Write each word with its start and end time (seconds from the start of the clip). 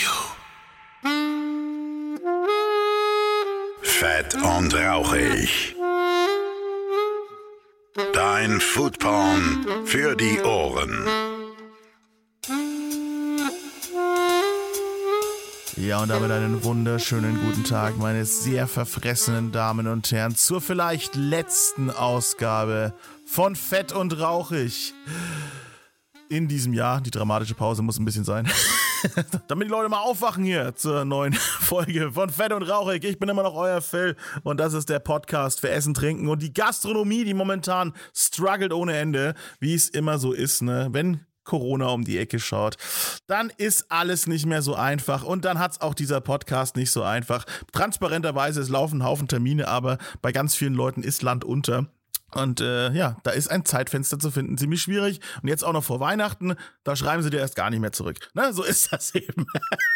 you. 0.00 0.08
Fett 3.82 4.34
und 4.34 4.74
rauchig. 4.74 5.74
Dein 8.12 8.60
Foodporn 8.60 9.66
für 9.84 10.16
die 10.16 10.40
Ohren. 10.42 11.06
Ja, 15.76 16.02
und 16.02 16.08
damit 16.08 16.30
einen 16.30 16.64
wunderschönen 16.64 17.38
guten 17.44 17.64
Tag, 17.64 17.96
meine 17.96 18.24
sehr 18.24 18.66
verfressenen 18.66 19.52
Damen 19.52 19.86
und 19.86 20.10
Herren, 20.10 20.34
zur 20.34 20.60
vielleicht 20.60 21.14
letzten 21.14 21.90
Ausgabe 21.90 22.92
von 23.26 23.56
Fett 23.56 23.92
und 23.92 24.18
Rauchig. 24.18 24.94
In 26.28 26.48
diesem 26.48 26.72
Jahr, 26.72 27.00
die 27.00 27.10
dramatische 27.10 27.54
Pause 27.54 27.82
muss 27.82 27.98
ein 27.98 28.04
bisschen 28.04 28.24
sein. 28.24 28.50
damit 29.48 29.68
die 29.68 29.70
Leute 29.70 29.88
mal 29.88 30.00
aufwachen 30.00 30.44
hier 30.44 30.74
zur 30.74 31.04
neuen 31.04 31.32
Folge 31.60 32.12
von 32.12 32.30
Fett 32.30 32.52
und 32.52 32.62
Rauchig. 32.62 33.04
Ich 33.04 33.18
bin 33.18 33.28
immer 33.28 33.42
noch 33.42 33.54
euer 33.54 33.80
Phil 33.80 34.16
und 34.42 34.58
das 34.58 34.74
ist 34.74 34.88
der 34.88 34.98
Podcast 34.98 35.60
für 35.60 35.70
Essen, 35.70 35.94
Trinken 35.94 36.28
und 36.28 36.42
die 36.42 36.52
Gastronomie, 36.52 37.24
die 37.24 37.34
momentan 37.34 37.92
struggelt 38.14 38.72
ohne 38.72 38.96
Ende, 38.96 39.34
wie 39.60 39.74
es 39.74 39.88
immer 39.88 40.18
so 40.18 40.32
ist, 40.32 40.62
ne? 40.62 40.88
Wenn 40.92 41.20
Corona 41.44 41.88
um 41.88 42.04
die 42.04 42.18
Ecke 42.18 42.40
schaut, 42.40 42.76
dann 43.26 43.52
ist 43.56 43.90
alles 43.90 44.26
nicht 44.26 44.46
mehr 44.46 44.62
so 44.62 44.74
einfach 44.74 45.22
und 45.22 45.44
dann 45.44 45.58
hat 45.58 45.72
es 45.72 45.80
auch 45.80 45.94
dieser 45.94 46.20
Podcast 46.20 46.76
nicht 46.76 46.90
so 46.90 47.02
einfach. 47.02 47.44
Transparenterweise, 47.72 48.60
es 48.60 48.68
laufen 48.68 49.04
Haufen 49.04 49.28
Termine, 49.28 49.68
aber 49.68 49.98
bei 50.22 50.32
ganz 50.32 50.54
vielen 50.54 50.74
Leuten 50.74 51.02
ist 51.02 51.22
Land 51.22 51.44
unter. 51.44 51.86
Und 52.34 52.60
äh, 52.60 52.90
ja, 52.92 53.16
da 53.22 53.30
ist 53.30 53.48
ein 53.48 53.64
Zeitfenster 53.64 54.18
zu 54.18 54.30
finden 54.30 54.58
ziemlich 54.58 54.82
schwierig. 54.82 55.20
Und 55.42 55.48
jetzt 55.48 55.64
auch 55.64 55.72
noch 55.72 55.84
vor 55.84 56.00
Weihnachten, 56.00 56.56
da 56.82 56.96
schreiben 56.96 57.22
sie 57.22 57.30
dir 57.30 57.38
erst 57.38 57.54
gar 57.54 57.70
nicht 57.70 57.80
mehr 57.80 57.92
zurück. 57.92 58.18
Ne, 58.34 58.52
so 58.52 58.62
ist 58.64 58.92
das 58.92 59.14
eben. 59.14 59.46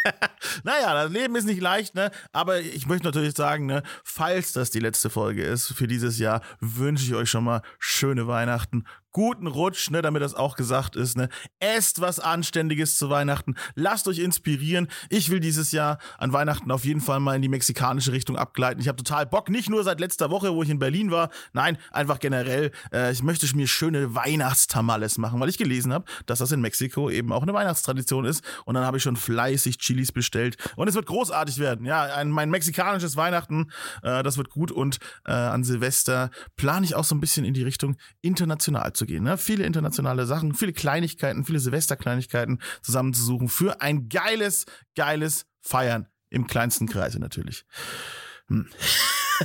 naja, 0.63 0.93
das 0.93 1.11
Leben 1.11 1.35
ist 1.35 1.45
nicht 1.45 1.61
leicht, 1.61 1.93
ne? 1.93 2.09
Aber 2.31 2.59
ich 2.59 2.87
möchte 2.87 3.05
natürlich 3.05 3.35
sagen, 3.35 3.65
ne, 3.65 3.83
falls 4.03 4.53
das 4.53 4.69
die 4.71 4.79
letzte 4.79 5.09
Folge 5.09 5.43
ist 5.43 5.73
für 5.73 5.87
dieses 5.87 6.19
Jahr, 6.19 6.41
wünsche 6.59 7.05
ich 7.05 7.15
euch 7.15 7.29
schon 7.29 7.43
mal 7.43 7.61
schöne 7.79 8.27
Weihnachten, 8.27 8.85
guten 9.11 9.47
Rutsch, 9.47 9.89
ne, 9.91 10.01
damit 10.01 10.21
das 10.21 10.33
auch 10.33 10.55
gesagt 10.55 10.95
ist, 10.95 11.17
ne. 11.17 11.29
Esst 11.59 12.01
was 12.01 12.19
Anständiges 12.19 12.97
zu 12.97 13.09
Weihnachten. 13.09 13.55
Lasst 13.75 14.07
euch 14.07 14.19
inspirieren. 14.19 14.87
Ich 15.09 15.29
will 15.29 15.39
dieses 15.39 15.71
Jahr 15.71 15.99
an 16.17 16.33
Weihnachten 16.33 16.71
auf 16.71 16.85
jeden 16.85 17.01
Fall 17.01 17.19
mal 17.19 17.35
in 17.35 17.41
die 17.41 17.49
mexikanische 17.49 18.11
Richtung 18.11 18.37
abgleiten. 18.37 18.81
Ich 18.81 18.87
habe 18.87 18.97
total 18.97 19.25
Bock, 19.25 19.49
nicht 19.49 19.69
nur 19.69 19.83
seit 19.83 19.99
letzter 19.99 20.29
Woche, 20.29 20.53
wo 20.53 20.63
ich 20.63 20.69
in 20.69 20.79
Berlin 20.79 21.11
war, 21.11 21.29
nein, 21.53 21.77
einfach 21.91 22.19
generell. 22.19 22.71
Äh, 22.93 23.11
ich 23.11 23.23
möchte 23.23 23.51
mir 23.55 23.67
schöne 23.67 24.15
Weihnachtstamales 24.15 25.17
machen, 25.17 25.39
weil 25.39 25.49
ich 25.49 25.57
gelesen 25.57 25.93
habe, 25.93 26.05
dass 26.25 26.39
das 26.39 26.51
in 26.51 26.61
Mexiko 26.61 27.09
eben 27.09 27.31
auch 27.31 27.41
eine 27.41 27.53
Weihnachtstradition 27.53 28.25
ist. 28.25 28.43
Und 28.65 28.75
dann 28.75 28.85
habe 28.85 28.97
ich 28.97 29.03
schon 29.03 29.15
fleißig 29.15 29.77
Chilis 29.77 30.11
bestellt. 30.11 30.57
Und 30.75 30.87
es 30.87 30.95
wird 30.95 31.05
großartig 31.05 31.57
werden. 31.57 31.85
Ja, 31.85 32.03
ein, 32.03 32.29
mein 32.29 32.49
mexikanisches 32.49 33.15
Weihnachten, 33.15 33.71
äh, 34.03 34.23
das 34.23 34.37
wird 34.37 34.49
gut. 34.49 34.71
Und 34.71 34.99
äh, 35.25 35.31
an 35.31 35.63
Silvester 35.63 36.29
plane 36.55 36.85
ich 36.85 36.95
auch 36.95 37.03
so 37.03 37.15
ein 37.15 37.19
bisschen 37.19 37.45
in 37.45 37.53
die 37.53 37.63
Richtung 37.63 37.97
international 38.21 38.93
zu 38.93 39.00
gehen. 39.05 39.23
Ne? 39.23 39.37
Viele 39.37 39.65
internationale 39.65 40.25
Sachen, 40.25 40.53
viele 40.53 40.73
Kleinigkeiten, 40.73 41.45
viele 41.45 41.59
Silvesterkleinigkeiten 41.59 42.61
zusammenzusuchen 42.81 43.49
für 43.49 43.81
ein 43.81 44.09
geiles, 44.09 44.65
geiles 44.95 45.45
Feiern 45.61 46.07
im 46.29 46.47
kleinsten 46.47 46.87
Kreise 46.87 47.19
natürlich. 47.19 47.65
Hm. 48.47 48.67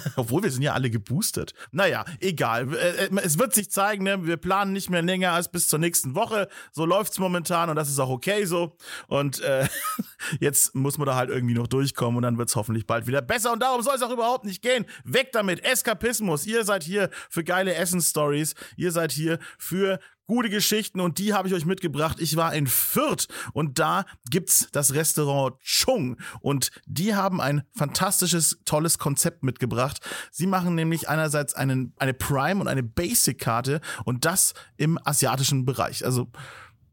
Obwohl 0.16 0.42
wir 0.42 0.50
sind 0.50 0.62
ja 0.62 0.72
alle 0.72 0.90
geboostert. 0.90 1.54
Naja, 1.72 2.04
egal. 2.20 2.72
Äh, 2.74 3.06
äh, 3.06 3.20
es 3.22 3.38
wird 3.38 3.54
sich 3.54 3.70
zeigen, 3.70 4.04
ne? 4.04 4.26
wir 4.26 4.36
planen 4.36 4.72
nicht 4.72 4.90
mehr 4.90 5.02
länger 5.02 5.32
als 5.32 5.50
bis 5.50 5.68
zur 5.68 5.78
nächsten 5.78 6.14
Woche. 6.14 6.48
So 6.72 6.84
läuft's 6.84 7.18
momentan 7.18 7.70
und 7.70 7.76
das 7.76 7.88
ist 7.88 7.98
auch 7.98 8.10
okay 8.10 8.44
so. 8.44 8.76
Und 9.08 9.40
äh, 9.40 9.66
jetzt 10.40 10.74
muss 10.74 10.98
man 10.98 11.06
da 11.06 11.14
halt 11.14 11.30
irgendwie 11.30 11.54
noch 11.54 11.66
durchkommen 11.66 12.16
und 12.16 12.22
dann 12.22 12.38
wird's 12.38 12.56
hoffentlich 12.56 12.86
bald 12.86 13.06
wieder 13.06 13.22
besser. 13.22 13.52
Und 13.52 13.60
darum 13.62 13.82
soll 13.82 13.94
es 13.94 14.02
auch 14.02 14.12
überhaupt 14.12 14.44
nicht 14.44 14.62
gehen. 14.62 14.86
Weg 15.04 15.32
damit. 15.32 15.64
Eskapismus. 15.64 16.46
Ihr 16.46 16.64
seid 16.64 16.82
hier 16.82 17.10
für 17.30 17.44
geile 17.44 17.74
Essen-Stories. 17.74 18.54
Ihr 18.76 18.92
seid 18.92 19.12
hier 19.12 19.38
für 19.58 19.98
gute 20.26 20.50
Geschichten 20.50 21.00
und 21.00 21.18
die 21.18 21.34
habe 21.34 21.48
ich 21.48 21.54
euch 21.54 21.64
mitgebracht. 21.64 22.20
Ich 22.20 22.36
war 22.36 22.54
in 22.54 22.66
Fürth 22.66 23.28
und 23.52 23.78
da 23.78 24.04
gibt's 24.30 24.68
das 24.72 24.94
Restaurant 24.94 25.56
Chung 25.62 26.16
und 26.40 26.70
die 26.86 27.14
haben 27.14 27.40
ein 27.40 27.62
fantastisches, 27.74 28.58
tolles 28.64 28.98
Konzept 28.98 29.42
mitgebracht. 29.42 30.00
Sie 30.30 30.46
machen 30.46 30.74
nämlich 30.74 31.08
einerseits 31.08 31.54
einen, 31.54 31.94
eine 31.98 32.14
Prime 32.14 32.60
und 32.60 32.68
eine 32.68 32.82
Basic-Karte 32.82 33.80
und 34.04 34.24
das 34.24 34.54
im 34.76 34.98
asiatischen 35.04 35.64
Bereich. 35.64 36.04
Also 36.04 36.28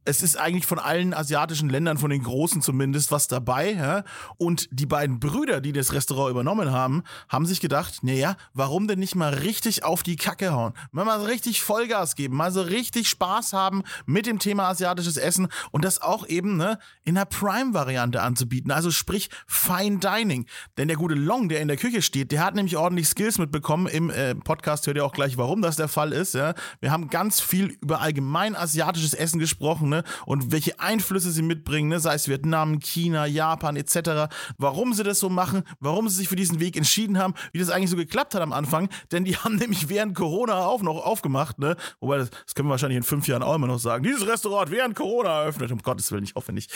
es 0.06 0.22
ist 0.22 0.38
eigentlich 0.38 0.66
von 0.66 0.80
allen 0.80 1.14
asiatischen 1.14 1.70
Ländern, 1.70 1.98
von 1.98 2.10
den 2.10 2.24
großen 2.24 2.62
zumindest, 2.62 3.12
was 3.12 3.28
dabei. 3.28 3.72
Ja? 3.72 4.04
Und 4.38 4.68
die 4.72 4.86
beiden 4.86 5.20
Brüder, 5.20 5.62
die 5.62 5.72
das 5.72 5.94
Restaurant 5.94 6.32
übernommen 6.32 6.72
haben, 6.72 7.04
haben 7.30 7.46
sich 7.46 7.62
gedacht, 7.62 8.04
naja, 8.04 8.36
warum 8.54 8.88
denn 8.88 9.00
nicht 9.00 9.16
mal 9.16 9.34
richtig 9.34 9.84
auf 9.84 10.04
die 10.04 10.16
Kacke 10.16 10.52
hauen? 10.52 10.74
Mal, 10.92 11.06
mal 11.06 11.20
so 11.20 11.26
richtig 11.26 11.62
Vollgas 11.62 12.16
geben, 12.16 12.36
mal 12.36 12.52
so 12.52 12.62
richtig 12.62 13.08
Spaß 13.08 13.54
haben 13.54 13.84
mit 14.06 14.26
dem 14.26 14.40
Thema 14.40 14.70
asiatisches 14.70 15.18
Essen 15.18 15.48
und 15.72 15.86
das 15.86 16.02
auch 16.02 16.28
eben 16.28 16.58
ne, 16.58 16.80
in 17.04 17.16
der 17.16 17.26
Prime-Variante 17.26 18.22
anzubieten. 18.22 18.72
Also 18.72 18.92
sprich 18.92 19.30
Fine 19.48 20.00
Dining. 20.00 20.46
Denn 20.78 20.88
der 20.88 20.98
gute 20.98 21.16
Long, 21.16 21.48
der 21.48 21.62
in 21.62 21.68
der 21.68 21.78
Küche 21.78 22.02
steht, 22.02 22.32
der 22.32 22.44
hat 22.44 22.56
nämlich 22.56 22.76
ordentlich 22.76 23.08
Skills 23.08 23.38
mitbekommen. 23.38 23.88
Im 23.88 24.10
äh, 24.10 24.36
Podcast 24.36 24.86
hört 24.88 24.98
ihr 24.98 25.06
auch 25.06 25.14
gleich, 25.14 25.38
warum 25.38 25.62
das 25.62 25.78
der 25.78 25.88
Fall 25.88 26.12
ist. 26.12 26.34
Ja? 26.34 26.54
Wir 26.82 26.92
haben 26.92 27.10
ganz 27.10 27.40
viel 27.40 27.78
über 27.82 28.02
allgemein 28.02 28.56
asiatisches 28.56 29.14
Essen 29.14 29.40
gesprochen 29.40 29.93
ne? 29.94 30.04
und 30.26 30.52
welche 30.52 30.80
Einflüsse 30.80 31.32
sie 31.32 31.42
mitbringen, 31.42 31.90
ne? 31.90 32.00
sei 32.00 32.16
es 32.16 32.28
Vietnam, 32.28 32.80
China, 32.80 33.26
Japan 33.26 33.76
etc., 33.76 34.34
warum 34.58 34.94
sie 34.94 35.04
das 35.04 35.20
so 35.20 35.30
machen, 35.30 35.64
warum 35.80 36.10
sie 36.10 36.18
sich 36.18 36.30
für 36.30 36.36
diesen 36.36 36.60
Weg 36.60 36.76
entschieden 36.76 37.18
haben, 37.18 37.34
wie 37.52 37.60
das 37.60 37.70
eigentlich 37.70 37.90
so 37.90 37.98
geklappt 37.98 38.36
hat 38.36 38.42
am 38.42 38.54
Anfang, 38.54 38.90
denn 39.12 39.26
die 39.26 39.38
haben 39.44 39.56
nämlich 39.56 39.90
während 39.90 40.16
Corona 40.16 40.66
auch 40.66 40.82
noch 40.82 41.04
aufgemacht, 41.06 41.60
ne? 41.60 41.76
wobei 42.00 42.18
das, 42.18 42.30
das 42.30 42.56
können 42.56 42.68
wir 42.68 42.72
wahrscheinlich 42.72 42.98
in 42.98 43.04
fünf 43.04 43.28
Jahren 43.28 43.44
auch 43.44 43.56
immer 43.56 43.68
noch 43.68 43.80
sagen, 43.80 44.04
dieses 44.04 44.28
Restaurant 44.28 44.72
während 44.72 44.96
Corona 44.96 45.42
eröffnet, 45.42 45.72
um 45.72 45.80
Gottes 45.80 46.12
Willen, 46.12 46.22
nicht 46.22 46.36
aufwendig. 46.36 46.68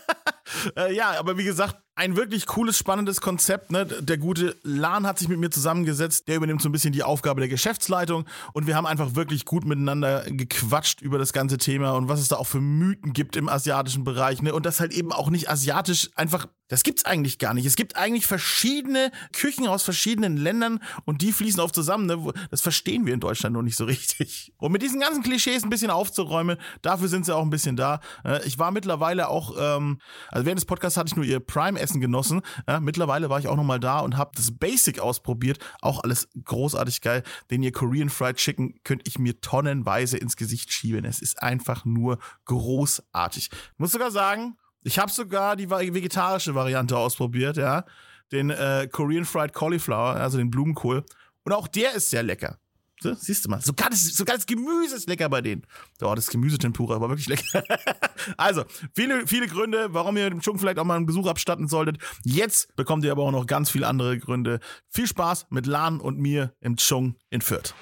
äh, 0.76 0.94
ja, 0.94 1.18
aber 1.18 1.36
wie 1.38 1.44
gesagt, 1.44 1.76
ein 2.00 2.16
wirklich 2.16 2.46
cooles, 2.46 2.78
spannendes 2.78 3.20
Konzept. 3.20 3.70
Ne? 3.70 3.84
Der 3.84 4.16
gute 4.16 4.56
Lan 4.62 5.06
hat 5.06 5.18
sich 5.18 5.28
mit 5.28 5.38
mir 5.38 5.50
zusammengesetzt. 5.50 6.28
Der 6.28 6.36
übernimmt 6.36 6.62
so 6.62 6.70
ein 6.70 6.72
bisschen 6.72 6.94
die 6.94 7.02
Aufgabe 7.02 7.40
der 7.40 7.48
Geschäftsleitung. 7.50 8.24
Und 8.54 8.66
wir 8.66 8.74
haben 8.74 8.86
einfach 8.86 9.16
wirklich 9.16 9.44
gut 9.44 9.66
miteinander 9.66 10.24
gequatscht 10.26 11.02
über 11.02 11.18
das 11.18 11.34
ganze 11.34 11.58
Thema 11.58 11.90
und 11.90 12.08
was 12.08 12.20
es 12.20 12.28
da 12.28 12.36
auch 12.36 12.46
für 12.46 12.62
Mythen 12.62 13.12
gibt 13.12 13.36
im 13.36 13.50
asiatischen 13.50 14.02
Bereich. 14.02 14.40
Ne? 14.40 14.54
Und 14.54 14.64
das 14.64 14.80
halt 14.80 14.94
eben 14.94 15.12
auch 15.12 15.28
nicht 15.28 15.50
asiatisch 15.50 16.08
einfach, 16.14 16.46
das 16.70 16.84
gibt's 16.84 17.04
eigentlich 17.04 17.38
gar 17.38 17.52
nicht. 17.52 17.66
Es 17.66 17.74
gibt 17.74 17.96
eigentlich 17.96 18.26
verschiedene 18.26 19.10
Küchen 19.32 19.66
aus 19.66 19.82
verschiedenen 19.82 20.36
Ländern 20.36 20.78
und 21.04 21.20
die 21.20 21.32
fließen 21.32 21.60
oft 21.60 21.74
zusammen. 21.74 22.06
Ne? 22.06 22.32
Das 22.50 22.60
verstehen 22.60 23.06
wir 23.06 23.12
in 23.12 23.20
Deutschland 23.20 23.54
noch 23.54 23.62
nicht 23.62 23.76
so 23.76 23.84
richtig. 23.86 24.54
Und 24.56 24.72
mit 24.72 24.80
diesen 24.80 25.00
ganzen 25.00 25.22
Klischees 25.22 25.64
ein 25.64 25.70
bisschen 25.70 25.90
aufzuräumen, 25.90 26.56
dafür 26.80 27.08
sind 27.08 27.26
sie 27.26 27.34
auch 27.34 27.42
ein 27.42 27.50
bisschen 27.50 27.76
da. 27.76 28.00
Äh, 28.24 28.46
ich 28.46 28.58
war 28.58 28.70
mittlerweile 28.70 29.28
auch, 29.28 29.54
ähm, 29.58 29.98
also 30.28 30.46
während 30.46 30.60
des 30.60 30.64
Podcasts 30.64 30.96
hatte 30.96 31.08
ich 31.08 31.16
nur 31.16 31.24
ihr 31.24 31.40
Prime 31.40 31.78
Essen 31.90 32.00
genossen. 32.00 32.42
Ja, 32.68 32.80
mittlerweile 32.80 33.28
war 33.30 33.38
ich 33.38 33.48
auch 33.48 33.56
nochmal 33.56 33.80
da 33.80 34.00
und 34.00 34.16
habe 34.16 34.30
das 34.36 34.56
Basic 34.56 35.00
ausprobiert. 35.00 35.58
Auch 35.80 36.02
alles 36.02 36.28
großartig 36.44 37.00
geil. 37.00 37.22
Den 37.50 37.62
ihr 37.62 37.72
Korean 37.72 38.08
Fried 38.08 38.36
Chicken 38.36 38.74
könnte 38.84 39.04
ich 39.08 39.18
mir 39.18 39.40
tonnenweise 39.40 40.16
ins 40.16 40.36
Gesicht 40.36 40.72
schieben. 40.72 41.04
Es 41.04 41.20
ist 41.20 41.42
einfach 41.42 41.84
nur 41.84 42.18
großartig. 42.44 43.50
Ich 43.52 43.78
muss 43.78 43.92
sogar 43.92 44.10
sagen, 44.10 44.56
ich 44.82 44.98
habe 44.98 45.10
sogar 45.10 45.56
die 45.56 45.70
vegetarische 45.70 46.54
Variante 46.54 46.96
ausprobiert, 46.96 47.56
ja. 47.56 47.84
Den 48.32 48.50
äh, 48.50 48.88
Korean 48.90 49.24
Fried 49.24 49.52
Cauliflower, 49.52 50.14
also 50.14 50.38
den 50.38 50.50
Blumenkohl. 50.50 51.04
Und 51.42 51.52
auch 51.52 51.66
der 51.66 51.94
ist 51.94 52.10
sehr 52.10 52.22
lecker. 52.22 52.58
So, 53.02 53.14
siehst 53.14 53.46
du 53.46 53.48
mal, 53.48 53.62
sogar 53.62 53.88
das, 53.88 54.02
sogar 54.02 54.36
das 54.36 54.44
Gemüse 54.44 54.94
ist 54.94 55.08
lecker 55.08 55.30
bei 55.30 55.40
denen. 55.40 55.62
Oh, 56.02 56.14
das 56.14 56.26
Gemüsetempura 56.26 57.00
war 57.00 57.08
wirklich 57.08 57.28
lecker. 57.28 57.64
also, 58.36 58.64
viele, 58.94 59.26
viele 59.26 59.46
Gründe, 59.46 59.88
warum 59.92 60.18
ihr 60.18 60.28
dem 60.28 60.40
Chung 60.40 60.58
vielleicht 60.58 60.78
auch 60.78 60.84
mal 60.84 60.96
einen 60.96 61.06
Besuch 61.06 61.26
abstatten 61.26 61.66
solltet. 61.66 61.96
Jetzt 62.24 62.76
bekommt 62.76 63.02
ihr 63.04 63.12
aber 63.12 63.22
auch 63.22 63.32
noch 63.32 63.46
ganz 63.46 63.70
viele 63.70 63.86
andere 63.86 64.18
Gründe. 64.18 64.60
Viel 64.90 65.06
Spaß 65.06 65.46
mit 65.48 65.66
Lan 65.66 65.98
und 65.98 66.18
mir 66.18 66.52
im 66.60 66.76
Chung 66.76 67.16
in 67.30 67.40
Fürth. 67.40 67.74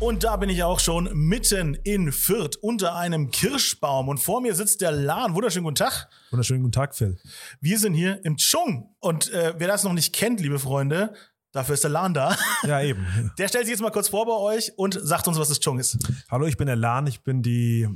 Und 0.00 0.24
da 0.24 0.36
bin 0.36 0.48
ich 0.48 0.62
auch 0.62 0.80
schon 0.80 1.10
mitten 1.12 1.74
in 1.82 2.12
Fürth 2.12 2.56
unter 2.62 2.94
einem 2.94 3.30
Kirschbaum 3.30 4.08
und 4.08 4.18
vor 4.18 4.40
mir 4.40 4.54
sitzt 4.54 4.80
der 4.80 4.92
Lan. 4.92 5.34
Wunderschönen 5.34 5.64
guten 5.64 5.74
Tag. 5.74 6.08
Wunderschönen 6.30 6.62
guten 6.62 6.72
Tag, 6.72 6.94
Phil. 6.94 7.18
Wir 7.60 7.78
sind 7.78 7.92
hier 7.92 8.24
im 8.24 8.36
Chung 8.36 8.94
und 9.00 9.30
äh, 9.32 9.54
wer 9.58 9.66
das 9.66 9.82
noch 9.84 9.92
nicht 9.92 10.14
kennt, 10.14 10.40
liebe 10.40 10.60
Freunde, 10.60 11.12
Dafür 11.58 11.74
ist 11.74 11.82
der 11.82 11.90
Lan 11.90 12.14
da. 12.14 12.36
Ja, 12.62 12.80
eben. 12.82 13.04
Der 13.36 13.48
stellt 13.48 13.64
sich 13.64 13.72
jetzt 13.72 13.80
mal 13.80 13.90
kurz 13.90 14.06
vor 14.06 14.24
bei 14.26 14.32
euch 14.32 14.70
und 14.76 14.96
sagt 15.02 15.26
uns, 15.26 15.40
was 15.40 15.48
das 15.48 15.58
Chung 15.58 15.80
ist. 15.80 15.98
Hallo, 16.30 16.46
ich 16.46 16.56
bin 16.56 16.68
der 16.68 16.76
Lan. 16.76 17.08
Ich 17.08 17.24
bin 17.24 17.42
die 17.42 17.88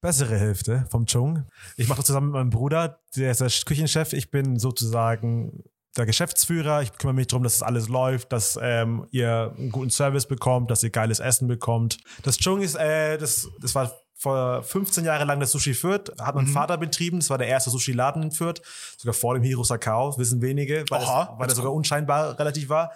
bessere 0.00 0.36
Hälfte 0.36 0.84
vom 0.90 1.06
Chung. 1.06 1.44
Ich 1.76 1.86
mache 1.86 1.98
das 1.98 2.06
zusammen 2.06 2.26
mit 2.26 2.34
meinem 2.34 2.50
Bruder. 2.50 2.98
Der 3.14 3.30
ist 3.30 3.40
der 3.40 3.50
Küchenchef. 3.66 4.14
Ich 4.14 4.32
bin 4.32 4.58
sozusagen 4.58 5.62
der 5.96 6.06
Geschäftsführer. 6.06 6.82
Ich 6.82 6.90
kümmere 6.94 7.14
mich 7.14 7.28
darum, 7.28 7.44
dass 7.44 7.62
alles 7.62 7.88
läuft, 7.88 8.32
dass 8.32 8.58
ähm, 8.60 9.06
ihr 9.12 9.54
einen 9.56 9.70
guten 9.70 9.90
Service 9.90 10.26
bekommt, 10.26 10.72
dass 10.72 10.82
ihr 10.82 10.90
geiles 10.90 11.20
Essen 11.20 11.46
bekommt. 11.46 11.98
Das 12.24 12.36
Chung 12.38 12.62
ist, 12.62 12.74
äh, 12.74 13.16
das, 13.16 13.48
das 13.60 13.76
war 13.76 13.92
vor 14.16 14.62
15 14.62 15.04
Jahre 15.04 15.24
lang 15.24 15.40
das 15.40 15.52
Sushi 15.52 15.74
Fürth, 15.74 16.10
hat 16.20 16.34
Mhm. 16.34 16.42
mein 16.44 16.46
Vater 16.52 16.76
betrieben. 16.78 17.18
Das 17.20 17.30
war 17.30 17.38
der 17.38 17.48
erste 17.48 17.70
Sushi-Laden 17.70 18.22
in 18.22 18.30
Fürth. 18.30 18.62
Sogar 18.96 19.14
vor 19.14 19.34
dem 19.34 19.42
Hiro 19.42 19.64
Sakao, 19.64 20.16
wissen 20.18 20.40
wenige, 20.40 20.84
weil, 20.88 21.02
Aha, 21.02 21.24
das, 21.30 21.38
weil 21.38 21.46
das 21.48 21.56
sogar 21.56 21.72
unscheinbar 21.72 22.38
relativ 22.38 22.68
war. 22.68 22.92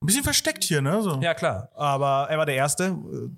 Ein 0.00 0.06
bisschen 0.06 0.22
versteckt 0.22 0.62
hier, 0.62 0.80
ne? 0.80 1.02
So. 1.02 1.18
Ja, 1.20 1.34
klar. 1.34 1.70
Aber 1.74 2.28
er 2.30 2.38
war 2.38 2.46
der 2.46 2.54
Erste. 2.54 2.84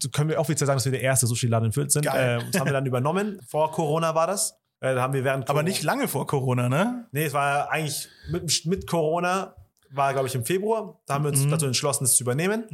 Äh, 0.05 0.09
Können 0.09 0.29
wir 0.29 0.39
offiziell 0.39 0.67
sagen, 0.67 0.77
dass 0.77 0.85
wir 0.85 0.93
der 0.93 1.01
erste 1.01 1.27
Sushi-Laden 1.27 1.67
in 1.67 1.73
Fürth 1.73 1.91
sind. 1.93 2.05
Geil. 2.05 2.41
Äh, 2.41 2.51
das 2.51 2.61
haben 2.61 2.67
wir 2.67 2.75
dann 2.75 2.85
übernommen. 2.87 3.41
Vor 3.49 3.71
Corona 3.73 4.15
war 4.15 4.27
das. 4.27 4.59
Äh, 4.81 4.97
haben 4.97 5.13
wir 5.15 5.25
während 5.25 5.45
Aber 5.49 5.61
Corona- 5.61 5.69
nicht 5.69 5.83
lange 5.83 6.09
vor 6.09 6.27
Corona, 6.27 6.69
ne? 6.69 7.07
Nee, 7.13 7.25
es 7.25 7.33
war 7.33 7.71
eigentlich 7.71 8.09
mit, 8.31 8.67
mit 8.67 8.87
Corona, 8.87 9.55
war 9.93 10.13
glaube 10.13 10.29
ich 10.29 10.35
im 10.35 10.45
Februar. 10.45 11.01
Da 11.07 11.15
haben 11.15 11.25
wir 11.25 11.31
uns 11.31 11.47
dazu 11.49 11.67
entschlossen, 11.67 12.05
es 12.05 12.17
zu 12.17 12.25
übernehmen. 12.25 12.65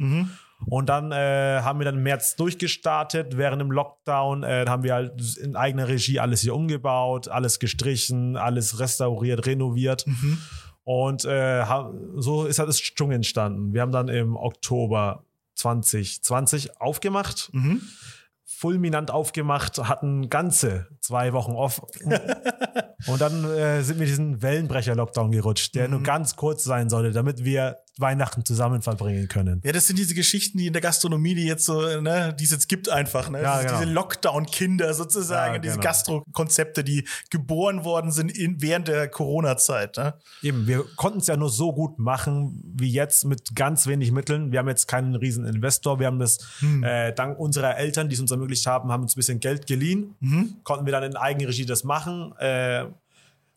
Und 0.65 0.89
dann 0.89 1.11
äh, 1.11 1.61
haben 1.61 1.79
wir 1.79 1.85
dann 1.85 1.95
im 1.97 2.03
März 2.03 2.35
durchgestartet. 2.35 3.37
Während 3.37 3.61
dem 3.61 3.71
Lockdown 3.71 4.41
äh, 4.43 4.65
haben 4.67 4.81
wir 4.83 4.95
halt 4.95 5.37
in 5.37 5.55
eigener 5.55 5.87
Regie 5.87 6.19
alles 6.19 6.41
hier 6.41 6.55
umgebaut, 6.55 7.27
alles 7.27 7.59
gestrichen, 7.59 8.35
alles 8.37 8.79
restauriert, 8.79 9.45
renoviert. 9.45 10.05
Und 10.83 11.25
äh, 11.25 11.63
so 12.15 12.45
ist 12.45 12.57
halt 12.59 12.69
das 12.69 12.77
Dschung 12.79 13.11
entstanden. 13.11 13.73
Wir 13.73 13.81
haben 13.81 13.91
dann 13.91 14.07
im 14.07 14.35
Oktober 14.35 15.23
2020 15.55 16.79
aufgemacht 16.81 17.51
fulminant 18.57 19.11
aufgemacht, 19.11 19.77
hatten 19.77 20.29
ganze 20.29 20.87
zwei 20.99 21.31
Wochen 21.31 21.51
off. 21.51 21.79
und 23.07 23.21
dann 23.21 23.43
äh, 23.45 23.83
sind 23.83 23.99
wir 23.99 24.07
diesen 24.07 24.41
Wellenbrecher-Lockdown 24.41 25.29
gerutscht, 25.29 25.75
der 25.75 25.87
nur 25.87 26.01
ganz 26.01 26.35
kurz 26.35 26.63
sein 26.63 26.89
sollte, 26.89 27.11
damit 27.11 27.43
wir 27.43 27.77
Weihnachten 27.99 28.45
zusammen 28.45 28.81
verbringen 28.81 29.27
können. 29.27 29.61
Ja, 29.63 29.71
das 29.71 29.87
sind 29.87 29.97
diese 29.97 30.13
Geschichten, 30.13 30.57
die 30.57 30.67
in 30.67 30.73
der 30.73 30.81
Gastronomie, 30.81 31.35
die 31.35 31.45
jetzt 31.45 31.65
so, 31.65 32.01
ne, 32.01 32.35
die 32.37 32.43
es 32.43 32.51
jetzt 32.51 32.69
gibt 32.69 32.89
einfach, 32.89 33.29
ne? 33.29 33.41
Ja, 33.41 33.61
genau. 33.61 33.79
Diese 33.79 33.91
Lockdown-Kinder 33.91 34.93
sozusagen, 34.93 35.55
Ja, 35.55 35.59
diese 35.59 35.73
genau. 35.75 35.83
Gastro-Konzepte, 35.83 36.83
die 36.83 37.07
geboren 37.29 37.83
worden 37.83 38.11
sind 38.11 38.35
in, 38.37 38.61
während 38.61 38.87
der 38.87 39.07
Corona-Zeit, 39.07 39.97
ne? 39.97 40.13
Eben, 40.41 40.67
wir 40.67 40.85
konnten 40.95 41.19
es 41.19 41.27
ja 41.27 41.37
nur 41.37 41.49
so 41.49 41.73
gut 41.73 41.99
machen 41.99 42.61
wie 42.75 42.91
jetzt 42.91 43.25
mit 43.25 43.55
ganz 43.55 43.87
wenig 43.87 44.11
Mitteln. 44.11 44.51
Wir 44.51 44.59
haben 44.59 44.67
jetzt 44.67 44.87
keinen 44.87 45.15
riesen 45.15 45.45
Investor. 45.45 45.99
Wir 45.99 46.07
haben 46.07 46.19
das 46.19 46.39
äh, 46.83 47.13
dank 47.13 47.39
unserer 47.39 47.77
Eltern, 47.77 48.09
die 48.09 48.15
es 48.15 48.21
uns 48.21 48.31
ermöglicht 48.31 48.65
haben, 48.67 48.91
haben 48.91 49.03
uns 49.03 49.15
ein 49.15 49.19
bisschen 49.19 49.39
Geld 49.39 49.67
geliehen. 49.67 50.15
Konnten 50.63 50.85
wir 50.85 50.91
dann 50.91 51.03
in 51.03 51.15
Eigenregie 51.15 51.65
das 51.65 51.83
machen. 51.83 52.33
Äh, 52.37 52.85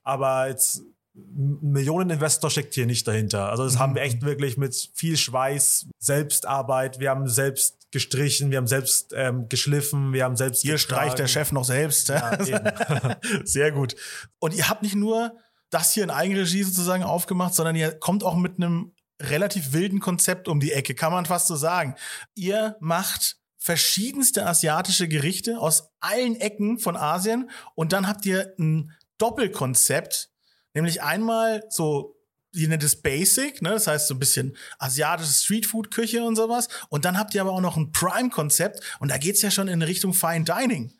aber 0.03 0.49
jetzt 0.49 0.83
Millioneninvestor 1.15 2.51
steckt 2.51 2.75
hier 2.75 2.87
nicht 2.87 3.07
dahinter. 3.07 3.51
Also 3.51 3.65
das 3.65 3.79
haben 3.79 3.95
wir 3.95 4.03
echt 4.03 4.23
wirklich 4.23 4.57
mit 4.57 4.91
viel 4.95 5.17
Schweiß, 5.17 5.87
Selbstarbeit. 5.99 7.01
Wir 7.01 7.11
haben 7.11 7.29
selbst 7.29 7.91
gestrichen, 7.91 8.51
wir 8.51 8.59
haben 8.59 8.69
selbst 8.69 9.13
ähm, 9.17 9.49
geschliffen, 9.49 10.13
wir 10.13 10.25
haben 10.25 10.37
selbst 10.37 10.63
Hier 10.63 10.79
streicht 10.79 11.19
der 11.19 11.27
getragen. 11.27 11.47
Chef 11.47 11.53
noch 11.53 11.65
selbst. 11.65 12.09
Ja. 12.09 12.39
Sehr 13.45 13.73
gut. 13.73 13.97
Und 14.39 14.55
ihr 14.55 14.69
habt 14.69 14.83
nicht 14.83 14.95
nur 14.95 15.37
das 15.71 15.93
hier 15.93 16.05
in 16.05 16.11
Eigenregie 16.11 16.63
sozusagen 16.63 17.03
aufgemacht, 17.03 17.55
sondern 17.55 17.77
ihr 17.77 17.93
kommt 17.93 18.25
auch 18.25 18.37
mit 18.37 18.57
einem 18.57 18.93
relativ 19.21 19.73
wilden 19.73 20.01
Konzept 20.01 20.49
um 20.49 20.61
die 20.61 20.73
Ecke, 20.73 20.95
kann 20.95 21.13
man 21.13 21.27
fast 21.27 21.47
so 21.47 21.57
sagen. 21.57 21.95
Ihr 22.35 22.77
macht 22.81 23.37
verschiedenste 23.59 24.47
asiatische 24.47 25.07
Gerichte 25.07 25.59
aus 25.59 25.91
allen 26.01 26.37
Ecken 26.37 26.79
von 26.79 26.97
Asien 26.97 27.51
und 27.75 27.93
dann 27.93 28.09
habt 28.09 28.25
ihr 28.25 28.55
ein 28.59 28.93
Doppelkonzept, 29.19 30.31
nämlich 30.75 31.03
einmal 31.03 31.65
so 31.71 32.17
ihr 32.53 32.69
nennt 32.69 32.83
es 32.83 33.01
Basic, 33.01 33.63
ne? 33.63 33.71
das 33.71 33.87
heißt 33.87 34.09
so 34.09 34.15
ein 34.15 34.19
bisschen 34.19 34.57
asiatische 34.79 35.33
Streetfood-Küche 35.33 36.25
und 36.25 36.37
sowas. 36.37 36.69
Und 36.89 37.05
dann 37.05 37.19
habt 37.19 37.35
ihr 37.35 37.41
aber 37.41 37.53
auch 37.53 37.61
noch 37.61 37.77
ein 37.77 37.93
Prime-Konzept 37.93 38.81
und 38.99 39.11
da 39.11 39.19
geht's 39.19 39.43
ja 39.43 39.51
schon 39.51 39.69
in 39.69 39.83
Richtung 39.83 40.15
Fine 40.15 40.45
Dining. 40.45 40.93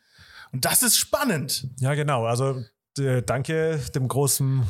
Und 0.51 0.65
das 0.65 0.83
ist 0.83 0.97
spannend. 0.97 1.67
Ja, 1.79 1.93
genau. 1.93 2.25
Also 2.25 2.63
äh, 2.97 3.21
danke 3.21 3.79
dem 3.95 4.07
großen 4.07 4.65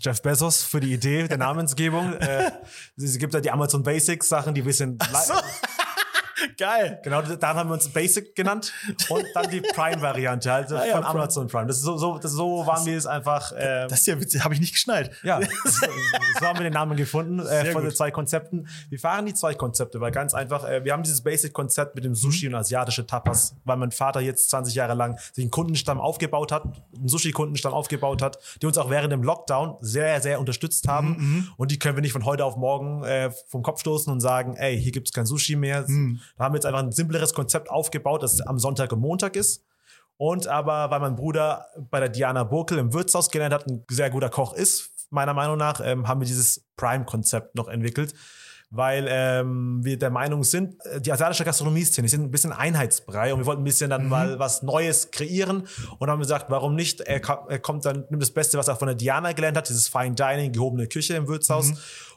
Jeff 0.00 0.22
Bezos 0.22 0.62
für 0.62 0.80
die 0.80 0.92
Idee 0.92 1.28
der 1.28 1.38
Namensgebung. 1.38 2.14
äh, 2.14 2.50
es 2.96 3.18
gibt 3.18 3.34
ja 3.34 3.40
die 3.40 3.50
Amazon 3.50 3.82
Basics 3.82 4.28
Sachen, 4.28 4.54
die 4.54 4.64
wir 4.64 4.72
sind. 4.72 5.02
So. 5.02 5.34
Geil. 6.58 7.00
Genau, 7.02 7.22
dann 7.22 7.56
haben 7.56 7.68
wir 7.70 7.74
uns 7.74 7.88
Basic 7.88 8.34
genannt 8.34 8.72
und 9.08 9.24
dann 9.34 9.50
die 9.50 9.60
Prime-Variante, 9.60 10.52
also 10.52 10.76
Ah 10.76 10.84
ja, 10.84 10.92
von 10.94 11.02
Prime. 11.02 11.18
Amazon 11.20 11.46
Prime. 11.48 11.66
Das 11.66 11.76
ist 11.78 11.82
so, 11.84 11.96
so, 11.96 12.18
das, 12.18 12.32
so 12.32 12.66
waren 12.66 12.84
wir 12.86 12.96
es 12.96 13.06
einfach. 13.06 13.52
Äh, 13.52 13.86
Das 13.88 14.00
ist 14.00 14.06
ja 14.06 14.20
witzig, 14.20 14.44
habe 14.44 14.54
ich 14.54 14.60
nicht 14.60 14.72
geschnallt. 14.72 15.10
ja, 15.22 15.40
so, 15.64 15.86
so 16.38 16.46
haben 16.46 16.58
wir 16.58 16.64
den 16.64 16.72
Namen 16.72 16.96
gefunden 16.96 17.40
äh, 17.40 17.72
von 17.72 17.82
den 17.82 17.88
gut. 17.90 17.96
zwei 17.96 18.10
Konzepten. 18.10 18.68
Wir 18.90 18.98
fahren 18.98 19.26
die 19.26 19.34
zwei 19.34 19.54
Konzepte, 19.54 20.00
weil 20.00 20.10
ganz 20.12 20.34
einfach, 20.34 20.64
äh, 20.68 20.84
wir 20.84 20.92
haben 20.92 21.02
dieses 21.02 21.22
Basic-Konzept 21.22 21.94
mit 21.94 22.04
dem 22.04 22.14
Sushi 22.14 22.46
und 22.48 22.54
asiatische 22.54 23.06
Tapas, 23.06 23.54
weil 23.64 23.76
mein 23.76 23.90
Vater 23.92 24.20
jetzt 24.20 24.50
20 24.50 24.74
Jahre 24.74 24.94
lang 24.94 25.18
sich 25.32 25.42
einen 25.42 25.50
Kundenstamm 25.50 26.00
aufgebaut 26.00 26.52
hat, 26.52 26.64
einen 26.96 27.08
Sushi-Kundenstamm 27.08 27.72
aufgebaut 27.72 28.22
hat, 28.22 28.38
die 28.62 28.66
uns 28.66 28.78
auch 28.78 28.90
während 28.90 29.12
dem 29.12 29.22
Lockdown 29.22 29.76
sehr, 29.80 30.20
sehr 30.20 30.38
unterstützt 30.40 30.86
haben. 30.88 31.52
Und 31.56 31.70
die 31.70 31.78
können 31.78 31.96
wir 31.96 32.02
nicht 32.02 32.12
von 32.12 32.24
heute 32.24 32.44
auf 32.44 32.56
morgen 32.56 33.04
äh, 33.04 33.30
vom 33.48 33.62
Kopf 33.62 33.80
stoßen 33.80 34.12
und 34.12 34.20
sagen, 34.20 34.54
ey, 34.56 34.80
hier 34.80 34.92
gibt's 34.92 35.12
kein 35.12 35.26
Sushi 35.26 35.56
mehr. 35.56 35.86
Da 36.36 36.44
haben 36.44 36.52
wir 36.54 36.58
jetzt 36.58 36.66
einfach 36.66 36.82
ein 36.82 36.92
simpleres 36.92 37.34
Konzept 37.34 37.70
aufgebaut, 37.70 38.22
das 38.22 38.40
am 38.40 38.58
Sonntag 38.58 38.92
und 38.92 39.00
Montag 39.00 39.36
ist. 39.36 39.64
Und 40.18 40.46
aber, 40.48 40.90
weil 40.90 41.00
mein 41.00 41.14
Bruder 41.16 41.66
bei 41.90 42.00
der 42.00 42.08
Diana 42.08 42.44
Burkel 42.44 42.78
im 42.78 42.92
Wirtshaus 42.94 43.30
gelernt 43.30 43.52
hat, 43.52 43.66
ein 43.66 43.84
sehr 43.90 44.10
guter 44.10 44.30
Koch 44.30 44.54
ist, 44.54 44.90
meiner 45.10 45.34
Meinung 45.34 45.58
nach, 45.58 45.80
ähm, 45.84 46.08
haben 46.08 46.20
wir 46.20 46.26
dieses 46.26 46.64
Prime-Konzept 46.76 47.54
noch 47.54 47.68
entwickelt. 47.68 48.14
Weil 48.70 49.06
ähm, 49.08 49.78
wir 49.84 49.96
der 49.96 50.10
Meinung 50.10 50.42
sind, 50.42 50.84
äh, 50.86 51.00
die 51.00 51.12
asiatische 51.12 51.44
Gastronomie-Szene 51.44 52.06
ist 52.06 52.14
ein 52.14 52.32
bisschen 52.32 52.52
Einheitsbrei 52.52 53.32
und 53.32 53.38
wir 53.38 53.46
wollten 53.46 53.62
ein 53.62 53.64
bisschen 53.64 53.90
dann 53.90 54.08
mal 54.08 54.40
was 54.40 54.64
Neues 54.64 55.12
kreieren 55.12 55.68
und 56.00 56.10
haben 56.10 56.18
gesagt, 56.18 56.46
warum 56.48 56.74
nicht? 56.74 57.00
Er, 57.00 57.20
ko- 57.20 57.46
kommt 57.62 57.84
dann, 57.84 58.06
nimmt 58.10 58.20
das 58.22 58.32
Beste, 58.32 58.58
was 58.58 58.66
er 58.66 58.74
von 58.74 58.88
der 58.88 58.96
Diana 58.96 59.30
gelernt 59.32 59.56
hat, 59.56 59.68
dieses 59.68 59.86
Fine 59.86 60.16
Dining, 60.16 60.50
gehobene 60.50 60.88
Küche 60.88 61.14
im 61.14 61.28
Wirtshaus 61.28 61.70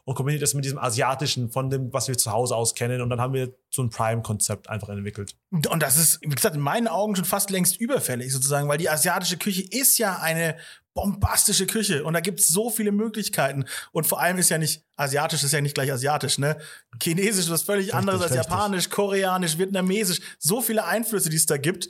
und 0.06 0.16
kombiniert 0.16 0.42
das 0.42 0.54
mit 0.54 0.66
diesem 0.66 0.78
asiatischen, 0.78 1.50
von 1.50 1.70
dem, 1.70 1.94
was 1.94 2.08
wir 2.08 2.18
zu 2.18 2.32
Hause 2.32 2.56
aus 2.56 2.76
kennen 2.76 3.02
und 3.02 3.10
dann 3.10 3.22
haben 3.22 3.34
wir 3.34 3.54
so 3.70 3.82
ein 3.82 3.90
Prime-Konzept 3.90 4.70
einfach 4.70 4.90
entwickelt. 4.90 5.36
Und 5.52 5.82
das 5.82 5.98
ist, 5.98 6.20
wie 6.22 6.30
gesagt, 6.30 6.56
in 6.56 6.62
meinen 6.62 6.88
Augen 6.88 7.16
schon 7.16 7.26
fast 7.26 7.50
längst 7.50 7.80
überfällig 7.80 8.32
sozusagen, 8.32 8.68
weil 8.68 8.78
die 8.78 8.90
asiatische 8.90 9.38
Küche 9.38 9.64
ist 9.70 9.98
ja 9.98 10.18
eine 10.20 10.56
bombastische 11.02 11.66
Küche 11.66 12.04
und 12.04 12.14
da 12.14 12.20
gibt 12.20 12.40
es 12.40 12.48
so 12.48 12.70
viele 12.70 12.92
Möglichkeiten. 12.92 13.66
Und 13.92 14.06
vor 14.06 14.20
allem 14.20 14.38
ist 14.38 14.50
ja 14.50 14.58
nicht, 14.58 14.84
asiatisch 14.98 15.44
ist 15.44 15.54
ja 15.54 15.62
nicht 15.62 15.76
gleich 15.76 15.92
asiatisch, 15.92 16.38
ne? 16.38 16.58
Chinesisch 17.02 17.46
ist 17.46 17.50
was 17.52 17.62
völlig 17.62 17.94
anderes 17.94 18.22
als 18.22 18.32
richtig. 18.32 18.50
japanisch, 18.50 18.90
koreanisch, 18.90 19.58
vietnamesisch. 19.58 20.20
So 20.40 20.62
viele 20.62 20.86
Einflüsse, 20.86 21.30
die 21.30 21.38
es 21.38 21.46
da 21.46 21.58
gibt. 21.58 21.88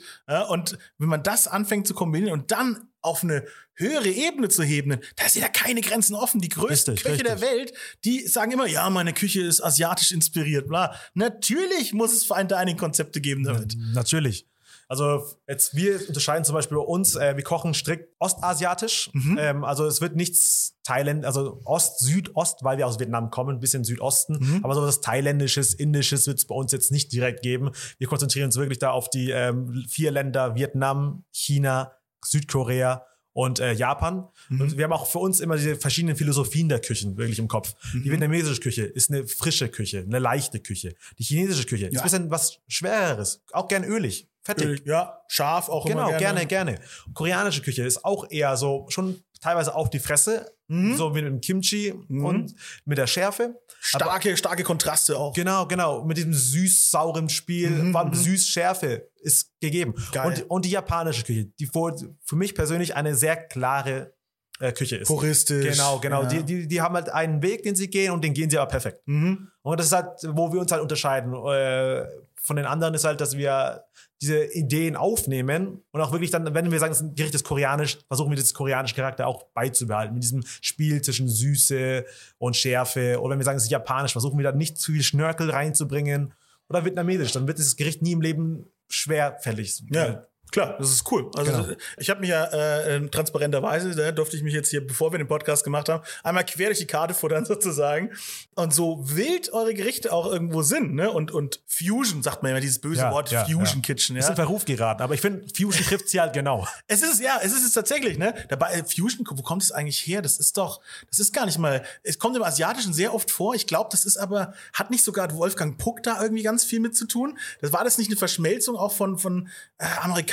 Und 0.48 0.78
wenn 0.98 1.08
man 1.08 1.22
das 1.22 1.48
anfängt 1.48 1.86
zu 1.86 1.94
kombinieren 1.94 2.38
und 2.38 2.50
dann 2.52 2.88
auf 3.02 3.24
eine 3.24 3.46
höhere 3.74 4.08
Ebene 4.08 4.48
zu 4.48 4.62
heben, 4.62 4.98
da 5.16 5.28
sind 5.28 5.42
ja 5.42 5.48
keine 5.48 5.80
Grenzen 5.80 6.14
offen. 6.14 6.40
Die 6.40 6.50
größten 6.50 6.94
Richtig, 6.94 7.10
Köche 7.10 7.24
der 7.24 7.40
richtig. 7.40 7.50
Welt, 7.50 7.72
die 8.04 8.26
sagen 8.28 8.52
immer, 8.52 8.66
ja, 8.66 8.88
meine 8.90 9.14
Küche 9.14 9.40
ist 9.40 9.60
asiatisch 9.62 10.12
inspiriert, 10.12 10.68
bla. 10.68 10.94
Natürlich 11.14 11.92
muss 11.92 12.12
es 12.12 12.24
Fine 12.24 12.46
Dining 12.46 12.76
Konzepte 12.76 13.20
geben 13.20 13.42
damit. 13.44 13.74
Natürlich. 13.94 14.46
Also 14.90 15.24
jetzt 15.46 15.76
wir 15.76 16.00
unterscheiden 16.08 16.44
zum 16.44 16.56
Beispiel 16.56 16.76
bei 16.76 16.82
uns, 16.82 17.14
äh, 17.14 17.36
wir 17.36 17.44
kochen 17.44 17.74
strikt 17.74 18.12
ostasiatisch. 18.18 19.10
Ähm, 19.38 19.62
also 19.62 19.86
es 19.86 20.00
wird 20.00 20.16
nichts 20.16 20.80
Thailand, 20.82 21.24
also 21.24 21.60
Ost, 21.64 22.00
Südost, 22.00 22.64
weil 22.64 22.76
wir 22.76 22.88
aus 22.88 22.98
Vietnam 22.98 23.30
kommen, 23.30 23.56
ein 23.56 23.60
bisschen 23.60 23.84
Südosten. 23.84 24.60
Aber 24.64 24.74
so 24.74 24.82
was 24.82 25.00
Thailändisches, 25.00 25.74
Indisches 25.74 26.26
wird 26.26 26.38
es 26.38 26.46
bei 26.46 26.56
uns 26.56 26.72
jetzt 26.72 26.90
nicht 26.90 27.12
direkt 27.12 27.42
geben. 27.42 27.70
Wir 27.98 28.08
konzentrieren 28.08 28.46
uns 28.46 28.56
wirklich 28.56 28.80
da 28.80 28.90
auf 28.90 29.08
die 29.08 29.30
ähm, 29.30 29.84
vier 29.88 30.10
Länder 30.10 30.56
Vietnam, 30.56 31.24
China, 31.30 31.92
Südkorea 32.24 33.06
und 33.32 33.60
äh, 33.60 33.72
Japan. 33.72 34.28
Und 34.50 34.76
wir 34.76 34.84
haben 34.84 34.92
auch 34.92 35.06
für 35.06 35.18
uns 35.20 35.40
immer 35.40 35.56
diese 35.56 35.76
verschiedenen 35.76 36.16
Philosophien 36.16 36.68
der 36.68 36.80
Küchen 36.80 37.16
wirklich 37.16 37.38
im 37.38 37.48
Kopf. 37.48 37.74
Die 37.94 38.10
vietnamesische 38.10 38.60
Küche 38.60 38.82
ist 38.84 39.10
eine 39.10 39.26
frische 39.26 39.68
Küche, 39.68 40.00
eine 40.00 40.18
leichte 40.18 40.60
Küche. 40.60 40.94
Die 41.18 41.22
chinesische 41.24 41.66
Küche 41.66 41.86
ist 41.86 41.94
Ja. 41.94 42.00
ein 42.00 42.04
bisschen 42.04 42.30
was 42.30 42.58
Schwereres, 42.68 43.42
auch 43.52 43.68
gern 43.68 43.84
ölig, 43.84 44.28
fettig. 44.42 44.82
Ja, 44.86 45.20
scharf 45.28 45.68
auch 45.68 45.86
Genau, 45.86 46.08
immer 46.08 46.18
gerne, 46.18 46.46
gerne. 46.46 46.80
Koreanische 47.14 47.62
Küche 47.62 47.84
ist 47.84 48.04
auch 48.04 48.30
eher 48.30 48.56
so 48.56 48.86
schon 48.88 49.22
teilweise 49.40 49.74
auf 49.74 49.90
die 49.90 50.00
Fresse, 50.00 50.50
so 50.96 51.14
wie 51.14 51.22
mit 51.22 51.32
dem 51.32 51.40
Kimchi 51.40 51.92
und 52.08 52.54
mit 52.84 52.96
der 52.96 53.06
Schärfe. 53.08 53.60
Starke, 53.80 54.36
starke 54.36 54.62
Kontraste 54.62 55.18
auch. 55.18 55.34
Genau, 55.34 55.66
genau. 55.66 56.04
Mit 56.04 56.16
diesem 56.16 56.32
süß-sauren 56.32 57.28
Spiel, 57.28 57.90
vor 57.90 58.00
allem 58.00 58.14
süß-Schärfe 58.14 59.10
ist 59.16 59.50
gegeben. 59.60 59.94
Geil. 60.12 60.26
Und, 60.28 60.50
und 60.50 60.64
die 60.64 60.70
japanische 60.70 61.24
Küche, 61.24 61.46
die 61.58 61.66
für 61.66 62.36
mich 62.36 62.54
persönlich 62.54 62.94
eine 62.94 63.14
sehr 63.16 63.36
klare 63.36 64.14
äh, 64.60 64.72
Küche 64.72 64.96
ist. 64.96 65.08
Puristisch. 65.08 65.76
Genau, 65.76 65.98
genau. 65.98 66.22
Ja. 66.22 66.28
Die, 66.28 66.44
die, 66.44 66.68
die 66.68 66.80
haben 66.80 66.94
halt 66.94 67.08
einen 67.08 67.42
Weg, 67.42 67.62
den 67.62 67.74
sie 67.74 67.88
gehen 67.88 68.12
und 68.12 68.22
den 68.22 68.34
gehen 68.34 68.50
sie 68.50 68.58
aber 68.58 68.70
perfekt. 68.70 69.02
Mhm. 69.06 69.48
Und 69.62 69.80
das 69.80 69.86
ist 69.86 69.92
halt, 69.92 70.08
wo 70.28 70.52
wir 70.52 70.60
uns 70.60 70.70
halt 70.70 70.82
unterscheiden. 70.82 71.32
Äh, 71.32 72.06
von 72.42 72.56
den 72.56 72.66
anderen 72.66 72.94
ist 72.94 73.04
halt, 73.04 73.20
dass 73.20 73.36
wir 73.36 73.84
diese 74.20 74.44
Ideen 74.52 74.96
aufnehmen 74.96 75.82
und 75.92 76.00
auch 76.00 76.12
wirklich 76.12 76.30
dann, 76.30 76.54
wenn 76.54 76.70
wir 76.70 76.78
sagen, 76.78 76.92
das 76.92 77.04
Gericht 77.14 77.34
ist 77.34 77.44
koreanisch, 77.44 77.98
versuchen 78.06 78.30
wir 78.30 78.36
dieses 78.36 78.52
koreanische 78.52 78.94
Charakter 78.94 79.26
auch 79.26 79.44
beizubehalten. 79.54 80.14
Mit 80.14 80.22
diesem 80.22 80.42
Spiel 80.60 81.00
zwischen 81.00 81.28
Süße 81.28 82.04
und 82.38 82.56
Schärfe. 82.56 83.20
Oder 83.20 83.32
wenn 83.32 83.40
wir 83.40 83.44
sagen, 83.44 83.56
es 83.56 83.64
ist 83.64 83.70
japanisch, 83.70 84.12
versuchen 84.12 84.38
wir 84.38 84.44
da 84.44 84.52
nicht 84.52 84.78
zu 84.78 84.92
viel 84.92 85.02
Schnörkel 85.02 85.50
reinzubringen. 85.50 86.34
Oder 86.68 86.84
vietnamesisch, 86.84 87.32
dann 87.32 87.46
wird 87.46 87.58
dieses 87.58 87.76
Gericht 87.76 88.02
nie 88.02 88.12
im 88.12 88.20
Leben 88.20 88.66
schwerfällig. 88.88 89.82
Ja. 89.90 90.26
Klar, 90.52 90.76
das 90.78 90.90
ist 90.90 91.10
cool. 91.12 91.30
Also 91.36 91.50
Genau. 91.52 91.74
ich 91.98 92.10
habe 92.10 92.20
mich 92.20 92.30
ja 92.30 92.44
äh, 92.46 93.08
transparenterweise, 93.08 93.94
da 93.94 94.12
durfte 94.12 94.36
ich 94.36 94.42
mich 94.42 94.54
jetzt 94.54 94.70
hier, 94.70 94.86
bevor 94.86 95.12
wir 95.12 95.18
den 95.18 95.28
Podcast 95.28 95.64
gemacht 95.64 95.88
haben, 95.88 96.02
einmal 96.22 96.44
quer 96.44 96.66
durch 96.66 96.78
die 96.78 96.86
Karte 96.86 97.14
futtern 97.14 97.44
sozusagen. 97.46 98.10
Und 98.54 98.74
so 98.74 98.98
wild 99.02 99.52
eure 99.52 99.74
Gerichte 99.74 100.12
auch 100.12 100.26
irgendwo 100.26 100.62
sind, 100.62 100.94
ne? 100.94 101.10
Und, 101.10 101.30
und 101.30 101.60
Fusion, 101.66 102.22
sagt 102.22 102.42
man 102.42 102.50
immer, 102.50 102.60
dieses 102.60 102.78
böse 102.80 103.02
Ja, 103.02 103.12
Wort 103.12 103.30
ja, 103.30 103.44
Fusion 103.44 103.76
ja. 103.78 103.80
Kitchen, 103.82 104.16
Ist 104.16 104.24
ja. 104.24 104.30
in 104.30 104.36
Verruf 104.36 104.64
geraten, 104.64 105.02
aber 105.02 105.14
ich 105.14 105.20
finde, 105.20 105.46
Fusion 105.56 105.84
trifft 105.84 106.08
sie 106.08 106.20
halt 106.20 106.32
genau. 106.32 106.66
Es 106.86 107.02
ist 107.02 107.14
es, 107.14 107.20
ja, 107.20 107.38
es 107.42 107.52
ist 107.52 107.64
es 107.64 107.72
tatsächlich, 107.72 108.18
ne? 108.18 108.34
Dabei, 108.48 108.72
äh, 108.72 108.84
Fusion, 108.84 109.24
wo 109.30 109.42
kommt 109.42 109.62
es 109.62 109.72
eigentlich 109.72 109.98
her? 110.06 110.22
Das 110.22 110.38
ist 110.38 110.56
doch, 110.56 110.80
das 111.08 111.18
ist 111.20 111.32
gar 111.32 111.46
nicht 111.46 111.58
mal, 111.58 111.82
es 112.02 112.18
kommt 112.18 112.36
im 112.36 112.42
Asiatischen 112.42 112.92
sehr 112.92 113.14
oft 113.14 113.30
vor. 113.30 113.54
Ich 113.54 113.66
glaube, 113.66 113.88
das 113.92 114.04
ist 114.04 114.16
aber, 114.16 114.52
hat 114.74 114.90
nicht 114.90 115.04
sogar 115.04 115.32
Wolfgang 115.34 115.78
Puck 115.78 116.02
da 116.02 116.20
irgendwie 116.22 116.42
ganz 116.42 116.64
viel 116.64 116.80
mit 116.80 116.96
zu 116.96 117.06
tun? 117.06 117.38
Das 117.60 117.72
war 117.72 117.84
das 117.84 117.96
nicht 117.98 118.10
eine 118.10 118.16
Verschmelzung 118.16 118.76
auch 118.76 118.92
von, 118.92 119.18
von 119.18 119.48
äh, 119.78 119.86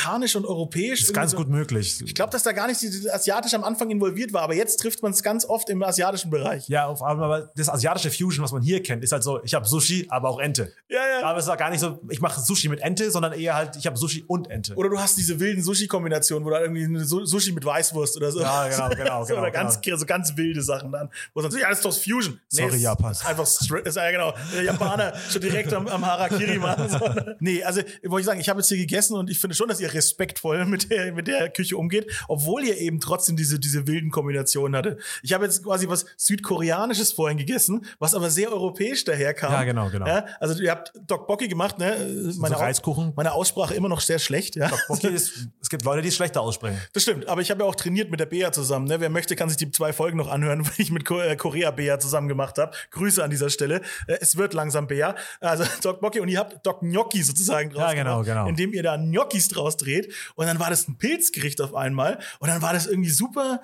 amerikanisch 0.07 0.35
und 0.35 0.45
europäisch? 0.45 1.01
Ist 1.01 1.09
Irgendwie 1.09 1.13
ganz 1.19 1.31
so? 1.31 1.37
gut 1.37 1.49
möglich. 1.49 2.01
Ich 2.05 2.15
glaube, 2.15 2.31
dass 2.31 2.43
da 2.43 2.51
gar 2.51 2.67
nicht 2.67 2.79
asiatisch 3.11 3.53
am 3.53 3.63
Anfang 3.63 3.89
involviert 3.89 4.33
war, 4.33 4.41
aber 4.43 4.55
jetzt 4.55 4.77
trifft 4.77 5.01
man 5.03 5.11
es 5.11 5.23
ganz 5.23 5.45
oft 5.45 5.69
im 5.69 5.83
asiatischen 5.83 6.29
Bereich. 6.29 6.67
Ja, 6.67 6.87
auf 6.87 7.01
einmal, 7.03 7.25
aber 7.31 7.51
das 7.55 7.69
asiatische 7.69 8.09
Fusion, 8.11 8.43
was 8.43 8.51
man 8.51 8.61
hier 8.61 8.81
kennt, 8.81 9.03
ist 9.03 9.11
halt 9.11 9.23
so, 9.23 9.43
ich 9.43 9.53
habe 9.53 9.65
Sushi, 9.67 10.07
aber 10.09 10.29
auch 10.29 10.39
Ente. 10.39 10.73
Ja, 10.89 10.99
ja. 11.19 11.25
Aber 11.27 11.39
es 11.39 11.45
ist 11.45 11.51
auch 11.51 11.57
gar 11.57 11.69
nicht 11.69 11.79
so, 11.79 11.99
ich 12.09 12.21
mache 12.21 12.39
Sushi 12.41 12.69
mit 12.69 12.79
Ente, 12.81 13.11
sondern 13.11 13.33
eher 13.33 13.55
halt, 13.55 13.75
ich 13.75 13.85
habe 13.85 13.97
Sushi 13.97 14.23
und 14.27 14.49
Ente. 14.49 14.75
Oder 14.75 14.89
du 14.89 14.99
hast 14.99 15.17
diese 15.17 15.39
wilden 15.39 15.61
Sushi-Kombinationen, 15.63 16.45
wo 16.45 16.49
da 16.49 16.61
irgendwie 16.61 16.85
eine 16.85 17.05
Su- 17.05 17.25
Sushi 17.25 17.51
mit 17.51 17.65
Weißwurst 17.65 18.17
oder 18.17 18.31
so. 18.31 18.39
Ja, 18.41 18.67
genau, 18.67 18.89
genau, 18.95 19.25
so, 19.25 19.33
oder 19.33 19.51
genau, 19.51 19.63
ganz, 19.63 19.79
so 19.99 20.05
ganz 20.05 20.35
wilde 20.35 20.61
Sachen 20.61 20.91
dann. 20.91 21.09
Wo 21.33 21.41
ja, 21.41 21.49
das 21.69 21.79
ist 21.79 21.85
doch 21.85 21.93
Fusion. 21.93 22.39
Sorry, 22.49 22.75
ist- 22.75 22.81
Japan. 22.81 23.11
Ist 23.11 23.25
einfach 23.25 23.45
ist 23.47 23.95
ja 23.95 24.11
genau. 24.11 24.33
Der 24.53 24.63
Japaner 24.63 25.13
schon 25.31 25.41
direkt 25.41 25.73
am, 25.73 25.87
am 25.87 26.05
Harakiri 26.05 26.57
machen. 26.57 26.89
So. 26.89 26.99
Nee, 27.39 27.63
also 27.63 27.81
wollte 28.03 28.21
ich 28.21 28.25
sagen, 28.25 28.39
ich 28.39 28.49
habe 28.49 28.59
jetzt 28.59 28.67
hier 28.67 28.77
gegessen 28.77 29.15
und 29.15 29.29
ich 29.29 29.39
finde 29.39 29.55
schon, 29.55 29.67
dass 29.67 29.79
ihr 29.79 29.93
respektvoll 29.97 30.65
mit 30.65 30.89
der, 30.91 31.11
mit 31.13 31.27
der 31.27 31.49
Küche 31.49 31.75
umgeht, 31.77 32.11
obwohl 32.27 32.63
ihr 32.63 32.77
eben 32.77 32.99
trotzdem 32.99 33.35
diese, 33.35 33.59
diese 33.59 33.87
wilden 33.87 34.11
Kombinationen 34.11 34.75
hatte. 34.77 34.97
Ich 35.23 35.33
habe 35.33 35.45
jetzt 35.45 35.63
quasi 35.63 35.89
was 35.89 36.05
Südkoreanisches 36.17 37.11
vorhin 37.13 37.37
gegessen, 37.37 37.85
was 37.99 38.13
aber 38.13 38.29
sehr 38.29 38.51
europäisch 38.51 39.03
daherkam. 39.03 39.51
Ja, 39.51 39.63
genau, 39.63 39.89
genau. 39.89 40.05
Ja, 40.07 40.25
also 40.39 40.61
ihr 40.61 40.71
habt 40.71 40.93
Doc 41.07 41.27
Bocki 41.27 41.47
gemacht, 41.47 41.77
ne? 41.79 41.95
Meine, 42.37 42.55
Au- 42.55 42.59
Reiskuchen. 42.59 43.13
meine 43.15 43.33
Aussprache 43.33 43.73
immer 43.73 43.89
noch 43.89 44.01
sehr 44.01 44.19
schlecht, 44.19 44.55
ja. 44.55 44.71
Okay, 44.89 45.07
es, 45.13 45.47
es 45.61 45.69
gibt 45.69 45.83
Leute, 45.83 46.01
die 46.01 46.07
es 46.09 46.15
schlechter 46.15 46.41
aussprechen. 46.41 46.79
Das 46.93 47.03
stimmt, 47.03 47.27
aber 47.27 47.41
ich 47.41 47.51
habe 47.51 47.63
ja 47.63 47.69
auch 47.69 47.75
trainiert 47.75 48.11
mit 48.11 48.19
der 48.19 48.25
Bea 48.27 48.51
zusammen. 48.51 48.85
Ne? 48.87 48.99
Wer 49.01 49.09
möchte, 49.09 49.35
kann 49.35 49.49
sich 49.49 49.57
die 49.57 49.71
zwei 49.71 49.91
Folgen 49.93 50.17
noch 50.17 50.29
anhören, 50.29 50.63
die 50.77 50.81
ich 50.81 50.91
mit 50.91 51.09
äh, 51.09 51.35
Korea 51.35 51.71
Bea 51.71 51.99
zusammen 51.99 52.27
gemacht 52.27 52.57
habe. 52.57 52.71
Grüße 52.91 53.23
an 53.23 53.29
dieser 53.29 53.49
Stelle. 53.49 53.81
Äh, 54.07 54.17
es 54.21 54.37
wird 54.37 54.53
langsam 54.53 54.87
Bea. 54.87 55.15
Also 55.39 55.63
Doc 55.81 56.01
Bocki 56.01 56.19
und 56.19 56.29
ihr 56.29 56.39
habt 56.39 56.65
Doc 56.65 56.81
Gnocchi 56.81 57.23
sozusagen 57.23 57.69
draus 57.71 57.81
Ja, 57.81 57.93
genau, 57.93 58.11
gemacht, 58.21 58.25
genau. 58.27 58.47
indem 58.47 58.73
ihr 58.73 58.83
da 58.83 58.97
Gnocchis 58.97 59.47
draus 59.49 59.77
dreht. 59.87 60.13
Und 60.35 60.45
dann 60.47 60.59
war 60.59 60.69
das 60.69 60.87
ein 60.87 60.97
Pilzgericht 60.97 61.61
auf 61.61 61.73
einmal. 61.73 62.19
Und 62.39 62.49
dann 62.49 62.61
war 62.61 62.73
das 62.73 62.85
irgendwie 62.85 63.09
super 63.09 63.61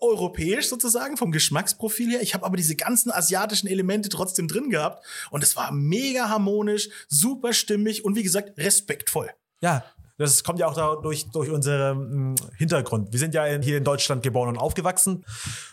europäisch 0.00 0.66
sozusagen 0.68 1.16
vom 1.16 1.32
Geschmacksprofil 1.32 2.10
her. 2.10 2.22
Ich 2.22 2.34
habe 2.34 2.44
aber 2.46 2.56
diese 2.56 2.76
ganzen 2.76 3.10
asiatischen 3.10 3.66
Elemente 3.66 4.08
trotzdem 4.08 4.46
drin 4.46 4.70
gehabt 4.70 5.04
und 5.30 5.42
es 5.42 5.56
war 5.56 5.72
mega 5.72 6.28
harmonisch, 6.28 6.88
super 7.08 7.52
stimmig 7.52 8.04
und 8.04 8.14
wie 8.14 8.22
gesagt 8.22 8.56
respektvoll. 8.58 9.30
Ja, 9.60 9.84
das 10.18 10.44
kommt 10.44 10.60
ja 10.60 10.66
auch 10.68 10.74
da 10.74 10.94
durch, 11.02 11.26
unseren 11.32 12.32
mm, 12.32 12.34
Hintergrund. 12.58 13.12
Wir 13.12 13.18
sind 13.18 13.34
ja 13.34 13.44
hier 13.44 13.78
in 13.78 13.82
Deutschland 13.84 14.22
geboren 14.22 14.50
und 14.50 14.56
aufgewachsen. 14.58 15.24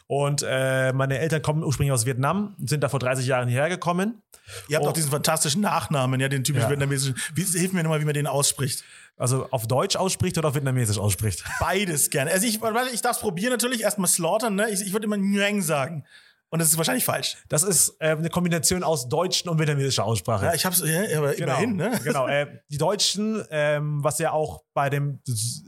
Und 0.08 0.44
äh, 0.48 0.92
meine 0.94 1.20
Eltern 1.20 1.44
kommen 1.44 1.64
ursprünglich 1.64 1.92
aus 1.94 2.08
Vietnam, 2.08 2.56
sind 2.66 2.84
da 2.84 2.90
vor 2.90 3.00
30 3.00 3.28
Jahren 3.28 3.48
hierher 3.48 3.70
gekommen. 3.70 4.24
Ihr 4.68 4.78
habt 4.78 4.86
Oh. 4.88 4.90
auch 4.90 4.94
diesen 4.94 5.12
fantastischen 5.12 5.62
Nachnamen, 5.62 6.20
ja, 6.20 6.30
den 6.30 6.44
typisch 6.44 6.64
Ja. 6.64 6.70
vietnamesischen. 6.70 7.16
Wie, 7.36 7.44
hilf 7.44 7.74
mir 7.74 7.84
nochmal, 7.84 8.02
wie 8.02 8.06
man 8.06 8.16
den 8.16 8.26
ausspricht. 8.26 8.84
Also 9.20 9.48
auf 9.52 9.68
Deutsch 9.68 9.98
ausspricht 9.98 10.38
oder 10.38 10.48
auf 10.48 10.56
Vietnamesisch 10.56 10.98
ausspricht. 10.98 11.44
Beides 11.60 12.10
gerne. 12.10 12.32
Also 12.32 12.48
ich, 12.48 12.60
ich 12.94 13.02
darf 13.02 13.18
es 13.18 13.22
probieren 13.22 13.52
natürlich, 13.52 13.82
erstmal 13.82 14.08
slaughtern, 14.08 14.56
ne? 14.56 14.70
Ich, 14.72 14.82
ich 14.82 14.94
würde 14.94 15.06
immer 15.06 15.18
Nguyen 15.18 15.62
sagen. 15.62 16.06
Und 16.52 16.60
das 16.60 16.70
ist 16.70 16.78
wahrscheinlich 16.78 17.04
falsch. 17.04 17.38
Das 17.50 17.62
ist 17.62 17.98
äh, 18.00 18.12
eine 18.12 18.30
Kombination 18.30 18.82
aus 18.82 19.10
deutschen 19.10 19.50
und 19.50 19.60
vietnamesischer 19.60 20.06
Aussprache. 20.06 20.46
Ja, 20.46 20.54
ich 20.54 20.66
hab's, 20.66 20.82
ja, 20.84 21.18
aber 21.18 21.38
immerhin, 21.38 21.76
ne? 21.76 22.00
Genau. 22.04 22.28
Äh, 22.28 22.62
die 22.70 22.78
Deutschen, 22.78 23.44
ähm, 23.52 24.04
was 24.04 24.20
ja 24.20 24.32
auch 24.32 24.64
bei 24.74 24.90
dem 24.90 25.20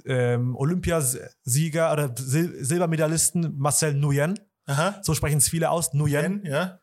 ähm, 0.05 0.55
Olympiasieger 0.55 1.91
oder 1.91 2.15
Sil 2.17 2.55
Silbermedaillisten 2.63 3.57
Marcel 3.57 3.93
Nguyen, 3.93 4.39
Aha. 4.65 4.99
so 5.03 5.13
sprechen 5.13 5.37
es 5.37 5.49
viele 5.49 5.69
aus, 5.69 5.93
Nguyen. 5.93 6.43
Ja. 6.45 6.79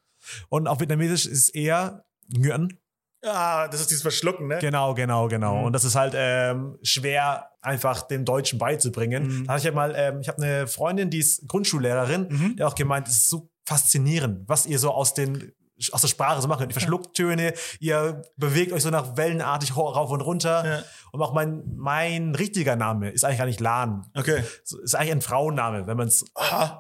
Und 0.51 0.69
auf 0.69 0.81
Vietnamesisch 0.81 1.25
ist 1.25 1.49
eher 1.49 2.05
Nguyen. 2.29 2.79
Ah, 3.25 3.67
das 3.69 3.81
ist 3.81 3.91
dieses 3.91 4.03
Verschlucken, 4.03 4.47
ne? 4.47 4.59
Genau, 4.61 4.95
genau, 4.95 5.27
genau. 5.29 5.59
Mhm. 5.59 5.65
Und 5.65 5.73
das 5.73 5.85
ist 5.85 5.97
halt 5.97 6.15
ähm, 6.17 6.79
schwer, 6.83 7.51
einfach 7.61 8.03
dem 8.03 8.25
Deutschen 8.25 8.59
beizubringen. 8.59 9.27
Mhm. 9.41 9.47
Da 9.47 9.53
hatte 9.55 9.59
ich 9.61 9.65
ja 9.67 9.73
mal, 9.73 9.93
ähm, 9.97 10.21
ich 10.21 10.29
habe 10.29 10.41
eine 10.43 10.67
Freundin, 10.69 11.11
die 11.11 11.19
ist 11.19 11.49
Grundschullehrerin, 11.49 12.29
Mhm. 12.31 12.57
die 12.57 12.63
hat 12.63 12.73
auch 12.73 12.77
gemeint, 12.77 13.09
es 13.09 13.17
ist 13.17 13.29
so 13.29 13.51
faszinierend, 13.67 14.49
was 14.49 14.67
ihr 14.67 14.79
so 14.79 14.91
aus 14.93 15.15
den 15.15 15.53
aus 15.93 16.01
der 16.01 16.09
Sprache 16.09 16.41
so 16.43 16.49
macht. 16.49 16.69
Die 16.69 16.73
Verschlucktöne, 16.73 17.53
ihr 17.81 18.23
bewegt 18.37 18.73
euch 18.73 18.83
so 18.83 18.91
nach 18.91 19.17
wellenartig 19.17 19.77
rauf 19.77 20.11
und 20.11 20.21
runter. 20.21 20.65
Ja. 20.67 20.83
Und 21.13 21.23
auch 21.23 21.33
mein, 21.33 21.63
mein 21.77 22.35
richtiger 22.35 22.77
Name 22.77 23.11
ist 23.11 23.25
eigentlich 23.25 23.39
gar 23.39 23.47
nicht 23.47 23.61
Lan. 23.61 24.07
Okay. 24.17 24.43
Ist 24.83 24.95
eigentlich 24.95 25.13
ein 25.13 25.23
Frauenname, 25.23 25.87
wenn 25.87 25.97
man 25.97 26.09
es. 26.09 26.25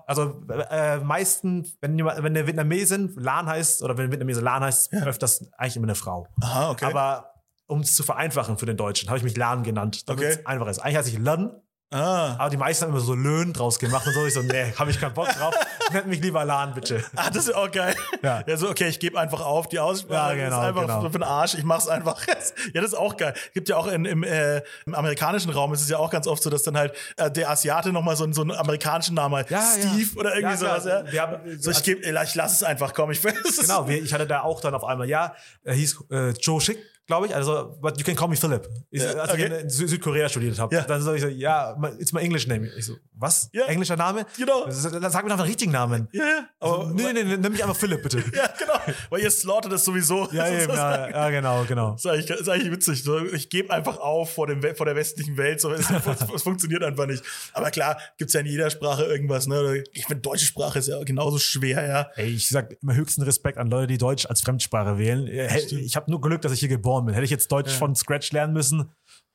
Also 0.07 0.43
äh, 0.71 0.99
meisten, 0.99 1.67
wenn, 1.81 1.97
jemand- 1.97 2.19
wenn 2.19 2.37
eine 2.37 2.47
Vietnamesin 2.47 3.15
Lan 3.17 3.47
heißt 3.47 3.83
oder 3.83 3.97
wenn 3.97 4.07
ein 4.07 4.11
Vietnamese 4.11 4.41
Lan 4.41 4.63
heißt, 4.63 4.93
Ja. 4.93 5.05
öfters 5.05 5.45
eigentlich 5.57 5.77
immer 5.77 5.87
eine 5.87 5.95
Frau. 5.95 6.27
Aha, 6.43 6.71
okay. 6.71 6.85
Aber 6.87 7.31
um 7.67 7.81
es 7.81 7.95
zu 7.95 8.03
vereinfachen 8.03 8.59
für 8.59 8.67
den 8.67 8.77
Deutschen, 8.77 9.09
habe 9.09 9.19
ich 9.19 9.25
mich 9.25 9.37
Lan 9.37 9.63
genannt, 9.63 10.09
damit 10.09 10.25
Okay. 10.25 10.37
es 10.41 10.47
einfach 10.47 10.67
ist. 10.69 10.79
Eigentlich 10.79 10.97
heiße 10.99 11.11
ich 11.11 11.19
Lan, 11.19 11.61
ah. 11.91 12.37
aber 12.39 12.51
die 12.51 12.57
meisten 12.57 12.85
haben 12.85 12.91
immer 12.91 13.01
so 13.01 13.15
Löhn 13.15 13.53
draus 13.53 13.79
gemacht 13.79 14.07
und 14.07 14.13
so. 14.15 14.27
Ich 14.27 14.35
so, 14.35 14.43
nee, 14.43 14.73
habe 14.79 14.91
ich 14.91 15.01
keinen 15.01 15.15
Bock 15.15 15.29
drauf. 15.29 15.55
Nennt 15.93 16.07
mich 16.07 16.21
lieber 16.21 16.45
Lan, 16.45 16.75
bitte. 16.75 17.03
Ah, 17.17 17.31
das 17.31 17.49
ist 17.49 17.55
auch 17.55 17.71
geil. 17.71 17.95
Ja. 18.23 18.43
ja 18.47 18.57
so, 18.57 18.69
okay, 18.69 18.89
ich 18.89 18.99
gebe 19.01 19.19
einfach 19.19 19.41
auf 19.41 19.69
die 19.69 19.79
Aussprache. 19.79 20.37
Ja, 20.37 20.51
Das 20.51 20.51
genau, 20.51 20.61
ist 20.63 20.69
einfach 20.69 20.83
genau. 20.83 21.03
für 21.03 21.11
den 21.11 21.23
Arsch. 21.23 21.55
Ich 21.55 21.65
mach's 21.65 21.89
einfach. 21.89 22.27
ja, 22.27 22.81
das 22.81 22.93
ist 22.93 22.95
auch 22.95 23.17
geil. 23.17 23.35
Gibt 23.55 23.69
ja 23.69 23.77
auch 23.77 23.87
in, 23.87 24.05
im, 24.05 24.23
äh, 24.23 24.59
im 24.87 24.95
amerikanischen 24.95 25.51
Raum 25.51 25.73
ist 25.73 25.81
es 25.81 25.89
ja 25.89 25.99
auch 25.99 26.11
ganz 26.11 26.27
oft 26.27 26.43
so, 26.43 26.51
dass 26.51 26.63
dann 26.63 26.77
halt 26.77 26.93
äh, 27.17 27.31
der 27.31 27.51
Asiate 27.51 27.93
nochmal 27.93 28.17
so, 28.17 28.25
einen- 28.25 28.35
so 28.35 28.43
einen 28.43 28.53
amerikanischen 28.53 29.15
Namen 29.15 29.37
hat. 29.37 29.51
Ja, 29.51 29.63
Steve 29.63 30.11
ja. 30.15 30.21
oder 30.21 30.35
irgendwie 30.37 30.57
sowas, 30.57 30.85
ja. 30.85 31.11
Wir 31.11 31.23
haben- 31.23 31.59
so, 31.59 31.71
ich, 31.71 31.83
geb, 31.83 32.05
ich 32.05 32.35
lass 32.35 32.53
es 32.53 32.63
einfach, 32.63 32.93
komm, 32.93 33.11
ich 33.11 33.25
weiß 33.25 33.35
Genau, 33.61 33.89
ich 33.89 34.13
hatte 34.13 34.27
da 34.27 34.43
auch 34.43 34.61
dann 34.61 34.75
auf 34.75 34.85
einmal, 34.85 35.09
ja, 35.09 35.35
er 35.65 35.75
hieß 35.75 36.05
äh, 36.11 36.31
Joe 36.33 36.61
Schick, 36.61 36.79
glaube 37.09 37.27
ich, 37.27 37.35
also, 37.35 37.77
but 37.81 37.99
you 37.99 38.05
can 38.05 38.15
call 38.15 38.29
me 38.29 38.37
Philip. 38.37 38.69
Ich, 38.91 39.03
Ja, 39.03 39.13
als 39.15 39.35
ich 39.35 39.45
okay. 39.45 39.63
in 39.63 39.71
Sü 39.71 39.89
Südkorea 39.89 40.29
studiert 40.29 40.59
habe. 40.59 40.75
Ja. 40.75 40.83
Dann 40.83 41.01
so 41.03 41.13
ich 41.15 41.23
so, 41.23 41.29
ja, 41.29 41.77
it's 41.99 42.13
my 42.13 42.21
English 42.21 42.47
name. 42.47 42.69
Ich 42.77 42.85
so, 42.87 42.97
was? 43.15 43.49
Ja. 43.53 43.65
Englischer 43.67 43.97
Name? 43.97 44.27
Genau. 44.37 44.67
Dann 44.67 45.11
sag 45.11 45.25
mir 45.25 45.31
doch 45.31 45.39
einen 45.39 45.49
richtigen 45.49 45.73
Namen. 45.73 46.09
Ja, 46.13 46.25
ja. 46.25 46.49
Aber, 46.61 46.75
Aber, 46.83 46.91
nee, 46.93 47.13
nee, 47.13 47.25
nee, 47.25 47.37
nimm 47.39 47.53
mich 47.53 47.63
einfach 47.63 47.75
Philipp, 47.77 48.03
bitte. 48.03 48.19
ja, 48.37 48.47
genau. 48.59 48.75
Weil 49.11 49.23
ihr 49.23 49.31
slaughtert 49.31 49.73
es 49.73 49.85
sowieso. 49.85 50.29
Ja, 50.33 50.47
eben, 50.49 50.71
ja, 50.73 51.09
ja, 51.09 51.31
genau, 51.31 51.65
genau. 51.65 51.93
Das 51.93 52.05
ist 52.05 52.11
eigentlich, 52.11 52.27
das 52.27 52.41
ist 52.43 52.49
eigentlich 52.49 52.71
witzig. 52.73 53.03
So, 53.03 53.19
ich 53.25 53.49
gebe 53.49 53.73
einfach 53.73 53.99
auf 53.99 54.35
vor, 54.35 54.47
dem, 54.47 54.63
vor 54.77 54.87
der 54.87 54.95
westlichen 54.95 55.37
Welt. 55.39 55.61
So, 55.61 55.73
es, 55.73 55.89
es 55.91 56.43
funktioniert 56.43 56.85
einfach 56.85 57.07
nicht. 57.07 57.25
Aber 57.55 57.71
klar, 57.71 57.99
gibt's 58.19 58.35
ja 58.35 58.41
in 58.41 58.47
jeder 58.47 58.69
Sprache 58.71 59.05
irgendwas. 59.05 59.47
Ne? 59.47 59.83
Ich 59.95 60.05
finde, 60.07 60.21
deutsche 60.21 60.45
Sprache 60.45 60.79
ist 60.79 60.89
ja 60.89 61.03
genauso 61.05 61.39
schwer, 61.39 61.87
ja. 61.89 62.11
Ey, 62.17 62.35
ich 62.35 62.49
sag 62.49 62.77
immer 62.83 62.95
höchsten 62.95 63.23
Respekt 63.23 63.57
an 63.59 63.69
Leute, 63.71 63.87
die 63.87 63.99
Deutsch 63.99 64.27
als 64.27 64.43
Fremdsprache 64.43 64.99
wählen. 64.99 65.27
Äh, 65.27 65.59
Ich 65.71 65.97
habe 65.97 66.11
nur 66.11 66.21
Glück, 66.21 66.43
dass 66.43 66.53
ich 66.53 66.61
hier 66.61 66.69
geboren 66.69 66.98
bin. 67.07 67.15
Hätte 67.15 67.25
ich 67.25 67.31
jetzt 67.31 67.51
Deutsch 67.53 67.73
von 67.73 67.95
Scratch 67.95 68.33
lernen 68.33 68.53
müssen, 68.53 68.91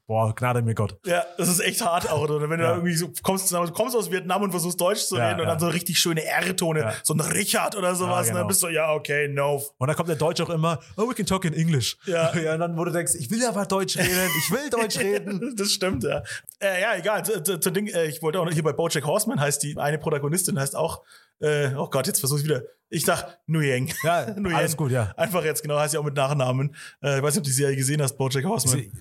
boah, 0.07 0.33
Gnade 0.35 0.61
mir 0.61 0.75
Gott. 0.75 0.97
Ja, 1.05 1.23
das 1.37 1.47
ist 1.49 1.59
echt 1.59 1.83
hart 1.83 2.09
auch. 2.09 2.21
Oder 2.21 2.49
wenn 2.49 2.59
du 2.59 2.65
Ja. 2.65 2.71
irgendwie 2.75 2.93
so 2.95 3.09
kommst, 3.23 3.53
kommst 3.73 3.95
aus 3.95 4.11
Vietnam 4.11 4.41
und 4.43 4.51
versuchst 4.51 4.79
Deutsch 4.79 5.05
zu 5.05 5.17
Ja, 5.17 5.29
reden 5.29 5.39
und 5.41 5.45
ja. 5.47 5.51
dann 5.51 5.59
so 5.59 5.67
richtig 5.67 5.97
schöne 5.99 6.23
R-Tone, 6.25 6.79
Ja. 6.81 6.93
so 7.03 7.13
ein 7.13 7.19
Richard 7.21 7.75
oder 7.75 7.95
sowas. 7.95 8.09
Ja, 8.09 8.17
Und 8.19 8.27
dann 8.27 8.35
genau. 8.35 8.47
bist 8.47 8.63
du, 8.63 8.67
ja, 8.67 8.91
okay, 8.93 9.27
no. 9.27 9.63
Und 9.77 9.87
dann 9.87 9.95
kommt 9.95 10.09
der 10.09 10.15
Deutsch 10.15 10.41
auch 10.41 10.49
immer, 10.49 10.79
oh, 10.97 11.09
we 11.09 11.13
can 11.13 11.25
talk 11.25 11.45
in 11.45 11.53
English. 11.53 11.97
Ja. 12.05 12.33
ja 12.37 12.53
und 12.53 12.59
dann, 12.59 12.77
wo 12.77 12.83
du 12.85 12.91
denkst, 12.91 13.13
ich 13.15 13.29
will 13.31 13.45
aber 13.45 13.65
Deutsch 13.65 13.97
reden, 13.97 14.29
ich 14.39 14.51
will 14.51 14.69
Deutsch 14.69 14.97
reden. 14.99 15.55
Das 15.57 15.71
stimmt, 15.71 16.03
ja. 16.03 16.21
Äh, 16.59 16.81
ja, 16.81 16.95
egal. 16.95 17.23
Zu, 17.25 17.41
zu, 17.43 17.59
zu 17.59 17.71
Ding, 17.71 17.87
äh, 17.87 18.05
ich 18.05 18.21
wollte 18.21 18.39
auch 18.39 18.45
noch 18.45 18.51
hier 18.53 18.63
bei 18.63 18.73
Bojack 18.73 19.05
Horseman 19.05 19.39
heißt 19.39 19.63
die 19.63 19.77
eine 19.77 19.97
Protagonistin 19.97 20.59
heißt 20.59 20.75
auch, 20.75 21.03
äh, 21.41 21.69
oh 21.75 21.87
Gott, 21.89 22.07
jetzt 22.07 22.19
versuche 22.19 22.39
ich 22.39 22.45
wieder. 22.45 22.63
Ich 22.89 23.03
dachte 23.05 23.37
Nguyen. 23.47 23.89
Ja, 24.03 24.25
Nguyen. 24.37 24.55
alles 24.55 24.77
gut, 24.77 24.91
ja. 24.91 25.13
Einfach 25.17 25.43
jetzt, 25.43 25.61
genau, 25.61 25.77
heißt 25.79 25.91
sie 25.91 25.97
auch 25.97 26.03
mit 26.03 26.15
Nachnamen. 26.15 26.75
Äh, 27.01 27.17
ich 27.17 27.23
weiß 27.23 27.33
nicht, 27.33 27.39
ob 27.39 27.43
du 27.43 27.49
die 27.49 27.55
Serie 27.55 27.75
gesehen 27.75 28.01
hast, 28.01 28.17
Bojack 28.17 28.43
Horseman. 28.45 28.77
Sie- 28.79 28.91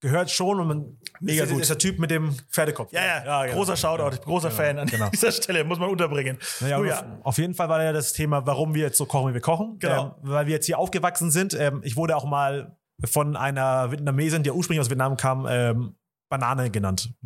Gehört 0.00 0.30
schon 0.30 0.60
und 0.60 0.68
man 0.68 0.98
Mega 1.20 1.44
ist, 1.44 1.50
gut. 1.50 1.62
ist 1.62 1.70
der 1.70 1.78
Typ 1.78 1.98
mit 1.98 2.10
dem 2.10 2.34
Pferdekopf. 2.50 2.92
ja, 2.92 3.24
ja, 3.24 3.44
genau. 3.44 3.56
großer 3.56 3.76
Shoutout, 3.76 4.22
großer 4.22 4.50
Fan 4.50 4.78
an 4.78 4.86
genau. 4.86 5.08
dieser 5.10 5.32
Stelle, 5.32 5.64
muss 5.64 5.78
man 5.78 5.88
unterbringen. 5.88 6.38
Naja, 6.60 6.78
und 6.78 6.86
ja. 6.86 6.98
auf, 6.98 7.04
auf 7.22 7.38
jeden 7.38 7.54
Fall 7.54 7.68
war 7.68 7.82
ja 7.82 7.92
das 7.92 8.12
Thema, 8.12 8.46
warum 8.46 8.74
wir 8.74 8.82
jetzt 8.82 8.98
so 8.98 9.06
kochen, 9.06 9.30
wie 9.30 9.34
wir 9.34 9.40
kochen. 9.40 9.78
Genau. 9.78 10.06
Ähm, 10.06 10.12
weil 10.22 10.46
wir 10.46 10.54
jetzt 10.54 10.66
hier 10.66 10.78
aufgewachsen 10.78 11.30
sind. 11.30 11.54
Ähm, 11.54 11.80
ich 11.84 11.96
wurde 11.96 12.16
auch 12.16 12.24
mal 12.24 12.76
von 13.04 13.36
einer 13.36 13.90
Vietnamesin, 13.90 14.42
die 14.42 14.50
ursprünglich 14.50 14.80
aus 14.80 14.90
Vietnam 14.90 15.16
kam, 15.16 15.46
ähm, 15.48 15.96
Banane 16.28 16.70
genannt. 16.70 17.12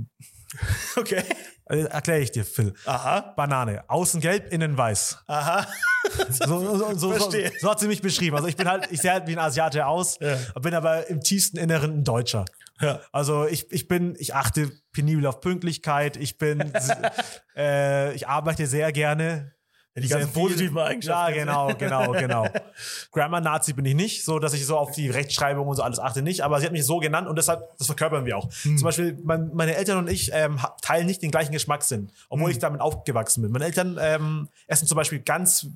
Okay. 0.96 1.22
Äh, 1.66 1.82
Erkläre 1.82 2.20
ich 2.20 2.32
dir, 2.32 2.42
Phil. 2.42 2.72
Aha, 2.86 3.34
Banane. 3.36 3.84
Außen 3.88 4.22
gelb, 4.22 4.50
innen 4.50 4.78
weiß. 4.78 5.24
aha. 5.26 5.66
So, 6.30 6.76
so, 6.76 6.94
so, 6.96 7.12
so, 7.18 7.70
hat 7.70 7.80
sie 7.80 7.86
mich 7.88 8.02
beschrieben. 8.02 8.36
Also 8.36 8.48
ich 8.48 8.56
bin 8.56 8.68
halt, 8.68 8.88
ich 8.90 9.00
sehe 9.00 9.12
halt 9.12 9.26
wie 9.26 9.32
ein 9.32 9.38
Asiate 9.38 9.86
aus, 9.86 10.18
Ja. 10.20 10.36
bin 10.60 10.74
aber 10.74 11.08
im 11.08 11.20
tiefsten 11.20 11.56
Inneren 11.58 11.98
ein 12.00 12.04
Deutscher. 12.04 12.44
Ja. 12.80 13.00
Also 13.12 13.46
ich, 13.46 13.70
ich 13.72 13.88
bin, 13.88 14.14
ich 14.18 14.34
achte 14.34 14.70
penibel 14.92 15.26
auf 15.26 15.40
Pünktlichkeit, 15.40 16.16
ich 16.16 16.38
bin, 16.38 16.72
äh, 17.56 18.12
ich 18.14 18.28
arbeite 18.28 18.66
sehr 18.66 18.92
gerne. 18.92 19.52
die 19.96 20.06
Sehr 20.06 20.18
ganzen 20.20 20.32
positiven 20.32 20.76
Ja, 20.76 20.84
Eigenschaften. 20.84 21.34
genau, 21.34 21.74
genau, 21.74 22.12
genau. 22.12 22.46
Grammar-Nazi 23.12 23.72
bin 23.72 23.84
ich 23.84 23.96
nicht, 23.96 24.24
so 24.24 24.38
dass 24.38 24.54
ich 24.54 24.64
so 24.64 24.76
auf 24.78 24.92
die 24.92 25.10
Rechtschreibung 25.10 25.66
und 25.66 25.74
so 25.74 25.82
alles 25.82 25.98
achte 25.98 26.22
nicht, 26.22 26.42
aber 26.42 26.60
sie 26.60 26.66
hat 26.66 26.72
mich 26.72 26.84
so 26.86 26.98
genannt 26.98 27.26
und 27.26 27.36
deshalb, 27.36 27.62
das 27.78 27.86
verkörpern 27.88 28.24
wir 28.24 28.36
auch. 28.38 28.48
Hm. 28.62 28.76
Zum 28.78 28.84
Beispiel, 28.84 29.18
mein, 29.24 29.50
meine 29.54 29.74
Eltern 29.74 29.98
und 29.98 30.08
ich 30.08 30.30
ähm, 30.32 30.60
teilen 30.82 31.06
nicht 31.06 31.20
den 31.22 31.32
gleichen 31.32 31.50
Geschmackssinn, 31.52 32.12
obwohl 32.28 32.46
Hm. 32.46 32.52
ich 32.52 32.58
damit 32.60 32.80
aufgewachsen 32.80 33.42
bin. 33.42 33.50
Meine 33.50 33.64
Eltern 33.64 33.98
ähm, 34.00 34.48
essen 34.68 34.86
zum 34.86 34.94
Beispiel 34.96 35.18
ganz 35.18 35.66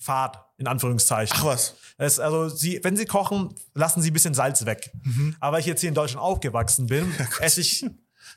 fad, 0.00 0.44
in 0.56 0.66
Anführungszeichen. 0.66 1.36
Ach 1.38 1.44
was. 1.44 1.76
Das, 1.98 2.18
also 2.18 2.48
sie, 2.48 2.80
wenn 2.82 2.96
sie 2.96 3.04
kochen, 3.04 3.54
lassen 3.74 4.02
sie 4.02 4.10
ein 4.10 4.14
bisschen 4.14 4.34
Salz 4.34 4.64
weg. 4.64 4.90
Mhm. 5.04 5.36
Aber 5.38 5.58
ich 5.58 5.66
jetzt 5.66 5.80
hier 5.80 5.90
in 5.90 5.94
Deutschland 5.94 6.24
aufgewachsen 6.24 6.86
bin, 6.86 7.12
esse 7.40 7.60
ich, 7.60 7.84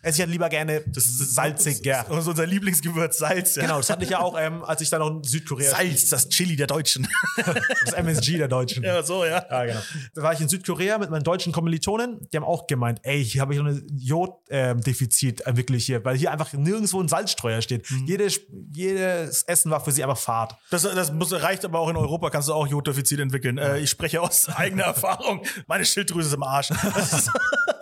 esse 0.04 0.18
ich 0.18 0.20
halt 0.20 0.30
lieber 0.32 0.50
gerne 0.50 0.84
das 0.86 1.06
salziger. 1.06 2.06
Das 2.08 2.20
ist 2.20 2.28
unser 2.28 2.46
Lieblingsgewürz 2.46 3.18
Salz. 3.18 3.56
Ja. 3.56 3.64
Genau, 3.64 3.78
das 3.78 3.90
hatte 3.90 4.04
ich 4.04 4.10
ja 4.10 4.20
auch, 4.20 4.38
ähm, 4.38 4.64
als 4.64 4.82
ich 4.82 4.90
dann 4.90 5.00
noch 5.00 5.10
in 5.10 5.24
Südkorea 5.24 5.72
Salz, 5.72 6.10
das 6.10 6.28
Chili 6.30 6.56
der 6.58 6.68
Deutschen. 6.68 7.08
das 7.86 7.94
MSG 7.94 8.38
der 8.38 8.50
Deutschen. 8.50 8.84
ja, 8.84 9.02
so, 9.02 9.24
ja. 9.24 9.46
Ja, 9.50 9.66
genau. 9.66 9.80
Da 10.14 10.22
war 10.22 10.34
ich 10.34 10.42
in 10.42 10.50
Südkorea 10.50 10.98
mit 10.98 11.10
meinen 11.10 11.24
deutschen 11.24 11.54
Kommilitonen. 11.54 12.28
Die 12.32 12.38
haben 12.38 12.44
auch 12.44 12.68
gemeint, 12.68 13.00
ey, 13.04 13.24
hier 13.24 13.42
habe 13.42 13.54
ich 13.54 13.60
noch 13.60 13.68
ein 13.68 13.88
Jod-Defizit 13.98 15.44
ähm, 15.46 15.58
wirklich 15.58 15.86
hier, 15.86 16.04
weil 16.04 16.18
hier 16.18 16.32
einfach 16.32 16.52
nirgendwo 16.52 17.02
ein 17.02 17.08
Salzstreuer 17.08 17.62
steht. 17.62 17.90
Mhm. 17.90 18.06
Jede, 18.06 18.28
jedes 18.74 19.44
Essen 19.44 19.72
war 19.72 19.84
für 19.84 19.92
sie 19.92 20.04
einfach 20.04 20.18
Fad. 20.18 20.58
Das, 20.70 20.84
das 20.84 21.14
muss, 21.14 21.32
reicht 21.32 21.64
aber 21.64 21.80
auch 21.80 21.90
in 21.90 21.96
Europa, 21.96 22.30
kannst 22.30 22.50
du 22.50 22.54
auch 22.54 22.68
Jodefizit 22.68 23.20
entwickeln. 23.20 23.58
Äh, 23.58 23.80
ich 23.80 23.90
spreche 23.90 24.22
aus 24.22 24.50
eigener 24.50 24.84
Erfahrung. 24.94 25.46
Meine 25.68 25.86
Schilddrüse 25.86 26.28
ist 26.28 26.34
im 26.34 26.44
Arsch. 26.44 26.70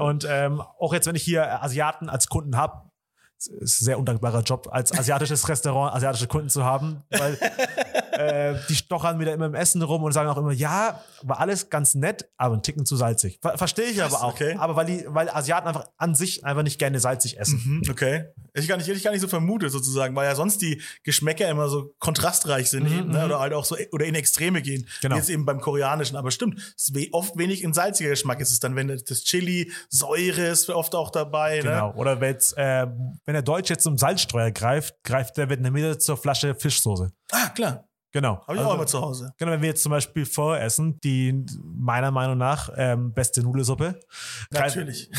Und 0.00 0.26
ähm, 0.28 0.60
auch 0.60 0.92
jetzt, 0.92 1.06
wenn 1.06 1.16
ich 1.16 1.22
hier 1.22 1.62
Asiaten 1.62 2.08
als 2.08 2.28
Kunden 2.28 2.56
habe, 2.56 2.90
ist 3.36 3.80
ein 3.80 3.84
sehr 3.84 3.98
undankbarer 3.98 4.42
Job, 4.42 4.68
als 4.70 4.92
asiatisches 4.96 5.48
Restaurant 5.48 5.94
asiatische 5.94 6.26
Kunden 6.26 6.50
zu 6.50 6.64
haben, 6.64 7.02
weil 7.10 7.38
äh, 8.20 8.58
die 8.68 8.74
stochern 8.74 9.18
da 9.20 9.32
immer 9.32 9.46
im 9.46 9.54
Essen 9.54 9.82
rum 9.82 10.02
und 10.02 10.12
sagen 10.12 10.28
auch 10.28 10.36
immer, 10.36 10.52
ja, 10.52 11.00
war 11.22 11.40
alles 11.40 11.70
ganz 11.70 11.94
nett, 11.94 12.28
aber 12.36 12.56
ein 12.56 12.62
Ticken 12.62 12.86
zu 12.86 12.96
salzig. 12.96 13.38
Ver 13.42 13.58
Verstehe 13.58 13.86
ich 13.86 14.02
aber 14.02 14.22
auch. 14.22 14.34
okay. 14.34 14.56
Aber 14.58 14.76
weil, 14.76 14.86
die, 14.86 15.04
weil 15.08 15.28
Asiaten 15.28 15.68
einfach 15.68 15.86
an 15.96 16.14
sich 16.14 16.44
einfach 16.44 16.62
nicht 16.62 16.78
gerne 16.78 17.00
salzig 17.00 17.38
essen. 17.38 17.60
Hm, 17.62 17.82
okay. 17.90 18.26
Ich 18.54 18.66
gar 18.66 18.76
nicht, 18.76 18.88
ich 18.88 19.02
gar 19.02 19.12
nicht 19.12 19.20
so 19.20 19.28
vermutet, 19.28 19.70
sozusagen, 19.70 20.16
weil 20.16 20.26
ja 20.26 20.34
sonst 20.34 20.62
die 20.62 20.80
Geschmäcker 21.04 21.48
immer 21.48 21.68
so 21.68 21.94
kontrastreich 21.98 22.70
sind 22.70 22.86
eben, 22.86 23.10
ne? 23.10 23.24
oder 23.24 23.38
halt 23.40 23.52
auch 23.52 23.64
so 23.64 23.76
oder 23.92 24.06
in 24.06 24.14
Extreme 24.14 24.62
gehen. 24.62 24.82
Mhm, 24.82 24.86
Genau. 25.02 25.16
Jetzt 25.16 25.30
eben 25.30 25.44
beim 25.44 25.60
Koreanischen. 25.60 26.16
Aber 26.16 26.30
stimmt, 26.30 26.58
es 26.76 26.88
ist 26.88 26.94
we 26.94 27.08
oft 27.12 27.36
wenig 27.36 27.64
ein 27.64 27.72
salziger 27.72 28.10
Geschmack 28.10 28.40
ist 28.40 28.52
es 28.52 28.60
dann, 28.60 28.76
wenn 28.76 28.88
das 28.88 29.24
Chili, 29.24 29.72
Säure 29.88 30.46
ist 30.48 30.68
oft 30.70 30.94
auch 30.94 31.10
dabei. 31.10 31.56
Ne? 31.56 31.62
Genau. 31.62 31.94
Oder 31.94 32.20
wenn, 32.20 32.32
jetzt, 32.32 32.56
äh, 32.56 32.86
wenn 33.24 33.34
der 33.34 33.42
Deutsche 33.42 33.74
jetzt 33.74 33.82
zum 33.82 33.98
Salzstreuer 33.98 34.50
greift, 34.50 35.02
greift 35.04 35.36
der 35.36 35.48
Vietnamese 35.50 35.98
zur 35.98 36.16
Flasche 36.16 36.54
Fischsoße. 36.54 37.10
Ah, 37.32 37.48
klar. 37.50 37.88
Genau. 38.12 38.44
Habe 38.46 38.56
ich 38.56 38.62
auch 38.64 38.74
immer 38.74 38.86
zu 38.86 39.00
Hause. 39.00 39.32
Genau, 39.38 39.52
wenn 39.52 39.62
wir 39.62 39.68
jetzt 39.68 39.82
zum 39.82 39.90
Beispiel 39.90 40.26
Pho 40.26 40.54
essen, 40.54 40.98
die 41.00 41.44
meiner 41.62 42.10
Meinung 42.10 42.38
nach 42.38 42.68
ähm, 42.76 43.12
beste 43.12 43.42
Nudelsuppe, 43.42 44.00
Natürlich. 44.50 45.10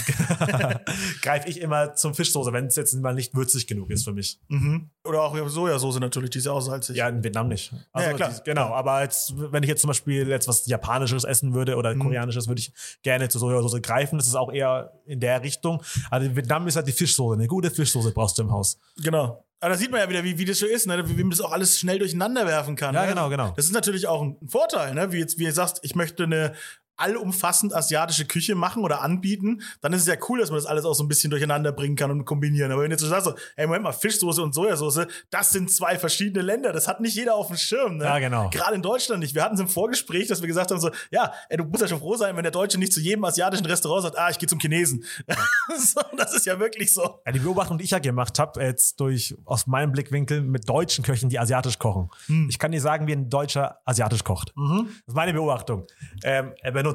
greife 1.21 1.47
ich 1.47 1.61
immer 1.61 1.95
zum 1.95 2.13
Fischsoße, 2.13 2.51
wenn 2.53 2.65
es 2.65 2.75
jetzt 2.75 2.93
mal 2.95 3.13
nicht 3.13 3.33
würzig 3.35 3.67
genug 3.67 3.89
ist 3.91 4.03
für 4.03 4.13
mich. 4.13 4.39
Mhm. 4.49 4.89
Oder 5.05 5.21
auch 5.23 5.35
Sojasauce 5.49 5.99
natürlich, 5.99 6.31
die 6.31 6.39
ist 6.39 6.45
ja 6.45 6.51
auch 6.51 6.61
salzig. 6.61 6.97
Ja, 6.97 7.07
in 7.09 7.23
Vietnam 7.23 7.47
nicht. 7.47 7.73
Also 7.93 8.09
Ja, 8.09 8.15
klar. 8.15 8.29
Die, 8.31 8.43
genau, 8.43 8.73
aber 8.73 9.01
jetzt, 9.03 9.33
wenn 9.37 9.63
ich 9.63 9.69
jetzt 9.69 9.81
zum 9.81 9.87
Beispiel 9.89 10.27
jetzt 10.27 10.47
was 10.47 10.65
Japanisches 10.65 11.23
essen 11.23 11.53
würde 11.53 11.75
oder 11.77 11.95
Mhm. 11.95 11.99
Koreanisches, 11.99 12.47
würde 12.47 12.59
ich 12.59 12.73
gerne 13.03 13.29
zur 13.29 13.39
Sojasauce 13.41 13.81
greifen. 13.81 14.17
Das 14.17 14.27
ist 14.27 14.35
auch 14.35 14.51
eher 14.51 14.93
in 15.05 15.19
der 15.19 15.41
Richtung. 15.43 15.81
Also 16.09 16.27
in 16.27 16.35
Vietnam 16.35 16.67
ist 16.67 16.75
halt 16.75 16.87
die 16.87 16.91
Fischsoße. 16.91 17.35
Eine 17.35 17.47
gute 17.47 17.71
Fischsoße 17.71 18.11
brauchst 18.11 18.37
du 18.37 18.43
im 18.43 18.51
Haus. 18.51 18.77
Genau. 19.03 19.43
Aber 19.61 19.73
da 19.73 19.77
sieht 19.77 19.91
man 19.91 19.99
ja 19.99 20.09
wieder, 20.09 20.23
wie, 20.23 20.39
wie 20.39 20.45
das 20.45 20.57
so 20.57 20.65
ist, 20.65 20.87
ne? 20.87 21.07
wie, 21.07 21.23
man 21.23 21.29
das 21.29 21.39
auch 21.39 21.51
alles 21.51 21.79
schnell 21.79 21.99
durcheinander 21.99 22.47
werfen 22.47 22.75
kann. 22.75 22.95
Ja, 22.95 23.03
ne? 23.03 23.09
genau, 23.09 23.29
genau. 23.29 23.53
Das 23.55 23.65
ist 23.65 23.73
natürlich 23.73 24.07
auch 24.07 24.23
ein 24.23 24.35
Vorteil, 24.45 24.95
ne? 24.95 25.11
Wie 25.11 25.19
jetzt, 25.19 25.37
wie 25.37 25.43
ihr 25.43 25.53
sagt, 25.53 25.79
ich 25.83 25.93
möchte 25.93 26.23
eine 26.23 26.53
allumfassend 27.01 27.73
asiatische 27.73 28.25
Küche 28.25 28.55
machen 28.55 28.83
oder 28.83 29.01
anbieten, 29.01 29.61
dann 29.81 29.93
ist 29.93 30.01
es 30.01 30.07
ja 30.07 30.15
cool, 30.29 30.39
dass 30.39 30.49
man 30.49 30.57
das 30.57 30.65
alles 30.65 30.85
auch 30.85 30.93
so 30.93 31.03
ein 31.03 31.07
bisschen 31.07 31.29
durcheinander 31.29 31.71
bringen 31.71 31.95
kann 31.95 32.11
und 32.11 32.25
kombinieren. 32.25 32.71
Aber 32.71 32.83
wenn 32.83 32.89
du 32.89 32.93
jetzt 32.93 33.01
so 33.01 33.07
sagst, 33.07 33.25
so, 33.25 33.35
hey, 33.55 33.67
Moment 33.67 33.83
mal, 33.83 33.91
Fischsoße 33.91 34.41
und 34.41 34.53
Sojasauce, 34.53 35.07
das 35.29 35.49
sind 35.49 35.71
zwei 35.71 35.97
verschiedene 35.97 36.43
Länder. 36.43 36.71
Das 36.71 36.87
hat 36.87 37.01
nicht 37.01 37.15
jeder 37.15 37.35
auf 37.35 37.47
dem 37.47 37.57
Schirm. 37.57 37.97
Ne? 37.97 38.05
Ja, 38.05 38.19
genau. 38.19 38.49
Gerade 38.49 38.75
in 38.75 38.81
Deutschland 38.81 39.21
nicht. 39.21 39.35
Wir 39.35 39.43
hatten 39.43 39.55
es 39.55 39.61
im 39.61 39.67
Vorgespräch, 39.67 40.27
dass 40.27 40.41
wir 40.41 40.47
gesagt 40.47 40.71
haben, 40.71 40.79
so, 40.79 40.91
ja, 41.09 41.33
ey, 41.49 41.57
du 41.57 41.63
musst 41.63 41.81
ja 41.81 41.87
schon 41.87 41.99
froh 41.99 42.15
sein, 42.15 42.35
wenn 42.35 42.43
der 42.43 42.51
Deutsche 42.51 42.77
nicht 42.77 42.93
zu 42.93 42.99
jedem 42.99 43.23
asiatischen 43.23 43.65
Restaurant 43.65 44.03
sagt, 44.03 44.17
ah, 44.17 44.29
ich 44.29 44.37
gehe 44.37 44.47
zum 44.47 44.59
Chinesen. 44.59 45.03
so, 45.77 46.01
das 46.17 46.33
ist 46.33 46.45
ja 46.45 46.59
wirklich 46.59 46.93
so. 46.93 47.21
Ja, 47.25 47.31
die 47.31 47.39
Beobachtung, 47.39 47.77
die 47.77 47.83
ich 47.83 47.91
ja 47.91 47.99
gemacht 47.99 48.39
habe, 48.39 48.61
jetzt 48.61 48.99
durch 48.99 49.35
aus 49.45 49.67
meinem 49.67 49.91
Blickwinkel 49.91 50.41
mit 50.41 50.69
deutschen 50.69 51.03
Köchen, 51.03 51.29
die 51.29 51.39
asiatisch 51.39 51.79
kochen. 51.79 52.09
Hm. 52.27 52.47
Ich 52.49 52.59
kann 52.59 52.71
dir 52.71 52.81
sagen, 52.81 53.07
wie 53.07 53.13
ein 53.13 53.29
Deutscher 53.29 53.79
asiatisch 53.85 54.23
kocht. 54.23 54.53
Mhm. 54.55 54.87
Das 54.87 55.07
ist 55.07 55.15
meine 55.15 55.33
Beobachtung. 55.33 55.87
Ähm, 56.23 56.53
er 56.61 56.71
benutzt 56.71 56.90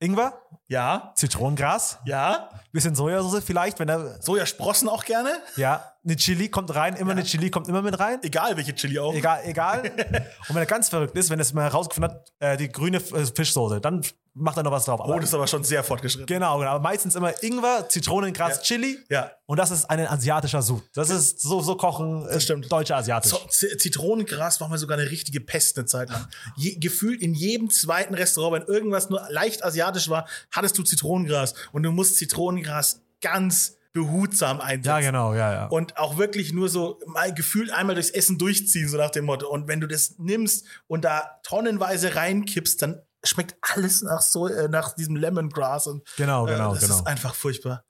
Ingwer, 0.00 0.32
Ja, 0.68 1.12
Zitronengras, 1.14 1.98
ja. 2.04 2.50
bisschen 2.72 2.94
Sojasauce 2.94 3.42
vielleicht, 3.44 3.78
wenn 3.80 3.88
er 3.88 4.20
Sojasprossen 4.22 4.88
auch 4.88 5.04
gerne. 5.04 5.30
ja 5.56 5.82
eine 6.08 6.16
Chili 6.16 6.48
kommt 6.48 6.74
rein, 6.74 6.96
immer 6.96 7.12
eine 7.12 7.22
Chili 7.24 7.50
kommt 7.50 7.68
immer 7.68 7.82
mit 7.82 7.98
rein. 7.98 8.18
Egal 8.22 8.56
welche 8.56 8.74
Chili 8.74 8.98
auch. 8.98 9.14
Egal, 9.14 9.40
egal. 9.44 9.82
Und 10.48 10.54
wenn 10.54 10.56
er 10.62 10.66
ganz 10.66 10.88
verrückt 10.88 11.16
ist, 11.16 11.30
wenn 11.30 11.38
er 11.38 11.42
es 11.42 11.52
mal 11.52 11.64
herausgefunden 11.64 12.10
hat, 12.12 12.32
äh, 12.38 12.56
die 12.56 12.68
grüne 12.68 12.96
äh, 12.98 13.26
Fischsoße, 13.26 13.80
dann 13.80 14.02
macht 14.34 14.56
er 14.56 14.62
noch 14.62 14.70
was 14.70 14.84
drauf. 14.84 15.00
Aber, 15.00 15.14
Oh, 15.14 15.18
das 15.18 15.28
ist 15.30 15.34
aber 15.34 15.46
schon 15.48 15.64
sehr 15.64 15.82
fortgeschritten. 15.82 16.26
genau, 16.26 16.58
genau. 16.58 16.70
Aber 16.70 16.80
meistens 16.82 17.14
immer 17.16 17.32
Ingwer, 17.42 17.88
Zitronengras, 17.88 18.56
Ja. 18.56 18.62
Chili. 18.62 18.98
Ja. 19.10 19.32
Und 19.46 19.58
das 19.58 19.70
ist 19.70 19.84
ein 19.90 20.06
asiatischer 20.06 20.62
Sud. 20.62 20.82
Das 20.94 21.10
ist 21.10 21.40
so, 21.40 21.60
so 21.60 21.76
kochen 21.76 22.24
äh, 22.28 22.34
Das 22.34 22.44
stimmt. 22.44 22.70
deutsche 22.70 22.94
asiatisch. 22.96 23.32
Z- 23.50 23.80
Zitronengras 23.80 24.60
war 24.60 24.68
mal 24.68 24.78
sogar 24.78 24.96
eine 24.98 25.10
richtige 25.10 25.40
Pest 25.40 25.76
eine 25.76 25.86
Zeit 25.86 26.08
lang. 26.10 26.26
Je, 26.56 26.76
gefühlt 26.76 27.20
in 27.20 27.34
jedem 27.34 27.68
zweiten 27.68 28.14
Restaurant, 28.14 28.62
wenn 28.66 28.74
irgendwas 28.74 29.10
nur 29.10 29.26
leicht 29.30 29.64
asiatisch 29.64 30.08
war, 30.08 30.26
hattest 30.52 30.78
du 30.78 30.82
Zitronengras. 30.84 31.54
Und 31.72 31.82
du 31.82 31.90
musst 31.92 32.16
Zitronengras 32.16 33.02
ganz 33.20 33.74
behutsam 33.92 34.60
einsetzen. 34.60 34.88
Ja, 34.88 35.00
genau, 35.00 35.34
ja, 35.34 35.52
ja. 35.52 35.66
Und 35.66 35.96
auch 35.96 36.18
wirklich 36.18 36.52
nur 36.52 36.68
so 36.68 37.00
mal 37.06 37.32
gefühlt 37.34 37.70
einmal 37.70 37.94
durchs 37.94 38.10
Essen 38.10 38.38
durchziehen, 38.38 38.88
so 38.88 38.96
nach 38.96 39.10
dem 39.10 39.24
Motto. 39.24 39.48
Und 39.48 39.68
wenn 39.68 39.80
du 39.80 39.86
das 39.86 40.16
nimmst 40.18 40.66
und 40.86 41.04
da 41.04 41.40
tonnenweise 41.42 42.14
reinkippst, 42.14 42.80
dann 42.82 43.00
schmeckt 43.24 43.56
alles 43.60 44.02
nach 44.02 44.22
so 44.22 44.46
äh, 44.46 44.68
nach 44.68 44.94
diesem 44.94 45.16
Lemongrass 45.16 45.86
und 45.86 46.04
Genau, 46.16 46.44
genau, 46.44 46.74
das 46.74 46.82
genau. 46.82 46.96
ist 46.96 47.06
einfach 47.06 47.34
furchtbar. 47.34 47.84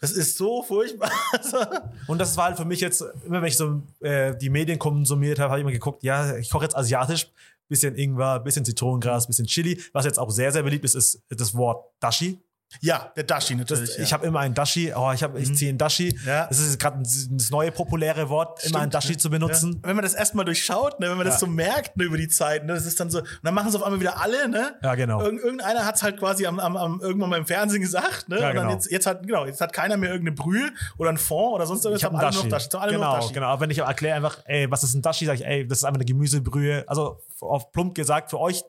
Das 0.00 0.10
ist 0.10 0.36
so 0.36 0.64
furchtbar. 0.64 1.12
Und 2.08 2.18
das 2.18 2.36
war 2.36 2.46
halt 2.46 2.56
für 2.56 2.64
mich 2.64 2.80
jetzt, 2.80 3.04
immer 3.24 3.40
wenn 3.40 3.46
ich 3.46 3.56
so 3.56 3.82
äh, 4.00 4.36
die 4.36 4.50
Medien 4.50 4.76
konsumiert 4.76 5.38
habe, 5.38 5.50
habe 5.50 5.60
ich 5.60 5.62
immer 5.62 5.70
geguckt, 5.70 6.02
ja, 6.02 6.36
ich 6.38 6.50
koche 6.50 6.64
jetzt 6.64 6.76
asiatisch, 6.76 7.30
bisschen 7.68 7.94
Ingwer, 7.94 8.40
bisschen 8.40 8.64
Zitronengras, 8.64 9.28
bisschen 9.28 9.46
Chili. 9.46 9.80
Was 9.92 10.04
jetzt 10.04 10.18
auch 10.18 10.30
sehr, 10.32 10.50
sehr 10.50 10.64
beliebt 10.64 10.84
ist, 10.84 10.96
ist 10.96 11.22
das 11.28 11.54
Wort 11.54 11.86
Dashi. 12.00 12.40
Ja, 12.80 13.12
der 13.16 13.24
Dashi 13.24 13.54
natürlich. 13.54 13.90
Das, 13.90 13.96
ja. 13.98 14.02
Ich 14.04 14.12
habe 14.12 14.26
immer 14.26 14.40
ein 14.40 14.54
Dashi, 14.54 14.92
oh, 14.94 15.12
ich, 15.12 15.22
hab, 15.22 15.36
ich 15.36 15.54
ziehe 15.54 15.72
ein 15.72 15.78
Dashi. 15.78 16.18
Ja. 16.26 16.46
Das 16.46 16.58
ist 16.58 16.78
gerade 16.78 16.98
das 17.02 17.50
neue 17.50 17.70
populäre 17.70 18.28
Wort, 18.28 18.64
immer 18.64 18.78
ein 18.78 18.82
Stimmt, 18.82 18.94
Dashi 18.94 19.12
ne? 19.12 19.18
zu 19.18 19.30
benutzen. 19.30 19.72
Ja. 19.74 19.88
Wenn 19.88 19.96
man 19.96 20.04
das 20.04 20.14
erstmal 20.14 20.44
durchschaut, 20.44 21.00
ne, 21.00 21.10
wenn 21.10 21.16
man 21.16 21.26
das 21.26 21.36
Ja. 21.36 21.40
so 21.40 21.46
merkt 21.46 21.96
ne, 21.96 22.04
über 22.04 22.16
die 22.16 22.28
Zeit, 22.28 22.64
ne, 22.64 22.74
das 22.74 22.86
ist 22.86 22.98
dann 23.00 23.10
so, 23.10 23.18
und 23.18 23.28
dann 23.42 23.54
machen 23.54 23.68
es 23.68 23.74
auf 23.74 23.82
einmal 23.82 24.00
wieder 24.00 24.20
alle, 24.20 24.48
ne? 24.48 24.74
Ja, 24.82 24.94
genau. 24.94 25.20
Irgend, 25.20 25.42
irgendeiner 25.42 25.84
hat 25.84 25.96
es 25.96 26.02
halt 26.02 26.18
quasi 26.18 26.46
am, 26.46 26.58
am, 26.58 26.76
am, 26.76 27.00
irgendwann 27.00 27.30
mal 27.30 27.38
im 27.38 27.46
Fernsehen 27.46 27.80
gesagt, 27.80 28.28
ne? 28.28 28.40
Ja, 28.40 28.48
und 28.48 28.54
dann 28.56 28.64
genau. 28.64 28.74
jetzt, 28.74 28.90
jetzt 28.90 29.06
hat, 29.06 29.26
genau, 29.26 29.46
jetzt 29.46 29.60
hat 29.60 29.72
keiner 29.72 29.96
mehr 29.96 30.10
irgendeine 30.10 30.36
Brühe 30.36 30.70
oder 30.98 31.10
ein 31.10 31.18
Fond 31.18 31.54
oder 31.54 31.66
sonst 31.66 31.84
irgendwas. 31.84 32.00
Ich 32.00 32.04
habe 32.04 32.14
einen 32.16 32.24
alle 32.24 32.34
Dashi. 32.34 32.48
noch 32.48 32.50
Dashi. 32.50 32.76
Alle 32.76 32.92
genau, 32.92 33.14
noch 33.14 33.20
Dashi. 33.20 33.34
genau. 33.34 33.46
Aber 33.46 33.60
wenn 33.60 33.70
ich 33.70 33.78
erkläre 33.78 34.16
einfach, 34.16 34.38
ey, 34.46 34.70
was 34.70 34.82
ist 34.82 34.94
ein 34.94 35.02
Dashi, 35.02 35.26
sage 35.26 35.40
ich, 35.40 35.46
ey, 35.46 35.66
das 35.66 35.78
ist 35.78 35.84
einfach 35.84 35.96
eine 35.96 36.04
Gemüsebrühe. 36.04 36.84
Also 36.86 37.20
auf 37.40 37.72
plump 37.72 37.94
gesagt, 37.94 38.30
für 38.30 38.40
euch 38.40 38.62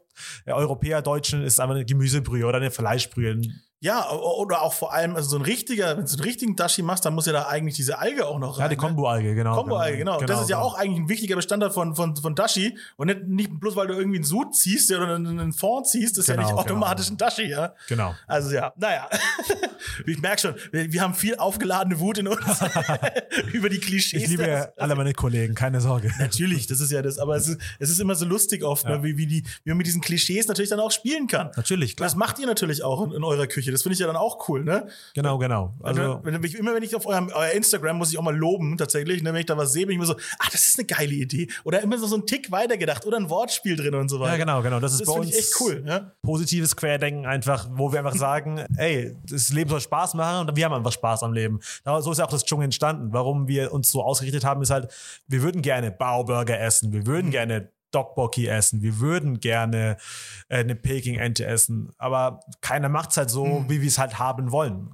äh, 0.46 0.52
Europäer, 0.52 1.02
Deutschen, 1.02 1.44
ist 1.44 1.60
einfach 1.60 1.76
eine 1.76 1.86
Gemüsebrühe 1.86 2.46
oder 2.46 2.58
eine 2.58 2.72
Fleischbrühe. 2.72 3.42
Ja, 3.84 4.10
oder 4.12 4.62
auch 4.62 4.72
vor 4.72 4.94
allem, 4.94 5.18
also 5.18 5.28
so 5.32 5.36
ein 5.36 5.42
richtiger, 5.42 5.98
wenn 5.98 6.06
du 6.06 6.12
einen 6.14 6.22
richtigen 6.22 6.56
Dashi 6.56 6.82
machst, 6.84 7.04
dann 7.04 7.14
muss 7.14 7.26
ja 7.26 7.34
da 7.34 7.48
eigentlich 7.50 7.76
diese 7.76 8.00
Alge 8.00 8.26
auch 8.26 8.40
noch 8.40 8.58
rein. 8.58 8.64
Ja, 8.64 8.70
die 8.70 8.76
ne? 8.78 8.82
Kombo-Alge, 8.82 9.36
genau. 9.36 9.56
Kombo-Alge, 9.56 9.98
genau. 9.98 10.22
das 10.22 10.44
ist 10.44 10.50
ja 10.50 10.56
genau. 10.56 10.70
auch 10.70 10.76
eigentlich 10.76 11.02
ein 11.02 11.10
wichtiger 11.10 11.36
Bestandteil 11.36 11.70
von, 11.70 11.94
von, 11.94 12.16
von 12.16 12.34
Dashi. 12.34 12.78
Und 12.96 13.08
nicht, 13.08 13.28
nicht 13.28 13.60
bloß, 13.60 13.76
weil 13.76 13.88
du 13.88 13.96
irgendwie 13.96 14.20
einen 14.20 14.24
Sud 14.24 14.56
ziehst 14.56 14.90
ja, 14.90 15.00
oder 15.00 15.16
einen, 15.16 15.38
einen 15.38 15.52
Fond 15.52 15.86
ziehst, 15.86 16.18
ist 16.18 16.28
ja 16.28 16.36
Genau, 16.36 16.44
nicht 16.48 16.52
genau. 16.52 16.62
automatisch 16.62 17.10
ein 17.10 17.18
Dashi, 17.18 17.50
ja. 17.50 17.74
Genau. 17.90 18.16
Also 18.26 18.52
ja, 18.52 18.72
naja. 18.78 19.10
ich 20.08 20.22
merke 20.22 20.40
schon, 20.40 20.56
wir, 20.72 20.94
wir 20.94 21.02
haben 21.02 21.14
viel 21.14 21.36
aufgeladene 21.36 22.00
Wut 22.00 22.20
in 22.20 22.30
uns 22.30 22.40
über 23.52 23.68
die 23.68 23.80
Klischees. 23.80 24.24
Ich 24.24 24.30
liebe 24.30 24.48
Das- 24.48 24.78
alle 24.78 24.96
meine 24.96 25.12
Kollegen, 25.12 25.56
keine 25.56 25.82
Sorge. 25.82 26.10
Natürlich, 26.20 26.68
das 26.68 26.80
ist 26.80 26.94
ja 26.94 27.02
das, 27.02 27.18
aber 27.20 27.36
es 27.36 27.50
ist, 27.50 27.60
es 27.80 27.90
ist 27.90 28.00
immer 28.00 28.16
so 28.16 28.24
lustig 28.24 28.64
oft, 28.64 28.86
Ja. 28.86 28.92
ne, 28.92 29.04
wie, 29.04 29.18
wie, 29.18 29.28
die, 29.28 29.44
wie 29.66 29.72
man 29.72 29.78
mit 29.80 29.88
diesen 29.88 30.00
Klischees 30.00 30.48
natürlich 30.48 30.70
dann 30.70 30.80
auch 30.80 30.92
spielen 30.92 31.28
kann. 31.28 31.52
Natürlich, 31.58 31.98
klar. 31.98 32.08
Das 32.08 32.16
macht 32.16 32.40
ihr 32.40 32.46
natürlich 32.48 32.82
auch 32.82 33.04
in, 33.06 33.12
in 33.12 33.26
eurer 33.26 33.46
Küche. 33.46 33.73
Das 33.74 33.84
finde 33.84 33.94
ich 33.94 34.00
ja 34.00 34.08
dann 34.08 34.16
auch 34.16 34.48
cool, 34.48 34.64
ne? 34.64 34.88
Genau, 35.14 35.38
genau. 35.38 35.74
Also, 35.84 36.20
wenn, 36.24 36.34
wenn 36.36 36.44
ich, 36.44 36.56
immer 36.56 36.74
wenn 36.74 36.84
ich 36.84 36.96
auf 36.96 37.06
eurem 37.06 37.30
euer 37.34 37.52
Instagram 37.52 37.98
muss 37.98 38.12
ich 38.12 38.18
auch 38.18 38.24
mal 38.24 38.36
loben, 38.36 38.78
tatsächlich, 38.78 39.22
ne, 39.24 39.34
wenn 39.34 39.40
ich 39.42 39.46
da 39.46 39.58
was 39.58 39.74
sehe, 39.74 39.86
bin 39.86 39.92
ich 39.94 39.98
immer 39.98 40.06
so, 40.06 40.16
ach, 40.40 40.50
das 40.50 40.68
ist 40.68 40.80
eine 40.80 40.86
geile 40.88 41.14
Idee. 41.14 41.48
Oder 41.64 41.82
immer 41.82 41.98
so, 41.98 42.08
so 42.08 42.16
ein 42.18 42.26
Tick 42.26 42.52
weitergedacht 42.52 43.06
oder 43.06 43.18
ein 43.18 43.30
Wortspiel 43.30 43.76
drin 43.76 43.96
und 43.96 44.10
so 44.10 44.20
weiter. 44.20 44.32
ja, 44.34 44.38
genau, 44.38 44.62
genau. 44.62 44.80
Das 44.80 44.94
ist 44.94 45.02
Das 45.02 45.08
bei 45.08 45.20
uns 45.20 45.36
echt 45.36 45.54
cool, 45.60 45.84
ja. 45.86 46.12
positives 46.22 46.76
Querdenken 46.76 47.26
einfach, 47.26 47.68
wo 47.74 47.92
wir 47.92 48.00
einfach 48.00 48.16
sagen, 48.16 48.58
ey, 48.78 49.16
das 49.30 49.50
Leben 49.50 49.70
soll 49.70 49.82
Spaß 49.82 50.14
machen 50.16 50.48
und 50.50 50.56
wir 50.56 50.66
haben 50.66 50.74
einfach 50.74 50.92
Spaß 50.92 51.24
am 51.24 51.34
Leben. 51.34 51.60
So 52.02 52.12
ist 52.12 52.18
ja 52.18 52.26
auch 52.26 52.30
das 52.32 52.46
Dschung 52.46 52.62
entstanden. 52.62 53.10
Warum 53.12 53.48
wir 53.48 53.72
uns 53.74 53.92
so 53.92 54.04
ausgerichtet 54.04 54.46
haben, 54.46 54.62
ist 54.62 54.70
halt, 54.70 54.92
wir 55.28 55.42
würden 55.42 55.62
gerne 55.62 55.92
Bauburger 55.92 56.60
essen, 56.60 56.92
wir 56.92 57.00
Mhm. 57.02 57.08
würden 57.08 57.32
gerne 57.32 57.70
Dogbocky 57.94 58.48
essen, 58.48 58.82
wir 58.82 59.00
würden 59.00 59.40
gerne 59.40 59.98
äh, 60.50 60.58
eine 60.60 60.76
Peking-Ente 60.76 61.46
essen, 61.46 61.92
aber 61.98 62.40
keiner 62.62 62.90
macht 62.90 63.12
es 63.12 63.18
halt 63.18 63.30
so, 63.30 63.46
Mhm. 63.46 63.70
wie 63.70 63.82
wir 63.82 63.88
es 63.88 63.98
halt 64.00 64.20
haben 64.20 64.52
wollen. 64.52 64.90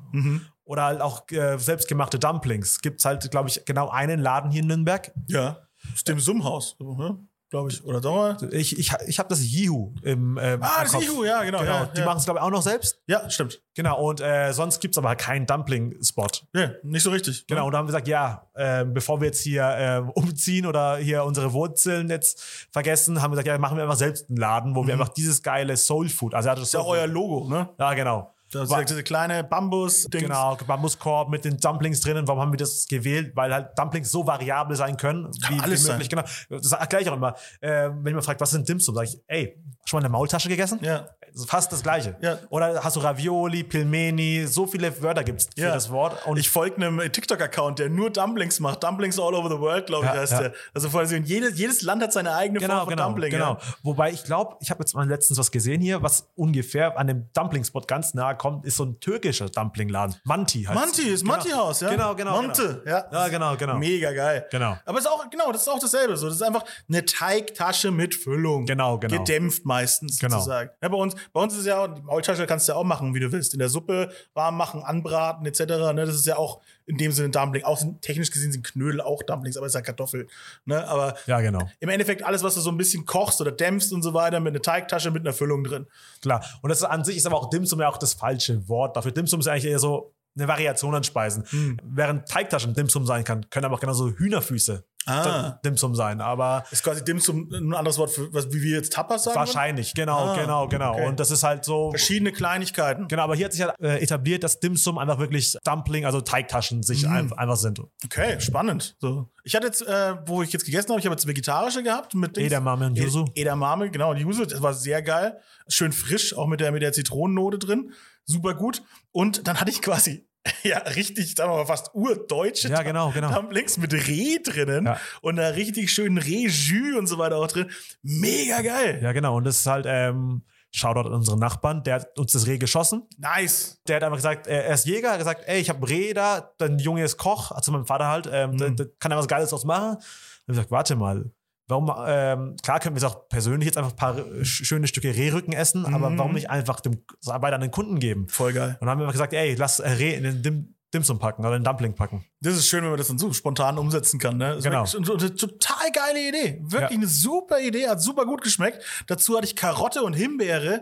Oder 0.64 0.84
halt 0.84 1.02
auch 1.02 1.24
äh, 1.32 1.58
selbstgemachte 1.58 2.20
Dumplings. 2.20 2.82
Gibt 2.82 3.00
es 3.00 3.06
halt, 3.06 3.30
glaube 3.32 3.50
ich, 3.50 3.66
genau 3.66 3.90
einen 3.90 4.20
Laden 4.20 4.52
hier 4.52 4.62
in 4.62 4.68
Nürnberg. 4.68 5.12
Ja. 5.28 5.58
Ist 5.96 6.08
dem 6.08 6.20
Summhaus, 6.20 6.78
ne? 6.80 7.18
Glaube 7.50 7.70
ich. 7.72 7.84
Oder 7.84 8.02
doch 8.02 8.16
mal? 8.16 8.38
Ich, 8.52 8.78
ich, 8.78 8.92
ich 9.08 9.20
habe 9.20 9.30
das 9.30 9.42
Yihu 9.42 9.94
im 10.04 10.38
ähm, 10.42 10.60
Ah, 10.62 10.84
das 10.84 10.92
Kopf. 10.92 11.04
Ihu, 11.04 11.24
ja, 11.24 11.44
genau. 11.44 11.60
Genau, 11.60 11.72
ja, 11.72 11.86
die 11.86 12.00
ja. 12.00 12.06
machen 12.06 12.18
es, 12.18 12.26
glaube 12.26 12.40
ich, 12.40 12.44
auch 12.44 12.52
noch 12.52 12.62
selbst. 12.62 13.02
Ja, 13.08 13.30
stimmt. 13.30 13.62
Genau, 13.76 14.02
und 14.02 14.22
äh, 14.22 14.52
sonst 14.54 14.80
gibt 14.80 14.94
es 14.94 14.98
aber 14.98 15.16
keinen 15.16 15.46
Dumpling-Spot. 15.46 16.28
Ja, 16.54 16.72
nicht 16.84 17.04
so 17.04 17.10
richtig. 17.12 17.48
Genau, 17.48 17.66
und 17.66 17.72
da 17.72 17.80
haben 17.80 17.86
wir 17.86 17.92
gesagt, 17.92 18.08
ja, 18.08 18.48
äh, 18.54 18.86
bevor 18.86 19.22
wir 19.22 19.28
jetzt 19.28 19.42
hier 19.42 19.64
äh, 19.64 20.00
umziehen 20.20 20.66
oder 20.66 20.98
hier 20.98 21.24
unsere 21.24 21.54
Wurzeln 21.54 22.10
jetzt 22.10 22.42
vergessen, 22.72 23.22
haben 23.22 23.32
wir 23.32 23.36
gesagt, 23.36 23.48
ja, 23.48 23.58
machen 23.58 23.78
wir 23.78 23.84
einfach 23.84 23.98
selbst 23.98 24.30
einen 24.30 24.38
Laden, 24.38 24.76
wo 24.76 24.86
wir 24.86 24.94
einfach 24.94 25.10
dieses 25.10 25.42
geile 25.42 25.78
Soul 25.78 26.10
Food, 26.10 26.34
also 26.34 26.50
das 26.50 26.60
Mhm. 26.60 26.64
Ist 26.64 26.74
ja 26.74 26.82
euer 26.82 27.08
Logo, 27.08 27.48
ne? 27.50 27.70
Ja, 27.80 27.94
genau. 27.94 28.34
Das 28.52 28.70
ist 28.72 28.90
diese 28.90 29.04
kleine 29.04 29.44
Bambus-Dings. 29.44 30.24
Genau, 30.24 30.58
Bambuskorb 30.68 31.30
mit 31.30 31.46
den 31.46 31.58
Dumplings 31.58 32.02
drinnen. 32.02 32.28
Warum 32.28 32.42
haben 32.42 32.52
wir 32.52 32.58
das 32.58 32.88
gewählt? 32.88 33.36
Weil 33.36 33.54
halt 33.54 33.78
Dumplings 33.78 34.12
so 34.12 34.26
variabel 34.26 34.76
sein 34.76 34.98
können, 34.98 35.30
wie, 35.50 35.60
alles 35.60 35.86
wie 35.86 35.92
möglich. 35.92 36.10
Genau. 36.10 36.24
Das 36.50 36.72
erkläre 36.72 37.04
ich 37.04 37.10
auch 37.10 37.16
immer. 37.16 37.36
Äh, 37.62 37.90
wenn 37.90 38.08
jemand 38.08 38.26
fragt, 38.26 38.42
was 38.42 38.52
sind 38.52 38.68
Dimsum, 38.68 38.96
sage 38.96 39.08
ich, 39.08 39.22
ey, 39.28 39.62
schon 39.86 40.00
mal 40.00 40.06
eine 40.06 40.12
Maultasche 40.12 40.50
gegessen? 40.50 40.80
Ja. 40.82 41.08
Fast 41.48 41.72
das 41.72 41.84
Gleiche. 41.84 42.16
Ja. 42.22 42.38
Oder 42.50 42.84
hast 42.84 42.96
du 42.96 43.00
Ravioli, 43.00 43.64
Pilmeni, 43.64 44.46
so 44.48 44.66
viele 44.68 45.02
Wörter 45.02 45.24
gibt's 45.24 45.48
für 45.56 45.62
Ja. 45.62 45.74
das 45.74 45.90
Wort. 45.90 46.26
Und 46.26 46.38
ich 46.38 46.50
folge 46.50 46.76
einem 46.78 47.00
TikTok-Account, 47.12 47.80
der 47.80 47.90
nur 47.90 48.10
Dumplings 48.10 48.60
macht. 48.60 48.84
Dumplings 48.84 49.20
all 49.20 49.34
over 49.34 49.50
the 49.50 49.60
world, 49.60 49.86
glaube 49.88 50.06
ich, 50.06 50.14
Ja, 50.14 50.20
heißt 50.20 50.32
ja. 50.34 50.40
der. 50.42 50.54
Also 50.74 50.90
vor 50.90 51.02
allem 51.02 51.24
jedes, 51.24 51.58
jedes 51.58 51.82
Land 51.82 52.04
hat 52.04 52.14
seine 52.14 52.34
eigene 52.36 52.60
Genau, 52.60 52.76
Form 52.76 52.86
von 52.86 52.90
genau, 52.96 53.06
Dumpling. 53.08 53.32
genau. 53.32 53.54
Ja. 53.54 53.60
Wobei 53.84 54.12
ich 54.12 54.24
glaube, 54.24 54.58
ich 54.62 54.70
habe 54.72 54.82
jetzt 54.82 54.94
mal 54.96 55.08
letztens 55.08 55.38
was 55.40 55.52
gesehen 55.52 55.82
hier, 55.82 56.02
was 56.02 56.28
ungefähr 56.36 56.98
an 56.98 57.08
dem 57.08 57.30
Dumpling-Spot 57.34 57.82
ganz 57.82 58.14
nahe 58.14 58.36
kommt, 58.36 58.66
ist 58.66 58.78
so 58.78 58.86
ein 58.86 59.00
türkischer 59.00 59.50
Dumplingladen. 59.50 60.16
Manti 60.24 60.64
heißt 60.64 60.76
Manti 60.80 61.02
ist 61.04 61.22
genau. 61.22 61.34
Manti-Haus, 61.36 61.82
ja? 61.82 61.90
Genau, 61.90 62.16
genau. 62.16 62.42
Monte, 62.42 62.82
genau. 62.84 62.98
ja. 62.98 63.06
Ja, 63.12 63.28
genau, 63.28 63.56
genau. 63.56 63.76
Mega 63.78 64.12
geil. 64.12 64.46
Genau. 64.52 64.78
Aber 64.86 64.98
es 65.00 65.06
ist 65.06 65.12
auch, 65.12 65.30
genau, 65.30 65.52
das 65.52 65.62
ist 65.62 65.68
auch 65.68 65.80
dasselbe. 65.80 66.16
So. 66.18 66.28
Das 66.28 66.36
ist 66.36 66.42
einfach 66.44 66.64
eine 66.88 67.06
Teigtasche 67.06 67.92
mit 67.92 68.16
Füllung. 68.16 68.66
Genau, 68.66 68.98
genau. 68.98 69.18
Gedämpft 69.18 69.66
meistens, 69.66 70.20
Genau. 70.20 70.38
sozusagen. 70.38 70.70
Ja, 70.82 70.90
bei, 70.90 70.98
uns, 70.98 71.16
bei 71.34 71.42
uns 71.42 71.54
ist 71.54 71.62
es 71.62 71.66
ja, 71.66 71.88
die 71.88 72.02
Maultasche 72.02 72.46
kannst 72.46 72.68
du 72.68 72.74
ja 72.74 72.78
auch 72.78 72.84
machen, 72.84 73.14
wie 73.14 73.20
du 73.20 73.32
willst. 73.32 73.54
In 73.54 73.60
der 73.60 73.70
Suppe 73.70 74.12
warm 74.34 74.58
machen, 74.58 74.84
anbraten, 74.84 75.46
etc. 75.46 75.60
Ne? 75.94 76.06
Das 76.06 76.16
ist 76.16 76.26
ja 76.26 76.38
auch 76.38 76.62
in 76.86 76.98
dem 76.98 77.12
Sinne 77.12 77.30
Dumpling. 77.30 77.64
Auch 77.64 77.82
technisch 78.02 78.32
gesehen 78.32 78.52
sind 78.52 78.66
Knödel 78.66 79.02
auch 79.02 79.24
Dumplings, 79.24 79.58
aber 79.58 79.68
es 79.68 79.72
ist 79.72 79.76
ja 79.76 79.82
Kartoffel. 79.82 80.28
Ne? 80.66 80.88
Aber 80.88 81.16
Ja, 81.28 81.40
genau. 81.42 81.70
im 81.80 81.90
Endeffekt 81.90 82.24
alles, 82.24 82.44
was 82.44 82.56
du 82.56 82.62
so 82.62 82.72
ein 82.72 82.78
bisschen 82.78 83.06
kochst 83.06 83.42
oder 83.42 83.52
dämpfst 83.52 83.94
und 83.94 84.02
so 84.02 84.14
weiter, 84.14 84.40
mit 84.40 84.54
einer 84.54 84.62
Teigtasche 84.62 85.12
mit 85.12 85.22
einer 85.22 85.34
Füllung 85.34 85.64
drin. 85.64 85.88
Klar. 86.22 86.44
Und 86.62 86.70
das 86.70 86.80
ist 86.80 86.86
an 86.86 87.04
sich 87.04 87.18
ist 87.18 87.26
aber 87.26 87.38
auch 87.38 87.50
Dimsum 87.50 87.80
ja 87.80 87.90
auch 87.90 87.98
das 87.98 88.14
falsche 88.14 88.68
Wort 88.68 88.96
dafür. 88.98 89.12
Dimsum 89.12 89.40
ist 89.40 89.48
eigentlich 89.48 89.66
eher 89.66 89.80
so 89.80 90.14
eine 90.40 90.48
Variation 90.48 90.96
an 90.96 91.04
Speisen. 91.04 91.44
Hm. 91.50 91.78
Während 91.84 92.28
Teigtaschen 92.28 92.74
Dimsum 92.74 93.06
sein 93.06 93.24
kann, 93.24 93.50
können 93.50 93.66
aber 93.66 93.76
auch 93.76 93.80
genauso 93.82 94.10
Hühnerfüße 94.12 94.84
Ah. 95.06 95.60
Dimsum 95.66 95.96
sein. 95.96 96.22
Aber 96.22 96.66
Ist 96.70 96.84
quasi 96.84 97.04
Dim 97.04 97.20
zum 97.20 97.50
ein 97.52 97.74
anderes 97.74 97.98
Wort 97.98 98.12
für 98.12 98.32
was, 98.32 98.52
wie 98.54 98.62
wir 98.62 98.76
jetzt 98.78 98.94
Tapas 98.94 99.24
sagen. 99.24 99.34
würden? 99.36 99.48
wahrscheinlich, 99.48 99.94
genau, 99.96 100.20
Ah, 100.34 100.36
genau, 100.40 100.68
genau. 100.68 100.92
okay. 100.94 101.08
Und 101.08 101.20
das 101.20 101.32
ist 101.32 101.42
halt 101.42 101.66
so. 101.66 101.90
Verschiedene 101.90 102.32
Kleinigkeiten. 102.32 103.08
Genau, 103.08 103.24
aber 103.24 103.36
hier 103.36 103.46
hat 103.46 103.54
sich 103.54 103.62
halt 103.62 103.74
äh, 103.82 103.98
etabliert, 104.04 104.44
dass 104.44 104.60
Dimsum 104.60 105.00
einfach 105.00 105.18
wirklich 105.18 105.58
Dumpling, 105.64 106.06
also 106.06 106.22
Teigtaschen 106.22 106.84
sich 106.84 107.06
Mhm. 107.08 107.12
ein, 107.12 107.34
einfach 107.34 107.56
sind. 107.56 107.82
Okay, 108.06 108.40
spannend. 108.40 108.98
So. 109.00 109.32
Ich 109.44 109.56
hatte 109.56 109.68
jetzt, 109.68 109.82
äh, 109.88 110.16
wo 110.28 110.44
ich 110.44 110.52
jetzt 110.52 110.66
gegessen 110.66 110.90
habe, 110.90 111.00
ich 111.00 111.06
habe 111.06 111.14
jetzt 111.16 111.26
vegetarische 111.26 111.82
gehabt 111.82 112.14
mit 112.14 112.36
Dings. 112.38 112.48
Edamame 112.48 112.88
und 112.88 112.98
Yuzu. 112.98 113.24
Ed- 113.34 113.38
Edamame, 113.38 113.90
genau, 113.90 114.12
und 114.12 114.18
Yuzu, 114.18 114.46
das 114.46 114.62
war 114.62 114.74
sehr 114.76 115.02
geil. 115.02 115.40
Schön 115.70 115.92
frisch, 115.92 116.36
auch 116.38 116.46
mit 116.46 116.60
der, 116.60 116.72
mit 116.72 116.84
der 116.84 116.92
Zitronennote 116.94 117.58
drin. 117.58 117.94
Super 118.26 118.54
gut. 118.54 118.84
Und 119.12 119.48
dann 119.48 119.60
hatte 119.60 119.72
ich 119.72 119.82
quasi, 119.82 120.28
ja, 120.64 120.78
richtig, 120.80 121.36
sagen 121.36 121.52
wir 121.52 121.58
mal, 121.58 121.66
fast 121.66 121.92
urdeutsche 121.94 122.70
Ja, 122.70 122.82
genau, 122.82 123.12
genau. 123.12 123.32
Dumplings 123.34 123.78
mit 123.78 123.94
Reh 123.94 124.40
drinnen 124.44 124.86
Ja. 124.86 125.00
und 125.22 125.36
da 125.36 125.50
richtig 125.50 125.92
schönen 125.92 126.18
Rehjus 126.18 126.98
und 126.98 127.08
so 127.08 127.18
weiter 127.18 127.38
auch 127.38 127.48
drin. 127.48 127.70
Mega 128.02 128.62
geil. 128.62 129.00
Ja, 129.04 129.12
genau. 129.12 129.36
Und 129.38 129.44
das 129.46 129.60
ist 129.60 129.68
halt, 129.68 129.86
ähm, 129.88 130.44
Shoutout 130.72 131.08
an 131.10 131.16
unseren 131.16 131.40
Nachbarn, 131.40 131.84
der 131.84 131.96
hat 131.96 132.20
uns 132.20 132.32
das 132.34 132.46
Reh 132.46 132.60
geschossen. 132.60 133.08
Nice. 133.18 133.82
Der 133.88 133.96
hat 133.96 134.04
einfach 134.04 134.18
gesagt, 134.18 134.46
äh, 134.46 134.66
er 134.66 134.76
ist 134.76 134.86
Jäger, 134.86 135.12
hat 135.12 135.18
gesagt, 135.18 135.42
ey, 135.48 135.60
ich 135.60 135.70
habe 135.70 135.88
Reh 135.90 136.14
da, 136.14 136.54
dein 136.60 136.78
Junge 136.78 137.04
ist 137.04 137.18
Koch, 137.18 137.52
also 137.52 137.72
mein 137.72 137.86
Vater 137.86 138.08
halt, 138.08 138.30
ähm, 138.32 138.56
der, 138.56 138.70
der 138.72 138.86
kann 139.00 139.10
da 139.10 139.18
was 139.18 139.28
Geiles 139.28 139.50
draus 139.50 139.66
machen. 139.66 139.96
Und 139.96 140.00
ich 140.00 140.48
hab 140.48 140.68
gesagt, 140.68 140.72
warte 140.72 140.96
mal, 140.96 141.32
warum, 141.70 141.90
ähm, 142.06 142.56
klar 142.62 142.80
können 142.82 142.96
wir 142.96 142.98
es 142.98 143.04
auch 143.06 143.30
persönlich 143.30 143.66
jetzt 143.68 143.78
einfach 143.78 143.92
ein 143.92 143.96
paar 143.96 144.18
äh, 144.18 144.42
sch- 144.42 144.66
schöne 144.66 144.88
Stücke 144.88 145.16
Rehrücken 145.16 145.54
essen, 145.54 145.86
aber 145.86 146.12
warum 146.18 146.34
nicht 146.34 146.50
einfach 146.50 146.82
dem 146.82 147.04
weiter 147.24 147.56
an 147.56 147.62
den 147.62 147.72
Kunden 147.72 148.00
geben? 148.00 148.28
Voll 148.28 148.52
geil. 148.52 148.78
Und 148.82 148.88
dann 148.88 148.90
haben 148.98 149.00
wir 149.06 149.12
gesagt, 149.12 149.32
ey, 149.34 149.56
lass 149.56 149.80
äh, 149.80 149.90
Reh 149.90 150.16
in 150.16 150.24
den 150.24 150.42
Dim 150.44 150.76
Dimsum 150.92 151.20
packen 151.20 151.46
oder 151.46 151.56
in 151.56 151.62
den 151.62 151.66
Dumpling 151.66 151.94
packen. 151.94 152.26
Das 152.42 152.56
ist 152.56 152.68
schön, 152.68 152.82
wenn 152.82 152.90
man 152.90 152.98
das 152.98 153.10
dann 153.10 153.20
so 153.20 153.32
spontan 153.32 153.78
umsetzen 153.78 154.20
kann. 154.20 154.38
Ne? 154.38 154.56
Das 154.56 154.64
Genau. 154.64 154.84
eine 155.14 155.36
total 155.36 155.92
geile 155.94 156.28
Idee. 156.30 156.58
Wirklich 156.64 156.82
Ja. 156.90 156.98
eine 156.98 157.06
super 157.08 157.60
Idee, 157.60 157.88
hat 157.88 158.02
super 158.02 158.26
gut 158.26 158.42
geschmeckt. 158.42 158.84
Dazu 159.06 159.38
hatte 159.38 159.46
ich 159.46 159.56
Karotte 159.56 160.02
und 160.02 160.14
Himbeere. 160.14 160.82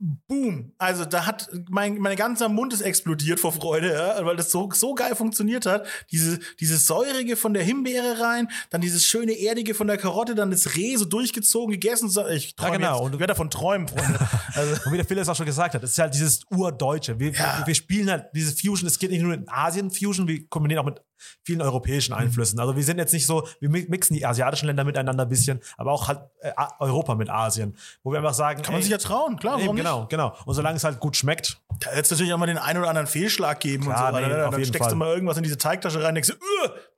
Boom. 0.00 0.72
Also 0.78 1.04
da 1.04 1.26
hat 1.26 1.50
mein, 1.68 1.98
mein 1.98 2.16
ganzer 2.16 2.48
Mund 2.48 2.72
ist 2.72 2.82
explodiert 2.82 3.40
vor 3.40 3.52
Freude, 3.52 3.92
ja, 3.92 4.24
weil 4.24 4.36
das 4.36 4.52
so, 4.52 4.68
so 4.72 4.94
geil 4.94 5.16
funktioniert 5.16 5.66
hat. 5.66 5.86
Diese, 6.12 6.38
dieses 6.60 6.86
säurige 6.86 7.34
von 7.36 7.52
der 7.52 7.64
Himbeere 7.64 8.20
rein, 8.20 8.48
dann 8.70 8.80
dieses 8.80 9.04
schöne 9.04 9.32
erdige 9.32 9.74
von 9.74 9.88
der 9.88 9.96
Karotte, 9.98 10.36
dann 10.36 10.52
das 10.52 10.76
Reh 10.76 10.94
so 10.96 11.04
durchgezogen, 11.04 11.72
gegessen. 11.72 12.08
So, 12.08 12.26
Ich 12.28 12.54
träume 12.54 12.74
Ja, 12.74 12.76
genau. 12.78 12.92
jetzt. 12.98 13.06
Und- 13.06 13.12
ich 13.14 13.18
werde 13.20 13.32
davon 13.32 13.50
träumen, 13.50 13.88
Freunde. 13.88 14.18
Also, 14.54 14.72
Und 14.86 14.92
wie 14.92 14.96
der 14.96 15.04
Phil 15.06 15.18
es 15.18 15.28
auch 15.28 15.36
schon 15.36 15.46
gesagt 15.46 15.74
hat, 15.74 15.82
es 15.82 15.90
ist 15.90 15.98
halt 15.98 16.14
dieses 16.14 16.40
Urdeutsche. 16.50 17.18
Wir, 17.18 17.32
Ja. 17.32 17.58
wir, 17.60 17.66
wir 17.66 17.74
spielen 17.74 18.10
halt 18.10 18.26
diese 18.34 18.54
Fusion, 18.56 18.86
es 18.86 18.98
geht 18.98 19.10
nicht 19.10 19.22
nur 19.22 19.34
in 19.34 19.48
Asien 19.48 19.90
Fusion, 19.90 20.26
wir 20.28 20.46
kombinieren 20.48 20.80
auch 20.82 20.86
mit 20.86 21.00
vielen 21.42 21.62
europäischen 21.62 22.12
Mhm. 22.12 22.18
Einflüssen. 22.20 22.58
Also 22.60 22.76
wir 22.76 22.82
sind 22.84 22.98
jetzt 22.98 23.12
nicht 23.12 23.26
so, 23.26 23.46
wir 23.60 23.68
mi- 23.70 23.86
mixen 23.88 24.14
die 24.14 24.24
asiatischen 24.24 24.66
Länder 24.66 24.84
miteinander 24.84 25.24
ein 25.24 25.28
bisschen, 25.28 25.60
aber 25.76 25.92
auch 25.92 26.08
halt 26.08 26.20
äh, 26.40 26.52
Europa 26.78 27.14
mit 27.14 27.30
Asien, 27.30 27.76
wo 28.02 28.12
wir 28.12 28.18
einfach 28.18 28.34
sagen, 28.34 28.62
kann 28.62 28.72
man 28.72 28.82
sich 28.82 28.90
ja 28.90 28.98
trauen, 28.98 29.36
klar, 29.38 29.54
eben, 29.58 29.62
warum 29.64 29.76
nicht? 29.76 29.84
genau, 29.84 30.06
genau. 30.08 30.36
Und 30.46 30.54
solange 30.54 30.76
es 30.76 30.84
halt 30.84 31.00
gut 31.00 31.16
schmeckt, 31.16 31.60
Da 31.80 31.94
wird 31.94 32.04
es 32.06 32.10
natürlich 32.10 32.32
auch 32.32 32.38
mal 32.38 32.46
den 32.46 32.58
einen 32.58 32.78
oder 32.80 32.88
anderen 32.88 33.06
Fehlschlag 33.06 33.60
geben 33.60 33.84
Klar, 33.84 33.96
und 33.96 34.06
so 34.08 34.14
weiter. 34.14 34.26
nee, 34.28 34.32
ne? 34.34 34.38
dann 34.42 34.52
jeden 34.52 34.64
steckst 34.64 34.86
du 34.86 34.90
Fall. 34.90 34.96
mal 34.98 35.12
irgendwas 35.14 35.36
in 35.36 35.42
diese 35.44 35.58
Teigtasche 35.58 35.98
rein 36.00 36.08
und 36.08 36.14
denkst, 36.16 36.28
du, 36.30 36.34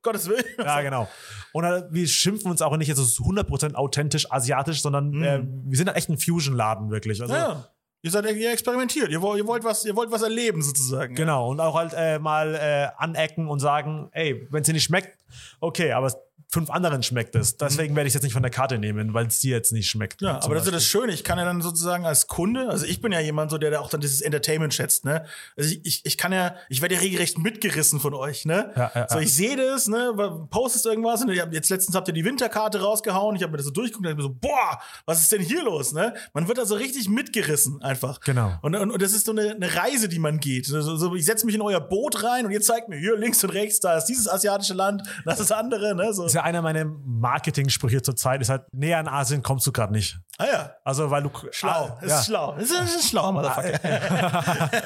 Gottes 0.01 0.27
Willen. 0.27 0.43
ja 0.57 0.81
genau. 0.81 1.07
Und 1.53 1.65
halt, 1.65 1.85
wir 1.91 2.07
schimpfen 2.07 2.49
uns 2.49 2.61
auch 2.61 2.75
nicht 2.77 2.87
jetzt 2.87 2.97
so 2.97 3.23
100% 3.23 3.75
authentisch 3.75 4.31
asiatisch, 4.31 4.81
sondern 4.81 5.21
äh, 5.23 5.41
wir 5.43 5.77
sind 5.77 5.87
halt 5.87 5.97
echt 5.97 6.09
ein 6.09 6.17
Fusion-Laden 6.17 6.89
wirklich. 6.91 7.21
Also, 7.21 7.33
Mhm. 7.33 7.39
Ja. 7.39 7.65
Ihr 8.03 8.09
seid 8.09 8.25
ihr 8.25 8.51
experimentiert. 8.51 9.11
Ihr 9.11 9.21
wollt, 9.21 9.39
ihr 9.39 9.45
wollt 9.45 9.63
was, 9.63 9.85
ihr 9.85 9.95
wollt 9.95 10.11
was 10.11 10.23
erleben 10.23 10.63
sozusagen. 10.63 11.13
Genau, 11.13 11.49
und 11.49 11.59
auch 11.59 11.75
halt 11.75 11.93
äh, 11.95 12.17
mal 12.17 12.55
äh, 12.55 12.87
anecken 12.97 13.47
und 13.47 13.59
sagen, 13.59 14.09
ey, 14.11 14.47
wenn 14.49 14.61
es 14.61 14.67
dir 14.67 14.73
nicht 14.73 14.83
schmeckt, 14.83 15.17
okay, 15.59 15.91
aber 15.91 16.11
fünf 16.49 16.69
anderen 16.69 17.03
schmeckt 17.03 17.35
es. 17.35 17.57
Deswegen 17.57 17.95
werde 17.95 18.07
ich 18.07 18.11
es 18.11 18.15
jetzt 18.15 18.23
nicht 18.23 18.33
von 18.33 18.41
der 18.43 18.51
Karte 18.51 18.77
nehmen, 18.77 19.13
weil 19.13 19.27
es 19.27 19.39
dir 19.39 19.55
jetzt 19.55 19.71
nicht 19.71 19.89
schmeckt. 19.89 20.21
Ja, 20.21 20.39
zum 20.39 20.51
aber 20.51 20.55
das 20.55 20.63
ist 20.63 20.67
ja 20.67 20.71
das 20.71 20.83
Beispiel. 20.83 21.01
Schöne. 21.01 21.13
Ich 21.13 21.23
kann 21.23 21.37
ja 21.37 21.45
dann 21.45 21.61
sozusagen 21.61 22.05
als 22.05 22.27
Kunde, 22.27 22.69
also 22.69 22.85
ich 22.85 23.01
bin 23.01 23.11
ja 23.11 23.19
jemand 23.19 23.51
so, 23.51 23.57
der 23.57 23.71
da 23.71 23.79
auch 23.79 23.89
dann 23.89 24.01
dieses 24.01 24.21
Entertainment 24.21 24.73
schätzt, 24.73 25.05
ne? 25.05 25.25
Also 25.57 25.71
ich, 25.71 25.85
ich, 25.85 26.05
ich 26.05 26.17
kann 26.17 26.31
ja, 26.31 26.55
ich 26.69 26.81
werde 26.81 26.95
ja 26.95 27.01
regelrecht 27.01 27.37
mitgerissen 27.37 27.99
von 27.99 28.13
euch, 28.13 28.45
ne? 28.45 28.71
Ja, 28.75 28.91
ja, 28.93 29.07
so, 29.09 29.19
ich 29.19 29.33
sehe 29.33 29.55
das, 29.55 29.87
ne? 29.87 30.47
Postest 30.49 30.85
irgendwas 30.85 31.21
und 31.21 31.31
jetzt 31.31 31.69
letztens 31.69 31.95
habt 31.95 32.07
ihr 32.07 32.13
die 32.13 32.25
Winterkarte 32.25 32.81
rausgehauen. 32.81 33.35
Ich 33.35 33.43
habe 33.43 33.51
mir 33.51 33.57
das 33.57 33.65
so 33.65 33.71
durchgeguckt 33.71 34.05
und 34.05 34.11
hab 34.11 34.17
mir 34.17 34.23
so, 34.23 34.33
boah, 34.33 34.79
was 35.05 35.21
ist 35.21 35.31
denn 35.31 35.41
hier 35.41 35.63
los, 35.63 35.93
ne? 35.93 36.13
Man 36.33 36.47
wird 36.47 36.57
da 36.57 36.65
so 36.65 36.75
richtig 36.75 37.09
mitgerissen 37.09 37.81
einfach. 37.81 38.19
Genau. 38.21 38.53
Und, 38.61 38.75
und, 38.75 38.91
und 38.91 39.01
das 39.01 39.13
ist 39.13 39.25
so 39.25 39.31
eine, 39.31 39.51
eine 39.51 39.75
Reise, 39.75 40.09
die 40.09 40.19
man 40.19 40.39
geht. 40.39 40.65
So, 40.65 40.81
so, 40.81 41.15
ich 41.15 41.25
setze 41.25 41.45
mich 41.45 41.55
in 41.55 41.61
euer 41.61 41.79
Boot 41.79 42.23
rein 42.23 42.45
und 42.45 42.51
ihr 42.51 42.61
zeigt 42.61 42.89
mir 42.89 42.97
hier 42.97 43.17
links 43.17 43.43
und 43.43 43.51
rechts, 43.51 43.79
da 43.79 43.97
ist 43.97 44.05
dieses 44.05 44.27
asiatische 44.27 44.73
Land, 44.73 45.03
das 45.25 45.39
ist 45.39 45.49
das 45.49 45.57
andere, 45.57 45.95
ne? 45.95 46.13
So. 46.13 46.27
Das 46.31 46.35
ist 46.35 46.43
ja 46.43 46.43
einer 46.43 46.61
meiner 46.61 46.85
Marketing-Sprüche 46.85 48.01
zur 48.01 48.15
Zeit, 48.15 48.41
ist 48.41 48.49
halt, 48.49 48.63
näher 48.73 48.99
an 48.99 49.07
Asien 49.07 49.43
kommst 49.43 49.67
du 49.67 49.71
gerade 49.71 49.91
nicht. 49.91 50.17
Ah 50.37 50.45
ja. 50.45 50.71
Also, 50.85 51.11
weil 51.11 51.23
du. 51.23 51.29
Schlau. 51.51 51.69
Ah, 51.69 51.97
ist 52.01 52.09
ja. 52.09 52.23
schlau. 52.23 52.53
Ist, 52.55 52.71
ist 52.71 52.79
ein 52.95 53.01
schlauer 53.01 53.31
Motherfucker. 53.33 53.79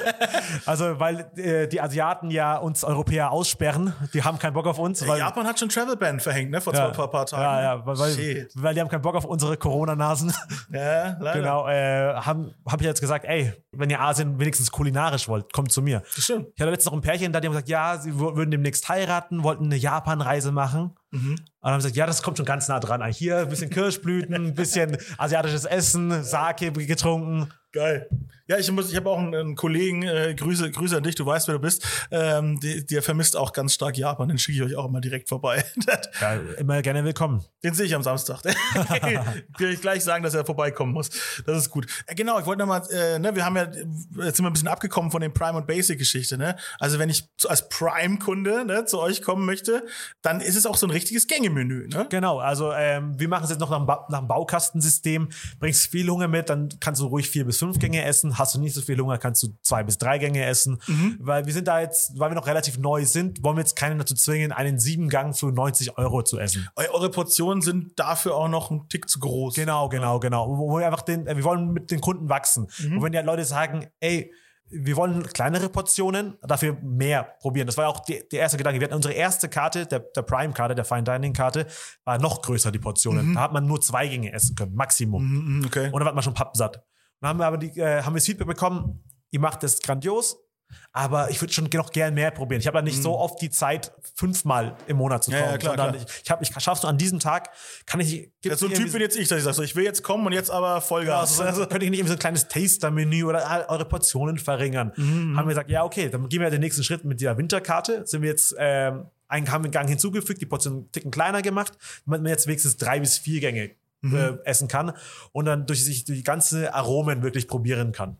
Also, 0.66 0.98
weil 0.98 1.30
äh, 1.36 1.68
die 1.68 1.80
Asiaten 1.80 2.30
ja 2.30 2.56
uns 2.56 2.84
Europäer 2.84 3.30
aussperren. 3.30 3.92
Die 4.12 4.22
haben 4.22 4.38
keinen 4.38 4.52
Bock 4.54 4.66
auf 4.66 4.78
uns. 4.78 5.06
Weil, 5.06 5.18
Japan 5.18 5.46
hat 5.46 5.58
schon 5.58 5.68
Travel 5.68 5.96
Ban 5.96 6.20
verhängt, 6.20 6.50
ne? 6.50 6.60
Vor 6.60 6.74
ja, 6.74 6.92
zwei 6.92 7.06
paar, 7.06 7.26
Tagen. 7.26 7.42
Ja, 7.42 7.62
ja, 7.62 7.86
weil, 7.86 7.98
weil, 7.98 8.48
weil 8.54 8.74
die 8.74 8.80
haben 8.80 8.88
keinen 8.88 9.02
Bock 9.02 9.14
auf 9.14 9.24
unsere 9.24 9.56
Corona-Nasen. 9.56 10.32
Ja, 10.70 11.16
leider. 11.20 11.32
genau. 11.38 11.68
Äh, 11.68 12.14
haben 12.14 12.52
hab 12.66 12.80
ich 12.80 12.86
jetzt 12.86 13.00
gesagt, 13.00 13.24
ey, 13.24 13.52
wenn 13.72 13.88
ihr 13.88 14.00
Asien 14.00 14.38
wenigstens 14.38 14.70
kulinarisch 14.70 15.28
wollt, 15.28 15.52
kommt 15.52 15.70
zu 15.70 15.80
mir. 15.80 16.02
Das 16.14 16.24
stimmt. 16.24 16.48
Ich 16.54 16.60
hatte 16.60 16.70
letztens 16.70 16.86
noch 16.86 16.98
ein 16.98 17.02
Pärchen 17.02 17.32
da, 17.32 17.40
die 17.40 17.46
haben 17.46 17.52
gesagt, 17.52 17.68
ja, 17.68 17.98
sie 17.98 18.10
wür- 18.12 18.36
würden 18.36 18.50
demnächst 18.50 18.88
heiraten, 18.88 19.42
wollten 19.42 19.66
eine 19.66 19.76
Japan-Reise 19.76 20.50
machen. 20.52 20.96
Mhm. 21.16 21.34
Und 21.66 21.70
dann 21.70 21.74
haben 21.74 21.80
sie 21.80 21.88
gesagt, 21.88 21.96
ja, 21.96 22.06
das 22.06 22.22
kommt 22.22 22.36
schon 22.36 22.46
ganz 22.46 22.68
nah 22.68 22.78
dran. 22.78 23.02
Hier 23.10 23.38
ein 23.38 23.48
bisschen 23.48 23.70
Kirschblüten, 23.70 24.32
ein 24.36 24.54
bisschen 24.54 24.98
asiatisches 25.18 25.64
Essen, 25.64 26.22
Sake 26.22 26.70
getrunken. 26.70 27.52
Geil. 27.72 28.08
Ja, 28.48 28.58
ich 28.58 28.70
muss, 28.70 28.90
ich 28.90 28.96
habe 28.96 29.10
auch 29.10 29.18
einen, 29.18 29.34
einen 29.34 29.56
Kollegen, 29.56 30.02
äh, 30.04 30.32
Grüße, 30.34 30.70
Grüße 30.70 30.96
an 30.96 31.02
dich, 31.02 31.16
du 31.16 31.26
weißt, 31.26 31.48
wer 31.48 31.56
du 31.56 31.60
bist. 31.60 31.84
Ähm, 32.12 32.60
der, 32.60 32.82
der 32.82 33.02
vermisst 33.02 33.36
auch 33.36 33.52
ganz 33.52 33.74
stark 33.74 33.98
Japan, 33.98 34.28
den 34.28 34.38
schicke 34.38 34.58
ich 34.58 34.64
euch 34.64 34.76
auch 34.76 34.86
immer 34.86 35.00
direkt 35.00 35.28
vorbei. 35.28 35.64
Ja, 36.20 36.40
immer 36.58 36.80
gerne 36.82 37.04
willkommen. 37.04 37.44
Den 37.62 37.74
sehe 37.74 37.86
ich 37.86 37.94
am 37.94 38.02
Samstag. 38.02 38.42
Will 39.58 39.70
ich 39.70 39.80
gleich 39.80 40.02
sagen, 40.02 40.24
dass 40.24 40.34
er 40.34 40.44
vorbeikommen 40.44 40.92
muss. 40.92 41.10
Das 41.44 41.58
ist 41.58 41.70
gut. 41.70 41.86
Äh, 42.06 42.14
genau, 42.14 42.38
ich 42.38 42.46
wollte 42.46 42.60
nochmal, 42.60 42.82
äh, 42.90 43.18
ne, 43.18 43.34
wir 43.34 43.44
haben 43.44 43.56
ja, 43.56 43.64
jetzt 43.64 44.36
sind 44.36 44.44
wir 44.44 44.46
ein 44.46 44.52
bisschen 44.52 44.68
abgekommen 44.68 45.10
von 45.10 45.20
den 45.20 45.32
Prime 45.32 45.58
und 45.58 45.66
Basic 45.66 45.98
Geschichte, 45.98 46.38
ne? 46.38 46.56
Also 46.78 46.98
wenn 46.98 47.10
ich 47.10 47.28
als 47.46 47.68
Prime-Kunde 47.68 48.64
ne, 48.64 48.84
zu 48.86 48.98
euch 49.00 49.22
kommen 49.22 49.44
möchte, 49.44 49.84
dann 50.22 50.40
ist 50.40 50.56
es 50.56 50.66
auch 50.66 50.76
so 50.76 50.86
ein 50.86 50.90
richtiges 50.90 51.26
Gängemenü, 51.26 51.55
ne? 51.64 52.06
Genau, 52.10 52.38
also 52.38 52.72
ähm, 52.72 53.18
wir 53.18 53.28
machen 53.28 53.44
es 53.44 53.50
jetzt 53.50 53.60
noch 53.60 53.70
nach 53.70 53.78
dem, 53.78 53.86
ba 53.86 54.06
nach 54.10 54.18
dem 54.20 54.28
Baukastensystem. 54.28 55.28
Bringst 55.58 55.86
viel 55.90 56.08
Hunger 56.08 56.28
mit, 56.28 56.48
dann 56.50 56.68
kannst 56.80 57.00
du 57.00 57.06
ruhig 57.06 57.28
vier 57.30 57.44
bis 57.44 57.58
fünf 57.58 57.78
Gänge 57.78 58.02
essen. 58.04 58.38
Hast 58.38 58.54
du 58.54 58.60
nicht 58.60 58.74
so 58.74 58.80
viel 58.82 58.98
Hunger, 58.98 59.18
kannst 59.18 59.42
du 59.42 59.48
zwei 59.62 59.82
bis 59.82 59.98
drei 59.98 60.18
Gänge 60.18 60.44
essen. 60.44 60.78
Weil 61.20 61.46
wir 61.46 61.52
sind 61.52 61.68
da 61.68 61.80
jetzt, 61.80 62.18
weil 62.18 62.30
wir 62.30 62.34
noch 62.34 62.46
relativ 62.46 62.78
neu 62.78 63.04
sind, 63.04 63.42
wollen 63.42 63.56
wir 63.56 63.60
jetzt 63.62 63.76
keinen 63.76 63.98
dazu 63.98 64.14
zwingen, 64.14 64.52
einen 64.52 64.78
sieben 64.78 65.08
Gang 65.08 65.36
für 65.36 65.52
90 65.52 65.98
Euro 65.98 66.22
zu 66.22 66.38
essen. 66.38 66.68
Eu- 66.76 66.84
Eure 66.96 67.10
Portionen 67.10 67.60
sind 67.62 67.98
dafür 67.98 68.34
auch 68.36 68.48
noch 68.48 68.70
ein 68.70 68.88
Tick 68.88 69.08
zu 69.08 69.18
groß. 69.18 69.54
Genau, 69.54 69.88
genau, 69.88 70.18
genau. 70.18 70.48
Wo 70.56 70.78
wir 70.78 70.86
einfach 70.86 71.02
den, 71.02 71.26
äh, 71.26 71.36
wir 71.36 71.44
wollen 71.44 71.72
mit 71.72 71.90
den 71.90 72.00
Kunden 72.00 72.28
wachsen. 72.28 72.68
Und 72.96 73.02
wenn 73.02 73.12
ja 73.12 73.20
Leute 73.20 73.44
sagen, 73.44 73.86
ey, 74.00 74.32
wir 74.68 74.96
wollen 74.96 75.22
kleinere 75.24 75.68
Portionen, 75.68 76.36
dafür 76.42 76.76
mehr 76.82 77.36
probieren. 77.40 77.66
Das 77.66 77.76
war 77.76 77.84
ja 77.84 77.90
auch 77.90 78.00
die, 78.00 78.22
der 78.30 78.40
erste 78.40 78.56
Gedanke. 78.56 78.80
Wir 78.80 78.86
hatten 78.86 78.96
unsere 78.96 79.14
erste 79.14 79.48
Karte, 79.48 79.86
der, 79.86 80.00
der 80.00 80.22
Prime-Karte, 80.22 80.74
der 80.74 80.84
Fine 80.84 81.04
Dining-Karte, 81.04 81.66
war 82.04 82.18
noch 82.18 82.42
größer, 82.42 82.72
die 82.72 82.78
Portionen. 82.78 83.34
Da 83.34 83.42
hat 83.42 83.52
man 83.52 83.66
nur 83.66 83.80
zwei 83.80 84.08
Gänge 84.08 84.32
essen 84.32 84.56
können, 84.56 84.74
Maximum. 84.74 85.58
Mhm, 85.58 85.64
okay. 85.66 85.86
Und 85.86 86.00
dann 86.00 86.06
war 86.06 86.14
man 86.14 86.22
schon 86.22 86.34
pappsatt. 86.34 86.84
Dann 87.20 87.30
haben 87.30 87.38
wir 87.38 87.46
aber 87.46 87.58
die, 87.58 87.78
äh, 87.78 88.02
haben 88.02 88.14
wir 88.14 88.18
das 88.18 88.26
Feedback 88.26 88.48
bekommen, 88.48 89.04
ihr 89.30 89.40
macht 89.40 89.62
das 89.62 89.80
grandios, 89.80 90.36
aber 90.92 91.30
ich 91.30 91.40
würde 91.40 91.52
schon 91.52 91.68
noch 91.74 91.90
gern 91.92 92.14
mehr 92.14 92.30
probieren. 92.30 92.60
Ich 92.60 92.66
habe 92.66 92.76
da 92.78 92.82
nicht 92.82 93.02
so 93.02 93.18
oft 93.18 93.40
die 93.40 93.50
Zeit, 93.50 93.92
fünfmal 94.14 94.76
im 94.86 94.96
Monat 94.96 95.24
zu 95.24 95.30
Ja, 95.30 95.38
kommen. 95.40 95.50
ja, 95.52 95.58
klar, 95.58 95.76
sondern 95.76 95.94
klar. 95.96 96.06
Ich, 96.08 96.22
ich, 96.24 96.30
hab, 96.30 96.42
ich 96.42 96.50
schaff's 96.58 96.82
nur 96.82 96.90
an 96.90 96.98
diesem 96.98 97.20
Tag, 97.20 97.50
kann 97.84 98.00
ich. 98.00 98.30
Ja, 98.44 98.56
so 98.56 98.66
ein 98.66 98.72
Typ 98.74 98.92
bin 98.92 99.00
jetzt 99.00 99.16
ich, 99.16 99.28
dass 99.28 99.38
ich 99.38 99.44
sage, 99.44 99.54
so, 99.54 99.62
ich 99.62 99.76
will 99.76 99.84
jetzt 99.84 100.02
kommen 100.02 100.26
und 100.26 100.32
jetzt 100.32 100.50
aber 100.50 100.74
ja, 100.74 100.80
Vollgas. 100.80 101.38
also, 101.40 101.42
Also, 101.42 101.66
könnte 101.66 101.84
ich 101.84 101.90
nicht 101.90 102.00
irgendwie 102.00 102.12
so 102.12 102.16
ein 102.16 102.20
kleines 102.20 102.48
Taster-Menü 102.48 103.24
oder 103.24 103.66
eure 103.68 103.84
Portionen 103.84 104.38
verringern. 104.38 104.92
Mhm, 104.96 105.36
Haben 105.36 105.46
wir 105.46 105.50
gesagt, 105.54 105.70
ja, 105.70 105.84
okay, 105.84 106.08
dann 106.08 106.28
gehen 106.28 106.40
wir 106.40 106.50
den 106.50 106.60
nächsten 106.60 106.82
Schritt 106.82 107.04
mit 107.04 107.20
dieser 107.20 107.36
Winterkarte. 107.36 108.06
Sind 108.06 108.22
wir 108.22 108.30
jetzt, 108.30 108.54
ähm, 108.58 109.06
einen, 109.28 109.50
haben 109.50 109.62
wir 109.62 109.66
einen 109.66 109.72
Gang 109.72 109.88
hinzugefügt, 109.88 110.40
die 110.40 110.46
Portion 110.46 110.72
einen 110.74 110.92
Ticken 110.92 111.10
kleiner 111.10 111.42
gemacht, 111.42 111.72
damit 112.06 112.22
man 112.22 112.30
jetzt 112.30 112.46
wenigstens 112.46 112.76
drei 112.76 113.00
bis 113.00 113.18
vier 113.18 113.40
Gänge 113.40 113.70
Mhm. 114.02 114.14
äh, 114.14 114.32
essen 114.44 114.68
kann 114.68 114.92
und 115.32 115.46
dann 115.46 115.66
durch 115.66 115.82
sich 115.82 116.04
die 116.04 116.22
ganze 116.22 116.74
Aromen 116.74 117.22
wirklich 117.22 117.48
probieren 117.48 117.92
kann. 117.92 118.18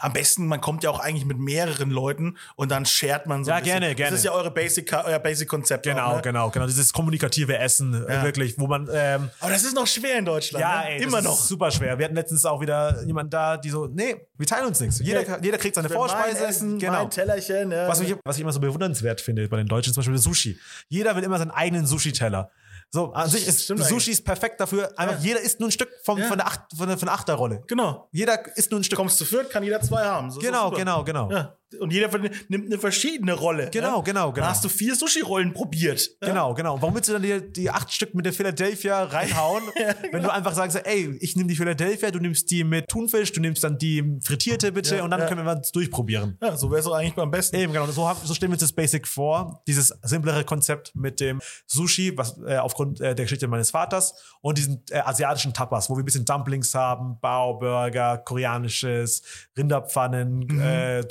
Am 0.00 0.12
besten, 0.12 0.46
man 0.46 0.60
kommt 0.60 0.82
ja 0.84 0.90
auch 0.90 1.00
eigentlich 1.00 1.24
mit 1.24 1.38
mehreren 1.38 1.90
Leuten 1.90 2.36
und 2.56 2.70
dann 2.70 2.86
shared 2.86 3.26
man 3.26 3.44
so 3.44 3.50
Ja, 3.50 3.56
ein 3.56 3.62
bisschen. 3.62 3.80
gerne, 3.80 3.94
gerne. 3.94 4.10
Das 4.10 4.20
ist 4.20 4.24
ja 4.24 4.32
eure 4.32 4.50
Basic, 4.50 4.92
euer 4.92 5.18
Basic-Konzept. 5.18 5.84
Genau, 5.84 6.06
auch, 6.06 6.16
ne? 6.16 6.22
genau, 6.22 6.50
genau. 6.50 6.66
Dieses 6.66 6.92
kommunikative 6.92 7.56
Essen, 7.58 7.94
äh, 8.06 8.12
Ja. 8.14 8.22
wirklich, 8.24 8.58
wo 8.58 8.66
man, 8.66 8.88
ähm, 8.92 9.30
Aber 9.40 9.50
das 9.52 9.64
ist 9.64 9.74
noch 9.74 9.86
schwer 9.86 10.18
in 10.18 10.24
Deutschland. 10.24 10.60
ja, 10.62 10.80
ne? 10.82 10.90
ey, 10.90 11.02
immer 11.02 11.18
das 11.18 11.24
noch. 11.24 11.38
Ist 11.40 11.48
super 11.48 11.70
schwer. 11.70 11.98
Wir 11.98 12.04
hatten 12.04 12.14
letztens 12.14 12.44
auch 12.44 12.60
wieder 12.60 13.02
jemanden 13.04 13.30
da, 13.30 13.56
die 13.56 13.70
so, 13.70 13.86
nee, 13.86 14.16
wir 14.36 14.46
teilen 14.46 14.66
uns 14.66 14.80
nichts. 14.80 15.00
Jeder, 15.00 15.20
Nee. 15.22 15.36
jeder 15.42 15.58
kriegt 15.58 15.74
seine 15.74 15.88
Mein 15.88 15.96
Vorspeise. 15.96 16.46
Essen, 16.46 16.78
genau. 16.78 16.92
mein 16.94 17.10
Tellerchen. 17.10 17.70
Ja. 17.72 17.88
Was 17.88 18.00
ich, 18.00 18.14
was 18.24 18.36
ich 18.36 18.42
immer 18.42 18.52
so 18.52 18.60
bewundernswert 18.60 19.20
finde 19.20 19.48
bei 19.48 19.56
den 19.56 19.66
Deutschen, 19.66 19.92
zum 19.92 20.00
Beispiel 20.00 20.14
das 20.14 20.24
Sushi. 20.24 20.58
Jeder 20.88 21.16
will 21.16 21.22
immer 21.24 21.38
seinen 21.38 21.50
eigenen 21.50 21.86
Sushi-Teller. 21.86 22.50
So, 22.92 23.12
an 23.12 23.28
sich 23.28 23.46
ist 23.46 23.64
Stimmt 23.64 23.84
Sushi 23.84 24.10
ist 24.10 24.24
perfekt 24.24 24.60
dafür. 24.60 24.90
Einfach 24.98 25.14
Ja. 25.16 25.20
jeder 25.20 25.40
isst 25.40 25.60
nur 25.60 25.68
ein 25.68 25.72
Stück 25.72 25.90
vom, 26.04 26.18
Ja. 26.18 26.26
von, 26.26 26.38
der 26.38 26.46
Acht, 26.48 26.60
von, 26.76 26.88
der, 26.88 26.98
von 26.98 27.06
der 27.06 27.14
Achterrolle. 27.14 27.62
genau. 27.68 28.08
Jeder 28.10 28.56
isst 28.56 28.70
nur 28.72 28.80
ein 28.80 28.84
Stück. 28.84 28.96
Kommst 28.98 29.18
zu 29.18 29.24
viert, 29.24 29.48
kann 29.50 29.62
jeder 29.62 29.80
zwei 29.80 30.04
haben. 30.04 30.30
So 30.30 30.40
Genau, 30.40 30.64
super. 30.66 30.76
genau, 30.78 31.04
genau. 31.04 31.30
Ja. 31.30 31.56
Und 31.78 31.92
jeder 31.92 32.10
von- 32.10 32.28
nimmt 32.48 32.66
eine 32.66 32.78
verschiedene 32.78 33.32
Rolle. 33.34 33.70
Genau, 33.70 33.98
ja? 33.98 34.02
genau, 34.02 34.32
genau. 34.32 34.32
Dann 34.32 34.46
hast 34.50 34.64
du 34.64 34.68
vier 34.68 34.94
Sushi-Rollen 34.96 35.52
probiert. 35.52 36.10
Ja? 36.20 36.28
Genau, 36.28 36.54
genau. 36.54 36.80
Warum 36.82 36.94
willst 36.94 37.08
du 37.08 37.12
dann 37.12 37.22
die, 37.22 37.52
die 37.52 37.70
acht 37.70 37.92
Stück 37.92 38.14
mit 38.14 38.26
der 38.26 38.32
Philadelphia 38.32 39.04
reinhauen, 39.04 39.62
wenn 40.12 40.22
du 40.22 40.32
einfach 40.32 40.52
sagst, 40.54 40.80
ey, 40.84 41.16
ich 41.20 41.36
nehme 41.36 41.48
die 41.48 41.56
Philadelphia, 41.56 42.10
du 42.10 42.18
nimmst 42.18 42.50
die 42.50 42.64
mit 42.64 42.88
Thunfisch, 42.88 43.32
du 43.32 43.40
nimmst 43.40 43.62
dann 43.62 43.78
die 43.78 44.18
frittierte 44.22 44.72
bitte 44.72 44.96
Ja, 44.96 45.04
und 45.04 45.10
dann 45.10 45.20
ja. 45.20 45.26
können 45.26 45.44
wir 45.44 45.60
es 45.60 45.70
durchprobieren. 45.72 46.36
Ja, 46.42 46.56
so 46.56 46.70
wäre 46.70 46.80
es 46.80 46.86
eigentlich 46.88 47.14
beim 47.14 47.30
besten. 47.30 47.56
Eben, 47.56 47.72
genau. 47.72 47.86
So, 47.86 48.10
so 48.24 48.34
stellen 48.34 48.50
wir 48.50 48.54
uns 48.54 48.62
das 48.62 48.72
Basic 48.72 49.06
vor. 49.06 49.62
Dieses 49.66 49.88
simplere 50.02 50.44
Konzept 50.44 50.94
mit 50.96 51.20
dem 51.20 51.40
Sushi, 51.66 52.16
was 52.16 52.36
äh, 52.46 52.56
aufgrund 52.56 53.00
äh, 53.00 53.14
der 53.14 53.24
Geschichte 53.24 53.46
meines 53.48 53.70
Vaters 53.70 54.14
und 54.40 54.58
diesen 54.58 54.82
äh, 54.90 54.98
asiatischen 54.98 55.52
Tapas, 55.54 55.88
wo 55.88 55.94
wir 55.96 56.02
ein 56.02 56.04
bisschen 56.04 56.24
Dumplings 56.24 56.74
haben, 56.74 57.18
Bao-Burger, 57.20 58.18
koreanisches, 58.18 59.22
Rinderpfannen, 59.56 60.38
Mhm. 60.40 60.60
äh, 60.60 61.02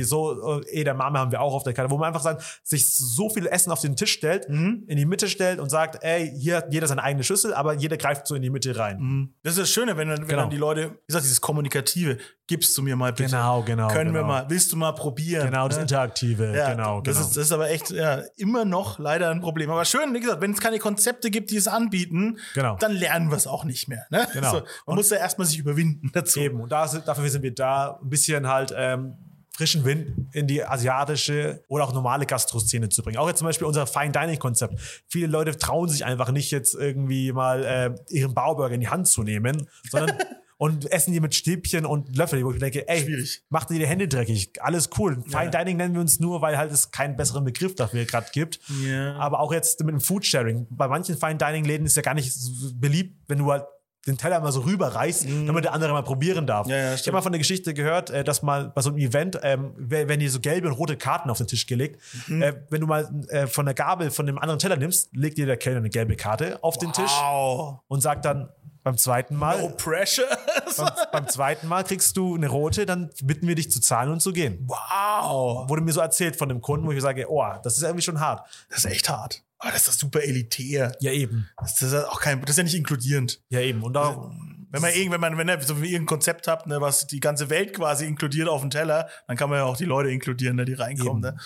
Dokboki, 0.00 0.04
so 0.04 0.60
äh, 0.60 0.80
Edamame 0.80 1.18
haben 1.18 1.30
wir 1.30 1.40
auch 1.40 1.54
auf 1.54 1.62
der 1.62 1.72
Karte, 1.72 1.90
wo 1.90 1.98
man 1.98 2.08
einfach 2.08 2.22
sagt, 2.22 2.60
sich 2.62 2.94
so 2.96 3.28
viel 3.30 3.46
Essen 3.46 3.70
auf 3.72 3.80
den 3.80 3.96
Tisch 3.96 4.12
stellt, 4.12 4.48
Mhm. 4.48 4.84
in 4.86 4.96
die 4.96 5.06
Mitte 5.06 5.28
stellt 5.28 5.58
und 5.60 5.70
sagt, 5.70 6.02
ey, 6.02 6.30
hier 6.38 6.58
hat 6.58 6.72
jeder 6.72 6.86
seine 6.86 7.02
eigene 7.02 7.24
Schüssel, 7.24 7.54
aber 7.54 7.74
jeder 7.74 7.96
greift 7.96 8.26
so 8.26 8.34
in 8.34 8.42
die 8.42 8.50
Mitte 8.50 8.76
rein. 8.76 9.30
Das 9.42 9.54
ist 9.54 9.60
das 9.60 9.70
Schöne, 9.70 9.96
wenn, 9.96 10.08
dann- 10.08 10.18
wenn 10.22 10.28
Genau. 10.28 10.42
dann 10.42 10.50
die 10.50 10.56
Leute, 10.56 10.90
wie 10.90 11.06
gesagt, 11.06 11.24
dieses 11.24 11.40
Kommunikative, 11.40 12.18
gibst 12.48 12.76
du 12.78 12.82
mir 12.82 12.94
mal 12.94 13.12
bitte. 13.12 13.30
Genau, 13.30 13.62
genau, 13.62 13.88
Können 13.88 14.12
wir 14.12 14.20
genau. 14.20 14.32
mal, 14.32 14.46
willst 14.48 14.72
du 14.72 14.76
mal 14.76 14.92
probieren? 14.92 15.46
Genau, 15.46 15.66
das? 15.68 15.78
Interaktive, 15.78 16.54
Ja, 16.56 16.70
genau, 16.70 17.00
das, 17.00 17.16
genau. 17.16 17.26
Ist, 17.26 17.36
das 17.36 17.44
ist 17.46 17.52
aber 17.52 17.70
echt 17.70 17.90
ja, 17.90 18.22
immer 18.36 18.64
noch 18.64 18.98
leider 19.00 19.30
ein 19.30 19.40
Problem. 19.40 19.70
Aber 19.70 19.84
schön, 19.84 20.14
wie 20.14 20.20
gesagt, 20.20 20.40
wenn 20.40 20.52
es 20.52 20.60
keine 20.60 20.78
Konzepte 20.78 21.30
gibt, 21.30 21.50
die 21.50 21.56
es 21.56 21.66
anbieten, 21.66 22.38
Genau. 22.54 22.76
dann 22.78 22.92
lernen 22.92 23.30
wir 23.30 23.36
es 23.36 23.46
auch 23.48 23.64
nicht 23.64 23.88
mehr. 23.88 24.06
Ne? 24.10 24.28
Genau. 24.32 24.50
So, 24.50 24.62
man 24.86 24.96
muss 24.96 25.10
ja 25.10 25.16
erstmal 25.16 25.46
sich 25.46 25.58
überwinden 25.58 26.10
dazu. 26.12 26.38
Eben, 26.40 26.60
und 26.60 26.70
da, 26.70 26.86
dafür 26.86 27.28
sind 27.28 27.42
wir 27.42 27.54
da, 27.54 27.98
ein 28.00 28.08
bisschen 28.08 28.46
halt 28.46 28.72
ähm, 28.76 29.14
frischen 29.56 29.84
Wind 29.84 30.12
in 30.32 30.46
die 30.46 30.62
asiatische 30.62 31.64
oder 31.68 31.84
auch 31.84 31.94
normale 31.94 32.26
Gastroszene 32.26 32.90
zu 32.90 33.02
bringen. 33.02 33.16
Auch 33.16 33.28
jetzt 33.28 33.38
zum 33.38 33.46
Beispiel 33.46 33.66
unser 33.66 33.86
Fine 33.86 34.12
Dining 34.12 34.38
Konzept. 34.38 34.78
Viele 35.08 35.28
Leute 35.28 35.56
trauen 35.56 35.88
sich 35.88 36.04
einfach 36.04 36.30
nicht 36.30 36.50
jetzt 36.50 36.74
irgendwie 36.74 37.32
mal 37.32 37.64
äh, 37.64 38.14
ihren 38.14 38.34
Bauburger 38.34 38.74
in 38.74 38.82
die 38.82 38.88
Hand 38.88 39.08
zu 39.08 39.22
nehmen, 39.22 39.66
sondern 39.90 40.18
und 40.58 40.90
essen 40.92 41.12
die 41.12 41.20
mit 41.20 41.34
Stäbchen 41.34 41.86
und 41.86 42.14
Löffel, 42.16 42.44
wo 42.44 42.50
ich 42.50 42.56
mir 42.56 42.70
denke, 42.70 42.86
ey, 42.86 43.00
Schwierig. 43.00 43.42
macht 43.48 43.70
dir 43.70 43.78
die 43.78 43.86
Hände 43.86 44.08
dreckig. 44.08 44.62
Alles 44.62 44.90
cool. 44.98 45.22
Fine 45.26 45.50
Dining 45.50 45.78
nennen 45.78 45.94
wir 45.94 46.02
uns 46.02 46.20
nur, 46.20 46.42
weil 46.42 46.58
halt 46.58 46.70
es 46.70 46.90
keinen 46.90 47.16
besseren 47.16 47.44
Begriff 47.44 47.74
dafür 47.74 48.04
gerade 48.04 48.28
gibt. 48.32 48.60
Ja. 48.84 49.16
Aber 49.16 49.40
auch 49.40 49.52
jetzt 49.52 49.82
mit 49.84 49.94
dem 49.94 50.00
Foodsharing. 50.00 50.66
Bei 50.68 50.88
manchen 50.88 51.16
Fine 51.16 51.36
Dining 51.36 51.64
Läden 51.64 51.86
ist 51.86 51.96
ja 51.96 52.02
gar 52.02 52.14
nicht 52.14 52.34
beliebt, 52.74 53.22
wenn 53.28 53.38
du 53.38 53.50
halt 53.50 53.64
den 54.06 54.16
Teller 54.16 54.40
mal 54.40 54.52
so 54.52 54.60
rüberreißt, 54.60 55.26
damit 55.46 55.64
der 55.64 55.72
andere 55.72 55.92
mal 55.92 56.02
probieren 56.02 56.46
darf. 56.46 56.68
Ja, 56.68 56.76
ja, 56.76 56.94
ich 56.94 57.02
habe 57.02 57.12
mal 57.12 57.22
von 57.22 57.32
der 57.32 57.38
Geschichte 57.40 57.74
gehört, 57.74 58.10
äh, 58.10 58.22
dass 58.24 58.42
mal 58.42 58.68
bei 58.74 58.80
so 58.80 58.90
einem 58.90 58.98
Event 58.98 59.38
ähm, 59.42 59.72
werden 59.76 60.20
dir 60.20 60.30
so 60.30 60.40
gelbe 60.40 60.68
und 60.68 60.74
rote 60.74 60.96
Karten 60.96 61.28
auf 61.30 61.38
den 61.38 61.46
Tisch 61.46 61.66
gelegt. 61.66 62.00
Mhm. 62.28 62.42
Äh, 62.42 62.54
wenn 62.70 62.80
du 62.80 62.86
mal 62.86 63.08
äh, 63.28 63.46
von 63.46 63.66
der 63.66 63.74
Gabel 63.74 64.10
von 64.10 64.26
dem 64.26 64.38
anderen 64.38 64.58
Teller 64.58 64.76
nimmst, 64.76 65.08
legt 65.14 65.38
dir 65.38 65.46
der 65.46 65.56
Kellner 65.56 65.78
eine 65.78 65.90
gelbe 65.90 66.16
Karte 66.16 66.62
auf 66.62 66.78
den 66.78 66.92
Tisch 66.92 67.10
Wow. 67.10 67.80
und 67.88 68.00
sagt 68.00 68.24
dann 68.24 68.48
beim 68.86 68.96
zweiten 68.96 69.34
Mal, 69.34 69.60
No 69.62 69.70
pressure. 69.70 70.28
beim, 70.76 70.90
beim 71.10 71.28
zweiten 71.28 71.66
Mal 71.66 71.82
kriegst 71.82 72.16
du 72.16 72.36
eine 72.36 72.46
rote, 72.46 72.86
dann 72.86 73.10
bitten 73.20 73.48
wir 73.48 73.56
dich 73.56 73.68
zu 73.68 73.80
zahlen 73.80 74.12
und 74.12 74.20
zu 74.20 74.32
gehen. 74.32 74.64
wow. 74.68 75.68
Wurde 75.68 75.82
mir 75.82 75.90
so 75.90 76.00
erzählt 76.00 76.36
von 76.36 76.48
dem 76.48 76.60
Kunden, 76.60 76.86
wo 76.86 76.92
ich 76.92 77.02
sage, 77.02 77.26
oh, 77.28 77.44
das 77.64 77.76
ist 77.76 77.82
irgendwie 77.82 78.02
schon 78.04 78.20
hart. 78.20 78.48
Das 78.68 78.78
ist 78.78 78.84
echt 78.84 79.08
hart. 79.08 79.42
Aber 79.58 79.72
das 79.72 79.80
ist 79.80 79.88
doch 79.88 79.94
super 79.94 80.22
elitär. 80.22 80.92
Ja, 81.00 81.10
eben. 81.10 81.48
Das 81.58 81.82
ist 81.82 81.92
ja 81.92 82.06
auch 82.06 82.20
kein, 82.20 82.40
das 82.42 82.50
ist 82.50 82.58
ja 82.58 82.62
nicht 82.62 82.76
inkludierend. 82.76 83.42
Ja, 83.48 83.58
eben. 83.58 83.82
Und 83.82 83.94
da, 83.94 84.30
Wenn 84.70 84.82
man 84.82 84.92
irgend, 84.92 85.10
wenn 85.12 85.20
man, 85.20 85.36
wenn 85.36 85.48
ihr 85.48 85.60
so 85.62 85.82
wie 85.82 85.88
ihr 85.90 85.98
ein 85.98 86.06
Konzept 86.06 86.46
habt, 86.46 86.68
ne, 86.68 86.80
was 86.80 87.08
die 87.08 87.18
ganze 87.18 87.50
Welt 87.50 87.74
quasi 87.74 88.06
inkludiert 88.06 88.48
auf 88.48 88.60
dem 88.60 88.70
Teller, 88.70 89.08
dann 89.26 89.36
kann 89.36 89.50
man 89.50 89.58
ja 89.58 89.64
auch 89.64 89.76
die 89.76 89.84
Leute 89.84 90.10
inkludieren, 90.10 90.54
ne, 90.54 90.64
die 90.64 90.74
reinkommen. 90.74 91.22
Ne? 91.22 91.36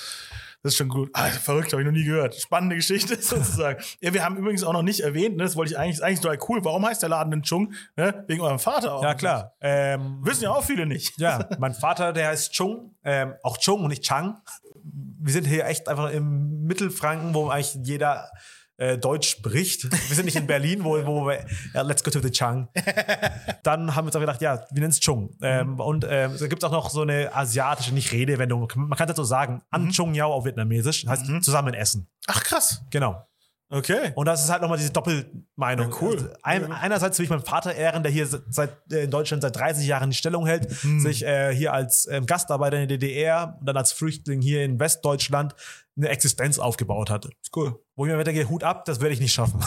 Das 0.63 0.73
ist 0.75 0.77
schon 0.79 0.89
gut. 0.89 1.11
Ah, 1.15 1.29
verrückt, 1.31 1.73
habe 1.73 1.81
ich 1.83 1.87
noch 1.87 1.93
nie 1.93 2.05
gehört. 2.05 2.35
Spannende 2.35 2.77
Geschichte 2.77 3.17
sozusagen. 3.21 3.83
Ja, 4.01 4.13
wir 4.13 4.23
haben 4.25 4.37
übrigens 4.37 4.63
auch 4.63 4.73
noch 4.75 4.83
nicht 4.83 5.01
erwähnt, 5.01 5.37
ne, 5.37 5.45
das 5.45 5.57
wollte 5.57 5.73
ich 5.73 5.79
eigentlich, 5.79 5.97
ist 5.97 6.03
eigentlich 6.03 6.21
total 6.21 6.39
cool. 6.49 6.65
Warum 6.65 6.85
heißt 6.85 7.01
der 7.03 7.09
Laden 7.09 7.31
denn 7.31 7.43
Chung? 7.43 7.73
Ne? 7.97 8.25
Wegen 8.29 8.43
eurem 8.43 8.59
Vater 8.59 8.95
auch. 8.95 9.03
ja 9.03 9.15
klar. 9.15 9.55
Ähm, 9.61 10.19
Wissen 10.23 10.45
ja 10.45 10.51
auch 10.51 10.65
viele 10.65 10.87
nicht. 10.87 11.15
Ja, 11.21 11.47
mein 11.59 11.75
Vater, 11.75 12.13
der 12.13 12.29
heißt 12.29 12.53
Chung, 12.53 12.95
ähm, 13.05 13.35
auch 13.43 13.59
Chung 13.59 13.83
und 13.83 13.89
nicht 13.89 14.03
Chang. 14.03 14.39
Wir 14.83 15.33
sind 15.33 15.47
hier 15.47 15.67
echt 15.67 15.87
einfach 15.89 16.11
im 16.11 16.63
Mittelfranken, 16.65 17.35
wo 17.35 17.49
eigentlich 17.49 17.75
jeder 17.83 18.31
äh, 18.81 18.99
Deutsch 18.99 19.29
spricht. 19.29 19.91
Wir 19.93 20.17
sind 20.17 20.25
nicht 20.25 20.37
in 20.37 20.47
Berlin, 20.47 20.85
wo, 20.85 20.93
wo 21.07 21.27
wir, 21.27 21.45
ja, 21.75 21.83
let's 21.83 22.03
go 22.03 22.11
to 22.11 22.21
the 22.21 22.31
Chang. 22.31 22.69
Dann 23.63 23.95
haben 23.95 24.07
wir 24.07 24.09
uns 24.09 24.17
auch 24.17 24.21
gedacht, 24.21 24.41
ja, 24.41 24.65
wir 24.71 24.81
nennen 24.81 24.91
es 24.91 25.01
Chung. 25.01 25.37
Ähm, 25.43 25.79
und 25.79 26.07
ähm, 26.09 26.35
da 26.39 26.47
gibt 26.47 26.63
es 26.63 26.67
auch 26.67 26.73
noch 26.73 26.89
so 26.89 27.03
eine 27.03 27.35
asiatische, 27.35 27.93
nicht 27.93 28.11
Redewendung, 28.13 28.73
man 28.75 28.97
kann 28.97 29.07
das 29.07 29.17
so 29.17 29.25
sagen, 29.25 29.63
An 29.71 29.91
Chung 29.91 30.15
Yao 30.15 30.33
auf 30.33 30.47
Vietnamesisch, 30.47 31.07
heißt 31.07 31.27
zusammen 31.43 31.75
essen. 31.75 32.09
Ach 32.27 32.43
krass. 32.43 32.83
Genau. 32.91 33.27
Okay. 33.73 34.11
Und 34.17 34.27
das 34.27 34.43
ist 34.43 34.51
halt 34.51 34.63
nochmal 34.63 34.79
diese 34.79 34.91
Doppelmeinung. 34.91 35.91
Ja, 35.91 35.97
cool. 36.01 36.17
Also 36.17 36.31
ein, 36.43 36.73
einerseits 36.73 37.19
will 37.19 37.25
ich 37.25 37.31
meinen 37.31 37.45
Vater 37.45 37.73
ehren, 37.73 38.03
der 38.03 38.11
hier 38.11 38.27
seit 38.27 38.71
äh, 38.91 39.05
in 39.05 39.11
Deutschland 39.11 39.43
seit 39.43 39.55
30 39.55 39.87
Jahren 39.87 40.11
die 40.11 40.17
Stellung 40.17 40.45
hält, 40.47 40.69
sich 40.71 41.25
äh, 41.25 41.55
hier 41.55 41.73
als 41.73 42.09
ähm, 42.11 42.27
Gastarbeiter 42.27 42.81
in 42.81 42.89
der 42.89 42.99
DDR 42.99 43.57
und 43.61 43.67
dann 43.67 43.77
als 43.77 43.93
Flüchtling 43.93 44.41
hier 44.41 44.65
in 44.65 44.81
Westdeutschland 44.81 45.55
eine 45.97 46.09
Existenz 46.09 46.59
aufgebaut 46.59 47.11
hat. 47.11 47.27
Ist 47.27 47.57
cool. 47.57 47.79
Wo 48.01 48.07
ich 48.07 48.13
mir 48.15 48.25
denke, 48.25 48.49
Hut 48.49 48.65
ab, 48.65 48.87
das 48.87 48.99
werde 49.03 49.13
ich 49.13 49.21
nicht 49.21 49.35
schaffen. 49.35 49.61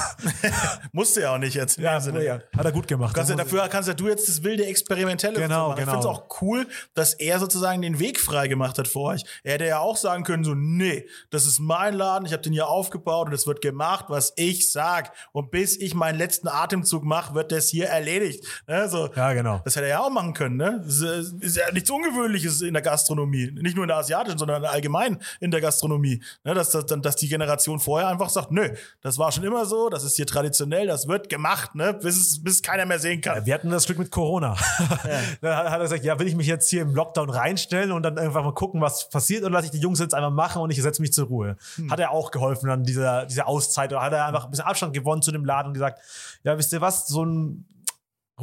Musste 0.91 1.21
ja 1.21 1.35
auch 1.35 1.37
nicht 1.37 1.53
jetzt. 1.53 1.77
ja, 1.77 1.99
Sinne. 1.99 2.25
ja, 2.25 2.39
hat 2.57 2.65
er 2.65 2.71
gut 2.71 2.87
gemacht. 2.87 3.13
Kannst 3.13 3.29
ja, 3.29 3.35
dafür 3.35 3.67
kannst 3.67 3.87
ja 3.87 3.93
du 3.93 4.07
jetzt 4.07 4.27
das 4.27 4.41
wilde 4.41 4.65
Experimentelle 4.65 5.39
Genau, 5.39 5.67
machen. 5.67 5.77
Ich 5.77 5.85
genau. 5.85 6.01
finde 6.01 6.07
es 6.09 6.15
auch 6.17 6.41
cool, 6.41 6.67
dass 6.95 7.13
er 7.13 7.37
sozusagen 7.37 7.83
den 7.83 7.99
Weg 7.99 8.19
frei 8.19 8.47
gemacht 8.47 8.79
hat 8.79 8.87
für 8.87 9.01
euch. 9.01 9.23
Er 9.43 9.53
hätte 9.53 9.67
ja 9.67 9.77
auch 9.77 9.97
sagen 9.97 10.23
können, 10.23 10.43
so, 10.43 10.55
nee, 10.55 11.05
das 11.29 11.45
ist 11.45 11.59
mein 11.59 11.93
Laden, 11.93 12.25
ich 12.25 12.33
habe 12.33 12.41
den 12.41 12.53
hier 12.53 12.69
aufgebaut 12.69 13.27
und 13.27 13.33
es 13.33 13.45
wird 13.45 13.61
gemacht, 13.61 14.05
was 14.07 14.33
ich 14.35 14.71
sag. 14.71 15.11
Und 15.31 15.51
bis 15.51 15.77
ich 15.77 15.93
meinen 15.93 16.17
letzten 16.17 16.47
Atemzug 16.47 17.03
mache, 17.03 17.35
wird 17.35 17.51
das 17.51 17.69
hier 17.69 17.85
erledigt. 17.85 18.43
Ne? 18.65 18.89
So, 18.89 19.11
Ja, 19.15 19.33
genau. 19.33 19.61
Das 19.63 19.75
hätte 19.75 19.85
er 19.85 19.89
ja 19.91 19.99
auch 19.99 20.09
machen 20.09 20.33
können. 20.33 20.57
Ne? 20.57 20.81
Das 20.83 21.01
ist, 21.01 21.33
ist 21.39 21.57
ja 21.57 21.71
nichts 21.71 21.91
Ungewöhnliches 21.91 22.63
in 22.63 22.73
der 22.73 22.81
Gastronomie. 22.81 23.51
Nicht 23.61 23.75
nur 23.75 23.83
in 23.83 23.89
der 23.89 23.97
asiatischen, 23.97 24.39
sondern 24.39 24.65
allgemein 24.65 25.19
in 25.39 25.51
der 25.51 25.61
Gastronomie. 25.61 26.19
Ne? 26.43 26.55
Dass, 26.55 26.71
dass, 26.71 26.87
dass 26.87 27.15
die 27.15 27.27
Generation 27.29 27.79
vorher 27.79 28.07
einfach 28.07 28.22
sagt, 28.29 28.51
nö, 28.51 28.69
das 29.01 29.17
war 29.17 29.31
schon 29.31 29.43
immer 29.43 29.65
so, 29.65 29.89
das 29.89 30.03
ist 30.03 30.15
hier 30.15 30.25
traditionell, 30.25 30.87
das 30.87 31.07
wird 31.07 31.29
gemacht, 31.29 31.75
ne? 31.75 31.93
bis, 31.93 32.17
es, 32.17 32.43
bis 32.43 32.61
keiner 32.61 32.85
mehr 32.85 32.99
sehen 32.99 33.21
kann. 33.21 33.45
Wir 33.45 33.53
hatten 33.53 33.69
das 33.69 33.85
Glück 33.85 33.99
mit 33.99 34.11
Corona. 34.11 34.55
da 35.41 35.69
hat 35.69 35.79
er 35.79 35.83
gesagt, 35.83 36.03
ja, 36.03 36.19
will 36.19 36.27
ich 36.27 36.35
mich 36.35 36.47
jetzt 36.47 36.69
hier 36.69 36.81
im 36.81 36.95
Lockdown 36.95 37.29
reinstellen 37.29 37.91
und 37.91 38.03
dann 38.03 38.17
einfach 38.17 38.43
mal 38.43 38.53
gucken, 38.53 38.81
was 38.81 39.09
passiert 39.09 39.43
oder 39.43 39.51
lasse 39.51 39.65
ich 39.65 39.71
die 39.71 39.79
Jungs 39.79 39.99
jetzt 39.99 40.13
einfach 40.13 40.31
machen 40.31 40.61
und 40.61 40.71
ich 40.71 40.81
setze 40.81 41.01
mich 41.01 41.13
zur 41.13 41.27
Ruhe. 41.27 41.57
Hat 41.89 41.99
er 41.99 42.11
auch 42.11 42.31
geholfen 42.31 42.69
an 42.69 42.83
dieser, 42.83 43.25
dieser 43.25 43.47
Auszeit 43.47 43.91
oder 43.91 44.01
hat 44.01 44.13
er 44.13 44.25
einfach 44.25 44.45
ein 44.45 44.51
bisschen 44.51 44.65
Abstand 44.65 44.93
gewonnen 44.93 45.21
zu 45.21 45.31
dem 45.31 45.45
Laden 45.45 45.67
und 45.67 45.73
gesagt, 45.73 45.99
ja, 46.43 46.57
wisst 46.57 46.73
ihr 46.73 46.81
was, 46.81 47.07
so 47.07 47.25
ein 47.25 47.65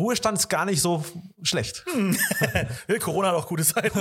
Ruhestand 0.01 0.39
ist 0.39 0.49
gar 0.49 0.65
nicht 0.65 0.81
so 0.81 1.05
schlecht. 1.43 1.85
Corona 3.01 3.29
hat 3.29 3.35
auch 3.35 3.47
gute 3.47 3.63
Seiten. 3.63 3.99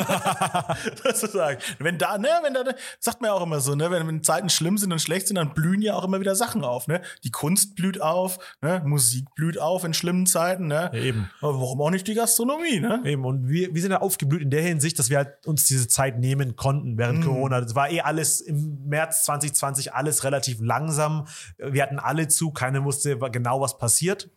sozusagen. 1.03 1.59
Wenn 1.79 1.97
da, 1.97 2.17
ne, 2.17 2.29
wenn 2.43 2.53
da, 2.53 2.63
sagt 2.99 3.21
man 3.21 3.29
ja 3.29 3.33
auch 3.33 3.43
immer 3.43 3.59
so, 3.59 3.75
ne, 3.75 3.89
wenn, 3.91 4.07
wenn 4.07 4.23
Zeiten 4.23 4.49
schlimm 4.49 4.77
sind 4.77 4.91
und 4.91 4.99
schlecht 4.99 5.27
sind, 5.27 5.35
dann 5.35 5.53
blühen 5.53 5.81
ja 5.81 5.95
auch 5.95 6.03
immer 6.03 6.19
wieder 6.19 6.35
Sachen 6.35 6.63
auf, 6.63 6.87
ne? 6.87 7.01
Die 7.23 7.31
Kunst 7.31 7.75
blüht 7.75 8.01
auf, 8.01 8.39
ne? 8.61 8.81
Musik 8.85 9.25
blüht 9.35 9.59
auf 9.59 9.83
in 9.83 9.93
schlimmen 9.93 10.25
Zeiten, 10.25 10.67
ne? 10.67 10.89
Ja, 10.93 10.99
eben. 10.99 11.29
Aber 11.41 11.59
warum 11.59 11.81
auch 11.81 11.89
nicht 11.89 12.07
die 12.07 12.13
Gastronomie, 12.13 12.79
ne? 12.79 13.01
Eben, 13.05 13.25
und 13.25 13.47
wir, 13.47 13.73
wir 13.73 13.81
sind 13.81 13.91
ja 13.91 14.01
aufgeblüht 14.01 14.41
in 14.41 14.49
der 14.49 14.61
Hinsicht, 14.61 14.99
dass 14.99 15.09
wir 15.09 15.17
halt 15.17 15.47
uns 15.47 15.65
diese 15.65 15.87
Zeit 15.87 16.19
nehmen 16.19 16.55
konnten 16.55 16.97
während 16.97 17.23
Corona. 17.23 17.61
Das 17.61 17.75
war 17.75 17.89
eh 17.89 18.01
alles 18.01 18.41
im 18.41 18.87
März 18.87 19.25
2020 19.25 19.93
alles 19.93 20.23
relativ 20.23 20.59
langsam. 20.61 21.27
Wir 21.57 21.83
hatten 21.83 21.99
alle 21.99 22.27
zu, 22.27 22.51
keiner 22.51 22.83
wusste 22.83 23.17
genau, 23.31 23.61
was 23.61 23.77
passiert. 23.77 24.29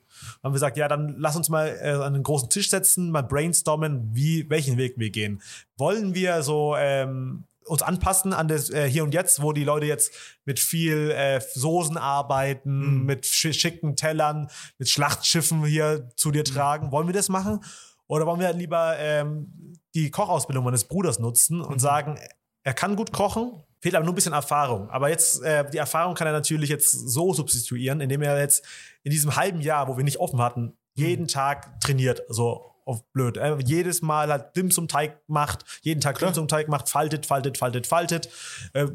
Haben 0.42 0.52
wir 0.52 0.52
gesagt, 0.52 0.76
ja, 0.76 0.88
dann 0.88 1.14
lass 1.18 1.36
uns 1.36 1.48
mal 1.48 1.68
äh, 1.80 1.90
an 1.90 2.14
einen 2.14 2.22
großen 2.22 2.48
Tisch 2.48 2.70
setzen, 2.70 3.10
mal 3.10 3.22
brainstormen, 3.22 4.10
wie, 4.12 4.48
welchen 4.50 4.76
Weg 4.76 4.94
wir 4.96 5.10
gehen. 5.10 5.42
Wollen 5.76 6.14
wir 6.14 6.42
so 6.42 6.74
ähm, 6.76 7.44
uns 7.66 7.82
anpassen 7.82 8.32
an 8.32 8.48
das 8.48 8.70
äh, 8.70 8.88
Hier 8.88 9.04
und 9.04 9.14
Jetzt, 9.14 9.42
wo 9.42 9.52
die 9.52 9.64
Leute 9.64 9.86
jetzt 9.86 10.12
mit 10.44 10.58
viel 10.58 11.10
äh, 11.10 11.40
Soßen 11.40 11.96
arbeiten, 11.96 13.04
mit 13.04 13.26
sch 13.26 13.52
schicken 13.52 13.96
Tellern, 13.96 14.48
mit 14.78 14.88
Schlachtschiffen 14.88 15.64
hier 15.64 16.08
zu 16.16 16.30
dir 16.30 16.44
tragen? 16.44 16.92
Wollen 16.92 17.06
wir 17.06 17.14
das 17.14 17.28
machen? 17.28 17.60
Oder 18.06 18.26
wollen 18.26 18.40
wir 18.40 18.52
lieber 18.52 18.96
ähm, 18.98 19.78
die 19.94 20.10
Kochausbildung 20.10 20.64
meines 20.64 20.84
Bruders 20.84 21.18
nutzen 21.18 21.60
und 21.60 21.78
sagen, 21.78 22.18
er 22.62 22.74
kann 22.74 22.96
gut 22.96 23.12
kochen, 23.12 23.62
fehlt 23.82 23.96
aber 23.96 24.04
nur 24.04 24.12
ein 24.12 24.14
bisschen 24.14 24.32
Erfahrung. 24.32 24.88
Aber 24.90 25.10
jetzt, 25.10 25.42
äh, 25.42 25.68
die 25.68 25.78
Erfahrung 25.78 26.14
kann 26.14 26.28
er 26.28 26.32
natürlich 26.32 26.70
jetzt 26.70 26.92
so 26.92 27.34
substituieren, 27.34 28.00
indem 28.00 28.22
er 28.22 28.38
jetzt 28.38 28.64
in 29.02 29.10
diesem 29.10 29.34
halben 29.34 29.60
Jahr, 29.60 29.88
wo 29.88 29.96
wir 29.96 30.04
nicht 30.04 30.18
offen 30.18 30.40
hatten, 30.40 30.76
jeden 30.94 31.26
Tag 31.26 31.80
trainiert. 31.80 32.22
So 32.28 32.70
auf 32.84 33.04
blöd. 33.12 33.36
Äh, 33.36 33.56
jedes 33.64 34.00
Mal 34.00 34.30
halt 34.30 34.56
Dim 34.56 34.70
zum 34.70 34.86
Teig 34.86 35.18
macht, 35.26 35.64
jeden 35.82 36.00
Tag 36.00 36.18
Dim 36.20 36.32
zum 36.32 36.46
Teig 36.46 36.68
macht, 36.68 36.88
faltet, 36.88 37.26
faltet, 37.26 37.58
faltet, 37.58 37.88
faltet. 37.88 38.28
Äh, 38.72 38.86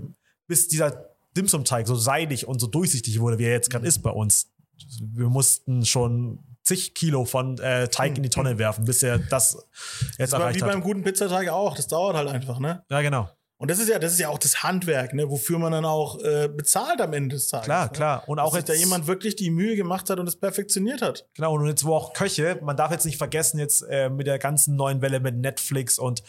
bis 0.48 0.70
dieser 0.70 1.10
Dim 1.36 1.48
zum 1.48 1.66
Teig 1.66 1.86
so 1.88 1.96
seidig 1.96 2.48
und 2.48 2.60
so 2.60 2.68
durchsichtig 2.68 3.20
wurde, 3.20 3.38
wie 3.40 3.46
er 3.46 3.52
jetzt 3.52 3.70
gerade 3.70 3.86
ist 3.86 4.00
bei 4.00 4.10
uns. 4.10 4.52
Wir 5.02 5.28
mussten 5.28 5.86
schon 5.86 6.40
zig 6.64 6.94
Kilo 6.94 7.26
von 7.26 7.58
äh, 7.60 7.90
Teig 7.90 8.16
in 8.16 8.24
die 8.24 8.30
Tonne 8.30 8.58
werfen, 8.58 8.86
bis 8.86 9.04
er 9.04 9.20
das 9.20 9.66
jetzt 10.18 10.34
Aber 10.34 10.46
erreicht 10.46 10.60
wie 10.60 10.64
hat. 10.64 10.72
beim 10.72 10.82
guten 10.82 11.04
Pizzateig 11.04 11.50
auch. 11.50 11.76
Das 11.76 11.88
dauert 11.88 12.16
halt 12.16 12.30
einfach, 12.30 12.60
ne? 12.60 12.84
Ja, 12.90 13.02
genau. 13.02 13.30
Und 13.60 13.72
das 13.72 13.80
ist 13.80 13.90
ja, 13.90 13.98
das 13.98 14.12
ist 14.14 14.20
ja 14.20 14.30
auch 14.30 14.38
das 14.38 14.62
Handwerk, 14.62 15.16
ne, 15.16 15.30
wofür 15.32 15.58
man 15.58 15.72
dann 15.72 15.84
auch 15.84 16.20
äh, 16.24 16.48
bezahlt 16.48 17.02
am 17.02 17.12
Ende 17.14 17.36
des 17.36 17.48
Tages. 17.48 17.66
Klar, 17.66 17.86
ne? 17.86 17.92
klar. 17.92 18.24
Und 18.28 18.38
Dass 18.38 18.46
auch 18.46 18.54
sich 18.54 18.64
da 18.66 18.74
jetzt- 18.74 18.84
jemand 18.84 19.08
wirklich 19.08 19.36
die 19.36 19.50
Mühe 19.50 19.76
gemacht 19.76 20.10
hat 20.12 20.20
und 20.20 20.28
es 20.28 20.36
perfektioniert 20.36 21.02
hat. 21.02 21.26
Genau, 21.36 21.56
und 21.56 21.66
jetzt 21.66 21.84
wo 21.84 21.96
auch 21.96 22.14
Köche, 22.14 22.60
man 22.62 22.78
darf 22.78 22.92
jetzt 22.92 23.06
nicht 23.06 23.18
vergessen, 23.18 23.58
jetzt 23.58 23.82
äh, 23.90 24.10
mit 24.10 24.28
der 24.28 24.38
ganzen 24.38 24.76
neuen 24.76 25.02
Welle 25.02 25.20
mit 25.20 25.36
Netflix 25.38 25.98
und 25.98 26.22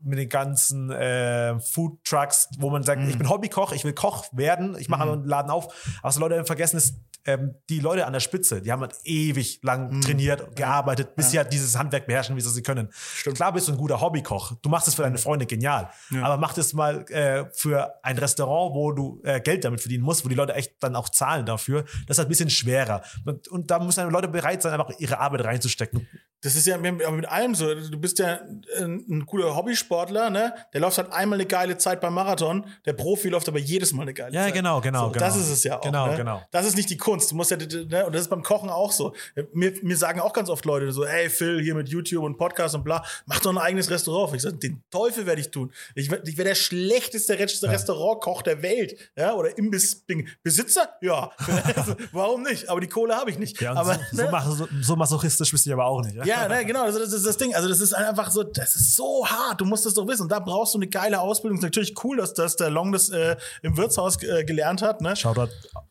mit 0.00 0.18
den 0.18 0.28
ganzen 0.28 0.90
äh, 0.90 1.58
Food 1.58 2.04
Trucks, 2.04 2.48
wo 2.58 2.68
man 2.68 2.82
sagt, 2.82 3.00
ich 3.08 3.16
bin 3.16 3.30
Hobbykoch, 3.30 3.72
ich 3.72 3.84
will 3.84 3.94
Koch 3.94 4.26
werden, 4.32 4.76
ich 4.78 4.90
mache 4.90 5.04
einen 5.10 5.24
Laden 5.24 5.50
auf. 5.50 5.64
Aber 6.00 6.08
was 6.08 6.18
Leute 6.18 6.44
vergessen 6.44 6.76
ist, 6.76 6.96
ähm, 7.26 7.54
die 7.68 7.80
Leute 7.80 8.06
an 8.06 8.12
der 8.12 8.20
Spitze, 8.20 8.60
die 8.62 8.70
haben 8.72 8.80
halt 8.80 8.94
ewig 9.04 9.60
lang 9.62 10.00
trainiert, 10.00 10.56
gearbeitet, 10.56 11.14
bis 11.16 11.30
sie 11.30 11.38
halt 11.38 11.52
dieses 11.52 11.78
Handwerk 11.78 12.06
beherrschen, 12.06 12.36
wie 12.36 12.40
sie 12.40 12.50
sie 12.50 12.62
können. 12.62 12.88
Klar 13.34 13.52
bist 13.52 13.68
du 13.68 13.72
ein 13.72 13.78
guter 13.78 14.00
Hobbykoch, 14.00 14.54
du 14.62 14.68
machst 14.68 14.88
es 14.88 14.94
für 14.94 15.02
deine 15.02 15.18
Freunde 15.18 15.46
genial, 15.46 15.90
aber 16.22 16.36
mach 16.36 16.52
das 16.54 16.72
mal 16.72 17.04
äh, 17.10 17.44
für 17.52 17.94
ein 18.02 18.18
Restaurant, 18.18 18.74
wo 18.74 18.92
du 18.92 19.20
äh, 19.24 19.40
Geld 19.40 19.64
damit 19.64 19.80
verdienen 19.80 20.04
musst, 20.04 20.24
wo 20.24 20.28
die 20.28 20.34
Leute 20.34 20.54
echt 20.54 20.74
dann 20.80 20.96
auch 20.96 21.08
zahlen 21.08 21.46
dafür. 21.46 21.82
Das 22.06 22.16
ist 22.16 22.18
halt 22.18 22.26
ein 22.26 22.30
bisschen 22.30 22.50
schwerer. 22.50 23.02
Und, 23.24 23.48
und 23.48 23.70
da 23.70 23.78
müssen 23.78 24.08
Leute 24.10 24.28
bereit 24.28 24.62
sein, 24.62 24.72
einfach 24.78 24.92
ihre 24.98 25.18
Arbeit 25.18 25.44
reinzustecken. 25.44 26.06
Das 26.42 26.56
ist 26.56 26.66
ja 26.66 26.76
mit, 26.76 26.96
mit 27.10 27.26
allem 27.26 27.54
so. 27.54 27.74
Du 27.74 27.98
bist 27.98 28.18
ja 28.18 28.38
ein, 28.78 29.02
ein 29.08 29.24
guter 29.24 29.56
Hobbysportler, 29.56 30.28
ne? 30.28 30.54
Der 30.74 30.80
läuft 30.82 30.98
halt 30.98 31.10
einmal 31.10 31.38
eine 31.38 31.46
geile 31.46 31.78
Zeit 31.78 32.02
beim 32.02 32.12
Marathon. 32.12 32.66
Der 32.84 32.92
Profi 32.92 33.30
läuft 33.30 33.48
aber 33.48 33.58
jedes 33.58 33.94
Mal 33.94 34.02
eine 34.02 34.12
geile 34.12 34.34
Ja, 34.34 34.42
Zeit. 34.44 34.52
genau, 34.52 34.82
genau, 34.82 35.06
So, 35.06 35.12
genau. 35.12 35.24
Das 35.24 35.36
ist 35.36 35.48
es 35.48 35.64
ja 35.64 35.78
auch. 35.78 35.80
Genau, 35.80 36.08
ne? 36.08 36.16
genau. 36.16 36.42
Das 36.50 36.66
ist 36.66 36.76
nicht 36.76 36.90
die 36.90 36.98
Kunst. 36.98 37.13
Du 37.18 37.34
musst 37.36 37.50
ja, 37.50 37.56
ne? 37.56 38.06
Und 38.06 38.14
das 38.14 38.22
ist 38.22 38.28
beim 38.28 38.42
Kochen 38.42 38.70
auch 38.70 38.92
so. 38.92 39.14
Mir, 39.52 39.72
mir 39.82 39.96
sagen 39.96 40.20
auch 40.20 40.32
ganz 40.32 40.48
oft 40.48 40.64
Leute 40.64 40.90
so, 40.92 41.04
ey 41.04 41.28
Phil, 41.30 41.60
hier 41.62 41.74
mit 41.74 41.88
YouTube 41.88 42.24
und 42.24 42.36
Podcast 42.36 42.74
und 42.74 42.84
bla, 42.84 43.04
mach 43.26 43.40
doch 43.40 43.50
ein 43.50 43.58
eigenes 43.58 43.90
Restaurant. 43.90 44.34
Ich 44.34 44.42
sage, 44.42 44.56
den 44.56 44.82
Teufel 44.90 45.26
werde 45.26 45.40
ich 45.40 45.50
tun. 45.50 45.72
Ich, 45.94 46.10
ich 46.10 46.36
wäre 46.36 46.48
der 46.48 46.54
schlechteste 46.54 47.38
Rest- 47.38 47.62
Restaurantkoch 47.64 48.42
der 48.42 48.62
Welt. 48.62 48.96
Ja? 49.16 49.34
Oder 49.34 49.56
Imbiss-Ding. 49.56 50.28
Besitzer? 50.42 50.88
Ja. 51.00 51.30
Also, 51.76 51.94
Warum 52.12 52.42
nicht? 52.42 52.68
Aber 52.68 52.80
die 52.80 52.88
Kohle 52.88 53.16
habe 53.16 53.30
ich 53.30 53.38
nicht. 53.38 53.60
Ja, 53.60 53.74
aber, 53.74 53.94
so, 53.94 54.00
so, 54.16 54.22
ne? 54.22 54.28
mach, 54.30 54.46
so, 54.50 54.68
so 54.80 54.96
masochistisch 54.96 55.50
bist 55.50 55.66
du 55.66 55.72
aber 55.72 55.86
auch 55.86 56.02
nicht. 56.02 56.14
Ja, 56.24 56.46
ne, 56.48 56.64
genau, 56.64 56.86
das, 56.86 56.96
das 56.98 57.12
ist 57.12 57.26
das 57.26 57.36
Ding. 57.36 57.54
Also, 57.54 57.68
das 57.68 57.80
ist 57.80 57.92
einfach 57.94 58.30
so, 58.30 58.42
das 58.42 58.76
ist 58.76 58.94
so 58.96 59.26
hart. 59.26 59.60
Du 59.60 59.64
musst 59.64 59.86
das 59.86 59.94
doch 59.94 60.06
wissen. 60.06 60.22
Und 60.22 60.32
da 60.32 60.40
brauchst 60.40 60.74
du 60.74 60.78
eine 60.78 60.86
geile 60.88 61.20
Ausbildung. 61.20 61.58
Ist 61.58 61.64
natürlich 61.64 61.94
cool, 62.04 62.16
dass, 62.18 62.34
dass 62.34 62.56
der 62.56 62.70
Long 62.70 62.92
das 62.92 63.08
äh, 63.10 63.36
im 63.62 63.76
Wirtshaus 63.76 64.22
äh, 64.22 64.44
gelernt 64.44 64.82
hat. 64.82 65.00
Ne? 65.00 65.16
Shoutout. 65.16 65.48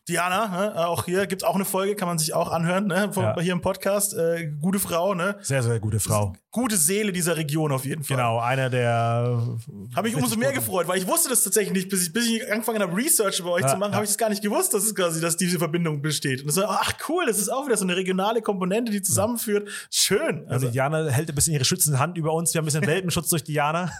Diana, 0.08 0.48
ne? 0.48 0.86
auch 0.88 1.04
hier 1.04 1.13
gibt's 1.26 1.44
auch 1.44 1.54
eine 1.54 1.64
Folge, 1.64 1.94
kann 1.96 2.08
man 2.08 2.18
sich 2.18 2.34
auch 2.34 2.50
anhören, 2.50 2.86
ne? 2.86 3.10
Von, 3.12 3.22
Ja. 3.24 3.40
hier 3.40 3.52
im 3.52 3.60
Podcast. 3.60 4.14
Äh, 4.14 4.52
gute 4.60 4.78
Frau, 4.78 5.14
ne? 5.14 5.36
Sehr, 5.40 5.62
sehr 5.62 5.80
gute 5.80 6.00
Frau. 6.00 6.34
Gute 6.50 6.76
Seele 6.76 7.10
dieser 7.12 7.36
Region 7.36 7.72
auf 7.72 7.84
jeden 7.84 8.04
Fall. 8.04 8.16
Genau, 8.16 8.38
einer 8.38 8.70
der. 8.70 9.56
Habe 9.96 10.08
mich 10.08 10.16
umso 10.16 10.36
mehr 10.36 10.52
gefreut, 10.52 10.86
weil 10.86 10.98
ich 10.98 11.06
wusste 11.06 11.28
das 11.28 11.42
tatsächlich 11.42 11.72
nicht, 11.74 11.88
bis 11.88 12.06
ich, 12.06 12.12
bis 12.12 12.26
ich 12.28 12.52
angefangen 12.52 12.80
habe, 12.80 12.96
Research 12.96 13.40
über 13.40 13.52
euch 13.52 13.62
Ja, 13.62 13.68
zu 13.68 13.76
machen, 13.76 13.90
ja. 13.90 13.96
habe 13.96 14.04
ich 14.04 14.10
das 14.10 14.18
gar 14.18 14.28
nicht 14.28 14.42
gewusst, 14.42 14.72
dass 14.72 14.84
es 14.84 14.94
quasi, 14.94 15.20
dass 15.20 15.36
diese 15.36 15.58
Verbindung 15.58 16.00
besteht. 16.00 16.42
Und 16.42 16.46
das 16.48 16.56
war, 16.58 16.68
ach 16.82 16.92
cool, 17.08 17.24
das 17.26 17.38
ist 17.38 17.48
auch 17.48 17.66
wieder 17.66 17.76
so 17.76 17.84
eine 17.84 17.96
regionale 17.96 18.40
Komponente, 18.40 18.92
die 18.92 19.02
zusammenführt. 19.02 19.68
Schön. 19.90 20.42
Also 20.46 20.66
Also, 20.66 20.68
Diana 20.70 21.08
hält 21.08 21.28
ein 21.28 21.34
bisschen 21.34 21.54
ihre 21.54 21.64
schützende 21.64 21.98
Hand 21.98 22.16
über 22.18 22.32
uns. 22.32 22.54
Wir 22.54 22.58
haben 22.60 22.64
ein 22.64 22.66
bisschen 22.66 22.86
Welpenschutz 22.86 23.28
durch 23.30 23.42
Diana. 23.42 23.90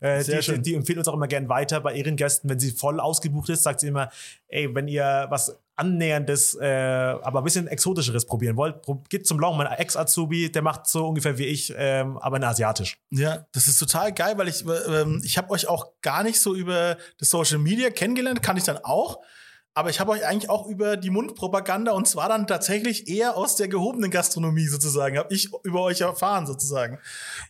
Äh, 0.00 0.24
die, 0.24 0.38
die, 0.40 0.62
die 0.62 0.74
empfiehlt 0.74 0.98
uns 0.98 1.06
auch 1.06 1.14
immer 1.14 1.28
gern 1.28 1.48
weiter 1.48 1.80
bei 1.80 1.94
ihren 1.94 2.16
Gästen. 2.16 2.48
Wenn 2.48 2.58
sie 2.58 2.72
voll 2.72 2.98
ausgebucht 2.98 3.50
ist, 3.50 3.62
sagt 3.62 3.80
sie 3.80 3.86
immer, 3.88 4.10
ey, 4.48 4.74
wenn 4.74 4.88
ihr 4.88 5.26
was 5.30 5.56
annäherndes, 5.80 6.54
äh, 6.60 6.66
aber 6.66 7.40
ein 7.40 7.44
bisschen 7.44 7.66
exotischeres 7.66 8.26
probieren 8.26 8.56
wollt, 8.56 8.76
geht 9.08 9.26
zum 9.26 9.38
Long. 9.38 9.56
Mein 9.56 9.66
Ex-Azubi, 9.66 10.52
der 10.52 10.62
macht 10.62 10.86
so 10.86 11.08
ungefähr 11.08 11.38
wie 11.38 11.46
ich, 11.46 11.72
ähm, 11.76 12.18
aber 12.18 12.36
in 12.36 12.44
asiatisch. 12.44 12.98
Ja, 13.10 13.46
das 13.52 13.66
ist 13.66 13.78
total 13.78 14.12
geil, 14.12 14.36
weil 14.36 14.48
ich, 14.48 14.64
ähm, 14.66 15.22
ich 15.24 15.38
habe 15.38 15.50
euch 15.50 15.68
auch 15.68 15.92
gar 16.02 16.22
nicht 16.22 16.40
so 16.40 16.54
über 16.54 16.98
das 17.18 17.30
Social 17.30 17.58
Media 17.58 17.90
kennengelernt, 17.90 18.42
kann 18.42 18.56
ich 18.56 18.64
dann 18.64 18.78
auch. 18.78 19.20
Aber 19.74 19.88
ich 19.90 20.00
habe 20.00 20.10
euch 20.12 20.26
eigentlich 20.26 20.50
auch 20.50 20.66
über 20.66 20.96
die 20.96 21.10
Mundpropaganda 21.10 21.92
und 21.92 22.08
zwar 22.08 22.28
dann 22.28 22.46
tatsächlich 22.46 23.08
eher 23.08 23.36
aus 23.36 23.56
der 23.56 23.68
gehobenen 23.68 24.10
Gastronomie 24.10 24.66
sozusagen, 24.66 25.16
habe 25.18 25.32
ich 25.32 25.50
über 25.62 25.82
euch 25.82 26.00
erfahren 26.00 26.46
sozusagen. 26.46 26.94
Und 26.94 27.00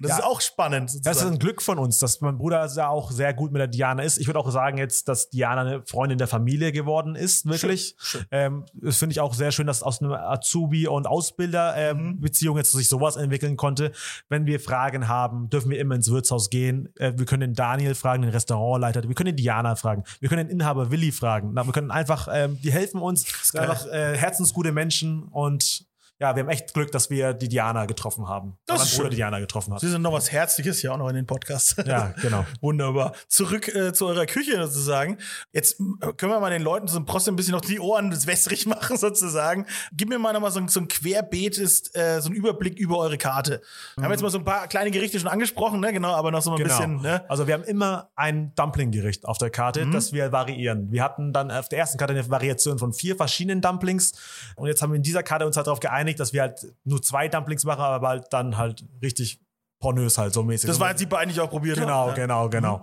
das 0.00 0.10
Ja. 0.10 0.18
ist 0.18 0.24
auch 0.24 0.40
spannend 0.40 0.90
sozusagen. 0.90 1.14
Das 1.16 1.22
ist 1.24 1.30
ein 1.32 1.38
Glück 1.38 1.62
von 1.62 1.78
uns, 1.78 1.98
dass 1.98 2.20
mein 2.20 2.36
Bruder 2.38 2.68
da 2.74 2.88
auch 2.88 3.10
sehr 3.10 3.32
gut 3.34 3.52
mit 3.52 3.60
der 3.60 3.68
Diana 3.68 4.02
ist. 4.02 4.18
Ich 4.18 4.26
würde 4.26 4.38
auch 4.38 4.50
sagen 4.50 4.76
jetzt, 4.78 5.08
dass 5.08 5.30
Diana 5.30 5.62
eine 5.62 5.82
Freundin 5.86 6.18
der 6.18 6.26
Familie 6.28 6.72
geworden 6.72 7.14
ist, 7.14 7.46
wirklich. 7.46 7.94
Schön, 7.98 8.20
schön. 8.20 8.26
Ähm, 8.30 8.64
das 8.74 8.96
finde 8.98 9.12
ich 9.14 9.20
auch 9.20 9.34
sehr 9.34 9.50
schön, 9.52 9.66
dass 9.66 9.82
aus 9.82 10.02
einer 10.02 10.20
Azubi- 10.30 10.86
und 10.88 11.06
Ausbilder-Beziehung 11.06 12.56
jetzt 12.56 12.72
sich 12.72 12.88
sowas 12.88 13.16
entwickeln 13.16 13.56
konnte. 13.56 13.92
Wenn 14.28 14.46
wir 14.46 14.60
Fragen 14.60 15.08
haben, 15.08 15.48
dürfen 15.48 15.70
wir 15.70 15.78
immer 15.78 15.94
ins 15.94 16.10
Wirtshaus 16.10 16.50
gehen. 16.50 16.88
Äh, 16.96 17.12
wir 17.16 17.26
können 17.26 17.40
den 17.40 17.54
Daniel 17.54 17.94
fragen, 17.94 18.22
den 18.22 18.30
Restaurantleiter. 18.30 19.02
Wir 19.04 19.14
können 19.14 19.28
den 19.28 19.36
Diana 19.36 19.76
fragen. 19.76 20.04
Wir 20.20 20.28
können 20.28 20.46
den 20.48 20.58
Inhaber 20.60 20.90
Willi 20.90 21.12
fragen. 21.12 21.52
Na, 21.54 21.64
wir 21.64 21.72
können 21.72 21.90
einfach, 21.90 22.09
ähm, 22.32 22.58
die 22.62 22.72
helfen 22.72 23.00
uns. 23.00 23.24
Sind 23.42 23.60
einfach 23.60 23.86
äh, 23.86 24.16
herzensgute 24.16 24.72
Menschen 24.72 25.24
und 25.24 25.86
ja, 26.20 26.36
wir 26.36 26.42
haben 26.42 26.50
echt 26.50 26.74
Glück, 26.74 26.92
dass 26.92 27.08
wir 27.10 27.32
die 27.32 27.48
Diana 27.48 27.86
getroffen 27.86 28.28
haben. 28.28 28.58
Das 28.66 28.82
ist 28.82 28.90
Bruder 28.90 29.04
schön. 29.04 29.10
die 29.10 29.16
Diana 29.16 29.38
getroffen 29.40 29.72
hat. 29.72 29.80
Sie 29.80 29.88
sind 29.88 30.02
noch 30.02 30.12
was 30.12 30.30
Herzliches 30.30 30.78
hier 30.80 30.92
auch 30.92 30.98
noch 30.98 31.08
in 31.08 31.16
den 31.16 31.26
Podcast. 31.26 31.76
Ja, 31.86 32.12
genau. 32.22 32.44
Wunderbar. 32.60 33.14
Zurück 33.28 33.68
äh, 33.74 33.92
zu 33.94 34.06
eurer 34.06 34.26
Küche 34.26 34.62
sozusagen. 34.66 35.16
Jetzt 35.52 35.80
äh, 35.80 36.12
können 36.16 36.32
wir 36.32 36.40
mal 36.40 36.50
den 36.50 36.60
Leuten 36.62 36.88
so 36.88 36.98
ein 36.98 37.06
trotzdem 37.06 37.34
ein 37.34 37.36
bisschen 37.36 37.52
noch 37.54 37.62
die 37.62 37.80
Ohren 37.80 38.10
des 38.10 38.26
wässrig 38.26 38.66
machen 38.66 38.96
sozusagen. 38.98 39.66
Gib 39.92 40.08
mir 40.10 40.18
mal 40.18 40.32
nochmal 40.34 40.50
so, 40.50 40.60
so 40.68 40.80
ein 40.80 40.88
Querbeet, 40.88 41.56
ist, 41.56 41.96
äh, 41.96 42.20
so 42.20 42.28
ein 42.28 42.34
Überblick 42.34 42.78
über 42.78 42.98
eure 42.98 43.16
Karte. 43.16 43.62
Wir 43.96 44.04
haben 44.04 44.12
jetzt 44.12 44.20
mal 44.22 44.30
so 44.30 44.38
ein 44.38 44.44
paar 44.44 44.68
kleine 44.68 44.90
Gerichte 44.90 45.18
schon 45.18 45.28
angesprochen, 45.28 45.80
ne? 45.80 45.92
Genau, 45.92 46.12
aber 46.14 46.30
noch 46.30 46.42
so 46.42 46.50
ein 46.50 46.56
Genau. 46.58 46.68
bisschen, 46.68 47.00
ne? 47.00 47.24
Also 47.30 47.46
wir 47.46 47.54
haben 47.54 47.64
immer 47.64 48.10
ein 48.14 48.54
Dumpling-Gericht 48.56 49.24
auf 49.24 49.38
der 49.38 49.48
Karte, 49.48 49.86
Mhm. 49.86 49.92
das 49.92 50.12
wir 50.12 50.32
variieren. 50.32 50.92
Wir 50.92 51.02
hatten 51.02 51.32
dann 51.32 51.50
auf 51.50 51.68
der 51.70 51.78
ersten 51.78 51.96
Karte 51.96 52.12
eine 52.12 52.28
Variation 52.28 52.78
von 52.78 52.92
vier 52.92 53.16
verschiedenen 53.16 53.62
Dumplings 53.62 54.12
und 54.56 54.66
jetzt 54.68 54.82
haben 54.82 54.92
wir 54.92 54.96
in 54.96 55.02
dieser 55.02 55.22
Karte 55.22 55.46
uns 55.46 55.56
halt 55.56 55.66
darauf 55.66 55.80
geeinigt, 55.80 56.09
dass 56.18 56.32
wir 56.32 56.42
halt 56.42 56.60
nur 56.84 57.00
zwei 57.02 57.28
Dumplings 57.28 57.64
machen, 57.64 57.82
aber 57.82 58.08
halt 58.08 58.26
dann 58.30 58.56
halt 58.56 58.84
richtig 59.02 59.40
pornös 59.80 60.18
halt 60.18 60.34
so 60.34 60.42
mäßig. 60.42 60.68
Das 60.68 60.78
war 60.78 60.90
jetzt 60.90 61.00
die 61.00 61.06
beiden, 61.06 61.28
die 61.30 61.34
ich 61.34 61.40
auch 61.40 61.48
probiert 61.50 61.78
Genau, 61.78 62.08
habe. 62.08 62.14
genau, 62.14 62.48
genau. 62.48 62.82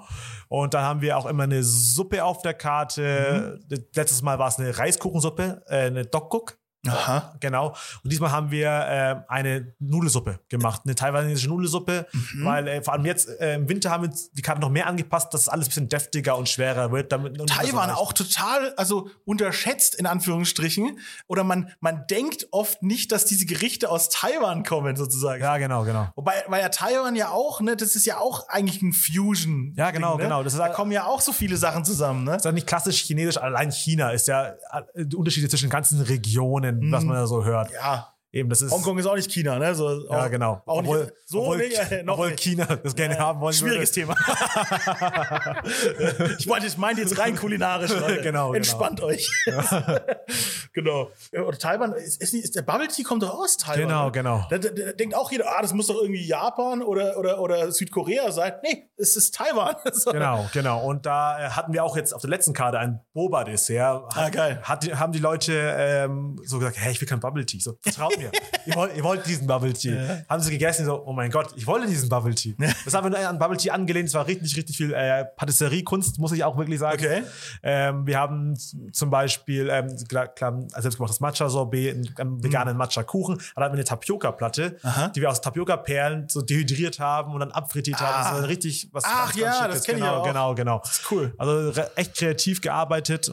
Und 0.49 0.73
dann 0.73 0.83
haben 0.83 1.01
wir 1.01 1.17
auch 1.17 1.25
immer 1.27 1.43
eine 1.43 1.63
Suppe 1.63 2.23
auf 2.23 2.41
der 2.41 2.55
Karte. 2.55 3.59
Mhm. 3.69 3.77
Letztes 3.93 4.21
Mal 4.21 4.39
war 4.39 4.47
es 4.47 4.57
eine 4.57 4.75
Reiskuchensuppe, 4.77 5.63
äh, 5.67 5.85
eine 5.85 6.05
Dokguk. 6.05 6.57
Aha. 6.93 7.35
Genau. 7.39 7.75
Und 8.03 8.11
diesmal 8.11 8.31
haben 8.31 8.51
wir 8.51 8.67
äh, 8.69 9.15
eine 9.31 9.73
Nudelsuppe 9.79 10.39
gemacht, 10.49 10.81
eine 10.85 10.95
taiwanesische 10.95 11.49
Nudelsuppe, 11.49 12.05
Mhm. 12.13 12.45
weil 12.45 12.67
äh, 12.67 12.83
vor 12.83 12.93
allem 12.93 13.05
jetzt 13.05 13.27
äh, 13.39 13.55
im 13.55 13.67
Winter 13.69 13.91
haben 13.91 14.03
wir 14.03 14.13
die 14.33 14.41
Karte 14.41 14.61
noch 14.61 14.69
mehr 14.69 14.87
angepasst, 14.87 15.33
dass 15.33 15.41
es 15.41 15.49
alles 15.49 15.67
ein 15.67 15.69
bisschen 15.69 15.89
deftiger 15.89 16.37
und 16.37 16.47
schwerer 16.49 16.91
wird. 16.91 17.11
Damit 17.11 17.37
Taiwan 17.47 17.89
auch 17.91 18.13
total, 18.13 18.73
also 18.77 19.09
unterschätzt 19.25 19.95
in 19.95 20.05
Anführungsstrichen. 20.05 20.99
Oder 21.27 21.43
man, 21.43 21.71
man 21.79 22.05
denkt 22.09 22.47
oft 22.51 22.83
nicht, 22.83 23.11
dass 23.11 23.25
diese 23.25 23.45
Gerichte 23.45 23.89
aus 23.89 24.09
Taiwan 24.09 24.63
kommen, 24.63 24.95
sozusagen. 24.95 25.41
Ja, 25.41 25.57
genau, 25.57 25.83
genau. 25.83 26.09
Wobei, 26.15 26.33
weil 26.47 26.61
ja 26.61 26.69
Taiwan 26.69 27.15
ja 27.15 27.29
auch, 27.29 27.61
ne, 27.61 27.75
das 27.75 27.95
ist 27.95 28.05
ja 28.05 28.17
auch 28.19 28.47
eigentlich 28.49 28.81
ein 28.81 28.93
Fusion. 28.93 29.73
Ja, 29.75 29.91
genau, 29.91 30.17
ne? 30.17 30.23
genau. 30.23 30.43
Das 30.43 30.53
ist 30.53 30.59
da 30.59 30.69
kommen 30.69 30.91
ja 30.91 31.05
auch 31.05 31.21
so 31.21 31.31
viele 31.33 31.57
Sachen 31.57 31.85
zusammen, 31.85 32.23
ne? 32.23 32.31
Das 32.31 32.41
ist 32.41 32.45
ja 32.45 32.51
nicht 32.51 32.67
klassisch 32.67 33.01
chinesisch, 33.01 33.37
allein 33.37 33.71
China 33.71 34.09
ist 34.11 34.27
ja 34.27 34.47
äh, 34.93 35.05
die 35.05 35.15
Unterschiede 35.15 35.47
zwischen 35.49 35.69
ganzen 35.69 36.01
Regionen, 36.01 36.76
was 36.81 37.03
man 37.03 37.15
da 37.15 37.27
so 37.27 37.43
hört. 37.43 37.69
Mhm. 37.69 37.75
Ja. 37.75 38.13
Eben, 38.33 38.49
das 38.49 38.61
ist. 38.61 38.71
Hongkong 38.71 38.97
ist 38.97 39.05
auch 39.05 39.15
nicht 39.15 39.31
China, 39.31 39.57
ne? 39.57 39.73
So, 39.73 40.05
Ja, 40.09 40.27
genau. 40.27 40.61
Auch 40.65 40.79
obwohl, 40.79 41.05
nicht, 41.05 41.13
so 41.25 41.41
obwohl, 41.41 41.57
nicht, 41.59 41.91
äh, 41.91 42.03
noch 42.03 42.13
obwohl 42.13 42.31
nicht. 42.31 42.41
China 42.41 42.65
das 42.65 42.93
gerne 42.93 43.17
haben 43.17 43.39
wollen 43.39 43.53
Schwieriges 43.53 43.95
würde. 43.95 44.13
Thema. 44.13 45.63
ich 46.37 46.45
meinte, 46.45 46.67
ich 46.67 46.77
meinte 46.77 47.01
jetzt 47.01 47.17
rein 47.17 47.35
kulinarisch. 47.35 47.91
Leute. 47.91 48.17
Genau, 48.27 48.47
genau. 48.47 48.53
Entspannt 48.53 49.01
euch. 49.01 49.29
genau. 50.73 51.09
Oder 51.31 51.57
Taiwan, 51.57 51.93
ist, 51.93 52.21
ist, 52.21 52.33
ist 52.33 52.55
der 52.55 52.63
Bubble 52.63 52.89
Tea 52.89 53.03
kommt 53.03 53.23
doch 53.23 53.33
aus 53.33 53.55
Taiwan. 53.55 53.87
Genau, 53.87 54.11
genau. 54.11 54.45
Da, 54.49 54.57
da, 54.57 54.69
da 54.69 54.91
denkt 54.91 55.15
auch 55.15 55.31
jeder, 55.31 55.45
ah, 55.47 55.61
das 55.61 55.73
muss 55.73 55.87
doch 55.87 56.01
irgendwie 56.01 56.25
Japan 56.25 56.81
oder, 56.81 57.17
oder, 57.17 57.39
oder 57.39 57.71
Südkorea 57.71 58.31
sein. 58.31 58.53
Nee, 58.63 58.86
es 58.97 59.15
ist 59.15 59.35
Taiwan. 59.35 59.75
Genau, 60.11 60.49
genau. 60.53 60.85
Und 60.87 61.05
da 61.05 61.39
äh, 61.39 61.49
hatten 61.49 61.73
wir 61.73 61.83
auch 61.83 61.97
jetzt 61.97 62.13
auf 62.13 62.21
der 62.21 62.29
letzten 62.29 62.53
Karte 62.53 62.79
ein 62.79 63.01
Boba-Dessert. 63.13 64.03
Ah, 64.15 64.29
geil. 64.29 64.59
Hat, 64.63 64.85
haben 64.99 65.11
die 65.11 65.19
Leute 65.19 65.53
ähm, 65.77 66.39
so 66.45 66.59
gesagt, 66.59 66.77
hey, 66.79 66.91
ich 66.91 67.01
will 67.01 67.07
kein 67.07 67.19
Bubble 67.19 67.45
Tea. 67.45 67.59
So, 67.59 67.77
vertraut 67.81 68.17
mir. 68.17 68.31
ihr, 68.65 68.75
wollt, 68.75 68.95
ihr 68.95 69.03
wollt 69.03 69.25
diesen 69.25 69.47
Bubble 69.47 69.73
Tea. 69.73 69.97
Haben 70.29 70.41
sie 70.41 70.51
gegessen, 70.51 70.85
so, 70.85 71.03
oh 71.05 71.13
mein 71.13 71.29
Gott, 71.29 71.49
ich 71.55 71.67
wollte 71.67 71.87
diesen 71.87 72.09
Bubble 72.09 72.33
Tea. 72.33 72.55
Das 72.85 72.93
haben 72.93 73.11
wir 73.11 73.29
an 73.29 73.37
Bubble 73.37 73.57
Tea 73.57 73.71
angelehnt. 73.71 74.07
Es 74.07 74.13
war 74.13 74.27
richtig, 74.27 74.55
richtig 74.55 74.77
viel 74.77 74.93
äh, 74.93 75.25
Patisserie-Kunst, 75.25 76.19
muss 76.19 76.31
ich 76.31 76.43
auch 76.43 76.57
wirklich 76.57 76.79
sagen. 76.79 77.03
Okay. 77.03 77.23
Ähm, 77.63 78.07
wir 78.07 78.19
haben 78.19 78.55
zum 78.91 79.09
Beispiel 79.09 79.69
ähm, 79.69 79.95
klar, 80.07 80.27
klar, 80.27 80.53
ein 80.53 80.69
selbstgemachtes 80.81 81.19
Matcha-Sorbet, 81.19 81.95
einen, 81.95 82.15
einen 82.17 82.43
veganen 82.43 82.77
Matcha-Kuchen. 82.77 83.37
Dann 83.55 83.63
hatten 83.63 83.73
wir 83.73 83.79
eine 83.79 83.83
Tapioca-Platte, 83.83 84.77
die 85.15 85.21
wir 85.21 85.29
aus 85.29 85.41
Tapioca-Perlen 85.41 86.29
so 86.29 86.41
dehydriert 86.41 86.99
haben 86.99 87.33
und 87.33 87.41
dann 87.41 87.51
abfrittiert 87.51 87.99
haben. 87.99 88.23
Das 88.23 88.41
war 88.41 88.47
richtig 88.47 88.86
was 88.91 89.03
Ach 89.05 89.35
ja, 89.35 89.67
das 89.67 89.77
Schickes. 89.77 89.83
kenn 89.85 89.95
ich 89.97 90.01
genau, 90.03 90.17
auch. 90.21 90.25
Genau, 90.25 90.55
genau. 90.55 90.79
Das 90.83 90.99
ist 90.99 91.11
cool. 91.11 91.33
Also 91.37 91.81
echt 91.95 92.15
kreativ 92.15 92.61
gearbeitet. 92.61 93.31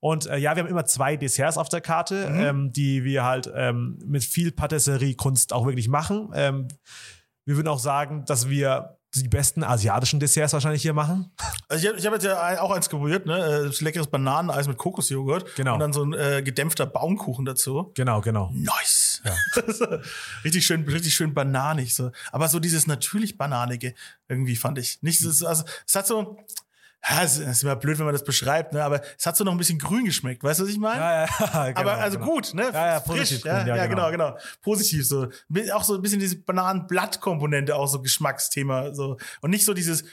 Und 0.00 0.26
äh, 0.26 0.36
ja, 0.36 0.56
wir 0.56 0.62
haben 0.64 0.68
immer 0.70 0.84
zwei 0.84 1.16
Desserts 1.16 1.56
auf 1.56 1.68
der 1.68 1.80
Karte, 1.80 2.28
Mhm. 2.28 2.40
ähm, 2.40 2.72
die 2.72 3.04
wir 3.04 3.24
halt 3.24 3.50
ähm, 3.54 3.98
mit 4.04 4.24
viel 4.24 4.50
Patisserie-Kunst 4.52 5.52
auch 5.52 5.64
wirklich 5.66 5.88
machen. 5.88 6.30
Ähm, 6.34 6.68
wir 7.44 7.56
würden 7.56 7.68
auch 7.68 7.78
sagen, 7.78 8.24
dass 8.26 8.48
wir 8.48 8.98
die 9.14 9.28
besten 9.28 9.62
asiatischen 9.62 10.20
Desserts 10.20 10.52
wahrscheinlich 10.52 10.82
hier 10.82 10.94
machen. 10.94 11.30
Also 11.68 11.82
ich 11.82 11.88
habe 11.88 11.98
ich 11.98 12.06
hab 12.06 12.12
jetzt 12.14 12.24
ja 12.24 12.60
auch 12.62 12.70
eins 12.70 12.88
probiert, 12.88 13.26
ne? 13.26 13.70
Äh, 13.70 13.84
leckeres 13.84 14.06
Bananeneis 14.06 14.68
mit 14.68 14.78
Kokosjoghurt. 14.78 15.54
Genau. 15.56 15.74
Und 15.74 15.80
dann 15.80 15.92
so 15.92 16.04
ein 16.04 16.14
äh, 16.14 16.42
gedämpfter 16.42 16.86
Baumkuchen 16.86 17.44
dazu. 17.44 17.92
Genau, 17.94 18.20
genau. 18.20 18.50
Nice. 18.54 19.22
richtig 20.44 20.66
schön, 20.66 20.84
richtig 20.84 21.14
schön 21.14 21.34
bananig. 21.34 21.94
So. 21.94 22.10
Aber 22.32 22.48
so 22.48 22.58
dieses 22.58 22.86
natürlich 22.86 23.36
Bananige 23.38 23.94
irgendwie 24.28 24.56
fand 24.56 24.78
ich. 24.78 25.02
Nicht, 25.02 25.24
also, 25.24 25.64
es 25.86 25.94
hat 25.94 26.06
so. 26.06 26.38
Ja, 27.08 27.22
es 27.24 27.38
ist 27.38 27.62
immer 27.64 27.74
blöd, 27.74 27.98
wenn 27.98 28.04
man 28.04 28.14
das 28.14 28.22
beschreibt, 28.22 28.72
ne? 28.72 28.84
aber 28.84 29.00
es 29.18 29.26
hat 29.26 29.36
so 29.36 29.42
noch 29.42 29.52
ein 29.52 29.58
bisschen 29.58 29.78
grün 29.78 30.04
geschmeckt. 30.04 30.44
Weißt 30.44 30.60
du, 30.60 30.64
was 30.64 30.70
ich 30.70 30.78
meine? 30.78 31.00
Ja, 31.00 31.24
ja, 31.24 31.26
genau, 31.70 31.80
aber 31.80 31.94
also 31.94 32.18
genau. 32.18 32.30
gut, 32.30 32.54
ne? 32.54 32.70
Ja, 32.72 32.86
ja, 32.86 33.00
Frisch, 33.00 33.18
positiv 33.18 33.44
ja, 33.44 33.58
grün, 33.58 33.66
ja, 33.66 33.76
ja, 33.76 33.86
genau, 33.86 34.10
genau. 34.10 34.32
genau. 34.34 34.42
Positiv 34.62 35.06
so. 35.08 35.26
Auch 35.72 35.82
so 35.82 35.96
ein 35.96 36.02
bisschen 36.02 36.20
diese 36.20 36.36
Bananenblattkomponente, 36.36 37.74
auch 37.74 37.88
so 37.88 38.00
Geschmacksthema. 38.00 38.94
So. 38.94 39.16
Und 39.40 39.50
nicht 39.50 39.64
so 39.64 39.74
dieses, 39.74 40.04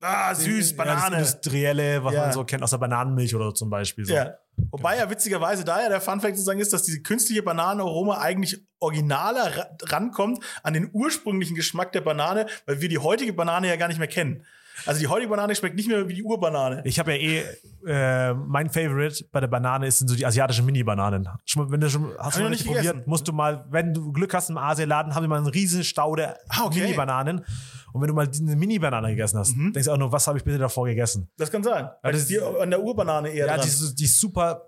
ah, 0.00 0.32
süß, 0.32 0.70
Ja, 0.70 0.76
Banane. 0.76 1.16
das 1.18 1.34
Industrielle, 1.34 2.04
was 2.04 2.14
Ja. 2.14 2.20
man 2.22 2.32
so 2.32 2.44
kennt 2.44 2.62
aus 2.62 2.70
der 2.70 2.78
Bananenmilch 2.78 3.34
oder 3.34 3.46
so 3.46 3.52
zum 3.52 3.70
Beispiel. 3.70 4.04
So. 4.04 4.14
Ja. 4.14 4.34
Wobei 4.70 4.96
ja 4.96 5.10
witzigerweise 5.10 5.64
da 5.64 5.82
ja 5.82 5.88
der 5.88 6.00
Funfact 6.00 6.36
sozusagen 6.36 6.60
ist, 6.60 6.72
dass 6.72 6.82
diese 6.84 7.02
künstliche 7.02 7.42
Bananenaroma 7.42 8.18
eigentlich 8.18 8.64
originaler 8.80 9.56
ra 9.56 9.66
rankommt 9.86 10.44
an 10.62 10.74
den 10.74 10.90
ursprünglichen 10.92 11.56
Geschmack 11.56 11.92
der 11.92 12.00
Banane, 12.00 12.46
weil 12.66 12.80
wir 12.80 12.88
die 12.88 12.98
heutige 12.98 13.32
Banane 13.32 13.68
ja 13.68 13.76
gar 13.76 13.88
nicht 13.88 13.98
mehr 13.98 14.08
kennen. 14.08 14.44
Also 14.86 15.00
die 15.00 15.06
heutige 15.08 15.28
Banane 15.30 15.54
schmeckt 15.54 15.76
nicht 15.76 15.88
mehr 15.88 16.08
wie 16.08 16.14
die 16.14 16.22
Urbanane. 16.22 16.82
Ich 16.84 16.98
habe 16.98 17.14
ja 17.14 17.18
eh, 17.18 17.44
äh, 17.86 18.34
mein 18.34 18.70
Favorite 18.70 19.24
bei 19.32 19.40
der 19.40 19.48
Banane 19.48 19.86
ist, 19.86 19.98
sind 19.98 20.08
so 20.08 20.14
die 20.14 20.24
asiatischen 20.26 20.64
Mini-Bananen. 20.66 21.28
Wenn 21.56 21.80
du 21.80 21.90
schon, 21.90 22.12
hast 22.18 22.38
du 22.38 22.42
noch 22.42 22.50
nicht 22.50 22.64
probiert, 22.66 22.84
gegessen. 22.84 23.02
musst 23.06 23.26
du 23.28 23.32
mal, 23.32 23.66
wenn 23.70 23.92
du 23.94 24.12
Glück 24.12 24.32
hast 24.34 24.50
im 24.50 24.58
Asialaden, 24.58 25.14
haben 25.14 25.22
die 25.22 25.28
mal 25.28 25.38
einen 25.38 25.46
riesen 25.46 25.84
Stau 25.84 26.14
der 26.16 26.38
Ah, 26.48 26.64
okay. 26.64 26.78
Mhm. 26.78 26.84
Mini-Bananen. 26.84 27.44
Und 27.92 28.00
wenn 28.02 28.08
du 28.08 28.14
mal 28.14 28.28
eine 28.28 28.56
Mini-Banane 28.56 29.08
gegessen 29.10 29.38
hast, 29.38 29.54
denkst 29.56 29.84
du 29.84 29.90
auch 29.92 29.96
nur, 29.96 30.12
was 30.12 30.26
habe 30.26 30.38
ich 30.38 30.44
bitte 30.44 30.58
davor 30.58 30.86
gegessen? 30.86 31.30
Das 31.38 31.50
kann 31.50 31.62
sein. 31.62 31.88
Weil 32.02 32.12
das 32.12 32.22
ist 32.22 32.30
die 32.30 32.40
an 32.40 32.70
der 32.70 32.82
Urbanane 32.82 33.28
eher 33.30 33.46
Ja, 33.46 33.54
dran. 33.56 33.62
die, 33.64 33.68
ist- 33.68 33.94
die 33.94 34.04
ist 34.04 34.20
super 34.20 34.62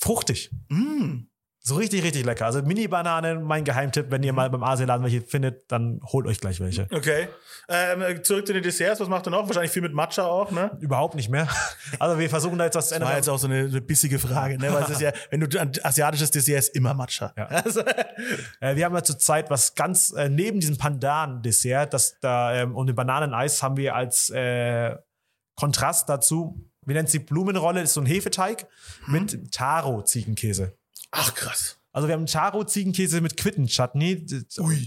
fruchtig. 0.00 0.50
Mm. 0.68 1.26
So 1.62 1.74
richtig, 1.74 2.02
richtig 2.02 2.24
lecker. 2.24 2.46
Also 2.46 2.62
Mini-Bananen, 2.62 3.42
mein 3.42 3.64
Geheimtipp, 3.64 4.06
wenn 4.10 4.22
ihr 4.22 4.32
mal 4.32 4.48
beim 4.48 4.62
Asialaden 4.62 5.04
welche 5.04 5.20
findet, 5.20 5.70
dann 5.70 6.00
holt 6.04 6.26
euch 6.26 6.40
gleich 6.40 6.58
welche. 6.58 6.86
Okay. 6.90 7.28
Ähm, 7.68 8.24
zurück 8.24 8.46
zu 8.46 8.54
den 8.54 8.62
Desserts. 8.62 8.98
Was 8.98 9.08
macht 9.08 9.26
ihr 9.26 9.30
noch? 9.30 9.46
Wahrscheinlich 9.46 9.70
viel 9.70 9.82
mit 9.82 9.92
Matcha 9.92 10.24
auch, 10.24 10.50
ne? 10.50 10.70
Überhaupt 10.80 11.14
nicht 11.16 11.28
mehr. 11.28 11.46
Also 11.98 12.18
wir 12.18 12.30
versuchen 12.30 12.56
da 12.58 12.64
jetzt 12.64 12.76
was 12.76 12.88
zu 12.88 12.94
Das 12.94 12.96
ändern. 12.96 13.10
war 13.10 13.16
jetzt 13.18 13.28
auch 13.28 13.38
so 13.38 13.46
eine, 13.46 13.58
eine 13.66 13.80
bissige 13.82 14.18
Frage, 14.18 14.56
ne? 14.58 14.72
Weil 14.72 14.84
es 14.84 14.90
ist 14.90 15.00
ja, 15.02 15.12
wenn 15.30 15.40
du 15.40 15.60
ein 15.60 15.70
asiatisches 15.82 16.30
Dessert 16.30 16.58
ist, 16.60 16.74
immer 16.74 16.94
Matcha. 16.94 17.32
Ja. 17.36 17.46
Also, 17.64 17.80
Äh, 18.60 18.76
wir 18.76 18.84
haben 18.86 18.94
ja 18.94 19.02
zurzeit 19.02 19.50
was 19.50 19.74
ganz 19.74 20.12
äh, 20.12 20.28
neben 20.30 20.60
diesem 20.60 20.78
Pandan-Dessert, 20.78 21.92
das 21.92 22.16
da 22.20 22.54
ähm, 22.54 22.74
und 22.74 22.86
dem 22.86 22.96
Bananeneis 22.96 23.62
haben 23.62 23.76
wir 23.76 23.94
als 23.94 24.30
äh, 24.30 24.96
Kontrast 25.56 26.08
dazu, 26.08 26.58
wie 26.86 26.94
nennt 26.94 27.10
sie 27.10 27.18
Blumenrolle, 27.18 27.82
ist 27.82 27.92
so 27.92 28.00
ein 28.00 28.06
Hefeteig 28.06 28.66
mit 29.06 29.52
Taro-Ziegenkäse. 29.52 30.72
Ach 31.10 31.34
krass. 31.34 31.78
Also 31.92 32.06
wir 32.06 32.14
haben 32.14 32.26
Taro-Ziegenkäse 32.26 33.20
mit 33.20 33.36
Quitten-Chutney. 33.36 34.26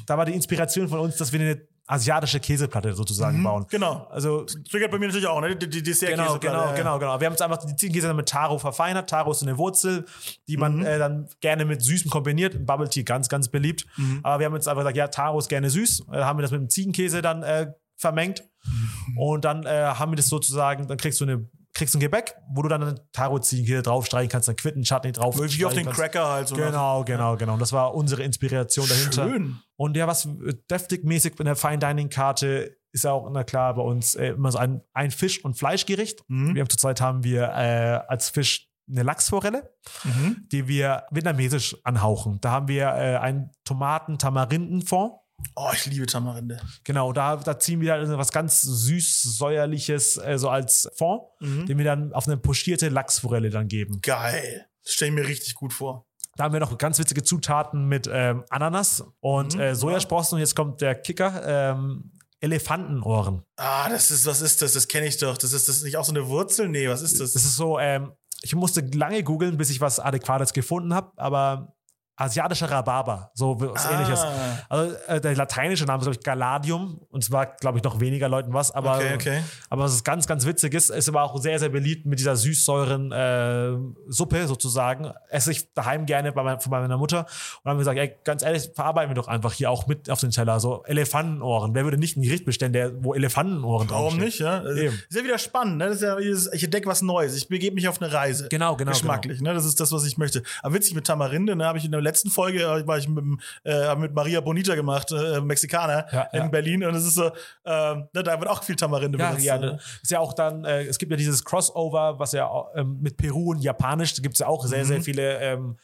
Da 0.05 0.17
war 0.17 0.25
die 0.25 0.33
Inspiration 0.33 0.87
von 0.87 0.99
uns, 0.99 1.17
dass 1.17 1.33
wir 1.33 1.39
eine 1.41 1.61
asiatische 1.85 2.39
Käseplatte 2.39 2.93
sozusagen 2.93 3.43
bauen. 3.43 3.65
Genau. 3.69 4.07
Also 4.09 4.45
Triggert 4.71 4.89
bei 4.89 4.97
mir 4.97 5.07
natürlich 5.07 5.27
auch, 5.27 5.41
ne? 5.41 5.53
Die, 5.53 5.69
die 5.69 5.83
Dessertkäse. 5.83 6.39
Genau, 6.39 6.39
genau, 6.39 6.73
genau, 6.73 6.97
genau. 6.99 7.19
Wir 7.19 7.25
haben 7.25 7.33
jetzt 7.33 7.41
einfach 7.41 7.57
die 7.65 7.75
Ziegenkäse 7.75 8.07
dann 8.07 8.15
mit 8.15 8.29
Taro 8.29 8.57
verfeinert. 8.57 9.09
Taro 9.09 9.31
ist 9.31 9.39
so 9.39 9.45
eine 9.45 9.57
Wurzel, 9.57 10.05
die 10.47 10.55
man 10.55 10.77
Mhm. 10.77 10.85
äh, 10.85 10.97
dann 10.97 11.27
gerne 11.41 11.65
mit 11.65 11.83
Süßem 11.83 12.09
kombiniert. 12.09 12.65
Bubble 12.65 12.87
Tea 12.87 13.03
ganz, 13.03 13.27
ganz 13.27 13.49
beliebt. 13.49 13.85
Mhm. 13.97 14.21
Aber 14.23 14.39
wir 14.39 14.45
haben 14.45 14.53
jetzt 14.55 14.69
einfach 14.69 14.83
gesagt, 14.83 14.95
ja, 14.95 15.09
Taro 15.09 15.39
ist 15.39 15.49
gerne 15.49 15.69
süß. 15.69 16.05
Äh, 16.09 16.19
haben 16.21 16.39
wir 16.39 16.43
das 16.43 16.51
mit 16.51 16.61
dem 16.61 16.69
Ziegenkäse 16.69 17.21
dann 17.21 17.43
äh, 17.43 17.73
vermengt. 17.97 18.45
Mhm. 18.63 19.17
Und 19.17 19.43
dann 19.43 19.65
äh, 19.65 19.69
haben 19.69 20.13
wir 20.13 20.15
das 20.15 20.27
sozusagen, 20.29 20.87
dann 20.87 20.97
kriegst 20.97 21.19
du 21.19 21.25
eine 21.25 21.49
kriegst 21.73 21.95
ein 21.95 21.99
Gebäck, 21.99 22.35
wo 22.53 22.61
du 22.61 22.69
dann 22.69 22.83
ein 22.83 22.99
Taro-Ziehen 23.13 23.65
hier 23.65 23.81
draufstreichen 23.81 24.29
kannst, 24.29 24.47
dann 24.47 24.55
Quitten, 24.55 24.83
Chutney 24.83 25.11
drauf. 25.11 25.37
Wie 25.39 25.65
auf 25.65 25.73
den 25.73 25.85
kannst. 25.85 25.99
Cracker 25.99 26.27
halt 26.27 26.47
so. 26.47 26.55
Genau, 26.55 27.03
genau, 27.03 27.35
genau. 27.35 27.53
Und 27.53 27.59
das 27.59 27.73
war 27.73 27.95
unsere 27.95 28.23
Inspiration 28.23 28.87
dahinter. 28.87 29.27
Schön. 29.29 29.57
Und 29.75 29.97
ja, 29.97 30.07
was 30.07 30.25
äh, 30.25 30.53
deftig-mäßig 30.69 31.39
in 31.39 31.45
der 31.45 31.55
Fine 31.55 31.79
Dining 31.79 32.09
Karte 32.09 32.77
ist 32.91 33.05
ja 33.05 33.11
auch, 33.11 33.27
na 33.31 33.43
klar, 33.43 33.73
bei 33.73 33.81
uns 33.81 34.13
äh, 34.13 34.27
immer 34.27 34.51
so 34.51 34.59
ein, 34.59 34.81
ein 34.93 35.09
Fisch- 35.09 35.43
und 35.43 35.57
Fleischgericht. 35.57 36.23
Mhm. 36.27 36.53
Wir 36.53 36.61
haben 36.61 36.69
zurzeit 36.69 37.01
haben 37.01 37.23
wir 37.23 37.43
äh, 37.49 37.99
als 38.07 38.29
Fisch 38.29 38.69
eine 38.87 39.01
Lachsforelle, 39.03 39.73
Mhm. 40.03 40.47
die 40.51 40.67
wir 40.67 41.05
vietnamesisch 41.09 41.75
anhauchen. 41.83 42.39
Da 42.41 42.51
haben 42.51 42.67
wir 42.67 42.87
äh, 42.89 43.17
einen 43.17 43.49
Tomaten-Tamarindenfond. 43.63 45.13
Oh, 45.55 45.69
ich 45.73 45.85
liebe 45.85 46.05
Tamarinde. 46.05 46.59
Genau, 46.83 47.13
da, 47.13 47.35
da 47.37 47.59
ziehen 47.59 47.81
wir 47.81 47.97
dann 47.97 48.17
was 48.17 48.31
ganz 48.31 48.61
süß-säuerliches 48.61 50.17
äh, 50.17 50.37
so 50.37 50.49
als 50.49 50.89
Fond, 50.95 51.23
Mhm. 51.39 51.65
den 51.65 51.77
wir 51.77 51.85
dann 51.85 52.13
auf 52.13 52.27
eine 52.27 52.37
pochierte 52.37 52.89
Lachsforelle 52.89 53.49
dann 53.49 53.67
geben. 53.67 53.99
Geil. 54.01 54.65
Das 54.83 54.93
stelle 54.93 55.09
ich 55.09 55.15
mir 55.15 55.27
richtig 55.27 55.55
gut 55.55 55.73
vor. 55.73 56.05
Da 56.35 56.45
haben 56.45 56.53
wir 56.53 56.59
noch 56.59 56.75
ganz 56.77 56.97
witzige 56.99 57.21
Zutaten 57.23 57.87
mit 57.87 58.09
ähm, 58.11 58.43
Ananas 58.49 59.03
und 59.19 59.53
Mhm, 59.55 59.61
äh, 59.61 59.75
Sojasprossen. 59.75 60.35
Und 60.35 60.39
jetzt 60.39 60.55
kommt 60.55 60.81
der 60.81 60.95
Kicker: 60.95 61.43
ähm, 61.45 62.11
Elefantenohren. 62.41 63.43
Ah, 63.57 63.87
das 63.89 64.09
ist, 64.11 64.25
was 64.25 64.41
ist 64.41 64.61
das? 64.61 64.73
Das 64.73 64.87
kenne 64.87 65.05
ich 65.07 65.17
doch. 65.17 65.37
Das 65.37 65.53
ist 65.53 65.67
das 65.69 65.83
nicht 65.83 65.95
auch 65.97 66.05
so 66.05 66.11
eine 66.11 66.27
Wurzel? 66.27 66.67
Nee, 66.69 66.89
was 66.89 67.01
ist 67.01 67.19
das? 67.19 67.33
Das 67.33 67.43
ist 67.45 67.55
so, 67.55 67.77
ähm, 67.79 68.11
ich 68.41 68.55
musste 68.55 68.81
lange 68.81 69.23
googeln, 69.23 69.57
bis 69.57 69.69
ich 69.69 69.79
was 69.79 69.99
Adäquates 69.99 70.53
gefunden 70.53 70.93
habe, 70.93 71.11
aber 71.17 71.75
asiatischer 72.15 72.69
Rhabarber, 72.69 73.31
so 73.33 73.59
was 73.59 73.89
ähnliches. 73.89 74.19
Ah, 74.19 74.31
Also 74.69 74.95
äh, 75.07 75.19
der 75.19 75.35
lateinische 75.35 75.85
Name 75.85 75.99
ist, 75.99 76.05
glaube 76.05 76.17
ich, 76.19 76.23
Galadium. 76.23 77.01
Und 77.09 77.23
zwar, 77.23 77.47
glaube 77.47 77.79
ich, 77.79 77.83
noch 77.83 77.99
weniger 77.99 78.29
Leuten 78.29 78.53
was. 78.53 78.71
Aber, 78.71 78.95
Okay, 78.97 79.13
okay. 79.15 79.41
aber 79.69 79.83
was 79.83 80.03
ganz, 80.03 80.27
ganz 80.27 80.45
witzig 80.45 80.73
ist, 80.75 80.89
ist 80.91 81.09
aber 81.09 81.23
auch 81.23 81.39
sehr, 81.41 81.57
sehr 81.59 81.69
beliebt 81.69 82.05
mit 82.05 82.19
dieser 82.19 82.35
süßsäuren 82.35 83.11
äh, 83.11 83.71
Suppe 84.09 84.47
sozusagen. 84.47 85.11
Esse 85.29 85.51
ich 85.51 85.73
daheim 85.73 86.05
gerne 86.05 86.31
bei 86.31 86.43
mein, 86.43 86.59
von 86.59 86.69
meiner 86.69 86.97
Mutter. 86.97 87.21
Und 87.21 87.27
dann 87.63 87.71
haben 87.71 87.77
wir 87.77 87.79
gesagt, 87.79 87.97
ey, 87.99 88.15
ganz 88.23 88.43
ehrlich, 88.43 88.69
verarbeiten 88.75 89.09
wir 89.09 89.15
doch 89.15 89.27
einfach 89.27 89.53
hier 89.53 89.71
auch 89.71 89.87
mit 89.87 90.09
auf 90.09 90.19
den 90.19 90.29
Teller. 90.31 90.59
So 90.59 90.83
Elefantenohren. 90.85 91.73
Wer 91.73 91.83
würde 91.83 91.97
nicht 91.97 92.15
ein 92.17 92.21
Gericht 92.21 92.45
bestellen, 92.45 92.73
der, 92.73 93.03
wo 93.03 93.13
Elefantenohren 93.13 93.89
Warum 93.89 94.03
draufstehen? 94.03 94.25
nicht, 94.25 94.39
ja? 94.39 94.59
Also, 94.59 94.79
Eben. 94.81 94.93
ist 95.09 95.15
ja 95.17 95.23
wieder 95.23 95.37
spannend, 95.39 95.77
ne? 95.77 95.85
Das 95.87 95.95
ist 95.95 96.01
ja 96.03 96.15
dieses, 96.17 96.53
ich 96.53 96.63
entdecke 96.63 96.87
was 96.87 97.01
Neues. 97.01 97.35
Ich 97.35 97.47
begebe 97.47 97.73
mich 97.75 97.87
auf 97.87 98.01
eine 98.01 98.13
Reise. 98.13 98.47
Genau, 98.49 98.75
genau, 98.75 98.91
Geschmacklich, 98.91 99.41
ne? 99.41 99.53
Das 99.53 99.65
ist 99.65 99.79
das, 99.79 99.91
was 99.91 100.05
ich 100.05 100.17
möchte. 100.17 100.43
Aber 100.61 100.75
witzig 100.75 100.93
mit 100.93 101.07
Tamarinde, 101.07 101.55
ne? 101.55 101.65
Habe 101.65 101.79
ich 101.79 101.85
in 101.85 101.91
der 101.91 102.01
letzten 102.03 102.29
Folge, 102.29 102.61
äh, 102.63 102.85
war 102.87 102.97
ich 102.97 103.07
mit, 103.07 103.23
äh, 103.63 103.95
mit 103.95 104.13
Maria 104.13 104.41
Bonita 104.41 104.75
gemacht, 104.75 105.11
äh, 105.11 105.41
Mexikaner 105.41 106.05
Ja, 106.11 106.21
in 106.33 106.39
ja. 106.43 106.47
Berlin. 106.47 106.83
Und 106.83 106.95
es 106.95 107.05
ist 107.05 107.15
so, 107.15 107.31
ne, 107.65 108.07
da 108.13 108.39
wird 108.39 108.47
auch 108.49 108.63
viel 108.63 108.75
Tamarinde 108.75 109.17
Ja, 109.17 109.27
benutzt. 109.29 109.45
ja, 109.45 109.57
ne? 109.57 109.79
ist 110.01 110.11
ja 110.11 110.19
auch 110.19 110.33
dann, 110.33 110.65
äh, 110.65 110.83
es 110.83 110.97
gibt 110.99 111.11
ja 111.11 111.17
dieses 111.17 111.43
Crossover, 111.43 112.19
was 112.19 112.31
ja 112.33 112.49
ähm, 112.75 112.99
mit 113.01 113.17
Peru 113.17 113.51
und 113.51 113.59
Japanisch, 113.59 114.13
da 114.13 114.21
gibt 114.21 114.33
es 114.35 114.39
ja 114.39 114.47
auch 114.47 114.65
sehr, 114.65 114.85
sehr 114.85 114.99
Mhm. 114.99 115.03
viele 115.03 115.39
ähm, 115.39 115.77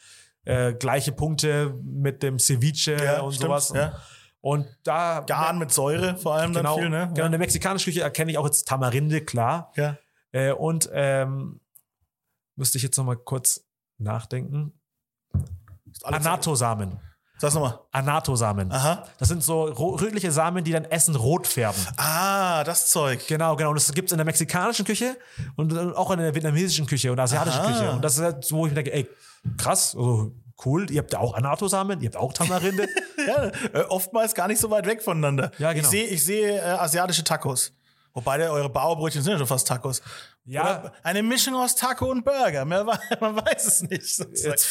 äh, 0.46 0.74
gleiche 0.74 1.12
Punkte 1.12 1.74
mit 1.84 2.24
dem 2.24 2.40
Ceviche 2.40 2.96
Ja, 3.04 3.22
und 3.22 3.34
stimmt, 3.34 3.50
sowas. 3.50 3.72
ja. 3.76 3.94
Und 4.42 4.66
da 4.84 5.20
Garn 5.28 5.58
mit 5.60 5.72
Säure 5.72 6.16
vor 6.16 6.36
allem 6.36 6.54
genau, 6.54 6.76
dann 6.76 6.82
viel, 6.84 6.90
ne? 6.90 7.10
genau, 7.14 7.26
in 7.26 7.32
der 7.34 7.40
mexikanischen 7.40 7.86
Küche 7.92 8.02
erkenne 8.04 8.32
ich 8.32 8.38
auch 8.38 8.46
jetzt 8.46 8.68
Tamarinde, 8.68 9.20
klar. 9.22 9.74
Ja. 9.76 9.98
Äh, 10.32 10.54
und 10.54 10.90
ähm, 10.94 11.60
müsste 12.56 12.78
ich 12.78 12.84
jetzt 12.84 12.98
noch 12.98 13.04
mal 13.04 13.18
kurz 13.18 13.66
nachdenken. 13.98 14.79
Anatosamen. 16.04 17.00
Sag's 17.40 17.54
nochmal. 17.54 17.80
Anatosamen. 17.94 18.70
Aha. 18.70 19.06
Das 19.18 19.30
sind 19.30 19.42
so 19.42 19.64
rötliche 19.64 20.30
Samen, 20.32 20.66
die 20.66 20.74
dann 20.74 20.84
Essen 20.84 21.16
rot 21.16 21.48
färben. 21.48 21.80
Ah, 21.96 22.66
das 22.66 22.90
Zeug. 22.90 23.26
Genau, 23.28 23.56
genau. 23.56 23.70
Und 23.70 23.76
das 23.76 23.94
gibt 23.94 24.10
es 24.10 24.12
in 24.12 24.18
der 24.18 24.26
mexikanischen 24.26 24.84
Küche 24.84 25.16
und 25.56 25.74
auch 25.96 26.12
in 26.12 26.20
der 26.20 26.36
vietnamesischen 26.36 26.86
Küche 26.86 27.12
und 27.14 27.20
asiatischen 27.20 27.62
Aha. 27.62 27.72
Küche. 27.72 27.92
Und 27.92 28.02
das 28.04 28.18
ist 28.18 28.24
halt 28.24 28.44
so, 28.44 28.58
wo 28.58 28.66
ich 28.66 28.74
mir 28.74 28.84
denke, 28.84 28.94
ey, 28.94 29.08
krass, 29.58 29.96
also 29.96 30.34
cool, 30.66 30.92
ihr 30.92 31.00
habt 31.00 31.14
ja 31.14 31.20
auch 31.20 31.34
Anatosamen, 31.34 32.02
ihr 32.02 32.08
habt 32.08 32.18
auch 32.18 32.34
Tamarinde. 32.34 32.88
Ja, 33.28 33.52
äh, 33.74 33.84
oftmals 33.90 34.34
gar 34.34 34.48
nicht 34.48 34.62
so 34.62 34.72
weit 34.72 34.86
weg 34.86 35.04
voneinander. 35.04 35.52
Ja, 35.60 35.74
genau. 35.74 35.84
Ich 35.84 35.90
sehe 35.90 36.06
ich 36.06 36.24
sehe 36.24 36.56
äh, 36.58 36.62
asiatische 36.62 37.22
Tacos. 37.22 37.74
Wobei 38.14 38.38
der, 38.38 38.52
eure 38.52 38.70
Bauerbrötchen 38.70 39.22
sind 39.22 39.34
ja 39.34 39.38
schon 39.38 39.48
fast 39.48 39.68
Tacos. 39.68 40.02
Ja. 40.46 40.80
Oder 40.80 40.94
eine 41.04 41.22
Mischung 41.22 41.56
aus 41.56 41.76
Taco 41.76 42.10
und 42.10 42.26
Burger. 42.26 42.66
Mehr, 42.66 42.84
man 43.20 43.36
weiß 43.36 43.68
es 43.68 43.82
nicht. 43.84 44.20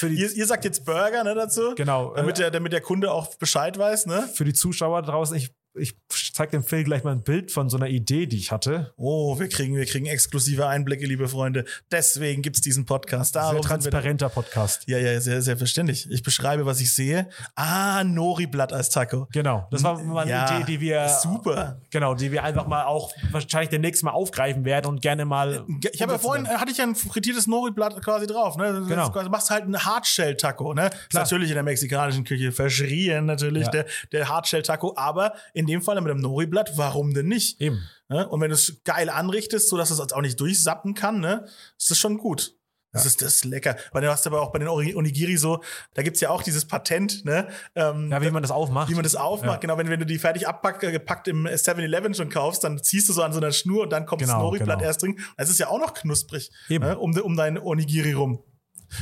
Ihr, 0.03 0.33
ihr 0.33 0.47
sagt 0.47 0.65
jetzt 0.65 0.85
Burger 0.85 1.23
ne, 1.25 1.35
dazu. 1.35 1.75
Genau. 1.77 2.15
Damit 2.15 2.39
der, 2.39 2.51
damit 2.51 2.73
der 2.73 2.81
Kunde 2.81 3.13
auch 3.13 3.35
Bescheid 3.37 3.79
weiß. 3.79 4.07
Ne? 4.07 4.29
Für 4.35 4.45
die 4.45 4.55
Zuschauer 4.55 5.03
draußen, 5.03 5.37
ich, 5.37 5.55
ich 5.79 5.97
zeige 6.33 6.51
dem 6.53 6.63
Phil 6.65 6.85
gleich 6.85 7.05
mal 7.05 7.13
ein 7.13 7.23
Bild 7.23 7.51
von 7.53 7.69
so 7.71 7.77
einer 7.77 7.89
Idee, 7.89 8.27
die 8.27 8.37
ich 8.37 8.53
hatte. 8.53 8.93
Oh, 8.97 9.39
wir 9.39 9.49
kriegen, 9.49 9.77
wir 9.77 9.87
kriegen 9.87 10.07
exklusive 10.07 10.67
Einblicke, 10.67 11.07
liebe 11.07 11.29
Freunde. 11.29 11.65
Deswegen 11.91 12.43
gibt's 12.43 12.61
diesen 12.61 12.85
Podcast. 12.87 13.33
Sehr 13.35 13.43
Darum 13.43 13.63
da- 13.63 13.69
transparenter 13.69 14.29
Podcast. 14.29 14.85
ja, 14.89 14.99
ja, 14.99 15.21
sehr, 15.21 15.43
sehr 15.43 15.57
verständlich. 15.57 16.09
Ich 16.11 16.23
beschreibe, 16.23 16.67
was 16.67 16.81
ich 16.81 16.93
sehe. 16.95 17.29
Ah, 17.55 18.03
Nori-Blatt 18.05 18.73
als 18.73 18.91
Taco. 18.91 19.29
Genau, 19.33 19.67
das 19.71 19.83
war 19.83 20.03
mal 20.03 20.23
eine 20.23 20.31
Ja, 20.31 20.57
Idee, 20.61 20.65
die 20.73 20.81
wir 20.81 21.09
Super. 21.09 21.81
genau, 21.91 22.15
die 22.15 22.33
wir 22.33 22.43
einfach 22.45 22.67
mal 22.67 22.85
auch 22.85 23.13
wahrscheinlich 23.31 23.71
demnächst 23.71 24.03
mal 24.03 24.11
aufgreifen 24.13 24.65
werden 24.65 24.87
und 24.87 25.01
gerne 25.03 25.25
mal. 25.25 25.65
Ich 25.93 26.03
habe 26.03 26.13
ja 26.13 26.19
vorhin, 26.19 26.47
äh, 26.47 26.51
hatte 26.51 26.71
ich 26.71 26.79
ja 26.79 26.85
ein 26.85 26.95
frittiertes 26.95 27.47
Nori-Blatt 27.47 28.03
quasi 28.03 28.27
drauf. 28.27 28.57
Ne? 28.57 28.85
Genau. 28.89 29.09
Du 29.11 29.29
machst 29.31 29.51
halt 29.51 29.65
einen 29.65 29.85
Hardshell-Taco. 29.85 30.75
Ne? 30.75 30.91
Natürlich 31.13 31.49
in 31.51 31.55
der 31.55 31.63
mexikanischen 31.63 32.25
Küche 32.25 32.53
verschrien, 32.53 33.27
natürlich, 33.27 33.65
Ja. 33.67 33.71
der, 33.71 33.87
der 34.13 34.29
Hardshell-Taco. 34.29 34.95
Aber 34.97 35.35
in 35.55 35.67
dem 35.69 35.83
Fall 35.83 36.01
mit 36.01 36.11
einem 36.11 36.21
Nori-Blatt, 36.21 36.73
warum 36.77 37.15
denn 37.15 37.29
nicht? 37.29 37.61
Eben. 37.61 37.81
Ne? 38.09 38.29
Und 38.29 38.41
wenn 38.41 38.49
du 38.51 38.55
es 38.55 38.81
geil 38.85 39.09
anrichtest, 39.11 39.69
sodass 39.69 39.91
es 39.91 40.01
auch 40.01 40.21
nicht 40.21 40.41
durchsappen 40.41 40.95
kann, 40.95 41.21
ne? 41.21 41.47
ist 41.79 41.91
das 41.91 41.99
schon 41.99 42.19
gut. 42.19 42.55
Das 42.91 43.05
ist 43.05 43.21
das 43.21 43.35
ist 43.35 43.45
lecker. 43.45 43.77
Weil 43.93 44.01
du 44.01 44.11
hast 44.11 44.27
aber 44.27 44.41
auch 44.41 44.51
bei 44.51 44.59
den 44.59 44.67
Onigiri 44.69 45.37
so, 45.37 45.63
da 45.93 46.03
gibt's 46.03 46.21
ja 46.21 46.31
auch 46.31 46.43
dieses 46.43 46.65
Patent, 46.65 47.23
ne? 47.23 47.47
Ähm, 47.75 48.11
Ja, 48.11 48.23
wie 48.23 48.31
man 48.31 48.43
das 48.43 48.51
aufmacht. 48.51 48.89
wie 48.89 48.95
man 48.95 49.03
das 49.05 49.15
aufmacht. 49.15 49.57
Ja. 49.57 49.61
Genau, 49.61 49.77
wenn, 49.77 49.91
wenn 49.91 50.01
du 50.01 50.07
die 50.07 50.19
fertig 50.19 50.49
abpackt, 50.49 50.83
äh, 50.83 50.91
im 51.27 51.47
7-Eleven 51.47 52.15
schon 52.15 52.31
kaufst, 52.31 52.65
dann 52.65 52.83
ziehst 52.83 53.09
du 53.11 53.13
so 53.13 53.23
an 53.23 53.33
so 53.35 53.41
einer 53.41 53.53
Schnur 53.53 53.83
und 53.83 53.91
dann 53.91 54.07
kommt 54.07 54.23
das 54.23 54.31
Genau, 54.31 54.45
Nori-Blatt 54.45 54.79
genau. 54.79 54.89
erst 54.89 55.03
drin. 55.03 55.19
Das 55.37 55.51
ist 55.51 55.59
ja 55.59 55.69
auch 55.69 55.79
noch 55.79 55.93
knusprig. 55.93 56.51
Eben. 56.71 56.83
Ne? 56.87 56.99
Um, 56.99 57.15
um 57.19 57.37
dein 57.37 57.59
Onigiri 57.59 58.13
rum. 58.13 58.43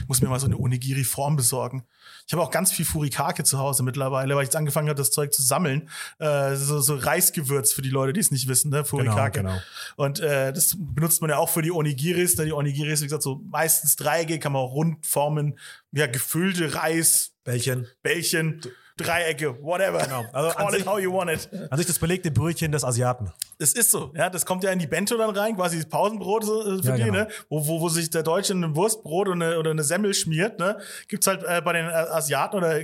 Ich 0.02 0.08
muss 0.08 0.20
mir 0.20 0.28
mal 0.28 0.40
so 0.40 0.46
eine 0.46 0.58
Onigiri-Form 0.58 1.36
besorgen. 1.36 1.84
Ich 2.26 2.32
habe 2.32 2.42
auch 2.42 2.50
ganz 2.50 2.72
viel 2.72 2.84
Furikake 2.84 3.44
zu 3.44 3.58
Hause 3.58 3.84
mittlerweile, 3.84 4.34
weil 4.34 4.42
ich 4.42 4.48
jetzt 4.48 4.56
angefangen 4.56 4.88
habe, 4.88 4.98
das 4.98 5.12
Zeug 5.12 5.32
zu 5.32 5.42
sammeln. 5.42 5.88
Äh, 6.18 6.56
so, 6.56 6.80
so 6.80 6.96
Reisgewürz 6.96 7.72
für 7.72 7.82
die 7.82 7.90
Leute, 7.90 8.12
die 8.12 8.20
es 8.20 8.32
nicht 8.32 8.48
wissen, 8.48 8.70
ne? 8.70 8.84
Furikake. 8.84 9.42
genau. 9.42 9.56
Und 9.96 10.18
äh, 10.18 10.52
das 10.52 10.76
benutzt 10.76 11.20
man 11.20 11.30
ja 11.30 11.38
auch 11.38 11.48
für 11.48 11.62
die 11.62 11.70
Onigiris. 11.70 12.36
Ne? 12.36 12.46
Die 12.46 12.52
Onigiris, 12.52 13.00
wie 13.00 13.04
gesagt, 13.04 13.22
so 13.22 13.40
meistens 13.48 13.94
dreieckig, 13.94 14.40
kann 14.40 14.52
man 14.52 14.62
auch 14.62 14.72
rund 14.72 15.06
formen. 15.06 15.58
Ja, 15.92 16.06
gefüllte 16.06 16.74
Reis, 16.74 17.32
Bällchen. 17.44 17.86
Bällchen, 18.02 18.60
Dreiecke, 18.98 19.62
whatever. 19.62 19.98
Genau. 19.98 20.24
Also 20.32 20.50
Call 20.56 20.68
it 20.74 20.78
sich- 20.80 20.86
how 20.86 20.98
you 20.98 21.12
want 21.12 21.30
it. 21.30 21.48
An 21.70 21.76
sich 21.76 21.86
das 21.86 21.98
belegte 21.98 22.30
Brötchen 22.30 22.72
des 22.72 22.82
Asiaten. 22.84 23.30
Das 23.58 23.72
ist 23.72 23.90
so. 23.90 24.10
Ja, 24.14 24.28
das 24.30 24.44
kommt 24.46 24.64
ja 24.64 24.70
in 24.70 24.78
die 24.78 24.86
Bento 24.86 25.16
dann 25.16 25.30
rein, 25.36 25.56
quasi 25.56 25.76
das 25.78 25.86
Pausenbrot 25.86 26.44
so, 26.44 26.60
äh, 26.60 26.82
für 26.82 26.88
Ja, 26.90 26.96
die, 26.96 27.02
genau. 27.04 27.12
ne? 27.20 27.28
Wo, 27.48 27.66
wo, 27.66 27.80
wo 27.80 27.88
sich 27.88 28.10
der 28.10 28.22
Deutsche 28.22 28.52
ein 28.54 28.74
Wurstbrot 28.76 29.28
oder 29.28 29.34
eine, 29.46 29.58
oder 29.58 29.70
eine 29.70 29.82
Semmel 29.82 30.12
schmiert, 30.14 30.58
ne? 30.58 30.78
Gibt's 31.08 31.26
halt 31.26 31.42
äh, 31.42 31.60
bei 31.62 31.72
den 31.74 31.86
äh, 31.86 31.90
Asiaten 31.92 32.56
oder 32.56 32.80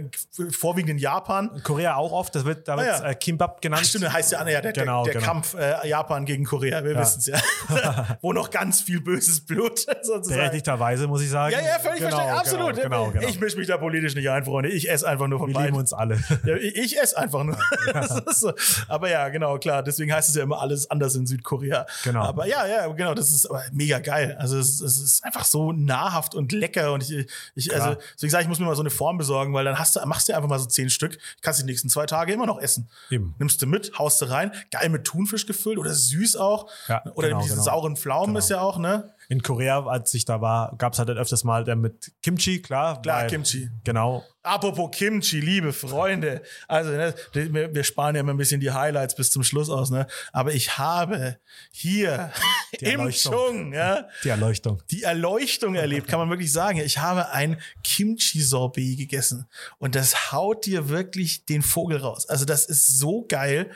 vorwiegend 0.51 0.91
in 0.91 0.99
Japan. 0.99 1.61
Korea 1.63 1.97
auch 1.97 2.13
oft, 2.13 2.35
das 2.35 2.45
wird, 2.45 2.69
da 2.69 2.77
wird 2.79 2.89
Ah, 2.89 3.03
ja. 3.05 3.11
äh, 3.11 3.15
Kimbap 3.15 3.61
genannt. 3.61 3.83
Ach, 3.85 3.89
stimmt, 3.89 4.05
der 4.05 4.13
heißt 4.13 4.33
ja, 4.33 4.47
ja 4.49 4.61
der, 4.61 4.73
Genau, 4.73 5.05
der, 5.05 5.13
der 5.15 5.21
genau. 5.21 5.33
Kampf 5.33 5.55
äh, 5.55 5.87
Japan 5.89 6.25
gegen 6.25 6.45
Korea, 6.45 6.83
wir 6.85 6.93
Ja. 6.93 7.01
wissen's 7.01 7.27
ja. 7.27 7.39
wo 8.23 8.33
noch 8.33 8.51
ganz 8.51 8.81
viel 8.81 9.01
böses 9.01 9.45
Blut 9.45 9.79
sozusagen. 10.03 10.29
Berechtigterweise, 10.41 11.07
muss 11.07 11.23
ich 11.23 11.31
sagen. 11.31 11.53
Ja, 11.55 11.61
ja, 11.61 11.79
völlig 11.79 11.99
Genau, 12.01 12.17
verständlich, 12.17 12.41
absolut. 12.41 12.83
Genau, 12.83 13.11
genau. 13.11 13.29
Ich 13.29 13.39
mische 13.41 13.57
mich 13.59 13.69
da 13.69 13.77
politisch 13.79 14.15
nicht 14.15 14.29
ein, 14.31 14.45
Freunde. 14.45 14.71
Ich 14.71 14.91
esse 14.91 15.07
einfach 15.09 15.27
nur 15.29 15.39
von 15.39 15.49
Wir 15.49 15.55
beiden. 15.55 15.67
lieben 15.69 15.79
uns 15.79 15.93
alle. 16.03 16.23
Ja, 16.45 16.57
ich, 16.57 16.77
ich 16.77 17.01
esse 17.01 17.17
einfach 17.17 17.45
nur. 17.45 17.57
Ist 18.27 18.41
so. 18.41 18.53
Aber 18.89 19.09
ja, 19.09 19.29
genau, 19.29 19.59
klar. 19.59 19.83
Deswegen 19.83 20.13
heißt 20.13 20.29
es 20.29 20.35
ja 20.35 20.43
immer 20.43 20.61
alles 20.61 20.91
anders 20.91 21.15
in 21.15 21.27
Südkorea. 21.27 21.87
Genau. 22.05 22.23
Aber 22.23 22.47
ja, 22.47 22.67
ja, 22.67 22.87
genau. 22.89 23.15
Das 23.15 23.31
ist 23.31 23.47
aber 23.47 23.63
mega 23.73 24.01
geil. 24.01 24.37
Also 24.39 24.59
es, 24.59 24.81
es 24.81 24.99
ist 24.99 25.25
einfach 25.25 25.45
so 25.45 25.73
nahrhaft 25.73 26.35
und 26.35 26.53
lecker. 26.53 26.93
Und 26.93 27.09
ich, 27.09 27.27
ich 27.55 27.75
also 27.75 27.97
deswegen 28.15 28.31
sage 28.31 28.43
ich, 28.43 28.47
ich 28.47 28.49
muss 28.49 28.59
mir 28.59 28.67
mal 28.67 28.75
so 28.75 28.83
eine 28.83 28.91
Form 28.91 29.19
besorgen, 29.19 29.55
weil 29.55 29.65
dann 29.65 29.79
hast 29.79 29.95
du, 29.95 30.01
machst 30.07 30.29
du 30.29 30.35
einfach 30.35 30.49
mal 30.49 30.59
so 30.59 30.67
zehn 30.67 30.91
Stück. 30.91 31.19
Kannst 31.43 31.61
die 31.61 31.65
nächsten 31.67 31.89
zwei 31.89 32.07
Tage 32.07 32.33
immer 32.33 32.47
noch 32.47 32.59
essen. 32.59 32.89
Eben. 33.11 33.35
Nimmst 33.39 33.63
du 33.63 33.67
mit, 33.67 33.99
haust 33.99 34.21
du 34.21 34.25
rein. 34.31 34.53
Geil 34.71 34.89
mit 34.89 35.05
Thunfisch 35.05 35.47
gefüllt 35.47 35.79
oder 35.79 35.95
süß 35.95 36.37
auch. 36.37 36.69
Ja, 36.89 37.03
oder 37.15 37.29
genau, 37.29 37.39
mit 37.39 37.45
diesen 37.45 37.59
genau. 37.59 37.65
sauren 37.65 37.97
Pflaumen 37.97 38.33
Genau. 38.33 38.39
ist 38.39 38.51
ja 38.51 38.61
auch, 38.61 38.79
ne? 38.79 39.13
In 39.33 39.43
Korea, 39.43 39.87
als 39.87 40.13
ich 40.13 40.27
da 40.27 40.43
war, 40.43 40.75
gab 40.77 40.93
es 40.93 40.99
halt 40.99 41.09
öfters 41.09 41.43
mal 41.43 41.65
der 41.65 41.75
mit 41.75 42.13
Kimchi, 42.23 42.61
klar. 42.61 43.01
Klar, 43.01 43.23
weil- 43.23 43.31
Kimchi. 43.31 43.71
Genau. 43.83 44.23
Apropos 44.43 44.91
Kimchi, 44.93 45.41
liebe 45.41 45.73
Freunde. 45.73 46.43
Also, 46.69 46.91
ne, 46.91 47.15
wir, 47.33 47.83
sparen 47.85 48.15
ja 48.17 48.21
immer 48.21 48.35
ein 48.35 48.37
bisschen 48.37 48.61
die 48.61 48.73
Highlights 48.73 49.15
bis 49.15 49.31
zum 49.31 49.43
Schluss 49.43 49.71
aus, 49.71 49.91
ne? 49.91 50.07
Aber 50.33 50.53
ich 50.53 50.77
habe 50.77 51.39
hier 51.71 52.31
im. 52.81 53.11
Chung, 53.13 53.73
ja, 53.73 54.07
Die 54.23 54.29
Erleuchtung. 54.29 54.83
die 54.91 55.03
Erleuchtung 55.05 55.77
erlebt, 55.77 56.09
kann 56.09 56.19
man 56.19 56.29
wirklich 56.29 56.53
sagen. 56.53 56.79
Ich 56.81 56.99
habe 56.99 57.31
ein 57.31 57.59
Kimchi-Sorbet 57.85 58.99
gegessen 58.99 59.47
und 59.79 59.95
das 59.95 60.33
haut 60.33 60.67
dir 60.67 60.89
wirklich 60.91 61.47
den 61.47 61.63
Vogel 61.63 61.99
raus. 61.99 62.29
Also 62.29 62.45
das 62.45 62.67
ist 62.67 62.99
so 62.99 63.25
geil. 63.27 63.71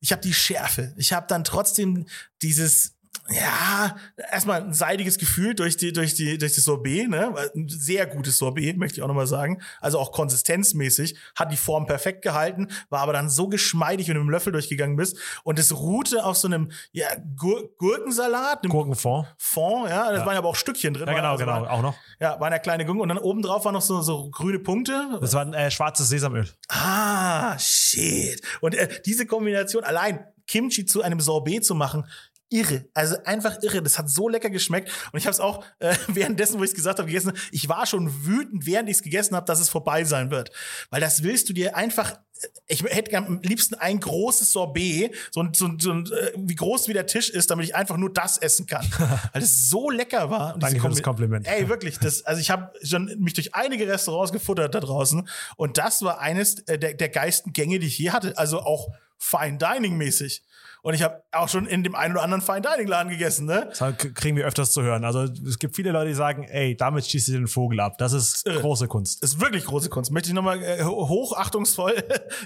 Ich 0.00 0.12
habe 0.12 0.20
die 0.22 0.34
Schärfe. 0.34 0.92
Ich 0.96 1.12
habe 1.14 1.26
dann 1.28 1.44
trotzdem 1.44 2.06
dieses 2.42 2.94
ja, 3.30 3.96
erstmal 4.30 4.62
ein 4.62 4.72
seidiges 4.72 5.18
Gefühl 5.18 5.54
durch 5.54 5.76
die, 5.76 5.92
durch 5.92 6.14
die, 6.14 6.38
durch 6.38 6.54
das 6.54 6.64
Sorbet, 6.64 7.08
ne? 7.08 7.34
Ein 7.54 7.68
sehr 7.68 8.06
gutes 8.06 8.38
Sorbet, 8.38 8.76
möchte 8.78 8.98
ich 8.98 9.02
auch 9.02 9.08
nochmal 9.08 9.26
sagen. 9.26 9.60
Also 9.80 9.98
auch 9.98 10.12
konsistenzmäßig, 10.12 11.16
hat 11.36 11.52
die 11.52 11.56
Form 11.56 11.86
perfekt 11.86 12.22
gehalten, 12.22 12.68
war 12.88 13.00
aber 13.00 13.12
dann 13.12 13.28
so 13.28 13.48
geschmeidig, 13.48 14.08
wenn 14.08 14.14
du 14.14 14.20
mit 14.20 14.28
dem 14.28 14.30
Löffel 14.30 14.52
durchgegangen 14.52 14.96
bist. 14.96 15.18
Und 15.44 15.58
es 15.58 15.76
ruhte 15.76 16.24
auf 16.24 16.36
so 16.36 16.48
einem, 16.48 16.70
ja, 16.92 17.06
Gur 17.36 17.68
Gurkensalat, 17.76 18.64
einem 18.64 18.72
Gurkenfond. 18.72 19.26
Fond, 19.36 19.88
ja, 19.88 20.12
da 20.12 20.24
waren 20.24 20.32
ja 20.32 20.38
aber 20.38 20.48
auch 20.48 20.56
Stückchen 20.56 20.94
drin. 20.94 21.08
Ja, 21.08 21.14
genau, 21.14 21.32
also 21.32 21.44
genau, 21.44 21.62
War, 21.62 21.70
auch 21.70 21.82
noch. 21.82 21.94
ja, 22.20 22.40
waren 22.40 22.52
ja 22.52 22.58
kleine 22.58 22.84
Gurken 22.84 23.00
und 23.02 23.08
dann 23.08 23.18
oben 23.18 23.42
drauf 23.42 23.64
waren 23.64 23.74
noch 23.74 23.82
so, 23.82 24.00
so 24.02 24.30
grüne 24.30 24.58
Punkte. 24.58 25.18
Das 25.20 25.34
war 25.34 25.42
ein 25.42 25.54
äh, 25.54 25.70
schwarzes 25.70 26.08
Sesamöl. 26.08 26.48
Ah, 26.68 27.58
shit. 27.58 28.40
Und 28.60 28.74
äh, 28.74 28.88
diese 29.04 29.26
Kombination 29.26 29.84
allein, 29.84 30.24
Kimchi 30.48 30.86
zu 30.86 31.02
einem 31.02 31.20
Sorbet 31.20 31.64
zu 31.64 31.74
machen, 31.74 32.06
irre. 32.50 32.88
Also 32.94 33.16
einfach 33.24 33.62
irre. 33.62 33.82
Das 33.82 33.98
hat 33.98 34.08
so 34.08 34.28
lecker 34.28 34.50
geschmeckt. 34.50 34.90
Und 35.12 35.18
ich 35.18 35.26
habe 35.26 35.32
es 35.32 35.40
auch 35.40 35.64
äh, 35.78 35.94
währenddessen, 36.08 36.58
wo 36.58 36.64
ich 36.64 36.70
es 36.70 36.76
gesagt 36.76 36.98
habe, 36.98 37.06
gegessen. 37.06 37.32
Ich 37.52 37.68
war 37.68 37.86
schon 37.86 38.26
wütend, 38.26 38.66
während 38.66 38.88
ich 38.88 38.96
es 38.96 39.02
gegessen 39.02 39.36
habe, 39.36 39.46
dass 39.46 39.60
es 39.60 39.68
vorbei 39.68 40.04
sein 40.04 40.30
wird. 40.30 40.50
Weil 40.90 41.00
das 41.00 41.22
willst 41.22 41.48
du 41.48 41.52
dir 41.52 41.76
einfach. 41.76 42.18
Ich 42.66 42.82
hätte 42.84 43.16
am 43.16 43.40
liebsten 43.42 43.74
ein 43.74 44.00
großes 44.00 44.52
Sorbet, 44.52 45.14
so 45.30 45.40
ein, 45.40 45.54
so 45.54 45.66
ein, 45.66 45.78
so 45.78 45.92
ein 45.92 46.06
äh, 46.06 46.32
wie 46.36 46.54
groß 46.54 46.88
wie 46.88 46.92
der 46.92 47.06
Tisch 47.06 47.30
ist, 47.30 47.50
damit 47.50 47.66
ich 47.66 47.74
einfach 47.74 47.96
nur 47.96 48.12
das 48.12 48.38
essen 48.38 48.66
kann. 48.66 48.86
Weil 49.32 49.42
es 49.42 49.68
so 49.68 49.90
lecker 49.90 50.30
war. 50.30 50.54
Und 50.54 50.62
Danke 50.62 50.80
für 50.80 50.88
das 50.88 51.02
Kompliment. 51.02 51.46
Ey, 51.46 51.68
wirklich. 51.68 51.98
Das, 51.98 52.24
also 52.24 52.40
ich 52.40 52.50
habe 52.50 52.72
schon 52.82 53.14
mich 53.18 53.34
durch 53.34 53.54
einige 53.54 53.88
Restaurants 53.88 54.32
gefuttert 54.32 54.74
da 54.74 54.80
draußen. 54.80 55.28
Und 55.56 55.78
das 55.78 56.02
war 56.02 56.20
eines 56.20 56.60
äh, 56.68 56.78
der, 56.78 56.94
der 56.94 57.08
geilsten 57.08 57.52
Gänge, 57.52 57.78
die 57.78 57.86
ich 57.86 57.98
je 57.98 58.10
hatte. 58.10 58.36
Also 58.38 58.60
auch 58.60 58.88
Fine 59.18 59.58
Dining 59.58 59.96
mäßig. 59.96 60.44
Und 60.82 60.94
ich 60.94 61.02
habe 61.02 61.22
auch 61.32 61.48
schon 61.48 61.66
in 61.66 61.82
dem 61.82 61.94
einen 61.94 62.14
oder 62.14 62.22
anderen 62.22 62.40
Fine 62.40 62.62
Dining 62.62 62.86
Laden 62.86 63.10
gegessen, 63.10 63.46
ne? 63.46 63.70
Das 63.78 63.96
kriegen 64.14 64.36
wir 64.36 64.46
öfters 64.46 64.72
zu 64.72 64.82
hören. 64.82 65.04
Also 65.04 65.24
es 65.24 65.58
gibt 65.58 65.74
viele 65.74 65.90
Leute, 65.90 66.08
die 66.08 66.14
sagen, 66.14 66.44
ey, 66.44 66.76
damit 66.76 67.04
schießt 67.06 67.28
du 67.28 67.32
den 67.32 67.48
Vogel 67.48 67.80
ab. 67.80 67.98
Das 67.98 68.12
ist 68.12 68.44
große 68.44 68.86
Kunst. 68.86 69.22
Das 69.22 69.32
ist 69.32 69.40
wirklich 69.40 69.64
große 69.64 69.88
Kunst. 69.88 70.12
Möchte 70.12 70.28
ich 70.28 70.34
nochmal 70.34 70.62
äh, 70.62 70.84
hochachtungsvoll 70.84 71.94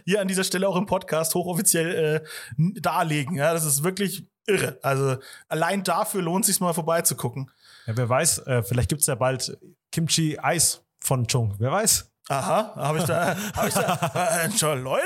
hier 0.05 0.21
an 0.21 0.29
dieser 0.29 0.45
Stelle 0.45 0.69
auch 0.69 0.77
im 0.77 0.87
Podcast 0.87 1.35
hochoffiziell 1.35 2.23
äh, 2.23 2.81
darlegen. 2.81 3.37
Ja, 3.37 3.53
das 3.53 3.65
ist 3.65 3.83
wirklich 3.83 4.27
irre. 4.47 4.79
Also 4.83 5.17
allein 5.49 5.83
dafür 5.83 6.23
lohnt 6.23 6.45
sich 6.45 6.61
mal 6.61 6.73
vorbeizugucken. 6.73 7.51
Ja, 7.87 7.97
wer 7.97 8.09
weiß, 8.09 8.39
äh, 8.47 8.63
vielleicht 8.63 8.89
gibt's 8.89 9.07
ja 9.07 9.15
bald 9.15 9.59
Kimchi-Eis 9.91 10.83
von 11.01 11.27
Chung. 11.27 11.55
Wer 11.59 11.73
weiß? 11.73 12.13
Aha, 12.29 12.73
habe 12.77 12.99
ich 12.99 13.05
da, 13.05 13.37
hab 13.57 13.67
ich 13.67 13.75
da, 13.75 14.45
äh, 14.45 14.51
schon, 14.57 14.83
Leute, 14.83 15.03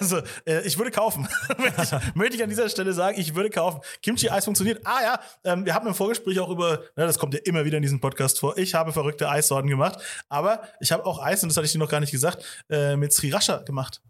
also, 0.00 0.20
äh, 0.46 0.62
ich 0.62 0.78
würde 0.78 0.90
kaufen. 0.90 1.28
möchte, 1.58 1.82
ich, 1.82 2.14
möchte 2.14 2.36
ich 2.36 2.42
an 2.42 2.48
dieser 2.48 2.70
Stelle 2.70 2.94
sagen, 2.94 3.20
ich 3.20 3.34
würde 3.34 3.50
kaufen. 3.50 3.80
Kimchi-Eis 4.02 4.46
funktioniert. 4.46 4.80
Ah 4.84 5.02
ja, 5.02 5.20
ähm, 5.44 5.66
wir 5.66 5.74
haben 5.74 5.86
im 5.86 5.94
Vorgespräch 5.94 6.40
auch 6.40 6.48
über, 6.48 6.78
ne, 6.96 7.06
das 7.06 7.18
kommt 7.18 7.34
ja 7.34 7.40
immer 7.44 7.66
wieder 7.66 7.76
in 7.76 7.82
diesem 7.82 8.00
Podcast 8.00 8.40
vor, 8.40 8.56
ich 8.56 8.74
habe 8.74 8.92
verrückte 8.92 9.28
Eissorten 9.28 9.68
gemacht, 9.68 9.98
aber 10.30 10.62
ich 10.80 10.90
habe 10.90 11.04
auch 11.04 11.22
Eis, 11.22 11.42
und 11.42 11.50
das 11.50 11.56
hatte 11.58 11.66
ich 11.66 11.72
dir 11.72 11.78
noch 11.78 11.90
gar 11.90 12.00
nicht 12.00 12.12
gesagt, 12.12 12.42
äh, 12.70 12.96
mit 12.96 13.12
Sriracha 13.12 13.58
gemacht. 13.58 14.00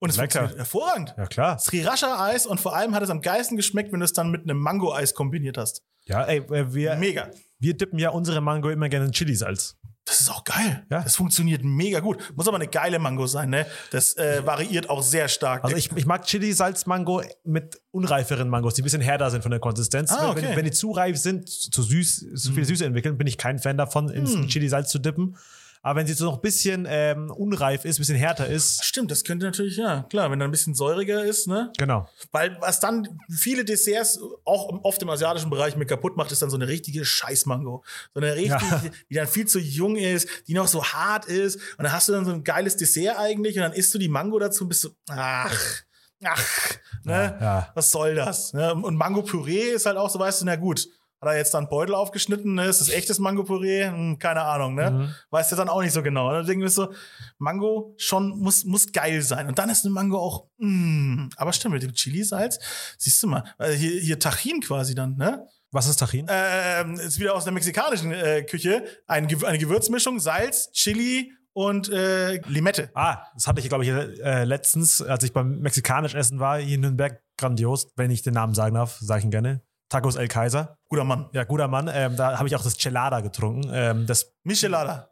Und 0.00 0.10
es 0.10 0.16
Lecker. 0.16 0.40
funktioniert 0.40 0.58
hervorragend. 0.58 1.14
Ja, 1.16 1.26
klar. 1.26 1.58
Sriracha-Eis 1.58 2.46
und 2.46 2.60
vor 2.60 2.74
allem 2.76 2.94
hat 2.94 3.02
es 3.02 3.10
am 3.10 3.20
geilsten 3.20 3.56
geschmeckt, 3.56 3.92
wenn 3.92 4.00
du 4.00 4.04
es 4.04 4.12
dann 4.12 4.30
mit 4.30 4.42
einem 4.42 4.58
Mango-Eis 4.58 5.14
kombiniert 5.14 5.58
hast. 5.58 5.82
Ja, 6.04 6.24
ey, 6.24 6.38
äh, 6.38 6.72
wir, 6.72 6.96
Mega. 6.96 7.28
wir 7.58 7.76
dippen 7.76 7.98
ja 7.98 8.10
unsere 8.10 8.40
Mango 8.40 8.70
immer 8.70 8.88
gerne 8.88 9.06
in 9.06 9.12
Chilisalz. 9.12 9.76
Das 10.04 10.20
ist 10.20 10.30
auch 10.30 10.42
geil. 10.44 10.86
Ja. 10.90 11.02
Das 11.02 11.16
funktioniert 11.16 11.62
mega 11.64 12.00
gut. 12.00 12.32
Muss 12.34 12.48
aber 12.48 12.56
eine 12.56 12.66
geile 12.68 12.98
Mango 12.98 13.26
sein, 13.26 13.50
ne? 13.50 13.66
Das 13.90 14.16
äh, 14.16 14.40
variiert 14.46 14.88
auch 14.88 15.02
sehr 15.02 15.28
stark. 15.28 15.64
Also 15.64 15.76
ich, 15.76 15.92
ich 15.94 16.06
mag 16.06 16.24
Chili-Salz-Mango 16.24 17.20
mit 17.44 17.78
unreiferen 17.90 18.48
Mangos, 18.48 18.72
die 18.72 18.80
ein 18.80 18.84
bisschen 18.84 19.02
härter 19.02 19.30
sind 19.30 19.42
von 19.42 19.50
der 19.50 19.60
Konsistenz. 19.60 20.10
Ah, 20.10 20.34
wenn, 20.34 20.44
okay. 20.44 20.56
wenn 20.56 20.64
die 20.64 20.70
zu 20.70 20.92
reif 20.92 21.18
sind, 21.18 21.46
zu 21.46 21.82
süß, 21.82 22.26
zu 22.36 22.52
viel 22.52 22.64
Süße 22.64 22.86
entwickeln, 22.86 23.18
bin 23.18 23.26
ich 23.26 23.36
kein 23.36 23.58
Fan 23.58 23.76
davon, 23.76 24.08
ins 24.08 24.32
Hm. 24.32 24.48
Chili-Salz 24.48 24.88
zu 24.90 24.98
dippen. 24.98 25.36
Aber 25.82 26.00
wenn 26.00 26.06
sie 26.06 26.14
so 26.14 26.24
noch 26.24 26.34
ein 26.36 26.40
bisschen 26.40 26.86
ähm, 26.88 27.30
unreif 27.30 27.84
ist, 27.84 27.98
ein 27.98 28.02
bisschen 28.02 28.16
härter 28.16 28.46
ist, 28.46 28.84
Stimmt, 28.84 29.10
das 29.10 29.24
könnte 29.24 29.46
natürlich, 29.46 29.76
ja, 29.76 30.02
klar, 30.10 30.30
wenn 30.30 30.40
er 30.40 30.48
ein 30.48 30.50
bisschen 30.50 30.74
säuriger 30.74 31.24
ist, 31.24 31.46
ne? 31.46 31.72
genau. 31.78 32.08
Weil 32.32 32.56
was 32.60 32.80
dann 32.80 33.20
viele 33.30 33.64
Desserts 33.64 34.18
auch 34.44 34.68
oft 34.82 35.00
im 35.02 35.10
asiatischen 35.10 35.50
Bereich 35.50 35.76
mit 35.76 35.88
kaputt 35.88 36.16
macht, 36.16 36.32
ist 36.32 36.42
dann 36.42 36.50
so 36.50 36.56
eine 36.56 36.68
richtige 36.68 37.04
Scheißmango. 37.04 37.84
So 38.14 38.20
eine 38.20 38.34
richtige, 38.34 38.48
Ja. 38.58 38.82
die 39.10 39.14
dann 39.14 39.26
viel 39.26 39.46
zu 39.46 39.58
jung 39.58 39.96
ist, 39.96 40.28
die 40.48 40.54
noch 40.54 40.68
so 40.68 40.84
hart 40.84 41.26
ist. 41.26 41.56
Und 41.76 41.84
dann 41.84 41.92
hast 41.92 42.08
du 42.08 42.12
dann 42.12 42.24
so 42.24 42.32
ein 42.32 42.44
geiles 42.44 42.76
Dessert 42.76 43.16
eigentlich 43.18 43.56
und 43.56 43.62
dann 43.62 43.72
isst 43.72 43.92
du 43.94 43.98
die 43.98 44.08
Mango 44.08 44.38
dazu 44.38 44.64
und 44.64 44.68
bist 44.68 44.82
so, 44.82 44.90
ach, 45.10 45.82
ach, 46.24 46.74
ne? 47.04 47.36
Ja, 47.40 47.40
ja. 47.40 47.70
Was 47.74 47.90
soll 47.90 48.14
das? 48.14 48.52
Ne? 48.52 48.74
Und 48.74 48.96
Mango-Püree 48.96 49.70
ist 49.70 49.86
halt 49.86 49.96
auch 49.96 50.10
so, 50.10 50.18
weißt 50.18 50.40
du, 50.42 50.46
na 50.46 50.56
gut. 50.56 50.88
Hat 51.20 51.30
er 51.30 51.36
jetzt 51.36 51.52
dann 51.52 51.68
Beutel 51.68 51.94
aufgeschnitten? 51.94 52.54
Ne? 52.54 52.66
Ist 52.66 52.80
das 52.80 52.90
echtes 52.90 53.18
Mango-Püree? 53.18 53.86
Hm, 53.86 54.18
keine 54.18 54.42
Ahnung, 54.42 54.74
ne? 54.74 54.90
Mhm. 54.90 55.14
Weißt 55.30 55.50
du 55.50 55.56
dann 55.56 55.68
auch 55.68 55.82
nicht 55.82 55.92
so 55.92 56.02
genau. 56.02 56.30
Dann 56.30 56.46
denken 56.46 56.62
wir 56.62 56.70
so, 56.70 56.92
Mango 57.38 57.94
schon 57.96 58.38
muss, 58.38 58.64
muss 58.64 58.92
geil 58.92 59.22
sein. 59.22 59.48
Und 59.48 59.58
dann 59.58 59.68
ist 59.68 59.84
eine 59.84 59.92
Mango 59.92 60.18
auch, 60.18 60.46
mm, 60.58 61.30
aber 61.36 61.52
stimmt, 61.52 61.74
mit 61.74 61.82
dem 61.82 61.92
Chili-Salz, 61.92 62.60
siehst 62.98 63.20
du 63.22 63.26
mal, 63.26 63.42
also 63.58 63.74
hier, 63.74 64.00
hier 64.00 64.18
Tahin 64.20 64.60
quasi 64.60 64.94
dann, 64.94 65.16
ne? 65.16 65.46
Was 65.70 65.86
ist 65.88 65.96
Tahin? 65.96 66.26
Ähm, 66.30 66.94
ist 66.94 67.18
wieder 67.18 67.34
aus 67.34 67.44
der 67.44 67.52
mexikanischen 67.52 68.12
äh, 68.12 68.42
Küche. 68.42 68.84
Ein, 69.06 69.26
eine 69.44 69.58
Gewürzmischung, 69.58 70.18
Salz, 70.18 70.70
Chili 70.72 71.32
und 71.52 71.90
äh, 71.90 72.40
Limette. 72.48 72.90
Ah, 72.94 73.24
das 73.34 73.48
hatte 73.48 73.60
ich, 73.60 73.68
glaube 73.68 73.84
ich, 73.84 73.90
äh, 73.90 74.44
letztens, 74.44 75.02
als 75.02 75.24
ich 75.24 75.32
beim 75.32 75.58
mexikanisch 75.58 76.14
Essen 76.14 76.38
war, 76.38 76.58
hier 76.58 76.76
in 76.76 76.82
Nürnberg, 76.82 77.20
grandios, 77.36 77.88
wenn 77.96 78.10
ich 78.10 78.22
den 78.22 78.34
Namen 78.34 78.54
sagen 78.54 78.76
darf, 78.76 78.98
sage 79.00 79.18
ich 79.18 79.24
ihn 79.24 79.30
gerne. 79.30 79.60
Tacos 79.88 80.16
El 80.16 80.28
Kaiser. 80.28 80.76
Guter 80.88 81.04
Mann. 81.04 81.28
Ja, 81.32 81.44
guter 81.44 81.68
Mann. 81.68 81.90
Ähm, 81.92 82.16
da 82.16 82.38
habe 82.38 82.48
ich 82.48 82.56
auch 82.56 82.62
das 82.62 82.76
Chelada 82.76 83.20
getrunken. 83.20 83.70
Ähm, 83.72 84.06
das 84.06 84.32
Michelada. 84.44 85.10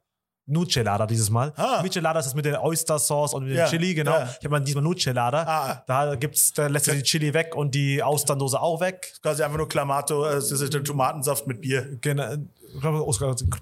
Nuchelada 0.49 1.07
dieses 1.07 1.29
Mal. 1.29 1.53
Ah. 1.57 1.81
Michelada 1.83 2.21
ist 2.21 2.27
das 2.27 2.35
mit 2.35 2.45
der 2.45 2.63
Oyster 2.63 3.01
Sauce 3.01 3.35
und 3.35 3.43
mit 3.45 3.53
dem 3.53 3.59
Ja, 3.59 3.67
Chili, 3.67 3.95
genau. 3.95 4.13
ja. 4.13 4.29
Ich 4.39 4.45
habe 4.45 4.51
mal 4.51 4.61
diesmal 4.61 4.85
Nuchelada. 4.85 5.43
Ah. 5.43 5.85
Da 5.87 6.15
gibt's, 6.15 6.53
da 6.53 6.69
lässt 6.69 6.85
sich 6.85 6.95
die 6.95 7.03
Chili 7.03 7.35
weg 7.35 7.57
und 7.57 7.75
die 7.75 8.01
Austerndose 8.01 8.61
auch 8.61 8.81
weg. 8.81 9.13
Quasi 9.23 9.43
einfach 9.43 9.57
nur 9.59 9.69
Clamato, 9.69 10.25
äh, 10.25 10.37
das 10.37 10.53
ist 10.53 10.73
der 10.73 10.85
Tomatensaft 10.85 11.49
mit 11.49 11.61
Bier. 11.61 11.99
Genau. 12.01 12.37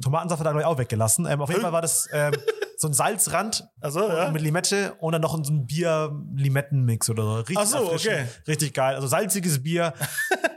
Tomatensaft 0.02 0.44
hat 0.44 0.54
er 0.54 0.60
ich, 0.60 0.66
auch 0.66 0.76
weggelassen. 0.76 1.26
Ähm, 1.26 1.40
auf 1.40 1.48
jeden 1.48 1.62
Fall 1.62 1.72
war 1.72 1.82
das 1.82 2.06
ähm, 2.12 2.34
so 2.76 2.88
ein 2.88 2.92
Salzrand 2.92 3.66
Also, 3.80 4.06
ja. 4.06 4.30
mit 4.30 4.42
Limette 4.42 4.94
und 4.98 5.12
dann 5.12 5.22
noch 5.22 5.42
so 5.42 5.52
ein 5.52 5.66
Bier-Limetten-Mix 5.66 7.08
oder 7.08 7.22
so. 7.22 7.34
Richtig 7.36 7.66
so, 7.66 7.92
okay. 7.92 8.26
Richtig 8.46 8.74
geil. 8.74 8.94
Also 8.96 9.06
salziges 9.06 9.62
Bier. 9.62 9.94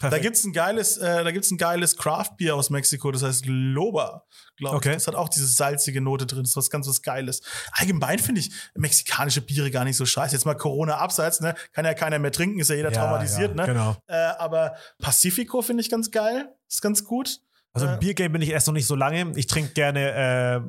Da 0.00 0.18
gibt's 0.18 0.44
ein 0.44 0.52
geiles, 0.52 0.96
äh, 0.98 1.24
da 1.24 1.30
gibt's 1.30 1.50
ein 1.50 1.58
geiles 1.58 1.96
Craft-Bier 1.96 2.54
aus 2.54 2.70
Mexiko, 2.70 3.10
das 3.12 3.22
heißt 3.22 3.46
Loba, 3.46 4.24
glaube 4.56 4.76
Okay. 4.76 4.90
ich. 4.90 4.94
Das 4.96 5.06
hat 5.06 5.14
auch 5.14 5.28
diese 5.28 5.46
salzige 5.46 6.00
Note 6.00 6.26
drin. 6.26 6.42
Das 6.42 6.50
ist 6.50 6.56
was 6.56 6.70
ganz 6.70 6.86
was 6.88 7.02
Geiles. 7.02 7.40
Allgemein 7.72 8.18
finde 8.18 8.40
ich 8.40 8.50
mexikanische 8.74 9.40
Biere 9.40 9.70
gar 9.70 9.84
nicht 9.84 9.96
so 9.96 10.04
scheiße. 10.06 10.34
Jetzt 10.34 10.44
mal 10.44 10.54
Corona 10.54 10.98
abseits, 10.98 11.40
ne? 11.40 11.54
Kann 11.72 11.84
ja 11.84 11.94
keiner 11.94 12.18
mehr 12.18 12.32
trinken, 12.32 12.58
ist 12.60 12.68
ja 12.70 12.76
jeder 12.76 12.92
Ja, 12.92 13.00
traumatisiert, 13.00 13.50
ja, 13.50 13.54
ne? 13.56 13.66
genau. 13.66 13.96
Äh, 14.06 14.14
aber 14.38 14.74
Pacifico 15.00 15.62
finde 15.62 15.82
ich 15.82 15.90
ganz 15.90 16.10
geil. 16.10 16.48
Ist 16.68 16.82
ganz 16.82 17.04
gut. 17.04 17.40
Also 17.76 17.88
Äh. 17.88 17.92
im 17.94 17.98
Biergame 18.00 18.30
bin 18.30 18.40
ich 18.42 18.48
erst 18.50 18.66
noch 18.66 18.72
nicht 18.74 18.86
so 18.86 18.94
lange. 18.94 19.32
Ich 19.36 19.46
trinke 19.46 19.72
gerne 19.74 20.12
äh, 20.12 20.60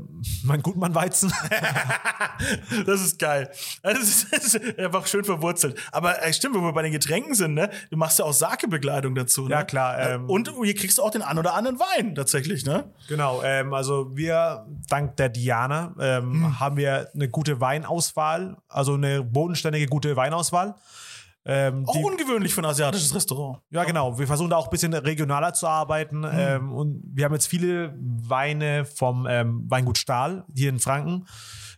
mein 0.43 0.62
Gutmann-Weizen. 0.62 1.32
das 2.86 3.01
ist 3.01 3.18
geil. 3.18 3.49
Das 3.82 3.97
ist, 3.99 4.28
das 4.34 4.53
ist 4.55 4.78
einfach 4.80 5.08
schön 5.08 5.24
verwurzelt. 5.24 5.80
Aber 5.93 6.22
äh, 6.22 6.34
stimmt, 6.34 6.55
wo 6.55 6.62
wir 6.62 6.74
bei 6.74 6.82
den 6.82 6.91
Getränken 6.91 7.34
sind, 7.34 7.53
ne? 7.53 7.70
Du 7.89 7.95
machst 7.97 8.20
ja 8.20 8.26
auch 8.26 8.34
Sake-Begleitung 8.34 9.16
dazu, 9.16 9.43
ne? 9.45 9.51
Ja, 9.51 9.64
klar, 9.64 9.97
Äh, 9.97 10.16
ähm, 10.16 10.30
Und 10.30 10.51
hier 10.64 10.76
kriegst 10.76 10.97
du 10.97 11.03
auch 11.03 11.12
den 11.12 11.22
an 11.22 11.38
oder 11.39 11.53
anderen 11.53 11.80
Wein 11.80 12.14
tatsächlich, 12.16 12.66
ne? 12.66 12.91
Genau, 13.08 13.41
ähm, 13.41 13.74
also 13.74 14.16
wir, 14.16 14.66
dank 14.89 15.16
der 15.18 15.30
Diana, 15.30 15.95
ähm, 15.99 16.28
Hm. 16.43 16.60
haben 16.60 16.76
wir 16.78 17.10
eine 17.14 17.30
gute 17.30 17.62
Weinauswahl, 17.62 18.58
also 18.68 18.95
eine 18.95 19.24
bodenständige 19.24 19.86
gute 19.88 20.16
Weinauswahl. 20.18 20.76
Ähm, 21.50 21.86
Auch 21.88 21.93
die, 21.93 22.04
ungewöhnlich 22.04 22.54
für 22.54 22.60
ein 22.60 22.66
asiatisches 22.66 23.16
Restaurant. 23.16 23.62
ja, 23.70 23.86
genau. 23.86 24.20
Wir 24.20 24.28
versuchen 24.28 24.50
da 24.50 24.58
auch 24.58 24.68
ein 24.68 24.70
bisschen 24.70 24.93
regionaler 24.93 25.54
zu 25.54 25.66
arbeiten. 25.66 26.30
Hm. 26.30 26.38
Ähm, 26.38 26.74
und 26.74 27.02
wir 27.06 27.24
haben 27.24 27.34
jetzt 27.34 27.48
viele 27.48 27.95
Weine 27.98 28.84
vom 28.84 29.26
ähm, 29.30 29.64
Weingut 29.70 29.98
Stahl 29.98 30.45
hier 30.54 30.70
in 30.70 30.80
Franken. 30.80 31.26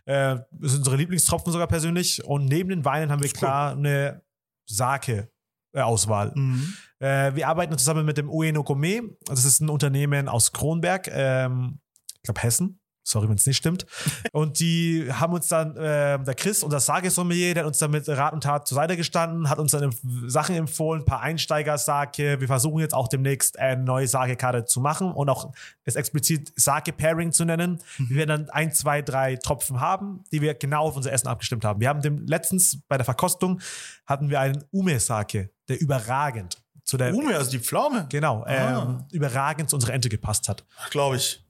Äh, 0.06 0.38
das 0.50 0.72
sind 0.72 0.78
unsere 0.78 0.96
Lieblingstropfen 0.96 1.52
sogar 1.52 1.68
persönlich. 1.68 2.24
Und 2.24 2.46
neben 2.46 2.68
den 2.68 2.84
Weinen 2.84 3.12
haben 3.12 3.22
wir 3.22 3.30
klar 3.30 3.72
eine 3.72 4.22
Sake-Auswahl. 4.66 6.32
Mhm. 6.34 6.74
Äh, 6.98 7.36
wir 7.36 7.46
arbeiten 7.46 7.78
zusammen 7.78 8.04
mit 8.04 8.18
dem 8.18 8.28
Ueno 8.28 8.64
Gourmet. 8.64 9.02
Das 9.26 9.44
ist 9.44 9.60
ein 9.60 9.68
Unternehmen 9.68 10.28
aus 10.28 10.50
Kronberg, 10.52 11.08
ähm, 11.12 11.78
ich 12.16 12.22
glaube 12.22 12.42
Hessen. 12.42 12.79
Sorry, 13.02 13.28
wenn 13.28 13.36
es 13.36 13.46
nicht 13.46 13.56
stimmt. 13.56 13.86
Und 14.32 14.60
die 14.60 15.08
haben 15.12 15.32
uns 15.32 15.48
dann, 15.48 15.76
äh, 15.76 16.22
der 16.22 16.34
Chris, 16.34 16.62
unser 16.62 16.80
Sake-Sommelier, 16.80 17.54
der 17.54 17.62
hat 17.64 17.68
uns 17.68 17.78
dann 17.78 17.90
mit 17.90 18.08
Rat 18.08 18.32
und 18.34 18.42
Tat 18.42 18.68
zur 18.68 18.76
Seite 18.76 18.96
gestanden, 18.96 19.48
hat 19.48 19.58
uns 19.58 19.72
dann 19.72 19.92
Sachen 20.26 20.54
empfohlen, 20.54 21.02
ein 21.02 21.04
paar 21.06 21.20
Einsteiger-Sake. 21.22 22.40
Wir 22.40 22.46
versuchen 22.46 22.80
jetzt 22.80 22.94
auch 22.94 23.08
demnächst 23.08 23.58
eine 23.58 23.82
neue 23.82 24.06
Sake-Karte 24.06 24.64
zu 24.66 24.80
machen 24.80 25.12
und 25.12 25.28
auch 25.28 25.52
es 25.84 25.96
explizit 25.96 26.52
Sake-Pairing 26.56 27.32
zu 27.32 27.44
nennen. 27.44 27.78
Wir 27.98 28.16
werden 28.18 28.46
dann 28.46 28.50
ein, 28.50 28.72
zwei, 28.72 29.02
drei 29.02 29.36
Tropfen 29.36 29.80
haben, 29.80 30.24
die 30.30 30.40
wir 30.40 30.54
genau 30.54 30.84
auf 30.86 30.96
unser 30.96 31.12
Essen 31.12 31.26
abgestimmt 31.28 31.64
haben. 31.64 31.80
Wir 31.80 31.88
haben 31.88 32.02
dem 32.02 32.26
letztens 32.26 32.80
bei 32.88 32.96
der 32.96 33.04
Verkostung 33.04 33.60
hatten 34.06 34.28
wir 34.30 34.40
einen 34.40 34.62
Ume-Sake, 34.72 35.50
der 35.68 35.80
überragend 35.80 36.58
zu 36.84 36.96
der, 36.96 37.14
Ume, 37.14 37.36
also 37.36 37.50
die 37.50 37.58
Pflaume. 37.60 38.06
genau, 38.08 38.42
Ah. 38.46 38.82
ähm, 38.82 39.04
überragend 39.12 39.70
zu 39.70 39.76
unserer 39.76 39.94
Ente 39.94 40.08
gepasst 40.08 40.48
hat. 40.48 40.64
Glaube 40.90 41.16
ich. 41.16 41.44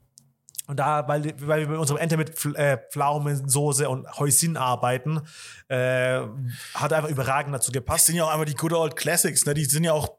Und 0.70 0.76
da, 0.76 1.08
weil, 1.08 1.34
weil 1.40 1.62
wir 1.62 1.68
mit 1.68 1.78
unserer 1.78 2.00
Ente 2.00 2.16
mit 2.16 2.32
äh, 2.54 2.78
Pflaumensoße 2.92 3.88
und 3.88 4.06
Häusin 4.20 4.56
arbeiten, 4.56 5.20
äh, 5.66 6.20
hat 6.74 6.92
einfach 6.92 7.08
überragend 7.08 7.52
dazu 7.52 7.72
Das 7.72 7.80
gepasst. 7.80 8.06
sind 8.06 8.14
ja 8.14 8.24
auch 8.24 8.32
einfach 8.32 8.44
die 8.46 8.54
Good 8.54 8.72
Old 8.72 8.94
Classics, 8.94 9.44
ne? 9.46 9.54
Die 9.54 9.64
sind 9.64 9.82
ja 9.82 9.92
auch 9.92 10.16